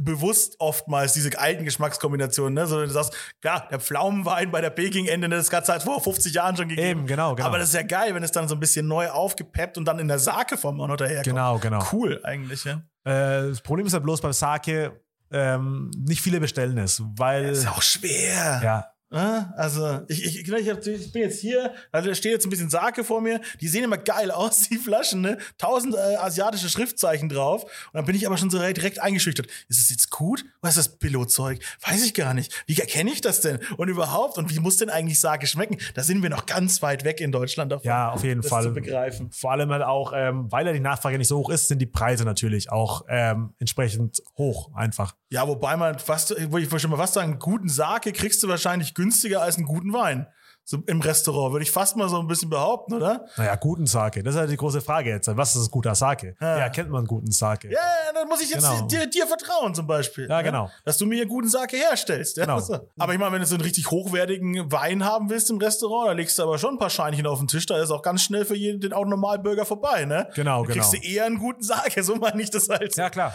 bewusst 0.00 0.56
oftmals 0.58 1.12
diese 1.12 1.38
alten 1.38 1.66
Geschmackskombinationen, 1.66 2.54
ne? 2.54 2.66
So, 2.66 2.80
du 2.80 2.88
sagst, 2.88 3.14
klar, 3.42 3.68
der 3.70 3.78
Pflaumenwein 3.78 4.50
bei 4.50 4.62
der 4.62 4.70
Peking-Ende, 4.70 5.28
ne, 5.28 5.36
das 5.36 5.52
hat 5.52 5.64
es 5.64 5.68
halt 5.68 5.82
vor 5.82 6.02
50 6.02 6.32
Jahren 6.32 6.56
schon 6.56 6.68
gegeben. 6.70 7.00
Eben, 7.00 7.06
genau, 7.06 7.34
genau. 7.34 7.48
Aber 7.48 7.58
das 7.58 7.68
ist 7.68 7.74
ja 7.74 7.82
geil, 7.82 8.14
wenn 8.14 8.22
es 8.22 8.32
dann 8.32 8.48
so 8.48 8.54
ein 8.56 8.60
bisschen 8.60 8.88
neu 8.88 9.10
aufgepeppt 9.10 9.76
und 9.76 9.84
dann 9.84 9.98
in 9.98 10.08
der 10.08 10.18
Sake-Form 10.18 10.80
auch 10.80 10.86
noch 10.88 10.96
daherkommt. 10.96 11.26
Genau, 11.26 11.58
genau. 11.58 11.84
Cool 11.92 12.20
eigentlich, 12.24 12.64
ja. 12.64 12.80
Äh, 13.04 13.50
das 13.50 13.60
Problem 13.60 13.86
ist 13.86 13.92
ja 13.92 13.98
bloß 13.98 14.22
beim 14.22 14.32
Sake, 14.32 14.98
ähm, 15.30 15.90
nicht 15.94 16.22
viele 16.22 16.40
bestellen 16.40 16.78
es, 16.78 17.02
weil, 17.16 17.50
Ist 17.50 17.64
ja 17.64 17.70
auch 17.72 17.82
schwer. 17.82 18.60
ja? 18.64 18.86
Also, 19.16 20.02
ich, 20.08 20.24
ich, 20.24 20.48
ich, 20.48 20.86
ich 20.86 21.12
bin 21.12 21.22
jetzt 21.22 21.40
hier, 21.40 21.74
also 21.90 22.08
da 22.08 22.14
steht 22.14 22.32
jetzt 22.32 22.46
ein 22.46 22.50
bisschen 22.50 22.70
Sake 22.70 23.02
vor 23.02 23.20
mir. 23.20 23.40
Die 23.60 23.68
sehen 23.68 23.82
immer 23.82 23.98
geil 23.98 24.30
aus, 24.30 24.68
die 24.68 24.76
Flaschen, 24.76 25.20
ne? 25.20 25.38
Tausend 25.58 25.94
äh, 25.94 26.16
asiatische 26.16 26.68
Schriftzeichen 26.68 27.28
drauf. 27.28 27.64
Und 27.64 27.94
dann 27.94 28.04
bin 28.04 28.14
ich 28.14 28.26
aber 28.26 28.36
schon 28.36 28.50
so 28.50 28.58
direkt 28.58 29.00
eingeschüchtert. 29.00 29.48
Ist 29.68 29.80
es 29.80 29.90
jetzt 29.90 30.10
gut? 30.10 30.44
Was 30.60 30.76
ist 30.76 30.86
das 30.86 30.98
Billo-Zeug? 30.98 31.60
Weiß 31.86 32.04
ich 32.04 32.14
gar 32.14 32.34
nicht. 32.34 32.64
Wie 32.66 32.78
erkenne 32.78 33.10
ich 33.10 33.20
das 33.20 33.40
denn? 33.40 33.58
Und 33.76 33.88
überhaupt? 33.88 34.38
Und 34.38 34.54
wie 34.54 34.60
muss 34.60 34.76
denn 34.76 34.90
eigentlich 34.90 35.18
Sake 35.18 35.46
schmecken? 35.46 35.78
Da 35.94 36.02
sind 36.02 36.22
wir 36.22 36.30
noch 36.30 36.46
ganz 36.46 36.80
weit 36.82 37.04
weg 37.04 37.20
in 37.20 37.32
Deutschland 37.32 37.72
davon. 37.72 37.86
ja, 37.86 38.10
auf 38.10 38.22
jeden 38.22 38.42
Fall. 38.42 38.62
zu 38.62 38.70
begreifen. 38.70 39.30
Vor 39.32 39.50
allem 39.52 39.70
halt 39.70 39.82
auch, 39.82 40.12
ähm, 40.14 40.50
weil 40.52 40.66
ja 40.66 40.72
die 40.72 40.80
Nachfrage 40.80 41.18
nicht 41.18 41.28
so 41.28 41.38
hoch 41.38 41.50
ist, 41.50 41.68
sind 41.68 41.80
die 41.80 41.86
Preise 41.86 42.24
natürlich 42.24 42.70
auch 42.70 43.04
ähm, 43.08 43.54
entsprechend 43.58 44.22
hoch 44.38 44.72
einfach. 44.74 45.16
Ja, 45.30 45.46
wobei 45.46 45.76
man 45.76 45.98
fast, 45.98 46.34
wo 46.50 46.58
ich 46.58 46.68
schon 46.80 46.90
mal 46.90 46.96
fast 46.96 47.14
sagen, 47.14 47.38
guten 47.38 47.68
Sake 47.68 48.12
kriegst 48.12 48.42
du 48.42 48.48
wahrscheinlich 48.48 48.94
günstiger 49.00 49.40
als 49.42 49.56
einen 49.56 49.66
guten 49.66 49.92
Wein. 49.92 50.26
So 50.62 50.78
im 50.86 51.00
Restaurant, 51.00 51.52
würde 51.52 51.64
ich 51.64 51.70
fast 51.72 51.96
mal 51.96 52.08
so 52.08 52.20
ein 52.20 52.28
bisschen 52.28 52.48
behaupten, 52.48 52.94
oder? 52.94 53.26
Naja, 53.36 53.56
guten 53.56 53.86
Sake, 53.86 54.22
das 54.22 54.34
ist 54.36 54.40
ja 54.40 54.46
die 54.46 54.56
große 54.56 54.80
Frage 54.80 55.10
jetzt. 55.10 55.28
Was 55.36 55.56
ist 55.56 55.68
guter 55.70 55.96
Sake? 55.96 56.36
Ja. 56.40 56.56
Wie 56.58 56.60
erkennt 56.60 56.90
man 56.90 56.98
einen 56.98 57.06
guten 57.08 57.32
Sake? 57.32 57.68
Ja, 57.68 57.72
ja, 57.72 58.12
dann 58.14 58.28
muss 58.28 58.40
ich 58.40 58.50
jetzt 58.50 58.62
Genau. 58.70 58.86
dir, 58.86 59.06
dir 59.08 59.26
vertrauen 59.26 59.74
zum 59.74 59.88
Beispiel. 59.88 60.28
Ja, 60.28 60.42
genau. 60.42 60.70
Dass 60.84 60.96
du 60.96 61.06
mir 61.06 61.26
guten 61.26 61.48
Sake 61.48 61.76
herstellst. 61.76 62.36
Ja? 62.36 62.44
Genau. 62.44 62.62
Aber 62.98 63.12
ich 63.12 63.18
meine, 63.18 63.32
wenn 63.32 63.40
du 63.40 63.46
so 63.48 63.56
einen 63.56 63.64
richtig 63.64 63.90
hochwertigen 63.90 64.70
Wein 64.70 65.04
haben 65.04 65.28
willst 65.28 65.50
im 65.50 65.58
Restaurant, 65.58 66.10
da 66.10 66.12
legst 66.12 66.38
du 66.38 66.44
aber 66.44 66.56
schon 66.58 66.74
ein 66.74 66.78
paar 66.78 66.90
Scheinchen 66.90 67.26
auf 67.26 67.40
den 67.40 67.48
Tisch. 67.48 67.66
Da 67.66 67.82
ist 67.82 67.90
auch 67.90 68.02
ganz 68.02 68.22
schnell 68.22 68.44
für 68.44 68.54
jeden, 68.56 68.80
den 68.80 68.92
auch 68.92 69.06
Normalbürger 69.06 69.64
vorbei, 69.64 70.04
ne? 70.04 70.28
Genau, 70.36 70.64
da 70.64 70.72
kriegst 70.72 70.92
genau. 70.92 71.02
du 71.02 71.08
eher 71.08 71.24
einen 71.24 71.38
guten 71.38 71.62
Sake. 71.62 72.04
So 72.10 72.14
meine 72.16 72.42
ich 72.42 72.50
das 72.50 72.68
halt. 72.68 72.94
Ja, 72.96 73.10
klar. 73.10 73.34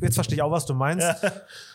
Jetzt 0.00 0.14
verstehe 0.14 0.36
ich 0.36 0.42
auch, 0.42 0.50
was 0.50 0.66
du 0.66 0.74
meinst. 0.74 1.06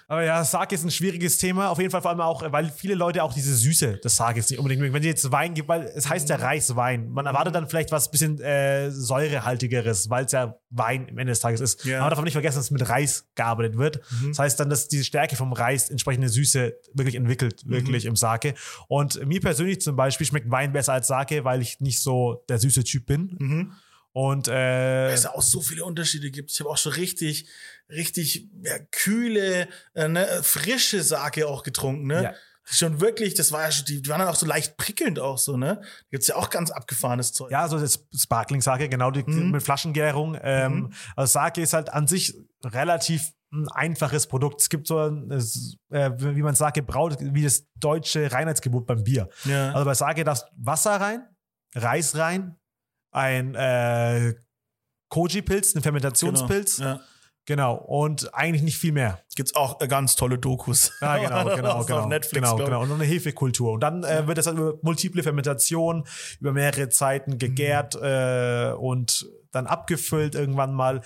Aber 0.10 0.24
ja, 0.24 0.44
Sake 0.44 0.74
ist 0.74 0.84
ein 0.84 0.90
schwieriges 0.90 1.38
Thema. 1.38 1.70
Auf 1.70 1.78
jeden 1.78 1.92
Fall 1.92 2.02
vor 2.02 2.10
allem 2.10 2.20
auch, 2.20 2.42
weil 2.52 2.72
viele 2.76 2.96
Leute 2.96 3.24
auch 3.24 3.32
diese 3.32 3.56
Süße 3.56 3.98
des 3.98 4.16
Sakes 4.16 4.50
nicht 4.50 4.58
unbedingt 4.58 4.82
mögen. 4.82 4.92
Wenn 4.92 5.04
die 5.04 5.08
jetzt 5.08 5.32
Wein 5.32 5.54
gibt, 5.54 5.70
weil 5.70 5.84
es 5.84 6.10
heißt 6.10 6.28
ja 6.30 6.38
Reiswein. 6.38 7.10
Man 7.12 7.28
erwartet 7.28 7.54
dann 7.54 7.70
vielleicht 7.70 7.92
was 7.92 8.10
bisschen 8.10 8.42
äh, 8.42 8.90
säurehaltigeres, 8.90 10.10
weil 10.10 10.26
es 10.26 10.32
ja 10.32 10.56
Wein 10.72 11.08
im 11.10 11.20
Ende 11.20 11.32
des 11.32 11.42
Tages 11.42 11.62
ist. 11.62 11.86
Ja. 11.86 12.00
Aber 12.00 12.10
darf 12.10 12.18
man 12.18 12.26
nicht 12.26 12.34
vergessen, 12.34 12.58
dass 12.58 12.66
es 12.66 12.72
mit 12.72 12.90
Reis 12.90 13.30
gearbeitet 13.36 13.78
wird. 13.78 14.02
Das 14.30 14.40
heißt 14.40 14.60
dann, 14.60 14.72
dass 14.72 14.88
diese 14.88 15.04
Stärke 15.04 15.36
vom 15.36 15.54
Reis 15.54 15.92
entsprechende 15.92 16.28
Süße 16.28 16.74
wirklich 16.96 17.14
entwickelt, 17.14 17.62
wirklich 17.68 18.06
im 18.06 18.16
Sake. 18.16 18.56
Und 18.88 19.24
mir 19.28 19.42
persönlich 19.42 19.80
zum 19.80 19.96
Beispiel 19.96 20.26
schmeckt 20.26 20.50
Wein 20.50 20.74
besser 20.74 20.94
als 20.94 21.06
Sake, 21.06 21.44
weil 21.44 21.62
ich 21.62 21.82
nicht 21.82 22.02
so 22.02 22.44
der 22.50 22.58
süße 22.58 22.84
Typ 22.84 23.06
bin. 23.06 23.36
Mhm. 23.38 23.74
Und 24.12 24.48
äh, 24.48 25.12
es 25.12 25.26
auch 25.26 25.42
so 25.42 25.62
viele 25.62 25.86
Unterschiede 25.86 26.32
gibt. 26.32 26.52
Ich 26.52 26.60
habe 26.60 26.70
auch 26.70 26.78
schon 26.78 26.94
richtig, 26.94 27.48
richtig 27.90 28.50
ja, 28.64 28.80
kühle, 28.92 29.68
äh, 29.94 30.08
ne, 30.08 30.26
frische 30.42 31.04
Sake 31.04 31.48
auch 31.48 31.64
getrunken, 31.64 32.08
ne? 32.08 32.24
Ja. 32.24 32.34
Schon 32.72 33.02
wirklich, 33.02 33.34
das 33.34 33.52
war 33.52 33.64
ja 33.64 33.72
schon, 33.72 33.86
die, 33.86 34.02
die 34.02 34.10
waren 34.10 34.20
dann 34.20 34.28
auch 34.28 34.36
so 34.36 34.46
leicht 34.46 34.78
prickelnd 34.78 35.20
auch 35.20 35.40
so, 35.40 35.58
ne? 35.58 35.78
Da 35.82 35.88
gibt's 36.12 36.28
ja 36.28 36.36
auch 36.36 36.50
ganz 36.52 36.70
abgefahrenes 36.70 37.34
Zeug. 37.34 37.52
Ja, 37.52 37.68
so 37.68 37.80
das 37.80 38.08
Sparkling 38.16 38.62
Sake, 38.62 38.90
genau, 38.90 39.10
die, 39.10 39.24
Mhm. 39.24 39.52
mit 39.52 39.64
Flaschengärung. 39.64 40.38
Ähm, 40.42 40.94
Also 41.16 41.34
Sake 41.34 41.62
ist 41.62 41.74
halt 41.74 41.92
an 41.92 42.08
sich 42.08 42.36
relativ 42.64 43.32
ein 43.52 43.68
einfaches 43.70 44.28
Produkt. 44.28 44.62
Es 44.62 44.70
gibt 44.70 44.86
so, 44.86 45.00
äh, 45.00 46.12
wie 46.18 46.42
man 46.44 46.54
Sake 46.54 46.84
braut, 46.84 47.18
wie 47.20 47.42
das 47.44 47.66
deutsche 47.76 48.32
Reinheitsgebot 48.32 48.86
beim 48.86 49.04
Bier. 49.04 49.30
Ja. 49.46 49.72
Also 49.72 49.86
bei 49.86 49.96
Sake 49.96 50.24
darfst 50.24 50.46
Wasser 50.56 51.02
rein, 51.02 51.28
Reis 51.74 52.16
rein, 52.16 52.56
ein 53.12 53.56
äh, 53.56 54.36
Koji-Pilz, 55.10 55.76
ein 55.76 55.82
Fermentationspilz. 55.82 56.78
Genau. 56.78 56.90
Ja. 56.90 57.02
Genau. 57.46 57.74
Und 57.74 58.32
eigentlich 58.36 58.62
nicht 58.62 58.78
viel 58.78 58.92
mehr. 58.92 59.24
Gibt's 59.36 59.56
auch 59.56 59.82
äh, 59.82 59.88
ganz 59.88 60.16
tolle 60.16 60.38
Dokus. 60.38 60.92
Ja, 61.02 61.18
genau, 61.18 61.56
genau, 61.56 61.72
Auf 61.72 61.88
genau. 61.88 62.06
Netflix, 62.06 62.48
genau, 62.48 62.64
genau. 62.64 62.82
Und 62.84 62.92
eine 62.92 63.06
Hefekultur. 63.06 63.72
Und 63.72 63.80
dann 63.80 64.04
äh, 64.04 64.28
wird 64.28 64.38
das 64.38 64.46
halt 64.46 64.58
über 64.60 64.76
multiple 64.84 65.24
Fermentation, 65.24 66.06
über 66.40 66.54
mehrere 66.54 66.90
Zeiten 66.90 67.40
gegärt 67.40 67.96
Mhm. 67.96 68.04
äh, 68.04 68.72
und 68.74 69.28
dann 69.52 69.68
abgefüllt 69.68 70.36
irgendwann 70.36 70.74
mal. 70.74 71.02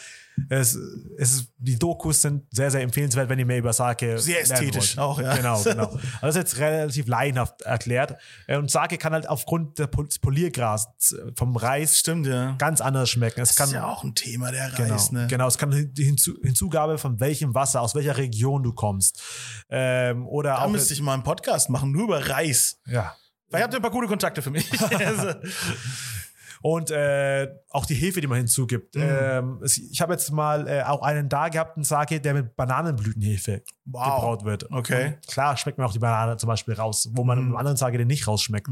Es, 0.49 0.75
es 1.17 1.31
ist, 1.33 1.47
die 1.57 1.77
Dokus 1.77 2.21
sind 2.23 2.43
sehr, 2.51 2.71
sehr 2.71 2.81
empfehlenswert, 2.81 3.29
wenn 3.29 3.37
ihr 3.39 3.45
mehr 3.45 3.59
über 3.59 3.71
Sake 3.71 4.17
Sehr 4.17 4.41
ästhetisch 4.41 4.97
auch, 4.97 5.21
ja. 5.21 5.35
Genau, 5.35 5.61
genau. 5.63 5.85
Also 5.85 5.99
das 6.21 6.29
ist 6.31 6.35
jetzt 6.35 6.57
relativ 6.57 7.07
laienhaft 7.07 7.61
erklärt. 7.61 8.17
Äh, 8.47 8.57
Und 8.57 8.71
Sake 8.71 8.97
kann 8.97 9.13
halt 9.13 9.29
aufgrund 9.29 9.77
des 9.79 10.19
Poliergras 10.19 10.87
äh, 11.11 11.31
vom 11.37 11.55
Reis 11.55 11.99
Stimmt, 11.99 12.25
ja. 12.27 12.55
ganz 12.57 12.81
anders 12.81 13.09
schmecken. 13.11 13.41
Es 13.41 13.49
Das 13.49 13.57
kann 13.57 13.67
ist 13.67 13.73
ja 13.73 13.85
auch 13.85 14.03
ein 14.03 14.15
Thema 14.15 14.51
der 14.51 14.71
Genau, 14.71 14.93
Reis, 14.93 15.11
ne? 15.11 15.27
genau, 15.29 15.47
es 15.47 15.57
kann 15.57 15.91
die 15.93 16.03
Hinzu 16.03 16.33
Hinzugabe 16.43 16.97
von 16.97 17.19
welchem 17.19 17.53
Wasser, 17.53 17.81
aus 17.81 17.93
welcher 17.95 18.17
Region 18.17 18.63
du 18.63 18.73
kommst. 18.73 19.21
Ähm, 19.69 20.27
oder 20.27 20.49
Da 20.55 20.61
auch. 20.63 20.69
müsste 20.69 20.93
ich 20.93 21.01
mal 21.01 21.13
einen 21.13 21.23
Podcast 21.23 21.69
machen, 21.69 21.91
nur 21.91 22.05
über 22.05 22.29
Reis. 22.29 22.79
ja. 22.87 23.15
Vielleicht 23.49 23.65
habt 23.65 23.73
ihr 23.75 23.79
ein 23.79 23.83
paar 23.83 23.91
gute 23.91 24.07
Kontakte 24.07 24.41
für 24.41 24.49
mich. 24.49 24.67
also, 25.05 25.31
Und 26.63 26.89
äh, 26.89 27.47
auch 27.73 27.85
die 27.87 27.95
Hefe, 27.95 28.21
die 28.21 28.27
man 28.27 28.37
hinzugibt. 28.37 28.95
Mhm. 28.95 29.01
Ähm, 29.03 29.59
ich 29.65 29.99
habe 29.99 30.13
jetzt 30.13 30.31
mal 30.31 30.67
äh, 30.67 30.83
auch 30.83 31.01
einen 31.01 31.27
da 31.27 31.49
gehabt, 31.49 31.75
einen 31.75 31.83
Sake, 31.83 32.21
der 32.21 32.33
mit 32.35 32.55
Bananenblütenhefe 32.55 33.63
Wow. 33.85 34.03
gebraut 34.15 34.45
wird. 34.45 34.71
Okay. 34.71 35.07
Und 35.15 35.27
klar 35.27 35.57
schmeckt 35.57 35.77
man 35.77 35.87
auch 35.87 35.91
die 35.91 35.99
Banane 35.99 36.37
zum 36.37 36.47
Beispiel 36.47 36.73
raus, 36.75 37.09
wo 37.13 37.23
man 37.25 37.39
Mhm. 37.41 37.49
im 37.49 37.55
anderen 37.57 37.75
Sake 37.75 37.97
den 37.97 38.07
nicht 38.07 38.27
rausschmeckt. 38.27 38.69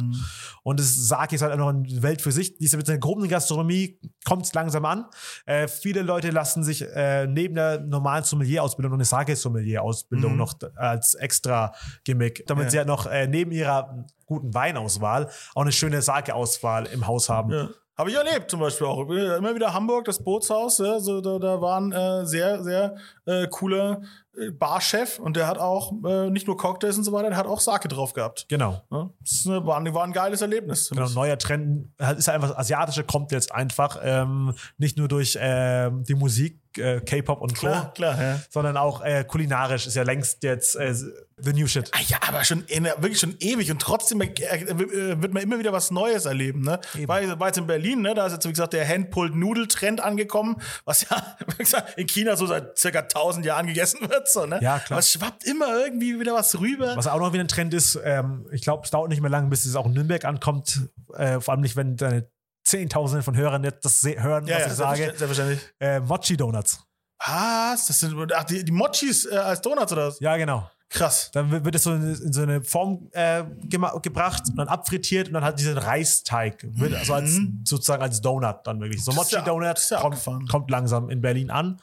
Und 0.63 0.79
das 0.79 0.95
Sake 0.95 1.35
ist 1.35 1.41
halt 1.41 1.51
auch 1.51 1.57
noch 1.57 1.67
eine 1.69 2.01
Welt 2.01 2.21
für 2.21 2.31
sich. 2.31 2.57
Diese 2.59 2.77
mit 2.77 2.87
der 2.87 2.97
groben 2.99 3.27
Gastronomie 3.27 3.99
kommt 4.23 4.45
es 4.45 4.53
langsam 4.53 4.85
an. 4.85 5.05
Äh, 5.45 5.67
viele 5.67 6.01
Leute 6.03 6.29
lassen 6.29 6.63
sich 6.63 6.81
äh, 6.83 7.27
neben 7.27 7.55
der 7.55 7.81
normalen 7.81 8.23
Sommelier-Ausbildung 8.23 8.91
noch 8.91 8.97
eine 8.97 9.05
Sake-Sommelier-Ausbildung 9.05 10.33
Mhm. 10.33 10.37
noch 10.37 10.53
als 10.75 11.15
extra 11.15 11.73
Gimmick, 12.03 12.45
damit 12.47 12.65
Ja. 12.65 12.69
sie 12.69 12.77
halt 12.77 12.87
noch 12.87 13.05
äh, 13.07 13.27
neben 13.27 13.51
ihrer 13.51 14.05
guten 14.25 14.53
Weinauswahl 14.53 15.29
auch 15.55 15.61
eine 15.63 15.71
schöne 15.73 16.01
Sake-Auswahl 16.01 16.85
im 16.85 17.05
Haus 17.07 17.27
haben. 17.29 17.51
ja. 17.51 17.69
Habe 18.01 18.09
ich 18.09 18.15
erlebt, 18.15 18.49
zum 18.49 18.61
Beispiel 18.61 18.87
auch. 18.87 19.07
Immer 19.07 19.53
wieder 19.53 19.75
Hamburg, 19.75 20.05
das 20.05 20.23
Bootshaus. 20.23 20.79
Ja, 20.79 20.99
so, 20.99 21.21
da, 21.21 21.37
da 21.37 21.61
war 21.61 21.79
ein 21.79 21.91
äh, 21.91 22.25
sehr, 22.25 22.63
sehr 22.63 22.95
äh, 23.27 23.45
cooler 23.47 24.01
äh, 24.30 24.30
Barchef 24.57 25.19
und 25.19 25.35
der 25.35 25.47
hat 25.47 25.57
auch 25.57 25.91
äh, 26.05 26.29
nicht 26.29 26.47
nur 26.47 26.55
Cocktails 26.55 26.97
und 26.97 27.03
so 27.03 27.11
weiter, 27.11 27.29
der 27.29 27.37
hat 27.37 27.47
auch 27.47 27.59
Sake 27.59 27.87
drauf 27.89 28.13
gehabt. 28.13 28.45
Genau. 28.47 28.81
Ja, 28.89 29.09
das 29.19 29.45
eine, 29.45 29.65
war, 29.65 29.77
ein, 29.77 29.93
war 29.93 30.03
ein 30.03 30.13
geiles 30.13 30.41
Erlebnis. 30.41 30.89
Genau, 30.89 31.09
neuer 31.09 31.37
Trend 31.37 31.89
halt 31.99 32.17
ist 32.17 32.29
einfach, 32.29 32.49
das 32.49 32.57
Asiatische 32.57 33.03
kommt 33.03 33.31
jetzt 33.31 33.51
einfach 33.51 33.99
ähm, 34.01 34.53
nicht 34.77 34.97
nur 34.97 35.09
durch 35.09 35.37
ähm, 35.39 36.03
die 36.05 36.15
Musik, 36.15 36.61
äh, 36.77 37.01
K-Pop 37.01 37.41
und 37.41 37.55
Co., 37.55 37.67
Klar, 37.67 37.93
klar, 37.93 38.21
ja. 38.21 38.39
sondern 38.49 38.77
auch 38.77 39.01
äh, 39.01 39.25
kulinarisch 39.27 39.87
ist 39.87 39.95
ja 39.95 40.03
längst 40.03 40.43
jetzt 40.43 40.75
äh, 40.75 40.93
the 41.37 41.53
new 41.53 41.67
shit. 41.67 41.89
Ah 41.93 41.99
ja, 42.07 42.17
aber 42.27 42.43
schon 42.43 42.65
wirklich 42.67 43.19
schon 43.19 43.35
ewig 43.39 43.71
und 43.71 43.81
trotzdem 43.81 44.21
äh, 44.21 44.27
äh, 44.27 45.21
wird 45.21 45.33
man 45.33 45.43
immer 45.43 45.59
wieder 45.59 45.73
was 45.73 45.91
Neues 45.91 46.25
erleben. 46.25 46.61
Ne? 46.61 46.79
War, 47.05 47.39
war 47.39 47.47
jetzt 47.47 47.57
in 47.57 47.67
Berlin, 47.67 48.01
ne? 48.01 48.13
da 48.13 48.27
ist 48.27 48.33
jetzt 48.33 48.45
wie 48.45 48.49
gesagt 48.51 48.73
der 48.73 48.87
Handpulled-Nudel-Trend 48.87 50.01
angekommen, 50.01 50.57
was 50.85 51.09
ja 51.09 51.37
wie 51.57 51.63
gesagt, 51.63 51.97
in 51.97 52.07
China 52.07 52.35
so 52.35 52.45
seit 52.45 52.77
circa 52.77 52.99
1000 52.99 53.45
Jahren 53.45 53.67
gegessen 53.67 54.09
wird. 54.09 54.20
So, 54.25 54.45
ne? 54.45 54.59
Ja, 54.61 54.79
klar. 54.79 54.91
Aber 54.97 54.99
es 54.99 55.11
schwappt 55.11 55.43
immer 55.45 55.67
irgendwie 55.79 56.19
wieder 56.19 56.33
was 56.33 56.59
rüber. 56.59 56.95
Was 56.95 57.07
auch 57.07 57.19
noch 57.19 57.33
wieder 57.33 57.43
ein 57.43 57.47
Trend 57.47 57.73
ist, 57.73 57.99
ähm, 58.03 58.47
ich 58.51 58.61
glaube, 58.61 58.83
es 58.85 58.91
dauert 58.91 59.09
nicht 59.09 59.21
mehr 59.21 59.29
lange, 59.31 59.47
bis 59.49 59.65
es 59.65 59.75
auch 59.75 59.85
in 59.85 59.93
Nürnberg 59.93 60.23
ankommt. 60.25 60.81
Äh, 61.15 61.39
vor 61.39 61.53
allem 61.53 61.61
nicht, 61.61 61.75
wenn 61.75 61.95
deine 61.97 62.29
Zehntausende 62.63 63.23
von 63.23 63.35
Hörern 63.35 63.63
jetzt 63.63 63.83
das 63.85 64.03
hören, 64.03 64.45
ja, 64.47 64.55
was 64.57 64.61
ja, 64.65 64.67
ich 64.67 64.73
sage. 64.73 64.97
selbstverständlich- 64.97 65.17
selbstverständlich. 65.17 65.73
Äh, 65.79 65.99
Mochi-Donuts. 66.01 66.79
Was? 67.25 67.85
Das 67.87 67.99
sind 67.99 68.31
ach, 68.33 68.43
die, 68.45 68.63
die 68.65 68.71
Mochis 68.71 69.25
äh, 69.25 69.35
als 69.35 69.61
Donuts 69.61 69.91
oder 69.91 70.07
was? 70.07 70.19
Ja, 70.19 70.37
genau. 70.37 70.69
Krass. 70.89 71.31
Dann 71.33 71.49
wird 71.51 71.63
wird 71.63 71.75
es 71.75 71.83
so 71.83 71.93
in, 71.93 72.03
in 72.15 72.33
so 72.33 72.41
eine 72.41 72.63
Form 72.63 73.07
äh, 73.13 73.43
gebracht 73.69 74.43
und 74.49 74.57
dann 74.57 74.67
abfrittiert 74.67 75.27
und 75.29 75.35
dann 75.35 75.43
hat 75.43 75.57
diesen 75.57 75.77
Reisteig, 75.77 76.65
wird 76.69 76.93
also 76.95 77.13
als, 77.13 77.39
sozusagen 77.63 78.01
als 78.03 78.19
Donut 78.21 78.57
dann 78.65 78.81
wirklich. 78.81 79.03
So 79.03 79.11
Mhm. 79.11 79.17
Ja- 79.17 79.23
Mochi-Donut 79.23 79.89
ja 79.89 79.99
kommt, 79.99 80.49
kommt 80.49 80.69
langsam 80.69 81.09
in 81.09 81.21
Berlin 81.21 81.49
an. 81.49 81.79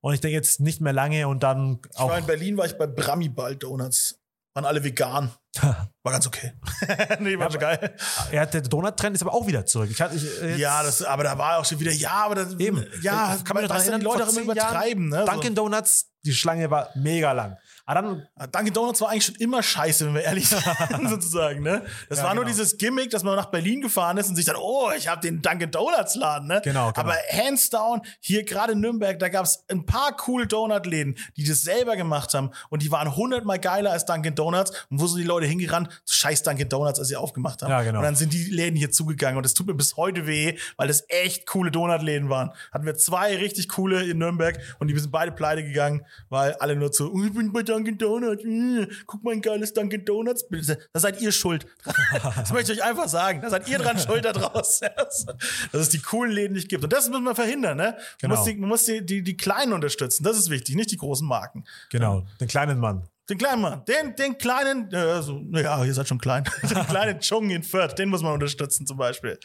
Und 0.00 0.14
ich 0.14 0.20
denke 0.20 0.34
jetzt 0.34 0.60
nicht 0.60 0.80
mehr 0.80 0.92
lange 0.92 1.26
und 1.28 1.42
dann 1.42 1.80
Ich 1.92 1.98
auch. 1.98 2.08
war 2.10 2.18
in 2.18 2.26
Berlin, 2.26 2.56
war 2.56 2.66
ich 2.66 2.76
bei 2.76 2.86
Bramibal 2.86 3.56
Donuts. 3.56 4.18
Waren 4.54 4.64
alle 4.64 4.82
vegan. 4.82 5.30
War 6.02 6.12
ganz 6.12 6.26
okay. 6.26 6.52
nee, 7.20 7.38
war 7.38 7.50
schon 7.50 7.60
geil. 7.60 7.94
Ja, 8.32 8.46
der 8.46 8.62
Donut-Trend 8.62 9.14
ist 9.16 9.22
aber 9.22 9.34
auch 9.34 9.46
wieder 9.46 9.66
zurück. 9.66 9.90
Ich 9.90 10.00
hatte, 10.00 10.16
ich, 10.16 10.42
äh, 10.42 10.56
Ja, 10.56 10.82
das, 10.82 11.02
aber 11.02 11.24
da 11.24 11.36
war 11.36 11.58
auch 11.58 11.64
schon 11.66 11.78
wieder, 11.80 11.92
ja, 11.92 12.12
aber 12.24 12.36
das, 12.36 12.54
Eben. 12.58 12.86
ja, 13.02 13.34
Ich 13.36 13.44
kann 13.44 13.56
noch 13.62 13.68
was 13.68 13.84
daran 13.84 13.90
dann 13.92 14.00
die 14.00 14.06
Leute 14.06 14.24
auch 14.24 14.32
immer 14.32 14.40
übertreiben, 14.42 15.08
ne? 15.08 15.24
Dunkin' 15.26 15.54
Donuts, 15.54 16.10
die 16.24 16.32
Schlange 16.32 16.70
war 16.70 16.88
mega 16.94 17.32
lang. 17.32 17.58
Aber 17.86 18.02
dann, 18.02 18.50
Dunkin' 18.50 18.74
Donuts 18.74 19.00
war 19.00 19.10
eigentlich 19.10 19.24
schon 19.26 19.36
immer 19.36 19.62
scheiße, 19.62 20.06
wenn 20.06 20.14
wir 20.14 20.22
ehrlich 20.22 20.48
sind, 20.90 21.08
sozusagen, 21.08 21.62
ne? 21.62 21.84
Das 22.08 22.18
Ja, 22.18 22.24
war 22.24 22.34
nur 22.34 22.44
genau. 22.44 22.56
dieses 22.56 22.76
Gimmick, 22.78 23.10
dass 23.10 23.22
man 23.22 23.36
nach 23.36 23.46
Berlin 23.46 23.80
gefahren 23.80 24.16
ist 24.16 24.28
und 24.28 24.34
sich 24.36 24.44
dann, 24.44 24.56
oh, 24.56 24.90
ich 24.96 25.06
habe 25.06 25.20
den 25.20 25.40
Dunkin' 25.40 25.70
Donuts 25.70 26.16
Laden, 26.16 26.48
ne? 26.48 26.60
Genau, 26.64 26.90
genau. 26.92 27.00
Aber 27.00 27.14
hands 27.30 27.70
down, 27.70 28.02
hier 28.20 28.44
gerade 28.44 28.72
in 28.72 28.80
Nürnberg, 28.80 29.18
da 29.20 29.28
gab 29.28 29.44
es 29.44 29.64
ein 29.70 29.86
paar 29.86 30.16
coole 30.16 30.46
Donut-Läden, 30.48 31.16
die 31.36 31.44
das 31.44 31.62
selber 31.62 31.96
gemacht 31.96 32.34
haben 32.34 32.50
und 32.70 32.82
die 32.82 32.90
waren 32.90 33.14
hundertmal 33.14 33.60
geiler 33.60 33.92
als 33.92 34.04
Dunkin' 34.04 34.34
Donuts 34.34 34.72
und 34.90 35.00
wo 35.00 35.06
sind 35.06 35.18
die 35.20 35.26
Leute 35.26 35.46
hingerannt? 35.46 35.88
Scheiß 36.08 36.42
Dunkin' 36.42 36.68
Donuts, 36.68 36.98
als 36.98 37.06
sie 37.08 37.16
aufgemacht 37.16 37.62
haben. 37.62 37.70
Ja, 37.70 37.82
genau. 37.82 37.98
Und 38.00 38.04
dann 38.04 38.16
sind 38.16 38.32
die 38.32 38.44
Läden 38.50 38.74
hier 38.76 38.90
zugegangen 38.90 39.36
und 39.38 39.46
es 39.46 39.54
tut 39.54 39.68
mir 39.68 39.74
bis 39.74 39.96
heute 39.96 40.26
weh, 40.26 40.58
weil 40.76 40.88
das 40.88 41.04
echt 41.08 41.46
coole 41.46 41.70
Donut-Läden 41.70 42.28
waren. 42.30 42.50
Hatten 42.72 42.84
wir 42.84 42.96
zwei 42.96 43.36
richtig 43.36 43.68
coole 43.68 44.02
in 44.04 44.18
Nürnberg 44.18 44.58
und 44.80 44.88
die 44.88 44.98
sind 44.98 45.12
beide 45.12 45.30
pleite 45.30 45.62
gegangen, 45.62 46.04
weil 46.30 46.54
alle 46.54 46.74
nur 46.74 46.92
so, 46.92 47.12
oh, 47.12 47.22
ich 47.24 47.32
bin 47.32 47.52
bei 47.52 47.62
Dunkin' 47.76 47.98
Donuts, 47.98 48.42
äh, 48.44 48.86
guck 49.06 49.22
mal 49.22 49.32
ein 49.32 49.42
geiles 49.42 49.72
Dunkin' 49.72 50.04
Donuts. 50.04 50.46
Da 50.92 51.00
seid 51.00 51.20
ihr 51.20 51.32
schuld. 51.32 51.66
Das 52.36 52.52
möchte 52.52 52.72
ich 52.72 52.80
euch 52.80 52.84
einfach 52.84 53.08
sagen. 53.08 53.40
Da 53.42 53.50
seid 53.50 53.68
ihr 53.68 53.78
dran 53.78 53.98
schuld 53.98 54.24
da 54.24 54.32
draußen. 54.32 54.88
Dass 54.96 55.80
es 55.80 55.88
die 55.90 56.00
coolen 56.00 56.30
Läden 56.32 56.54
nicht 56.54 56.68
gibt. 56.68 56.84
Und 56.84 56.92
das 56.92 57.08
muss 57.10 57.20
man 57.20 57.34
verhindern, 57.34 57.76
ne? 57.76 57.92
Man 57.92 57.96
Genau. 58.20 58.36
muss, 58.36 58.44
die, 58.44 58.54
man 58.56 58.68
muss 58.68 58.84
die, 58.84 59.04
die, 59.04 59.22
die 59.22 59.36
Kleinen 59.36 59.72
unterstützen. 59.72 60.24
Das 60.24 60.38
ist 60.38 60.50
wichtig, 60.50 60.74
nicht 60.76 60.90
die 60.90 60.96
großen 60.96 61.26
Marken. 61.26 61.64
genau, 61.90 62.24
den 62.40 62.48
kleinen 62.48 62.78
Mann. 62.78 63.02
Den 63.28 63.38
kleinen 63.38 63.60
Mann, 63.60 63.84
den, 63.86 64.14
den 64.14 64.38
kleinen, 64.38 64.92
äh, 64.92 65.20
so, 65.20 65.42
ja, 65.50 65.84
ihr 65.84 65.92
seid 65.94 66.06
schon 66.06 66.18
klein, 66.20 66.44
den 66.62 66.86
kleinen 66.86 67.18
Chung 67.20 67.50
in 67.50 67.64
Fürth, 67.64 67.96
den 67.98 68.08
muss 68.08 68.22
man 68.22 68.32
unterstützen 68.32 68.86
zum 68.86 68.98
Beispiel. 68.98 69.36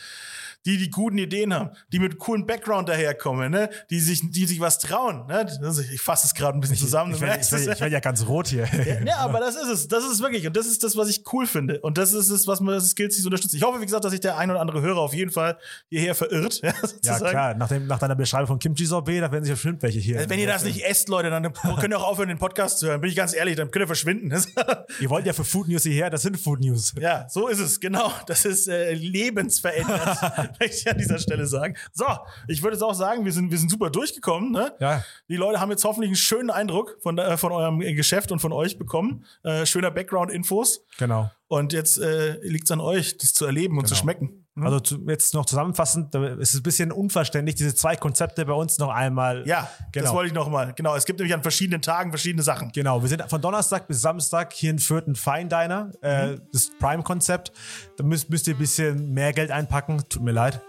Die, 0.66 0.78
die 0.78 0.90
guten 0.90 1.18
Ideen 1.18 1.54
haben, 1.54 1.72
die 1.92 2.00
mit 2.00 2.18
coolen 2.20 2.46
Background 2.46 2.90
daherkommen, 2.90 3.52
ne? 3.52 3.70
die, 3.90 4.00
sich, 4.00 4.22
die 4.32 4.46
sich 4.46 4.60
was 4.60 4.80
trauen. 4.80 5.28
Ne? 5.28 5.48
Ich 5.94 6.02
fasse 6.02 6.28
es 6.28 6.34
gerade 6.34 6.58
ein 6.58 6.62
bisschen 6.62 6.78
zusammen. 6.78 7.14
Ich 7.14 7.20
du 7.20 7.26
werde 7.26 7.40
ich 7.40 7.52
es. 7.52 7.52
werd, 7.52 7.76
ich 7.76 7.82
werd 7.82 7.92
ja 7.92 8.00
ganz 8.00 8.26
rot 8.28 8.48
hier. 8.48 8.68
Ja, 9.06 9.18
aber 9.18 9.40
das 9.40 9.56
ist 9.56 9.68
es. 9.68 9.88
Das 9.88 10.04
ist 10.04 10.12
es 10.12 10.22
wirklich. 10.22 10.46
Und 10.46 10.56
das 10.56 10.66
ist 10.66 10.84
das, 10.84 10.96
was 10.96 11.10
ich 11.10 11.24
cool 11.34 11.48
finde. 11.48 11.80
Und 11.82 11.98
das 11.98 12.14
ist 12.14 12.30
es, 12.30 12.48
was 12.48 12.60
man 12.60 12.76
das 12.76 12.96
gilt, 12.96 13.14
sich 13.14 13.22
zu 13.22 13.28
unterstützen. 13.28 13.58
Ich 13.58 13.64
hoffe, 13.64 13.80
wie 13.82 13.86
gesagt, 13.86 14.04
dass 14.04 14.12
sich 14.12 14.20
der 14.20 14.38
ein 14.38 14.50
oder 14.52 14.60
andere 14.60 14.82
Hörer 14.82 15.00
auf 15.00 15.14
jeden 15.14 15.32
Fall 15.32 15.58
hierher 15.90 16.16
verirrt. 16.16 16.62
Ja, 16.62 16.74
Ja, 17.04 17.20
klar. 17.20 17.54
Nach, 17.56 17.68
dem, 17.68 17.88
nach 17.88 18.00
deiner 18.00 18.16
Beschreibung 18.16 18.48
von 18.48 18.60
Kimchi 18.60 18.86
Sorbet, 18.86 19.22
da 19.22 19.32
werden 19.32 19.44
sich 19.44 19.54
bestimmt 19.54 19.82
welche 19.82 20.00
hier. 20.00 20.30
Wenn 20.30 20.40
ihr 20.40 20.48
das 20.48 20.64
nicht 20.64 20.84
esst, 20.84 21.10
Leute, 21.10 21.30
dann 21.30 21.52
könnt 21.54 21.94
ihr 21.94 22.00
auch 22.00 22.08
aufhören, 22.08 22.30
den 22.30 22.38
Podcast 22.38 22.80
zu 22.80 22.88
hören. 22.88 23.02
Bin 23.02 23.10
ich 23.10 23.16
ganz 23.16 23.34
ehrlich, 23.34 23.56
dann 23.56 23.72
könnt 23.72 23.84
ihr 23.84 23.88
verschwinden. 23.88 24.32
Ihr 25.00 25.10
wollt 25.10 25.26
ja 25.26 25.34
für 25.34 25.44
Food 25.44 25.68
News 25.68 25.84
hierher, 25.84 26.10
das 26.10 26.22
sind 26.22 26.40
Food 26.40 26.60
News. 26.62 26.94
Ja, 27.00 27.28
so 27.30 27.48
ist 27.48 27.60
es, 27.60 27.80
genau. 27.80 28.12
Das 28.28 28.46
ist 28.46 28.68
äh, 28.68 28.94
lebensverändert, 28.94 30.51
möchte 30.60 30.76
ich 30.78 30.90
an 30.90 30.98
dieser 30.98 31.20
Stelle 31.20 31.46
sagen. 31.46 31.76
So, 31.94 32.06
ich 32.48 32.62
würde 32.64 32.76
jetzt 32.76 32.84
auch 32.84 32.94
sagen, 32.94 33.26
wir 33.26 33.32
sind, 33.32 33.52
wir 33.52 33.58
sind 33.58 33.70
super 33.70 33.90
durchgekommen. 33.90 34.52
Ne? 34.52 34.74
Ja. 34.80 35.04
Die 35.30 35.36
Leute 35.36 35.60
haben 35.60 35.72
jetzt 35.72 35.84
hoffentlich 35.84 36.10
einen 36.10 36.16
schönen 36.16 36.50
Eindruck 36.50 36.98
von, 37.02 37.18
äh, 37.18 37.38
von 37.38 37.52
eurem 37.52 37.80
Geschäft 37.80 38.32
und 38.32 38.40
von 38.40 38.52
euch 38.52 38.78
bekommen. 38.78 39.26
Äh, 39.44 39.66
schöner 39.66 39.92
Background-Infos. 39.92 40.86
Genau. 40.98 41.32
Und 41.48 41.74
jetzt 41.74 41.98
äh, 41.98 42.40
liegt 42.42 42.66
es 42.66 42.72
an 42.72 42.80
euch, 42.80 43.18
das 43.18 43.34
zu 43.34 43.46
erleben 43.46 43.78
und 43.78 43.88
zu 43.88 43.94
Genau. 43.94 44.41
Schmecken. 44.54 44.66
Also 44.66 44.80
zu, 44.80 45.00
jetzt 45.08 45.34
noch 45.34 45.46
zusammenfassend, 45.46 46.14
da 46.14 46.26
ist 46.36 46.54
es 46.54 46.60
ein 46.60 46.64
bisschen 46.64 46.92
unverständlich, 46.92 47.56
diese 47.56 47.74
zwei 47.76 47.96
Konzepte 47.96 48.46
bei 48.46 48.54
uns 48.54 48.78
noch 48.78 48.90
einmal. 48.90 49.48
Ja, 49.48 49.70
genau. 49.92 50.06
das 50.06 50.14
wollte 50.14 50.28
ich 50.28 50.34
noch 50.34 50.50
mal. 50.50 50.74
Genau, 50.76 50.96
es 50.96 51.06
gibt 51.06 51.20
nämlich 51.20 51.34
an 51.34 51.42
verschiedenen 51.42 51.82
Tagen 51.82 52.12
verschiedene 52.12 52.44
Sachen. 52.44 52.72
Genau, 52.74 53.02
wir 53.02 53.10
sind 53.10 53.24
von 53.30 53.42
Donnerstag 53.42 53.88
bis 53.88 54.02
Samstag 54.02 54.54
hier 54.54 54.72
in 54.72 54.80
Fürth 54.80 55.08
ein 55.08 55.16
Fine 55.16 55.48
Diner, 55.48 55.92
äh, 56.02 56.28
Mhm. 56.28 56.42
das 56.52 56.70
Prime-Konzept. 56.80 57.52
Da 57.98 58.04
müsst, 58.04 58.30
müsst 58.30 58.48
ihr 58.48 58.56
ein 58.56 58.60
bisschen 58.60 59.14
mehr 59.14 59.34
Geld 59.34 59.52
einpacken, 59.52 60.04
tut 60.10 60.22
mir 60.24 60.32
leid. 60.32 60.62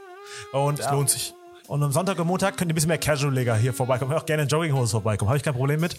Und, 0.52 0.78
Das 0.78 0.90
lohnt 0.90 1.10
sich. 1.10 1.34
Und 1.68 1.82
am 1.82 1.92
Sonntag 1.92 2.18
und 2.18 2.26
Montag 2.26 2.56
könnt 2.56 2.70
ihr 2.70 2.72
ein 2.72 2.74
bisschen 2.74 2.88
mehr 2.88 2.98
Casual-Leger 2.98 3.54
hier 3.56 3.72
vorbeikommen. 3.72 4.12
Auch 4.12 4.26
gerne 4.26 4.42
in 4.42 4.48
Jogginghose 4.48 4.90
vorbeikommen, 4.90 5.28
habe 5.28 5.38
ich 5.38 5.42
kein 5.42 5.54
Problem 5.54 5.80
mit. 5.80 5.96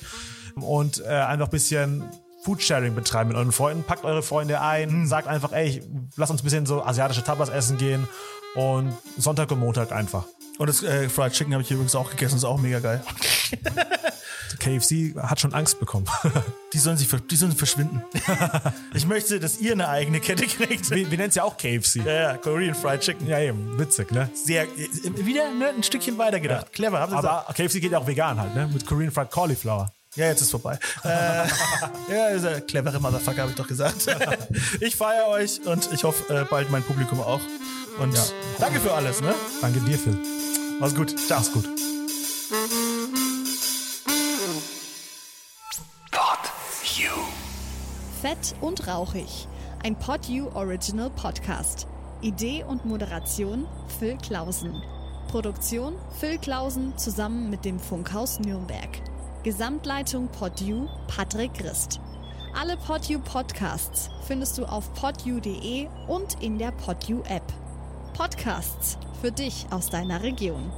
Und 0.56 1.02
äh, 1.02 1.08
einfach 1.08 1.48
ein 1.48 1.52
bisschen 1.52 2.04
Foodsharing 2.44 2.94
betreiben 2.96 3.30
mit 3.30 3.38
euren 3.38 3.52
Freunden. 3.52 3.84
Packt 3.84 4.04
eure 4.04 4.22
Freunde 4.24 4.60
ein, 4.62 5.02
Mhm. 5.02 5.08
sagt 5.08 5.28
einfach, 5.28 5.52
ey, 5.54 5.82
lass 6.16 6.30
uns 6.30 6.42
ein 6.42 6.44
bisschen 6.44 6.66
so 6.66 6.84
asiatische 6.84 7.24
Tapas 7.24 7.50
essen 7.50 7.78
gehen. 7.78 8.08
Und 8.56 8.94
Sonntag 9.18 9.50
und 9.52 9.60
Montag 9.60 9.92
einfach. 9.92 10.26
Und 10.60 10.68
das 10.68 10.84
äh, 10.84 11.10
Fried 11.10 11.34
Chicken 11.34 11.54
habe 11.54 11.64
ich 11.64 11.72
übrigens 11.72 11.96
auch 11.96 12.10
gegessen, 12.12 12.36
ist 12.36 12.44
auch 12.44 12.60
mega 12.60 12.80
geil. 12.80 13.02
KFC 14.60 15.16
hat 15.18 15.40
schon 15.40 15.54
Angst 15.54 15.80
bekommen. 15.80 16.06
Die 16.74 16.78
sollen 16.80 16.98
sich, 16.98 17.10
die 17.30 17.36
sollen 17.36 17.52
verschwinden. 17.52 18.02
ich 18.94 19.06
möchte, 19.06 19.40
dass 19.40 19.60
ihr 19.60 19.74
eine 19.74 19.90
eigene 19.90 20.20
Kette 20.20 20.46
kriegt. 20.46 20.90
wir 20.90 21.10
wir 21.12 21.18
nennen 21.18 21.30
es 21.30 21.36
ja 21.36 21.44
auch 21.44 21.58
KFC. 21.58 21.98
Ja, 21.98 22.14
ja, 22.14 22.38
Korean 22.38 22.74
Fried 22.74 23.02
Chicken. 23.02 23.28
Ja, 23.28 23.40
eben, 23.40 23.78
witzig, 23.78 24.12
ne? 24.12 24.30
Sehr, 24.34 24.64
äh, 24.64 24.68
wieder 25.26 25.52
ne, 25.52 25.70
ein 25.76 25.84
Stückchen 25.84 26.18
weiter 26.18 26.40
gedacht. 26.40 26.72
Clever, 26.74 27.00
habt 27.00 27.12
ihr 27.12 27.18
gesagt. 27.18 27.48
Aber 27.48 27.54
KFC 27.54 27.80
geht 27.80 27.92
ja 27.92 28.00
auch 28.00 28.08
vegan 28.08 28.40
halt, 28.40 28.56
ne? 28.56 28.68
Mit 28.72 28.86
Korean 28.86 29.12
Fried 29.12 29.30
Cauliflower. 29.30 29.92
Ja, 30.16 30.28
jetzt 30.28 30.42
ist 30.42 30.52
vorbei. 30.52 30.78
äh, 31.04 31.48
ja, 32.12 32.28
ist 32.30 32.46
ein 32.46 32.66
clevere 32.68 33.00
Motherfucker, 33.00 33.42
habe 33.42 33.52
ich 33.52 33.58
doch 33.58 33.68
gesagt. 33.68 34.08
ich 34.80 34.96
feiere 34.96 35.28
euch 35.28 35.66
und 35.66 35.90
ich 35.92 36.04
hoffe, 36.04 36.32
äh, 36.34 36.46
bald 36.46 36.70
mein 36.70 36.84
Publikum 36.84 37.20
auch. 37.20 37.42
Und 38.00 38.14
Ja. 38.16 38.24
danke 38.60 38.80
für 38.80 38.94
alles, 38.94 39.22
ne? 39.22 39.34
Danke 39.62 39.80
dir, 39.82 39.98
Phil. 39.98 40.18
Mach's 40.80 40.94
gut. 40.96 41.16
Ciao. 41.28 41.40
Mach's 41.40 41.52
gut. 41.52 41.66
Pod 46.12 46.40
You. 46.96 47.12
Fett 48.22 48.56
und 48.62 48.88
rauchig. 48.88 49.48
Ein 49.84 49.98
PodU 49.98 50.50
Original 50.54 51.10
Podcast. 51.10 51.88
Idee 52.22 52.64
und 52.64 52.86
Moderation 52.86 53.68
Phil 54.00 54.18
Klausen. 54.18 54.82
Produktion 55.30 55.96
Phil 56.20 56.38
Klausen 56.38 56.98
zusammen 56.98 57.50
mit 57.50 57.66
dem 57.66 57.80
Funkhaus 57.80 58.40
Nürnberg. 58.40 58.90
Gesamtleitung 59.44 60.30
PodU 60.30 60.88
Patrick 61.08 61.54
Christ. 61.54 62.00
Alle 62.58 62.78
PodU 62.78 63.20
Podcasts 63.20 64.10
findest 64.26 64.58
du 64.58 64.64
auf 64.64 64.94
podu.de 64.94 65.90
und 66.08 66.42
in 66.42 66.58
der 66.58 66.72
PodU 66.72 67.24
App. 67.24 67.44
Podcasts 68.14 68.98
für 69.22 69.34
dich 69.34 69.66
aus 69.70 69.90
deiner 69.90 70.24
Region. 70.24 70.72